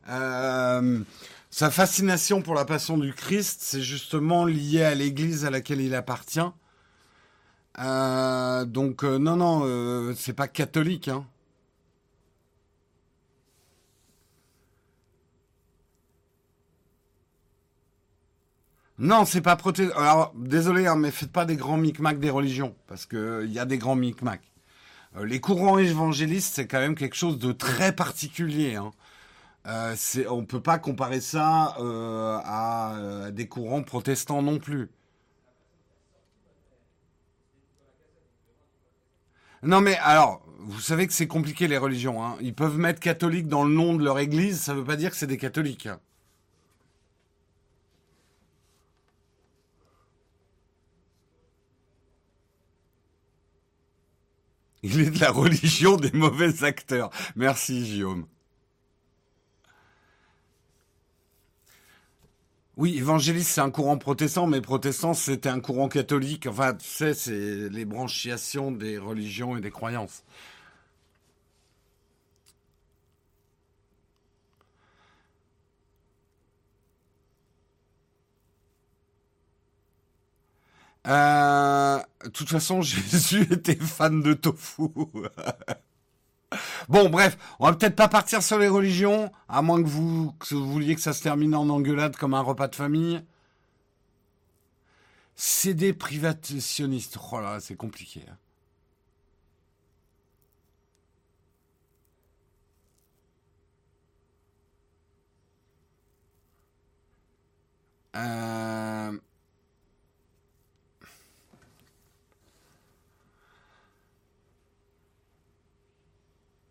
Euh, 0.08 1.00
sa 1.50 1.68
fascination 1.72 2.42
pour 2.42 2.54
la 2.54 2.64
passion 2.64 2.96
du 2.96 3.12
Christ, 3.12 3.58
c'est 3.62 3.82
justement 3.82 4.44
lié 4.44 4.84
à 4.84 4.94
l'Église 4.94 5.44
à 5.44 5.50
laquelle 5.50 5.80
il 5.80 5.96
appartient. 5.96 6.38
Euh, 7.80 8.64
donc 8.66 9.02
euh, 9.02 9.18
non, 9.18 9.34
non, 9.34 10.14
c'est 10.14 10.32
pas 10.32 10.46
catholique. 10.46 11.08
Hein. 11.08 11.26
Non, 19.00 19.24
c'est 19.24 19.40
pas 19.40 19.56
protestant. 19.56 19.98
Alors, 19.98 20.32
désolé, 20.36 20.86
hein, 20.86 20.94
mais 20.94 21.10
faites 21.10 21.32
pas 21.32 21.44
des 21.44 21.56
grands 21.56 21.76
micmacs 21.76 22.20
des 22.20 22.30
religions, 22.30 22.76
parce 22.86 23.06
que 23.06 23.42
il 23.44 23.52
y 23.52 23.58
a 23.58 23.64
des 23.64 23.78
grands 23.78 23.96
micmacs. 23.96 24.47
Les 25.24 25.40
courants 25.40 25.78
évangélistes, 25.78 26.54
c'est 26.54 26.66
quand 26.66 26.80
même 26.80 26.94
quelque 26.94 27.16
chose 27.16 27.38
de 27.38 27.52
très 27.52 27.92
particulier. 27.92 28.76
Hein. 28.76 28.92
Euh, 29.66 29.94
on 30.30 30.40
ne 30.40 30.46
peut 30.46 30.62
pas 30.62 30.78
comparer 30.78 31.20
ça 31.20 31.76
euh, 31.78 32.38
à, 32.44 32.94
euh, 32.96 33.30
des 33.30 33.48
courants 33.48 33.82
protestants 33.82 34.42
non 34.42 34.58
plus. 34.58 34.88
Non 39.62 39.80
mais 39.80 39.96
alors, 39.98 40.42
vous 40.60 40.80
savez 40.80 41.06
que 41.06 41.12
c'est 41.12 41.26
compliqué 41.26 41.68
les 41.68 41.78
religions. 41.78 42.24
Hein. 42.24 42.36
Ils 42.40 42.54
peuvent 42.54 42.78
mettre 42.78 43.00
catholique 43.00 43.48
dans 43.48 43.64
le 43.64 43.74
nom 43.74 43.94
de 43.94 44.04
leur 44.04 44.18
église, 44.20 44.60
ça 44.60 44.72
ne 44.72 44.78
veut 44.78 44.84
pas 44.84 44.96
dire 44.96 45.10
que 45.10 45.16
c'est 45.16 45.26
des 45.26 45.36
catholiques. 45.36 45.86
Hein. 45.86 46.00
Il 54.82 55.00
est 55.00 55.10
de 55.10 55.20
la 55.20 55.30
religion 55.30 55.96
des 55.96 56.12
mauvais 56.12 56.64
acteurs. 56.64 57.10
Merci 57.36 57.82
Guillaume. 57.82 58.26
Oui, 62.76 62.96
évangéliste, 62.96 63.50
c'est 63.50 63.60
un 63.60 63.72
courant 63.72 63.98
protestant, 63.98 64.46
mais 64.46 64.60
protestant, 64.60 65.12
c'était 65.12 65.48
un 65.48 65.58
courant 65.58 65.88
catholique. 65.88 66.46
Enfin, 66.46 66.74
tu 66.74 66.86
sais, 66.86 67.12
c'est 67.12 67.68
les 67.68 67.84
branchiations 67.84 68.70
des 68.70 68.98
religions 68.98 69.56
et 69.56 69.60
des 69.60 69.72
croyances. 69.72 70.22
Euh, 81.08 81.98
de 82.24 82.28
toute 82.30 82.48
façon, 82.48 82.82
Jésus 82.82 83.42
était 83.52 83.76
fan 83.76 84.22
de 84.22 84.34
tofu. 84.34 84.88
Bon, 86.88 87.08
bref, 87.10 87.36
on 87.58 87.66
va 87.66 87.74
peut-être 87.74 87.96
pas 87.96 88.08
partir 88.08 88.42
sur 88.42 88.58
les 88.58 88.68
religions, 88.68 89.30
à 89.48 89.62
moins 89.62 89.82
que 89.82 89.88
vous, 89.88 90.34
vouliez 90.50 90.94
que 90.94 91.00
ça 91.00 91.12
se 91.12 91.22
termine 91.22 91.54
en 91.54 91.68
engueulade 91.68 92.16
comme 92.16 92.34
un 92.34 92.40
repas 92.40 92.68
de 92.68 92.74
famille. 92.74 93.22
C'est 95.36 95.74
des 95.74 95.92
privatisionnistes. 95.94 97.16
Oh 97.32 97.40
c'est 97.60 97.76
compliqué. 97.76 98.24
Hein. 98.28 98.36
Euh... 108.16 109.18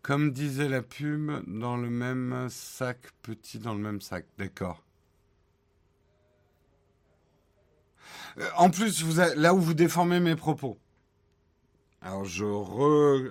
Comme 0.08 0.32
disait 0.32 0.70
la 0.70 0.80
pub, 0.80 1.30
dans 1.46 1.76
le 1.76 1.90
même 1.90 2.46
sac, 2.48 2.96
petit 3.20 3.58
dans 3.58 3.74
le 3.74 3.80
même 3.80 4.00
sac. 4.00 4.24
D'accord. 4.38 4.82
Euh, 8.38 8.48
en 8.56 8.70
plus, 8.70 9.04
là 9.36 9.52
où 9.52 9.60
vous 9.60 9.74
déformez 9.74 10.18
mes 10.18 10.34
propos. 10.34 10.78
Alors, 12.00 12.24
je, 12.24 12.46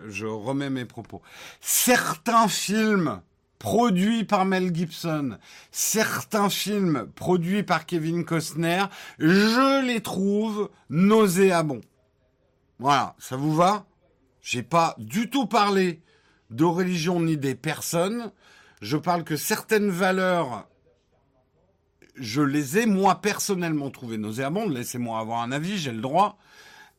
je 0.08 0.28
remets 0.28 0.70
mes 0.70 0.86
propos. 0.86 1.24
Certains 1.62 2.48
films 2.48 3.24
produits 3.58 4.24
par 4.24 4.46
Mel 4.46 4.72
Gibson, 4.72 5.40
certains 5.72 6.52
films 6.52 7.08
produits 7.16 7.64
par 7.64 7.88
Kevin 7.88 8.24
Costner, 8.24 8.84
je 9.18 9.84
les 9.84 10.02
trouve 10.02 10.70
nauséabonds. 10.92 11.82
Voilà, 12.78 13.16
ça 13.18 13.36
vous 13.36 13.56
va? 13.56 13.88
J'ai 14.42 14.62
pas 14.62 14.94
du 15.00 15.32
tout 15.32 15.48
parlé 15.48 16.04
de 16.50 16.64
religion 16.64 17.20
ni 17.20 17.38
des 17.38 17.56
personnes. 17.56 18.32
Je 18.82 18.98
parle 18.98 19.24
que 19.24 19.36
certaines 19.36 19.90
valeurs, 19.90 20.68
je 22.16 22.42
les 22.42 22.80
ai 22.80 22.86
moi 22.86 23.22
personnellement 23.22 23.90
trouvées 23.90 24.18
nauséabondes. 24.18 24.72
Laissez-moi 24.72 25.20
avoir 25.20 25.42
un 25.42 25.52
avis, 25.52 25.78
j'ai 25.78 25.92
le 25.92 26.02
droit. 26.02 26.38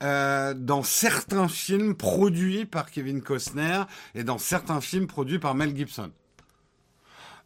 Euh, 0.04 0.54
dans 0.54 0.84
certains 0.84 1.48
films 1.48 1.96
produits 1.96 2.66
par 2.66 2.88
Kevin 2.88 3.20
Costner 3.20 3.82
et 4.14 4.22
dans 4.22 4.38
certains 4.38 4.80
films 4.80 5.08
produits 5.08 5.40
par 5.40 5.56
Mel 5.56 5.76
Gibson. 5.76 6.12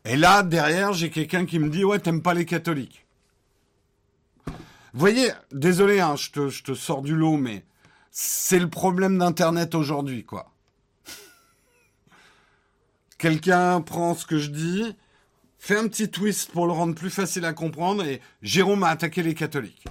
Et 0.05 0.17
là, 0.17 0.43
derrière, 0.43 0.93
j'ai 0.93 1.09
quelqu'un 1.09 1.47
qui 1.47 1.59
me 1.59 1.71
dit 1.71 1.85
Ouais, 1.85 1.99
t'aimes 1.99 2.21
pas 2.21 2.35
les 2.35 2.45
catholiques. 2.45 3.07
Vous 4.47 5.01
voyez, 5.01 5.31
désolé, 5.51 6.01
hein, 6.01 6.17
je, 6.17 6.31
te, 6.31 6.49
je 6.51 6.63
te 6.63 6.75
sors 6.75 7.01
du 7.01 7.17
lot, 7.17 7.39
mais 7.39 7.65
c'est 8.11 8.59
le 8.59 8.69
problème 8.69 9.19
d'Internet 9.19 9.75
aujourd'hui, 9.75 10.25
quoi. 10.25 10.52
Quelqu'un 13.23 13.81
prend 13.83 14.17
ce 14.17 14.27
que 14.27 14.37
je 14.37 14.51
dis, 14.51 14.97
fait 15.57 15.79
un 15.79 15.87
petit 15.87 16.11
twist 16.11 16.51
pour 16.51 16.67
le 16.67 16.73
rendre 16.73 16.97
plus 16.97 17.09
facile 17.09 17.45
à 17.45 17.53
comprendre 17.53 18.03
et 18.03 18.21
Jérôme 18.43 18.83
a 18.83 18.89
attaqué 18.89 19.23
les 19.23 19.35
catholiques. 19.35 19.85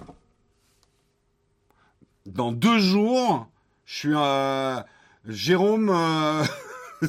Dans 2.25 2.51
deux 2.51 2.77
jours, 2.79 3.47
je 3.85 3.95
suis 3.95 5.33
Jérôme. 5.33 5.91
Euh, 5.91 6.43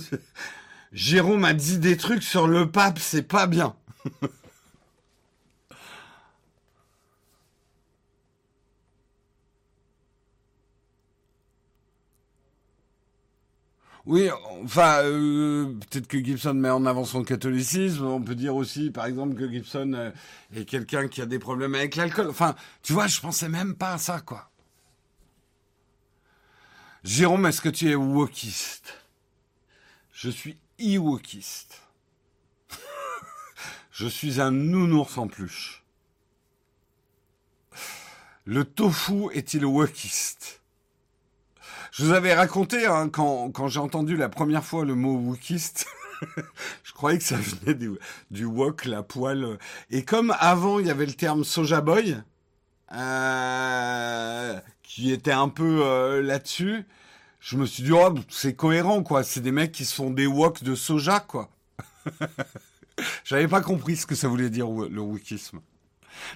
Jérôme 0.92 1.44
a 1.44 1.54
dit 1.54 1.78
des 1.78 1.96
trucs 1.96 2.22
sur 2.22 2.46
le 2.46 2.70
pape, 2.70 3.00
c'est 3.00 3.26
pas 3.26 3.48
bien. 3.48 3.74
Oui, 14.04 14.28
enfin, 14.64 15.04
euh, 15.04 15.66
peut-être 15.66 16.08
que 16.08 16.18
Gibson 16.18 16.54
met 16.54 16.70
en 16.70 16.86
avant 16.86 17.04
son 17.04 17.22
catholicisme. 17.22 18.04
On 18.04 18.20
peut 18.20 18.34
dire 18.34 18.56
aussi, 18.56 18.90
par 18.90 19.06
exemple, 19.06 19.36
que 19.36 19.48
Gibson 19.48 19.92
euh, 19.94 20.10
est 20.54 20.64
quelqu'un 20.64 21.06
qui 21.06 21.22
a 21.22 21.26
des 21.26 21.38
problèmes 21.38 21.76
avec 21.76 21.94
l'alcool. 21.94 22.28
Enfin, 22.28 22.56
tu 22.82 22.92
vois, 22.92 23.06
je 23.06 23.20
pensais 23.20 23.48
même 23.48 23.76
pas 23.76 23.94
à 23.94 23.98
ça, 23.98 24.20
quoi. 24.20 24.50
Jérôme, 27.04 27.46
est-ce 27.46 27.60
que 27.60 27.68
tu 27.68 27.90
es 27.90 27.94
wokiste? 27.94 28.94
Je 30.12 30.30
suis 30.30 30.56
e-wokiste. 30.80 31.82
je 33.92 34.06
suis 34.08 34.40
un 34.40 34.50
nounours 34.50 35.16
en 35.16 35.28
peluche. 35.28 35.84
Le 38.44 38.64
tofu 38.64 39.30
est-il 39.32 39.64
wokiste? 39.64 40.61
Je 41.92 42.04
vous 42.04 42.12
avais 42.12 42.34
raconté 42.34 42.86
hein, 42.86 43.10
quand, 43.10 43.50
quand 43.50 43.68
j'ai 43.68 43.78
entendu 43.78 44.16
la 44.16 44.30
première 44.30 44.64
fois 44.64 44.84
le 44.84 44.94
mot 44.94 45.14
wokiste. 45.14 45.86
je 46.84 46.92
croyais 46.92 47.18
que 47.18 47.24
ça 47.24 47.36
venait 47.36 47.74
du, 47.74 47.92
du 48.30 48.46
wok, 48.46 48.86
la 48.86 49.02
poêle. 49.02 49.58
Et 49.90 50.02
comme 50.02 50.34
avant, 50.40 50.78
il 50.78 50.86
y 50.86 50.90
avait 50.90 51.04
le 51.04 51.12
terme 51.12 51.44
soja 51.44 51.82
boy, 51.82 52.16
euh, 52.94 54.60
qui 54.82 55.12
était 55.12 55.32
un 55.32 55.50
peu 55.50 55.82
euh, 55.84 56.22
là-dessus, 56.22 56.84
je 57.40 57.56
me 57.58 57.66
suis 57.66 57.82
dit, 57.82 57.92
oh, 57.92 58.14
c'est 58.30 58.54
cohérent, 58.54 59.02
quoi. 59.02 59.22
C'est 59.22 59.40
des 59.40 59.52
mecs 59.52 59.72
qui 59.72 59.84
se 59.84 59.94
font 59.94 60.10
des 60.10 60.26
woks 60.26 60.62
de 60.62 60.74
soja, 60.74 61.20
quoi. 61.20 61.50
J'avais 63.24 63.48
pas 63.48 63.60
compris 63.60 63.96
ce 63.96 64.06
que 64.06 64.14
ça 64.14 64.28
voulait 64.28 64.50
dire, 64.50 64.66
le 64.66 65.00
wokisme. 65.00 65.60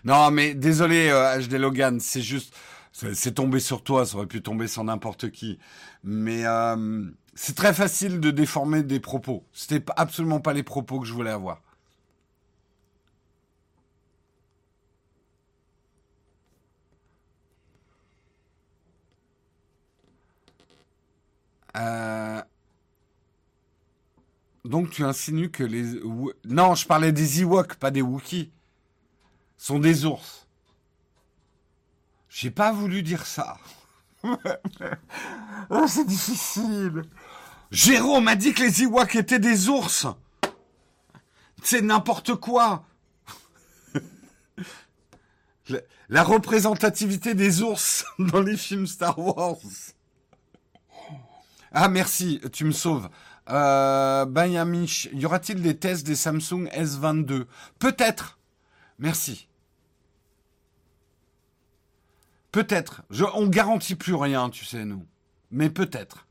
Non, 0.04 0.30
mais 0.30 0.52
désolé, 0.52 1.08
HD 1.08 1.54
euh, 1.54 1.58
Logan, 1.58 1.98
c'est 2.00 2.22
juste 2.22 2.54
c'est 2.96 3.34
tombé 3.34 3.60
sur 3.60 3.82
toi, 3.82 4.06
ça 4.06 4.16
aurait 4.16 4.26
pu 4.26 4.42
tomber 4.42 4.68
sur 4.68 4.82
n'importe 4.84 5.30
qui. 5.30 5.58
Mais 6.02 6.46
euh, 6.46 7.04
c'est 7.34 7.54
très 7.54 7.74
facile 7.74 8.20
de 8.20 8.30
déformer 8.30 8.82
des 8.82 9.00
propos. 9.00 9.44
C'était 9.52 9.84
absolument 9.96 10.40
pas 10.40 10.54
les 10.54 10.62
propos 10.62 11.00
que 11.00 11.06
je 11.06 11.12
voulais 11.12 11.30
avoir. 11.30 11.60
Euh, 21.76 22.42
donc 24.64 24.90
tu 24.90 25.04
insinues 25.04 25.50
que 25.50 25.64
les... 25.64 26.00
Non, 26.46 26.74
je 26.74 26.86
parlais 26.86 27.12
des 27.12 27.42
Ewoks, 27.42 27.74
pas 27.76 27.90
des 27.90 28.00
Wookiees. 28.02 28.50
sont 29.58 29.78
des 29.78 30.06
ours. 30.06 30.45
J'ai 32.38 32.50
pas 32.50 32.70
voulu 32.70 33.02
dire 33.02 33.24
ça. 33.24 33.56
oh, 34.22 35.86
c'est 35.88 36.06
difficile. 36.06 37.00
Jérôme 37.70 38.24
m'a 38.24 38.36
dit 38.36 38.52
que 38.52 38.62
les 38.62 38.82
Ewoks 38.82 39.16
étaient 39.16 39.38
des 39.38 39.70
ours. 39.70 40.06
C'est 41.62 41.80
n'importe 41.80 42.34
quoi. 42.34 42.84
La 46.10 46.22
représentativité 46.24 47.32
des 47.32 47.62
ours 47.62 48.04
dans 48.18 48.42
les 48.42 48.58
films 48.58 48.86
Star 48.86 49.18
Wars. 49.18 49.56
Ah 51.72 51.88
merci, 51.88 52.42
tu 52.52 52.66
me 52.66 52.72
sauves. 52.72 53.08
Euh, 53.48 54.26
y 55.14 55.24
aura-t-il 55.24 55.62
des 55.62 55.78
tests 55.78 56.06
des 56.06 56.16
Samsung 56.16 56.68
S22 56.74 57.46
Peut-être. 57.78 58.38
Merci. 58.98 59.48
Peut-être. 62.56 63.02
Je, 63.10 63.26
on 63.34 63.48
garantit 63.48 63.96
plus 63.96 64.14
rien, 64.14 64.48
tu 64.48 64.64
sais, 64.64 64.86
nous. 64.86 65.06
Mais 65.50 65.68
peut-être. 65.68 66.26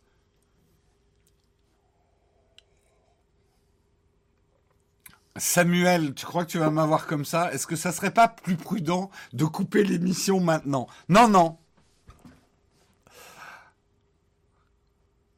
Samuel, 5.35 6.15
tu 6.15 6.25
crois 6.25 6.43
que 6.43 6.49
tu 6.49 6.57
vas 6.57 6.71
m'avoir 6.71 7.05
comme 7.05 7.25
ça? 7.25 7.53
Est-ce 7.53 7.67
que 7.67 7.75
ça 7.75 7.91
serait 7.91 8.09
pas 8.09 8.27
plus 8.27 8.57
prudent 8.57 9.11
de 9.33 9.45
couper 9.45 9.83
l'émission 9.83 10.39
maintenant? 10.39 10.87
Non, 11.09 11.27
non. 11.27 11.59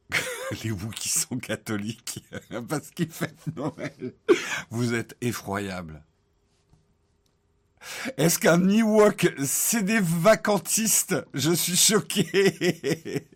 Les 0.64 0.70
vous 0.70 0.88
qui 0.88 1.10
sont 1.10 1.36
catholiques, 1.36 2.24
parce 2.66 2.92
qu'ils 2.92 3.10
fêtent 3.10 3.54
Noël. 3.54 4.14
Vous 4.70 4.94
êtes 4.94 5.18
effroyables. 5.20 6.02
Est-ce 8.16 8.38
qu'un 8.38 8.68
Ewok, 8.68 9.32
c'est 9.44 9.82
des 9.82 10.00
vacantistes? 10.00 11.16
Je 11.34 11.52
suis 11.52 11.76
choqué. 11.76 13.26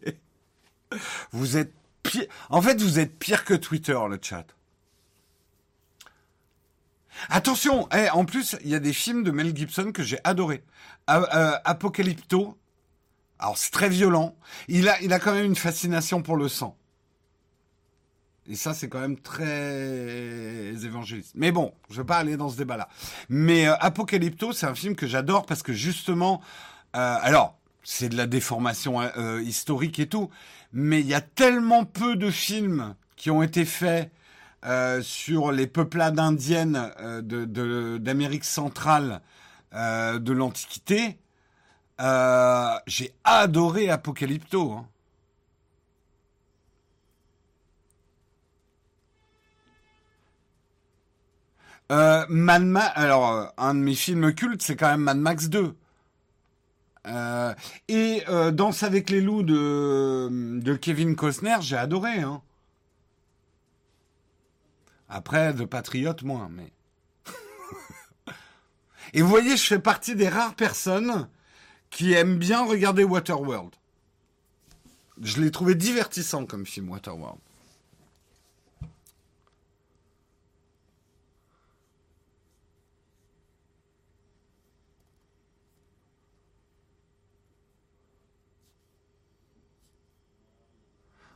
Vous 1.32 1.56
êtes 1.56 1.72
pire. 2.02 2.26
En 2.50 2.60
fait, 2.60 2.80
vous 2.80 2.98
êtes 2.98 3.18
pire 3.18 3.44
que 3.44 3.54
Twitter, 3.54 3.98
le 4.10 4.18
chat. 4.20 4.44
Attention, 7.28 7.88
eh, 7.94 8.10
en 8.10 8.24
plus, 8.24 8.56
il 8.62 8.70
y 8.70 8.74
a 8.74 8.78
des 8.78 8.92
films 8.92 9.22
de 9.22 9.30
Mel 9.30 9.56
Gibson 9.56 9.92
que 9.92 10.02
j'ai 10.02 10.18
adorés. 10.24 10.64
Euh, 11.08 11.56
Apocalypto. 11.64 12.58
Alors, 13.38 13.56
c'est 13.56 13.70
très 13.70 13.88
violent. 13.88 14.36
Il 14.68 14.88
a 14.88 15.18
quand 15.18 15.32
même 15.32 15.46
une 15.46 15.56
fascination 15.56 16.22
pour 16.22 16.36
le 16.36 16.48
sang. 16.48 16.76
Et 18.48 18.56
ça, 18.56 18.74
c'est 18.74 18.88
quand 18.88 19.00
même 19.00 19.18
très 19.18 20.72
évangéliste. 20.84 21.32
Mais 21.36 21.52
bon, 21.52 21.72
je 21.88 21.94
ne 21.94 21.98
vais 21.98 22.06
pas 22.06 22.16
aller 22.16 22.36
dans 22.36 22.48
ce 22.48 22.56
débat-là. 22.56 22.88
Mais 23.28 23.68
euh, 23.68 23.74
Apocalypto, 23.78 24.52
c'est 24.52 24.66
un 24.66 24.74
film 24.74 24.96
que 24.96 25.06
j'adore 25.06 25.46
parce 25.46 25.62
que 25.62 25.72
justement, 25.72 26.40
euh, 26.96 27.16
alors, 27.20 27.56
c'est 27.84 28.08
de 28.08 28.16
la 28.16 28.26
déformation 28.26 29.00
historique 29.40 29.98
et 29.98 30.06
tout, 30.06 30.30
mais 30.72 31.00
il 31.00 31.06
y 31.06 31.14
a 31.14 31.20
tellement 31.20 31.84
peu 31.84 32.14
de 32.14 32.30
films 32.30 32.94
qui 33.16 33.28
ont 33.30 33.42
été 33.42 33.64
faits 33.64 34.12
euh, 34.64 35.02
sur 35.02 35.50
les 35.50 35.66
peuplades 35.66 36.20
indiennes 36.20 36.92
euh, 37.00 37.98
d'Amérique 37.98 38.44
centrale 38.44 39.20
euh, 39.74 40.20
de 40.20 40.32
l'Antiquité, 40.32 41.18
j'ai 42.86 43.12
adoré 43.24 43.90
Apocalypto. 43.90 44.72
Hein. 44.72 44.86
Mad 52.28 52.64
Max, 52.64 52.92
alors 52.94 53.52
un 53.58 53.74
de 53.74 53.80
mes 53.80 53.94
films 53.94 54.34
cultes, 54.34 54.62
c'est 54.62 54.76
quand 54.76 54.88
même 54.88 55.02
Mad 55.02 55.18
Max 55.18 55.48
2. 55.48 55.74
et 57.88 58.22
Danse 58.52 58.82
avec 58.82 59.10
les 59.10 59.20
loups 59.20 59.42
de, 59.42 60.74
Kevin 60.80 61.16
Costner, 61.16 61.56
j'ai 61.60 61.76
adoré. 61.76 62.20
Hein. 62.20 62.40
Après, 65.14 65.52
de 65.52 65.66
patriote, 65.66 66.22
moins, 66.22 66.48
mais. 66.50 66.72
Et 69.12 69.20
vous 69.20 69.28
voyez, 69.28 69.58
je 69.58 69.66
fais 69.66 69.78
partie 69.78 70.14
des 70.14 70.30
rares 70.30 70.54
personnes 70.54 71.28
qui 71.90 72.14
aiment 72.14 72.38
bien 72.38 72.64
regarder 72.64 73.04
Waterworld. 73.04 73.74
Je 75.20 75.42
l'ai 75.42 75.50
trouvé 75.50 75.74
divertissant 75.74 76.46
comme 76.46 76.64
film, 76.64 76.88
Waterworld. 76.88 77.38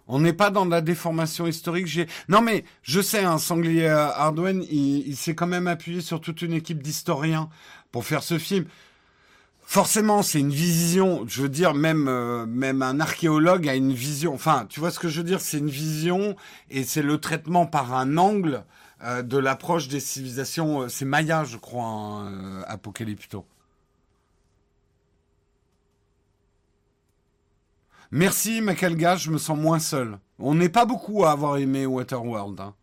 On 0.08 0.20
n'est 0.20 0.32
pas 0.32 0.50
dans 0.50 0.64
la 0.64 0.80
déformation 0.80 1.46
historique. 1.46 1.86
J'ai 1.86 2.06
non 2.28 2.40
mais 2.40 2.64
je 2.82 3.00
sais, 3.00 3.24
un 3.24 3.38
sanglier 3.38 3.86
euh, 3.86 4.08
Hardwen, 4.08 4.64
il, 4.70 5.16
s'est 5.16 5.34
quand 5.34 5.46
même 5.46 5.66
appuyé 5.66 6.00
sur 6.00 6.20
toute 6.20 6.42
une 6.42 6.52
équipe 6.52 6.82
d'historiens 6.82 7.48
pour 7.92 8.04
faire 8.04 8.22
ce 8.22 8.38
film. 8.38 8.66
Forcément, 9.62 10.22
c'est 10.22 10.38
une 10.38 10.52
vision. 10.52 11.24
Je 11.26 11.42
veux 11.42 11.48
dire, 11.48 11.74
même 11.74 12.06
euh, 12.08 12.46
même 12.46 12.82
un 12.82 13.00
archéologue 13.00 13.68
a 13.68 13.74
une 13.74 13.92
vision. 13.92 14.32
Enfin, 14.34 14.66
tu 14.68 14.78
vois 14.78 14.92
ce 14.92 15.00
que 15.00 15.08
je 15.08 15.18
veux 15.18 15.26
dire? 15.26 15.40
C'est 15.40 15.58
une 15.58 15.70
vision 15.70 16.36
et 16.70 16.84
c'est 16.84 17.02
le 17.02 17.18
traitement 17.18 17.66
par 17.66 17.94
un 17.94 18.16
angle 18.16 18.64
euh, 19.02 19.22
de 19.22 19.38
l'approche 19.38 19.88
des 19.88 20.00
civilisations. 20.00 20.88
C'est 20.88 21.04
Maya, 21.04 21.44
je 21.44 21.56
crois, 21.56 21.84
hein, 21.84 22.62
Apocalypto. 22.68 23.44
Merci, 28.10 28.60
Macalga, 28.60 29.16
je 29.16 29.30
me 29.30 29.38
sens 29.38 29.58
moins 29.58 29.78
seul. 29.78 30.18
On 30.38 30.54
n'est 30.54 30.68
pas 30.68 30.84
beaucoup 30.84 31.24
à 31.24 31.32
avoir 31.32 31.56
aimé 31.56 31.86
Waterworld. 31.86 32.60
Hein. 32.60 32.74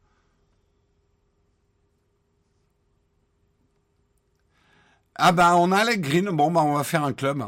Ah 5.16 5.32
bah 5.32 5.56
on 5.58 5.72
a 5.72 5.78
Alec 5.78 6.02
Green, 6.02 6.30
bon 6.32 6.52
bah 6.52 6.62
on 6.64 6.74
va 6.74 6.84
faire 6.84 7.04
un 7.04 7.14
club. 7.14 7.44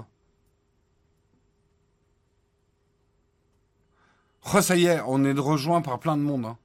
Oh 4.54 4.62
ça 4.62 4.76
y 4.76 4.86
est, 4.86 5.02
on 5.08 5.24
est 5.24 5.32
rejoint 5.34 5.82
par 5.82 6.00
plein 6.00 6.16
de 6.16 6.22
monde. 6.22 6.46
Hein. 6.46 6.58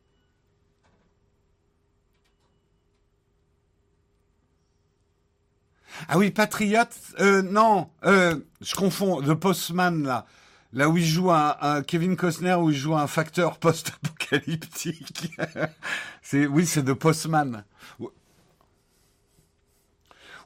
Ah 6.09 6.19
oui, 6.19 6.31
Patriote, 6.31 6.97
euh, 7.21 7.43
non, 7.43 7.91
euh, 8.05 8.39
je 8.61 8.75
confonds, 8.75 9.23
The 9.23 9.35
Postman 9.35 10.03
là. 10.05 10.27
Là 10.73 10.89
où 10.89 10.97
il 10.97 11.05
joue 11.05 11.33
un, 11.33 11.83
Kevin 11.83 12.17
Costner, 12.17 12.55
où 12.55 12.71
il 12.71 12.77
joue 12.77 12.95
un 12.95 13.09
facteur 13.09 13.59
post-apocalyptique. 13.59 15.33
c'est 16.23 16.47
oui, 16.47 16.65
c'est 16.67 16.85
The 16.85 16.95
Postman. 16.95 17.65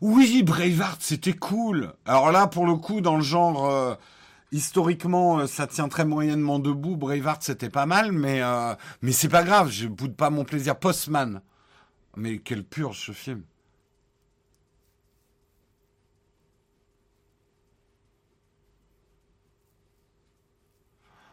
Oui, 0.00 0.42
Braveheart, 0.42 1.00
c'était 1.00 1.34
cool. 1.34 1.92
Alors 2.06 2.32
là, 2.32 2.46
pour 2.46 2.66
le 2.66 2.74
coup, 2.76 3.00
dans 3.00 3.16
le 3.16 3.22
genre 3.22 3.66
euh, 3.70 3.94
historiquement, 4.52 5.40
euh, 5.40 5.46
ça 5.46 5.66
tient 5.66 5.88
très 5.88 6.04
moyennement 6.04 6.58
debout. 6.58 6.96
Braveheart, 6.96 7.42
c'était 7.42 7.70
pas 7.70 7.86
mal, 7.86 8.12
mais 8.12 8.42
euh, 8.42 8.74
mais 9.02 9.12
c'est 9.12 9.28
pas 9.28 9.44
grave. 9.44 9.70
Je 9.70 9.88
boude 9.88 10.16
pas 10.16 10.30
mon 10.30 10.44
plaisir. 10.44 10.76
Postman. 10.76 11.42
Mais 12.16 12.38
quelle 12.38 12.64
purge 12.64 13.00
ce 13.06 13.12
film. 13.12 13.42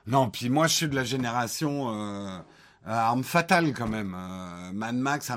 Non, 0.08 0.30
puis 0.30 0.50
moi, 0.50 0.68
je 0.68 0.74
suis 0.74 0.88
de 0.88 0.96
la 0.96 1.04
génération 1.04 1.94
euh, 1.94 2.40
arme 2.86 3.24
fatale 3.24 3.74
quand 3.74 3.88
même. 3.88 4.16
Euh, 4.16 4.72
Mad 4.74 4.96
Max, 4.96 5.32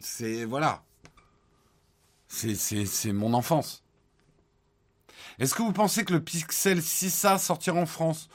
c'est 0.00 0.44
voilà, 0.44 0.82
c'est 2.28 3.12
mon 3.12 3.34
enfance. 3.34 3.82
Est-ce 5.38 5.54
que 5.54 5.62
vous 5.62 5.72
pensez 5.72 6.04
que 6.04 6.12
le 6.12 6.20
Pixel 6.20 6.80
6a 6.80 7.38
sortira 7.38 7.78
en 7.78 7.86
France? 7.86 8.28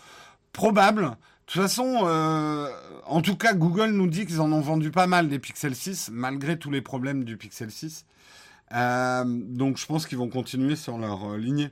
Probable. 0.54 1.04
De 1.04 1.52
toute 1.52 1.62
façon, 1.62 2.02
euh, 2.06 2.68
en 3.06 3.22
tout 3.22 3.36
cas, 3.36 3.54
Google 3.54 3.92
nous 3.92 4.08
dit 4.08 4.26
qu'ils 4.26 4.42
en 4.42 4.52
ont 4.52 4.62
vendu 4.62 4.90
pas 4.90 5.06
mal 5.06 5.30
des 5.30 5.38
Pixel 5.38 5.76
6, 5.76 6.10
malgré 6.12 6.58
tous 6.58 6.72
les 6.72 6.82
problèmes 6.82 7.24
du 7.24 7.38
Pixel 7.38 7.70
6. 7.70 8.06
donc 8.72 9.78
je 9.78 9.86
pense 9.86 10.08
qu'ils 10.08 10.18
vont 10.18 10.30
continuer 10.30 10.76
sur 10.76 10.98
leur 10.98 11.38
lignée. 11.38 11.70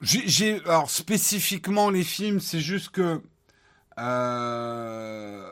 J'ai 0.00 0.64
alors 0.64 0.90
spécifiquement 0.90 1.90
les 1.90 2.04
films, 2.04 2.40
c'est 2.40 2.60
juste 2.60 2.88
que 2.88 3.20
euh, 3.98 4.02
euh, 5.38 5.50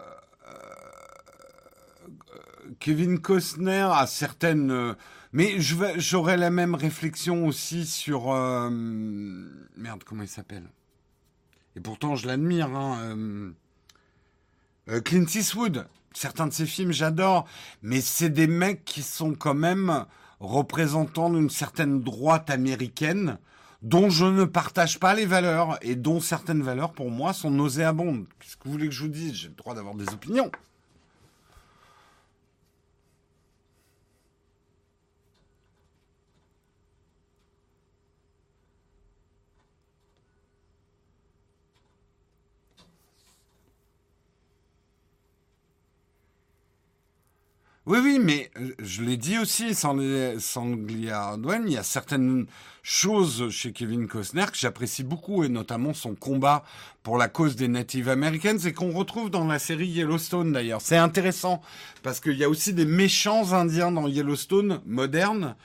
Kevin 2.81 3.19
Costner 3.21 3.89
a 3.93 4.07
certaines 4.07 4.97
Mais 5.33 5.57
j'aurais 5.61 6.39
la 6.39 6.51
même 6.51 6.75
réflexion 6.75 7.47
aussi 7.47 7.85
sur... 7.85 8.33
Euh, 8.33 8.71
merde, 9.77 10.03
comment 10.05 10.23
il 10.23 10.29
s'appelle? 10.29 10.65
Et 11.77 11.81
pourtant, 11.81 12.17
je 12.17 12.27
l'admire. 12.27 12.75
Hein, 12.75 12.99
euh, 13.03 13.51
euh, 14.89 15.01
Clint 15.01 15.27
Eastwood. 15.35 15.87
Certains 16.15 16.47
de 16.47 16.53
ses 16.53 16.65
films, 16.67 16.93
j'adore. 16.93 17.47
Mais 17.83 18.01
c'est 18.01 18.31
des 18.31 18.47
mecs 18.47 18.85
qui 18.87 19.03
sont 19.03 19.35
quand 19.35 19.55
même 19.55 20.07
représentants 20.41 21.29
d'une 21.29 21.51
certaine 21.51 22.01
droite 22.03 22.49
américaine 22.49 23.39
dont 23.83 24.11
je 24.11 24.25
ne 24.25 24.45
partage 24.45 24.99
pas 24.99 25.15
les 25.15 25.27
valeurs 25.27 25.79
et 25.83 25.95
dont 25.95 26.21
certaines 26.21 26.63
valeurs, 26.63 26.93
pour 26.93 27.11
moi, 27.11 27.33
sont 27.33 27.51
nauséabondes. 27.51 28.27
Qu'est-ce 28.41 28.57
que 28.57 28.65
vous 28.65 28.73
voulez 28.73 28.89
que 28.89 28.95
je 28.95 29.03
vous 29.03 29.09
dise? 29.09 29.35
J'ai 29.35 29.49
le 29.49 29.55
droit 29.55 29.75
d'avoir 29.75 29.95
des 29.95 30.09
opinions. 30.13 30.51
Oui, 47.89 48.01
oui, 48.03 48.19
mais 48.23 48.51
euh, 48.59 48.75
je 48.81 49.01
l'ai 49.01 49.17
dit 49.17 49.39
aussi, 49.39 49.75
sans, 49.75 49.95
les, 49.95 50.39
sans 50.41 50.67
il 50.67 51.05
y 51.07 51.11
a 51.11 51.83
certaines 51.83 52.45
choses 52.83 53.49
chez 53.49 53.73
Kevin 53.73 54.07
Costner 54.07 54.45
que 54.53 54.59
j'apprécie 54.59 55.05
beaucoup, 55.05 55.43
et 55.43 55.49
notamment 55.49 55.95
son 55.95 56.15
combat 56.15 56.65
pour 57.03 57.17
la 57.17 57.29
cause 57.29 57.57
des 57.57 57.67
Native 57.67 58.11
Americans, 58.11 58.59
et 58.67 58.75
qu'on 58.75 58.93
retrouve 58.93 59.31
dans 59.31 59.47
la 59.47 59.59
série 59.59 59.87
Yellowstone 59.87 60.53
d'ailleurs. 60.53 60.83
C'est 60.83 60.99
intéressant, 60.99 61.63
parce 62.03 62.21
qu'il 62.21 62.37
y 62.37 62.45
a 62.45 62.51
aussi 62.51 62.75
des 62.75 62.85
méchants 62.85 63.55
Indiens 63.55 63.91
dans 63.91 64.07
Yellowstone 64.07 64.83
moderne. 64.85 65.57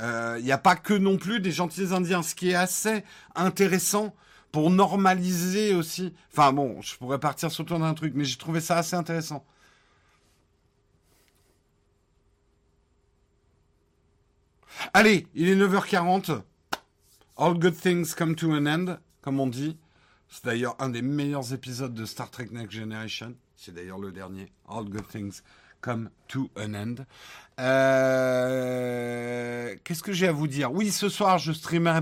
Euh, 0.00 0.34
il 0.40 0.44
n'y 0.44 0.50
a 0.50 0.58
pas 0.58 0.74
que 0.74 0.94
non 0.94 1.16
plus 1.16 1.38
des 1.38 1.52
gentils 1.52 1.94
Indiens, 1.94 2.24
ce 2.24 2.34
qui 2.34 2.50
est 2.50 2.56
assez 2.56 3.04
intéressant 3.36 4.16
pour 4.50 4.70
normaliser 4.70 5.76
aussi. 5.76 6.12
Enfin 6.32 6.52
bon, 6.52 6.82
je 6.82 6.96
pourrais 6.96 7.20
partir 7.20 7.52
sur 7.52 7.64
d'un 7.64 7.94
truc, 7.94 8.14
mais 8.16 8.24
j'ai 8.24 8.36
trouvé 8.36 8.60
ça 8.60 8.78
assez 8.78 8.96
intéressant. 8.96 9.44
Allez, 14.94 15.26
il 15.34 15.48
est 15.48 15.56
9h40. 15.56 16.42
All 17.36 17.54
good 17.58 17.76
things 17.76 18.14
come 18.14 18.34
to 18.34 18.52
an 18.52 18.66
end, 18.66 18.98
comme 19.22 19.40
on 19.40 19.46
dit. 19.46 19.76
C'est 20.28 20.44
d'ailleurs 20.44 20.76
un 20.78 20.88
des 20.88 21.02
meilleurs 21.02 21.52
épisodes 21.54 21.94
de 21.94 22.04
Star 22.04 22.30
Trek 22.30 22.48
Next 22.50 22.72
Generation. 22.72 23.34
C'est 23.56 23.74
d'ailleurs 23.74 23.98
le 23.98 24.12
dernier. 24.12 24.52
All 24.68 24.84
good 24.84 25.06
things 25.08 25.42
come 25.80 26.10
to 26.28 26.50
an 26.56 26.74
end. 26.74 26.96
Euh, 27.60 28.54
qu'est-ce 29.84 30.02
que 30.02 30.12
j'ai 30.12 30.28
à 30.28 30.32
vous 30.32 30.48
dire? 30.48 30.72
Oui, 30.72 30.90
ce 30.90 31.08
soir, 31.08 31.38
je 31.38 31.52
streamerai. 31.52 32.00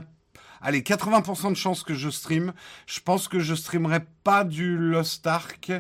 Allez, 0.61 0.81
80% 0.81 1.51
de 1.51 1.57
chances 1.57 1.83
que 1.83 1.95
je 1.95 2.11
stream. 2.11 2.53
Je 2.87 3.01
pense 3.01 3.29
que 3.29 3.39
je 3.39 3.55
streamerai 3.55 4.01
pas 4.25 4.45
du 4.45 4.77
Lost 4.77 5.27
Ark, 5.27 5.73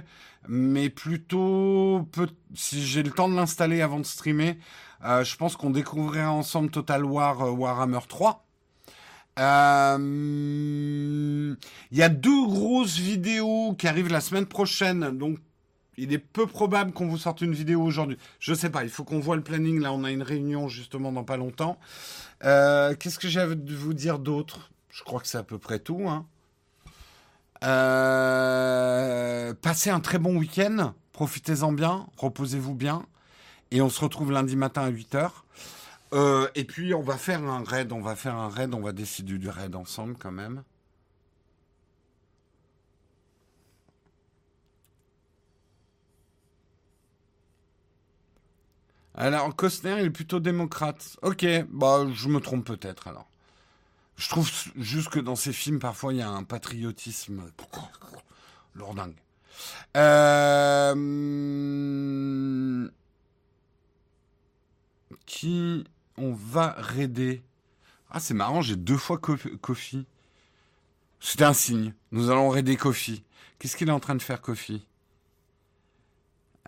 mais 0.48 0.90
plutôt, 0.90 2.08
si 2.54 2.84
j'ai 2.86 3.02
le 3.02 3.10
temps 3.10 3.28
de 3.28 3.34
l'installer 3.34 3.82
avant 3.82 3.98
de 3.98 4.06
streamer, 4.06 4.58
euh, 5.04 5.24
je 5.24 5.36
pense 5.36 5.56
qu'on 5.56 5.70
découvrira 5.70 6.30
ensemble 6.30 6.70
Total 6.70 7.04
War 7.04 7.42
euh, 7.42 7.50
Warhammer 7.50 8.00
3. 8.08 8.44
Euh, 9.38 9.98
il 11.90 11.98
y 11.98 12.02
a 12.02 12.08
deux 12.08 12.46
grosses 12.46 12.96
vidéos 12.98 13.74
qui 13.78 13.86
arrivent 13.86 14.10
la 14.10 14.22
semaine 14.22 14.46
prochaine, 14.46 15.18
donc 15.18 15.38
il 15.98 16.14
est 16.14 16.18
peu 16.18 16.46
probable 16.46 16.92
qu'on 16.92 17.06
vous 17.08 17.18
sorte 17.18 17.42
une 17.42 17.52
vidéo 17.52 17.82
aujourd'hui. 17.82 18.16
Je 18.38 18.54
sais 18.54 18.70
pas, 18.70 18.84
il 18.84 18.90
faut 18.90 19.04
qu'on 19.04 19.20
voit 19.20 19.36
le 19.36 19.42
planning. 19.42 19.80
Là, 19.80 19.92
on 19.92 20.04
a 20.04 20.10
une 20.10 20.22
réunion 20.22 20.68
justement 20.68 21.12
dans 21.12 21.24
pas 21.24 21.36
longtemps. 21.36 21.78
Qu'est-ce 22.40 23.18
que 23.18 23.28
j'ai 23.28 23.40
à 23.40 23.46
vous 23.46 23.94
dire 23.94 24.18
d'autre? 24.18 24.70
Je 24.90 25.02
crois 25.02 25.20
que 25.20 25.26
c'est 25.26 25.38
à 25.38 25.42
peu 25.42 25.58
près 25.58 25.78
tout. 25.78 26.08
Hein. 26.08 26.26
passez 29.62 29.90
un 29.90 30.00
très 30.00 30.18
bon 30.18 30.36
week-end. 30.36 30.94
Profitez-en 31.12 31.72
bien. 31.72 32.06
Reposez-vous 32.18 32.74
bien. 32.74 33.06
Et 33.70 33.80
on 33.80 33.88
se 33.90 34.00
retrouve 34.00 34.32
lundi 34.32 34.56
matin 34.56 34.82
à 34.82 34.90
8h. 34.90 35.30
Euh, 36.12 36.48
et 36.54 36.64
puis 36.64 36.94
on 36.94 37.02
va 37.02 37.16
faire 37.18 37.42
un 37.42 37.64
raid, 37.64 37.92
on 37.92 38.00
va 38.00 38.14
faire 38.14 38.36
un 38.36 38.48
raid, 38.48 38.72
on 38.74 38.80
va 38.80 38.92
décider 38.92 39.38
du 39.38 39.48
raid 39.48 39.74
ensemble 39.74 40.16
quand 40.18 40.30
même. 40.30 40.62
Alors 49.16 49.54
Costner, 49.56 49.96
il 50.00 50.06
est 50.06 50.10
plutôt 50.10 50.40
démocrate. 50.40 51.16
Ok, 51.22 51.46
bah 51.70 52.06
je 52.12 52.28
me 52.28 52.40
trompe 52.40 52.66
peut-être 52.66 53.08
alors. 53.08 53.26
Je 54.16 54.28
trouve 54.28 54.50
juste 54.76 55.08
que 55.10 55.20
dans 55.20 55.36
ces 55.36 55.52
films, 55.52 55.78
parfois, 55.78 56.12
il 56.12 56.18
y 56.18 56.22
a 56.22 56.28
un 56.28 56.42
patriotisme 56.44 57.42
lourdingue. 58.74 59.16
Euh 59.96 60.94
qui 65.26 65.84
on 66.16 66.32
va 66.32 66.74
raider 66.78 67.42
Ah, 68.10 68.20
c'est 68.20 68.34
marrant, 68.34 68.62
j'ai 68.62 68.76
deux 68.76 68.96
fois 68.96 69.18
Kofi. 69.18 70.06
C'était 71.20 71.44
un 71.44 71.52
signe. 71.52 71.92
Nous 72.12 72.30
allons 72.30 72.48
raider 72.48 72.76
Kofi. 72.76 73.22
Qu'est-ce 73.58 73.76
qu'il 73.76 73.88
est 73.88 73.92
en 73.92 74.00
train 74.00 74.14
de 74.14 74.22
faire, 74.22 74.40
Kofi? 74.40 74.86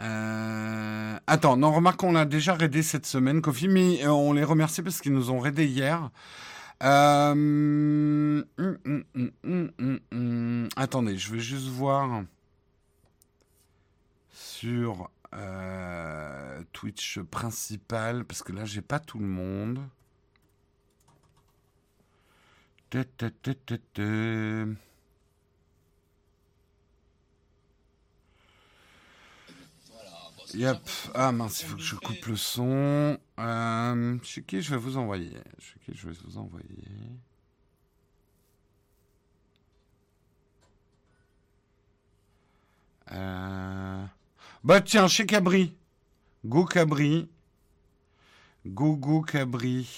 Euh... 0.00 1.18
Attends, 1.26 1.56
non, 1.56 1.72
remarque 1.72 2.00
qu'on 2.00 2.14
a 2.14 2.24
déjà 2.24 2.54
raidé 2.54 2.82
cette 2.82 3.06
semaine, 3.06 3.42
Kofi, 3.42 3.68
mais 3.68 4.04
euh, 4.04 4.12
on 4.12 4.32
les 4.32 4.44
remercie 4.44 4.82
parce 4.82 5.00
qu'ils 5.00 5.12
nous 5.12 5.30
ont 5.30 5.40
raidé 5.40 5.66
hier. 5.66 6.10
Euh... 6.82 7.32
Hum, 8.58 8.74
hum, 9.44 10.04
hum, 10.12 10.68
Attendez, 10.76 11.18
je 11.18 11.32
vais 11.32 11.40
juste 11.40 11.68
voir 11.68 12.22
sur 14.30 15.10
euh, 15.34 16.62
Twitch 16.72 17.20
principal, 17.20 18.24
parce 18.24 18.42
que 18.42 18.52
là, 18.52 18.64
j'ai 18.64 18.82
pas 18.82 19.00
tout 19.00 19.18
le 19.18 19.26
monde. 19.26 19.80
Yep. 30.54 30.78
Ah 31.14 31.30
mince, 31.32 31.62
il 31.62 31.66
faut 31.66 31.76
que 31.76 31.82
je 31.82 31.94
coupe 31.96 32.24
le 32.26 32.36
son. 32.36 33.18
Euh, 33.38 34.18
chez 34.22 34.42
qui 34.42 34.62
je 34.62 34.70
vais 34.70 34.76
vous 34.80 34.96
envoyer? 34.96 35.36
Chez 35.58 35.78
qui 35.80 35.94
je 35.94 36.08
vais 36.08 36.14
vous 36.24 36.38
envoyer? 36.38 36.84
Euh... 43.12 44.06
Bah 44.64 44.80
tiens, 44.80 45.08
chez 45.08 45.26
Cabri. 45.26 45.76
Go 46.44 46.64
Cabri. 46.64 47.28
Go 48.66 48.96
Go 48.96 49.22
Cabri. 49.22 49.88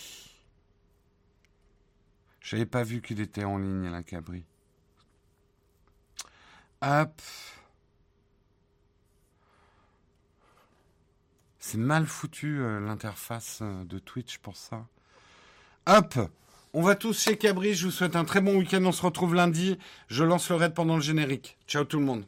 J'avais 2.41 2.67
pas 2.67 2.83
vu 2.83 3.01
qu'il 3.01 3.21
était 3.21 3.45
en 3.45 3.59
ligne, 3.59 3.91
là, 3.91 4.03
Cabri. 4.03 4.45
Hop. 6.83 7.21
C'est 11.59 11.79
mal 11.79 12.07
foutu 12.07 12.61
euh, 12.61 12.81
l'interface 12.81 13.61
euh, 13.63 13.85
de 13.85 13.99
Twitch 13.99 14.39
pour 14.39 14.57
ça. 14.57 14.87
Hop 15.87 16.19
On 16.73 16.83
va 16.83 16.95
tous 16.95 17.23
chez 17.23 17.37
Cabri. 17.37 17.75
Je 17.75 17.87
vous 17.87 17.93
souhaite 17.93 18.17
un 18.17 18.25
très 18.25 18.41
bon 18.41 18.57
week-end. 18.57 18.83
On 18.85 18.93
se 18.93 19.03
retrouve 19.03 19.35
lundi. 19.35 19.79
Je 20.09 20.25
lance 20.25 20.49
le 20.49 20.57
raid 20.57 20.75
pendant 20.75 20.97
le 20.97 21.03
générique. 21.03 21.59
Ciao 21.67 21.85
tout 21.85 21.99
le 21.99 22.07
monde. 22.07 22.25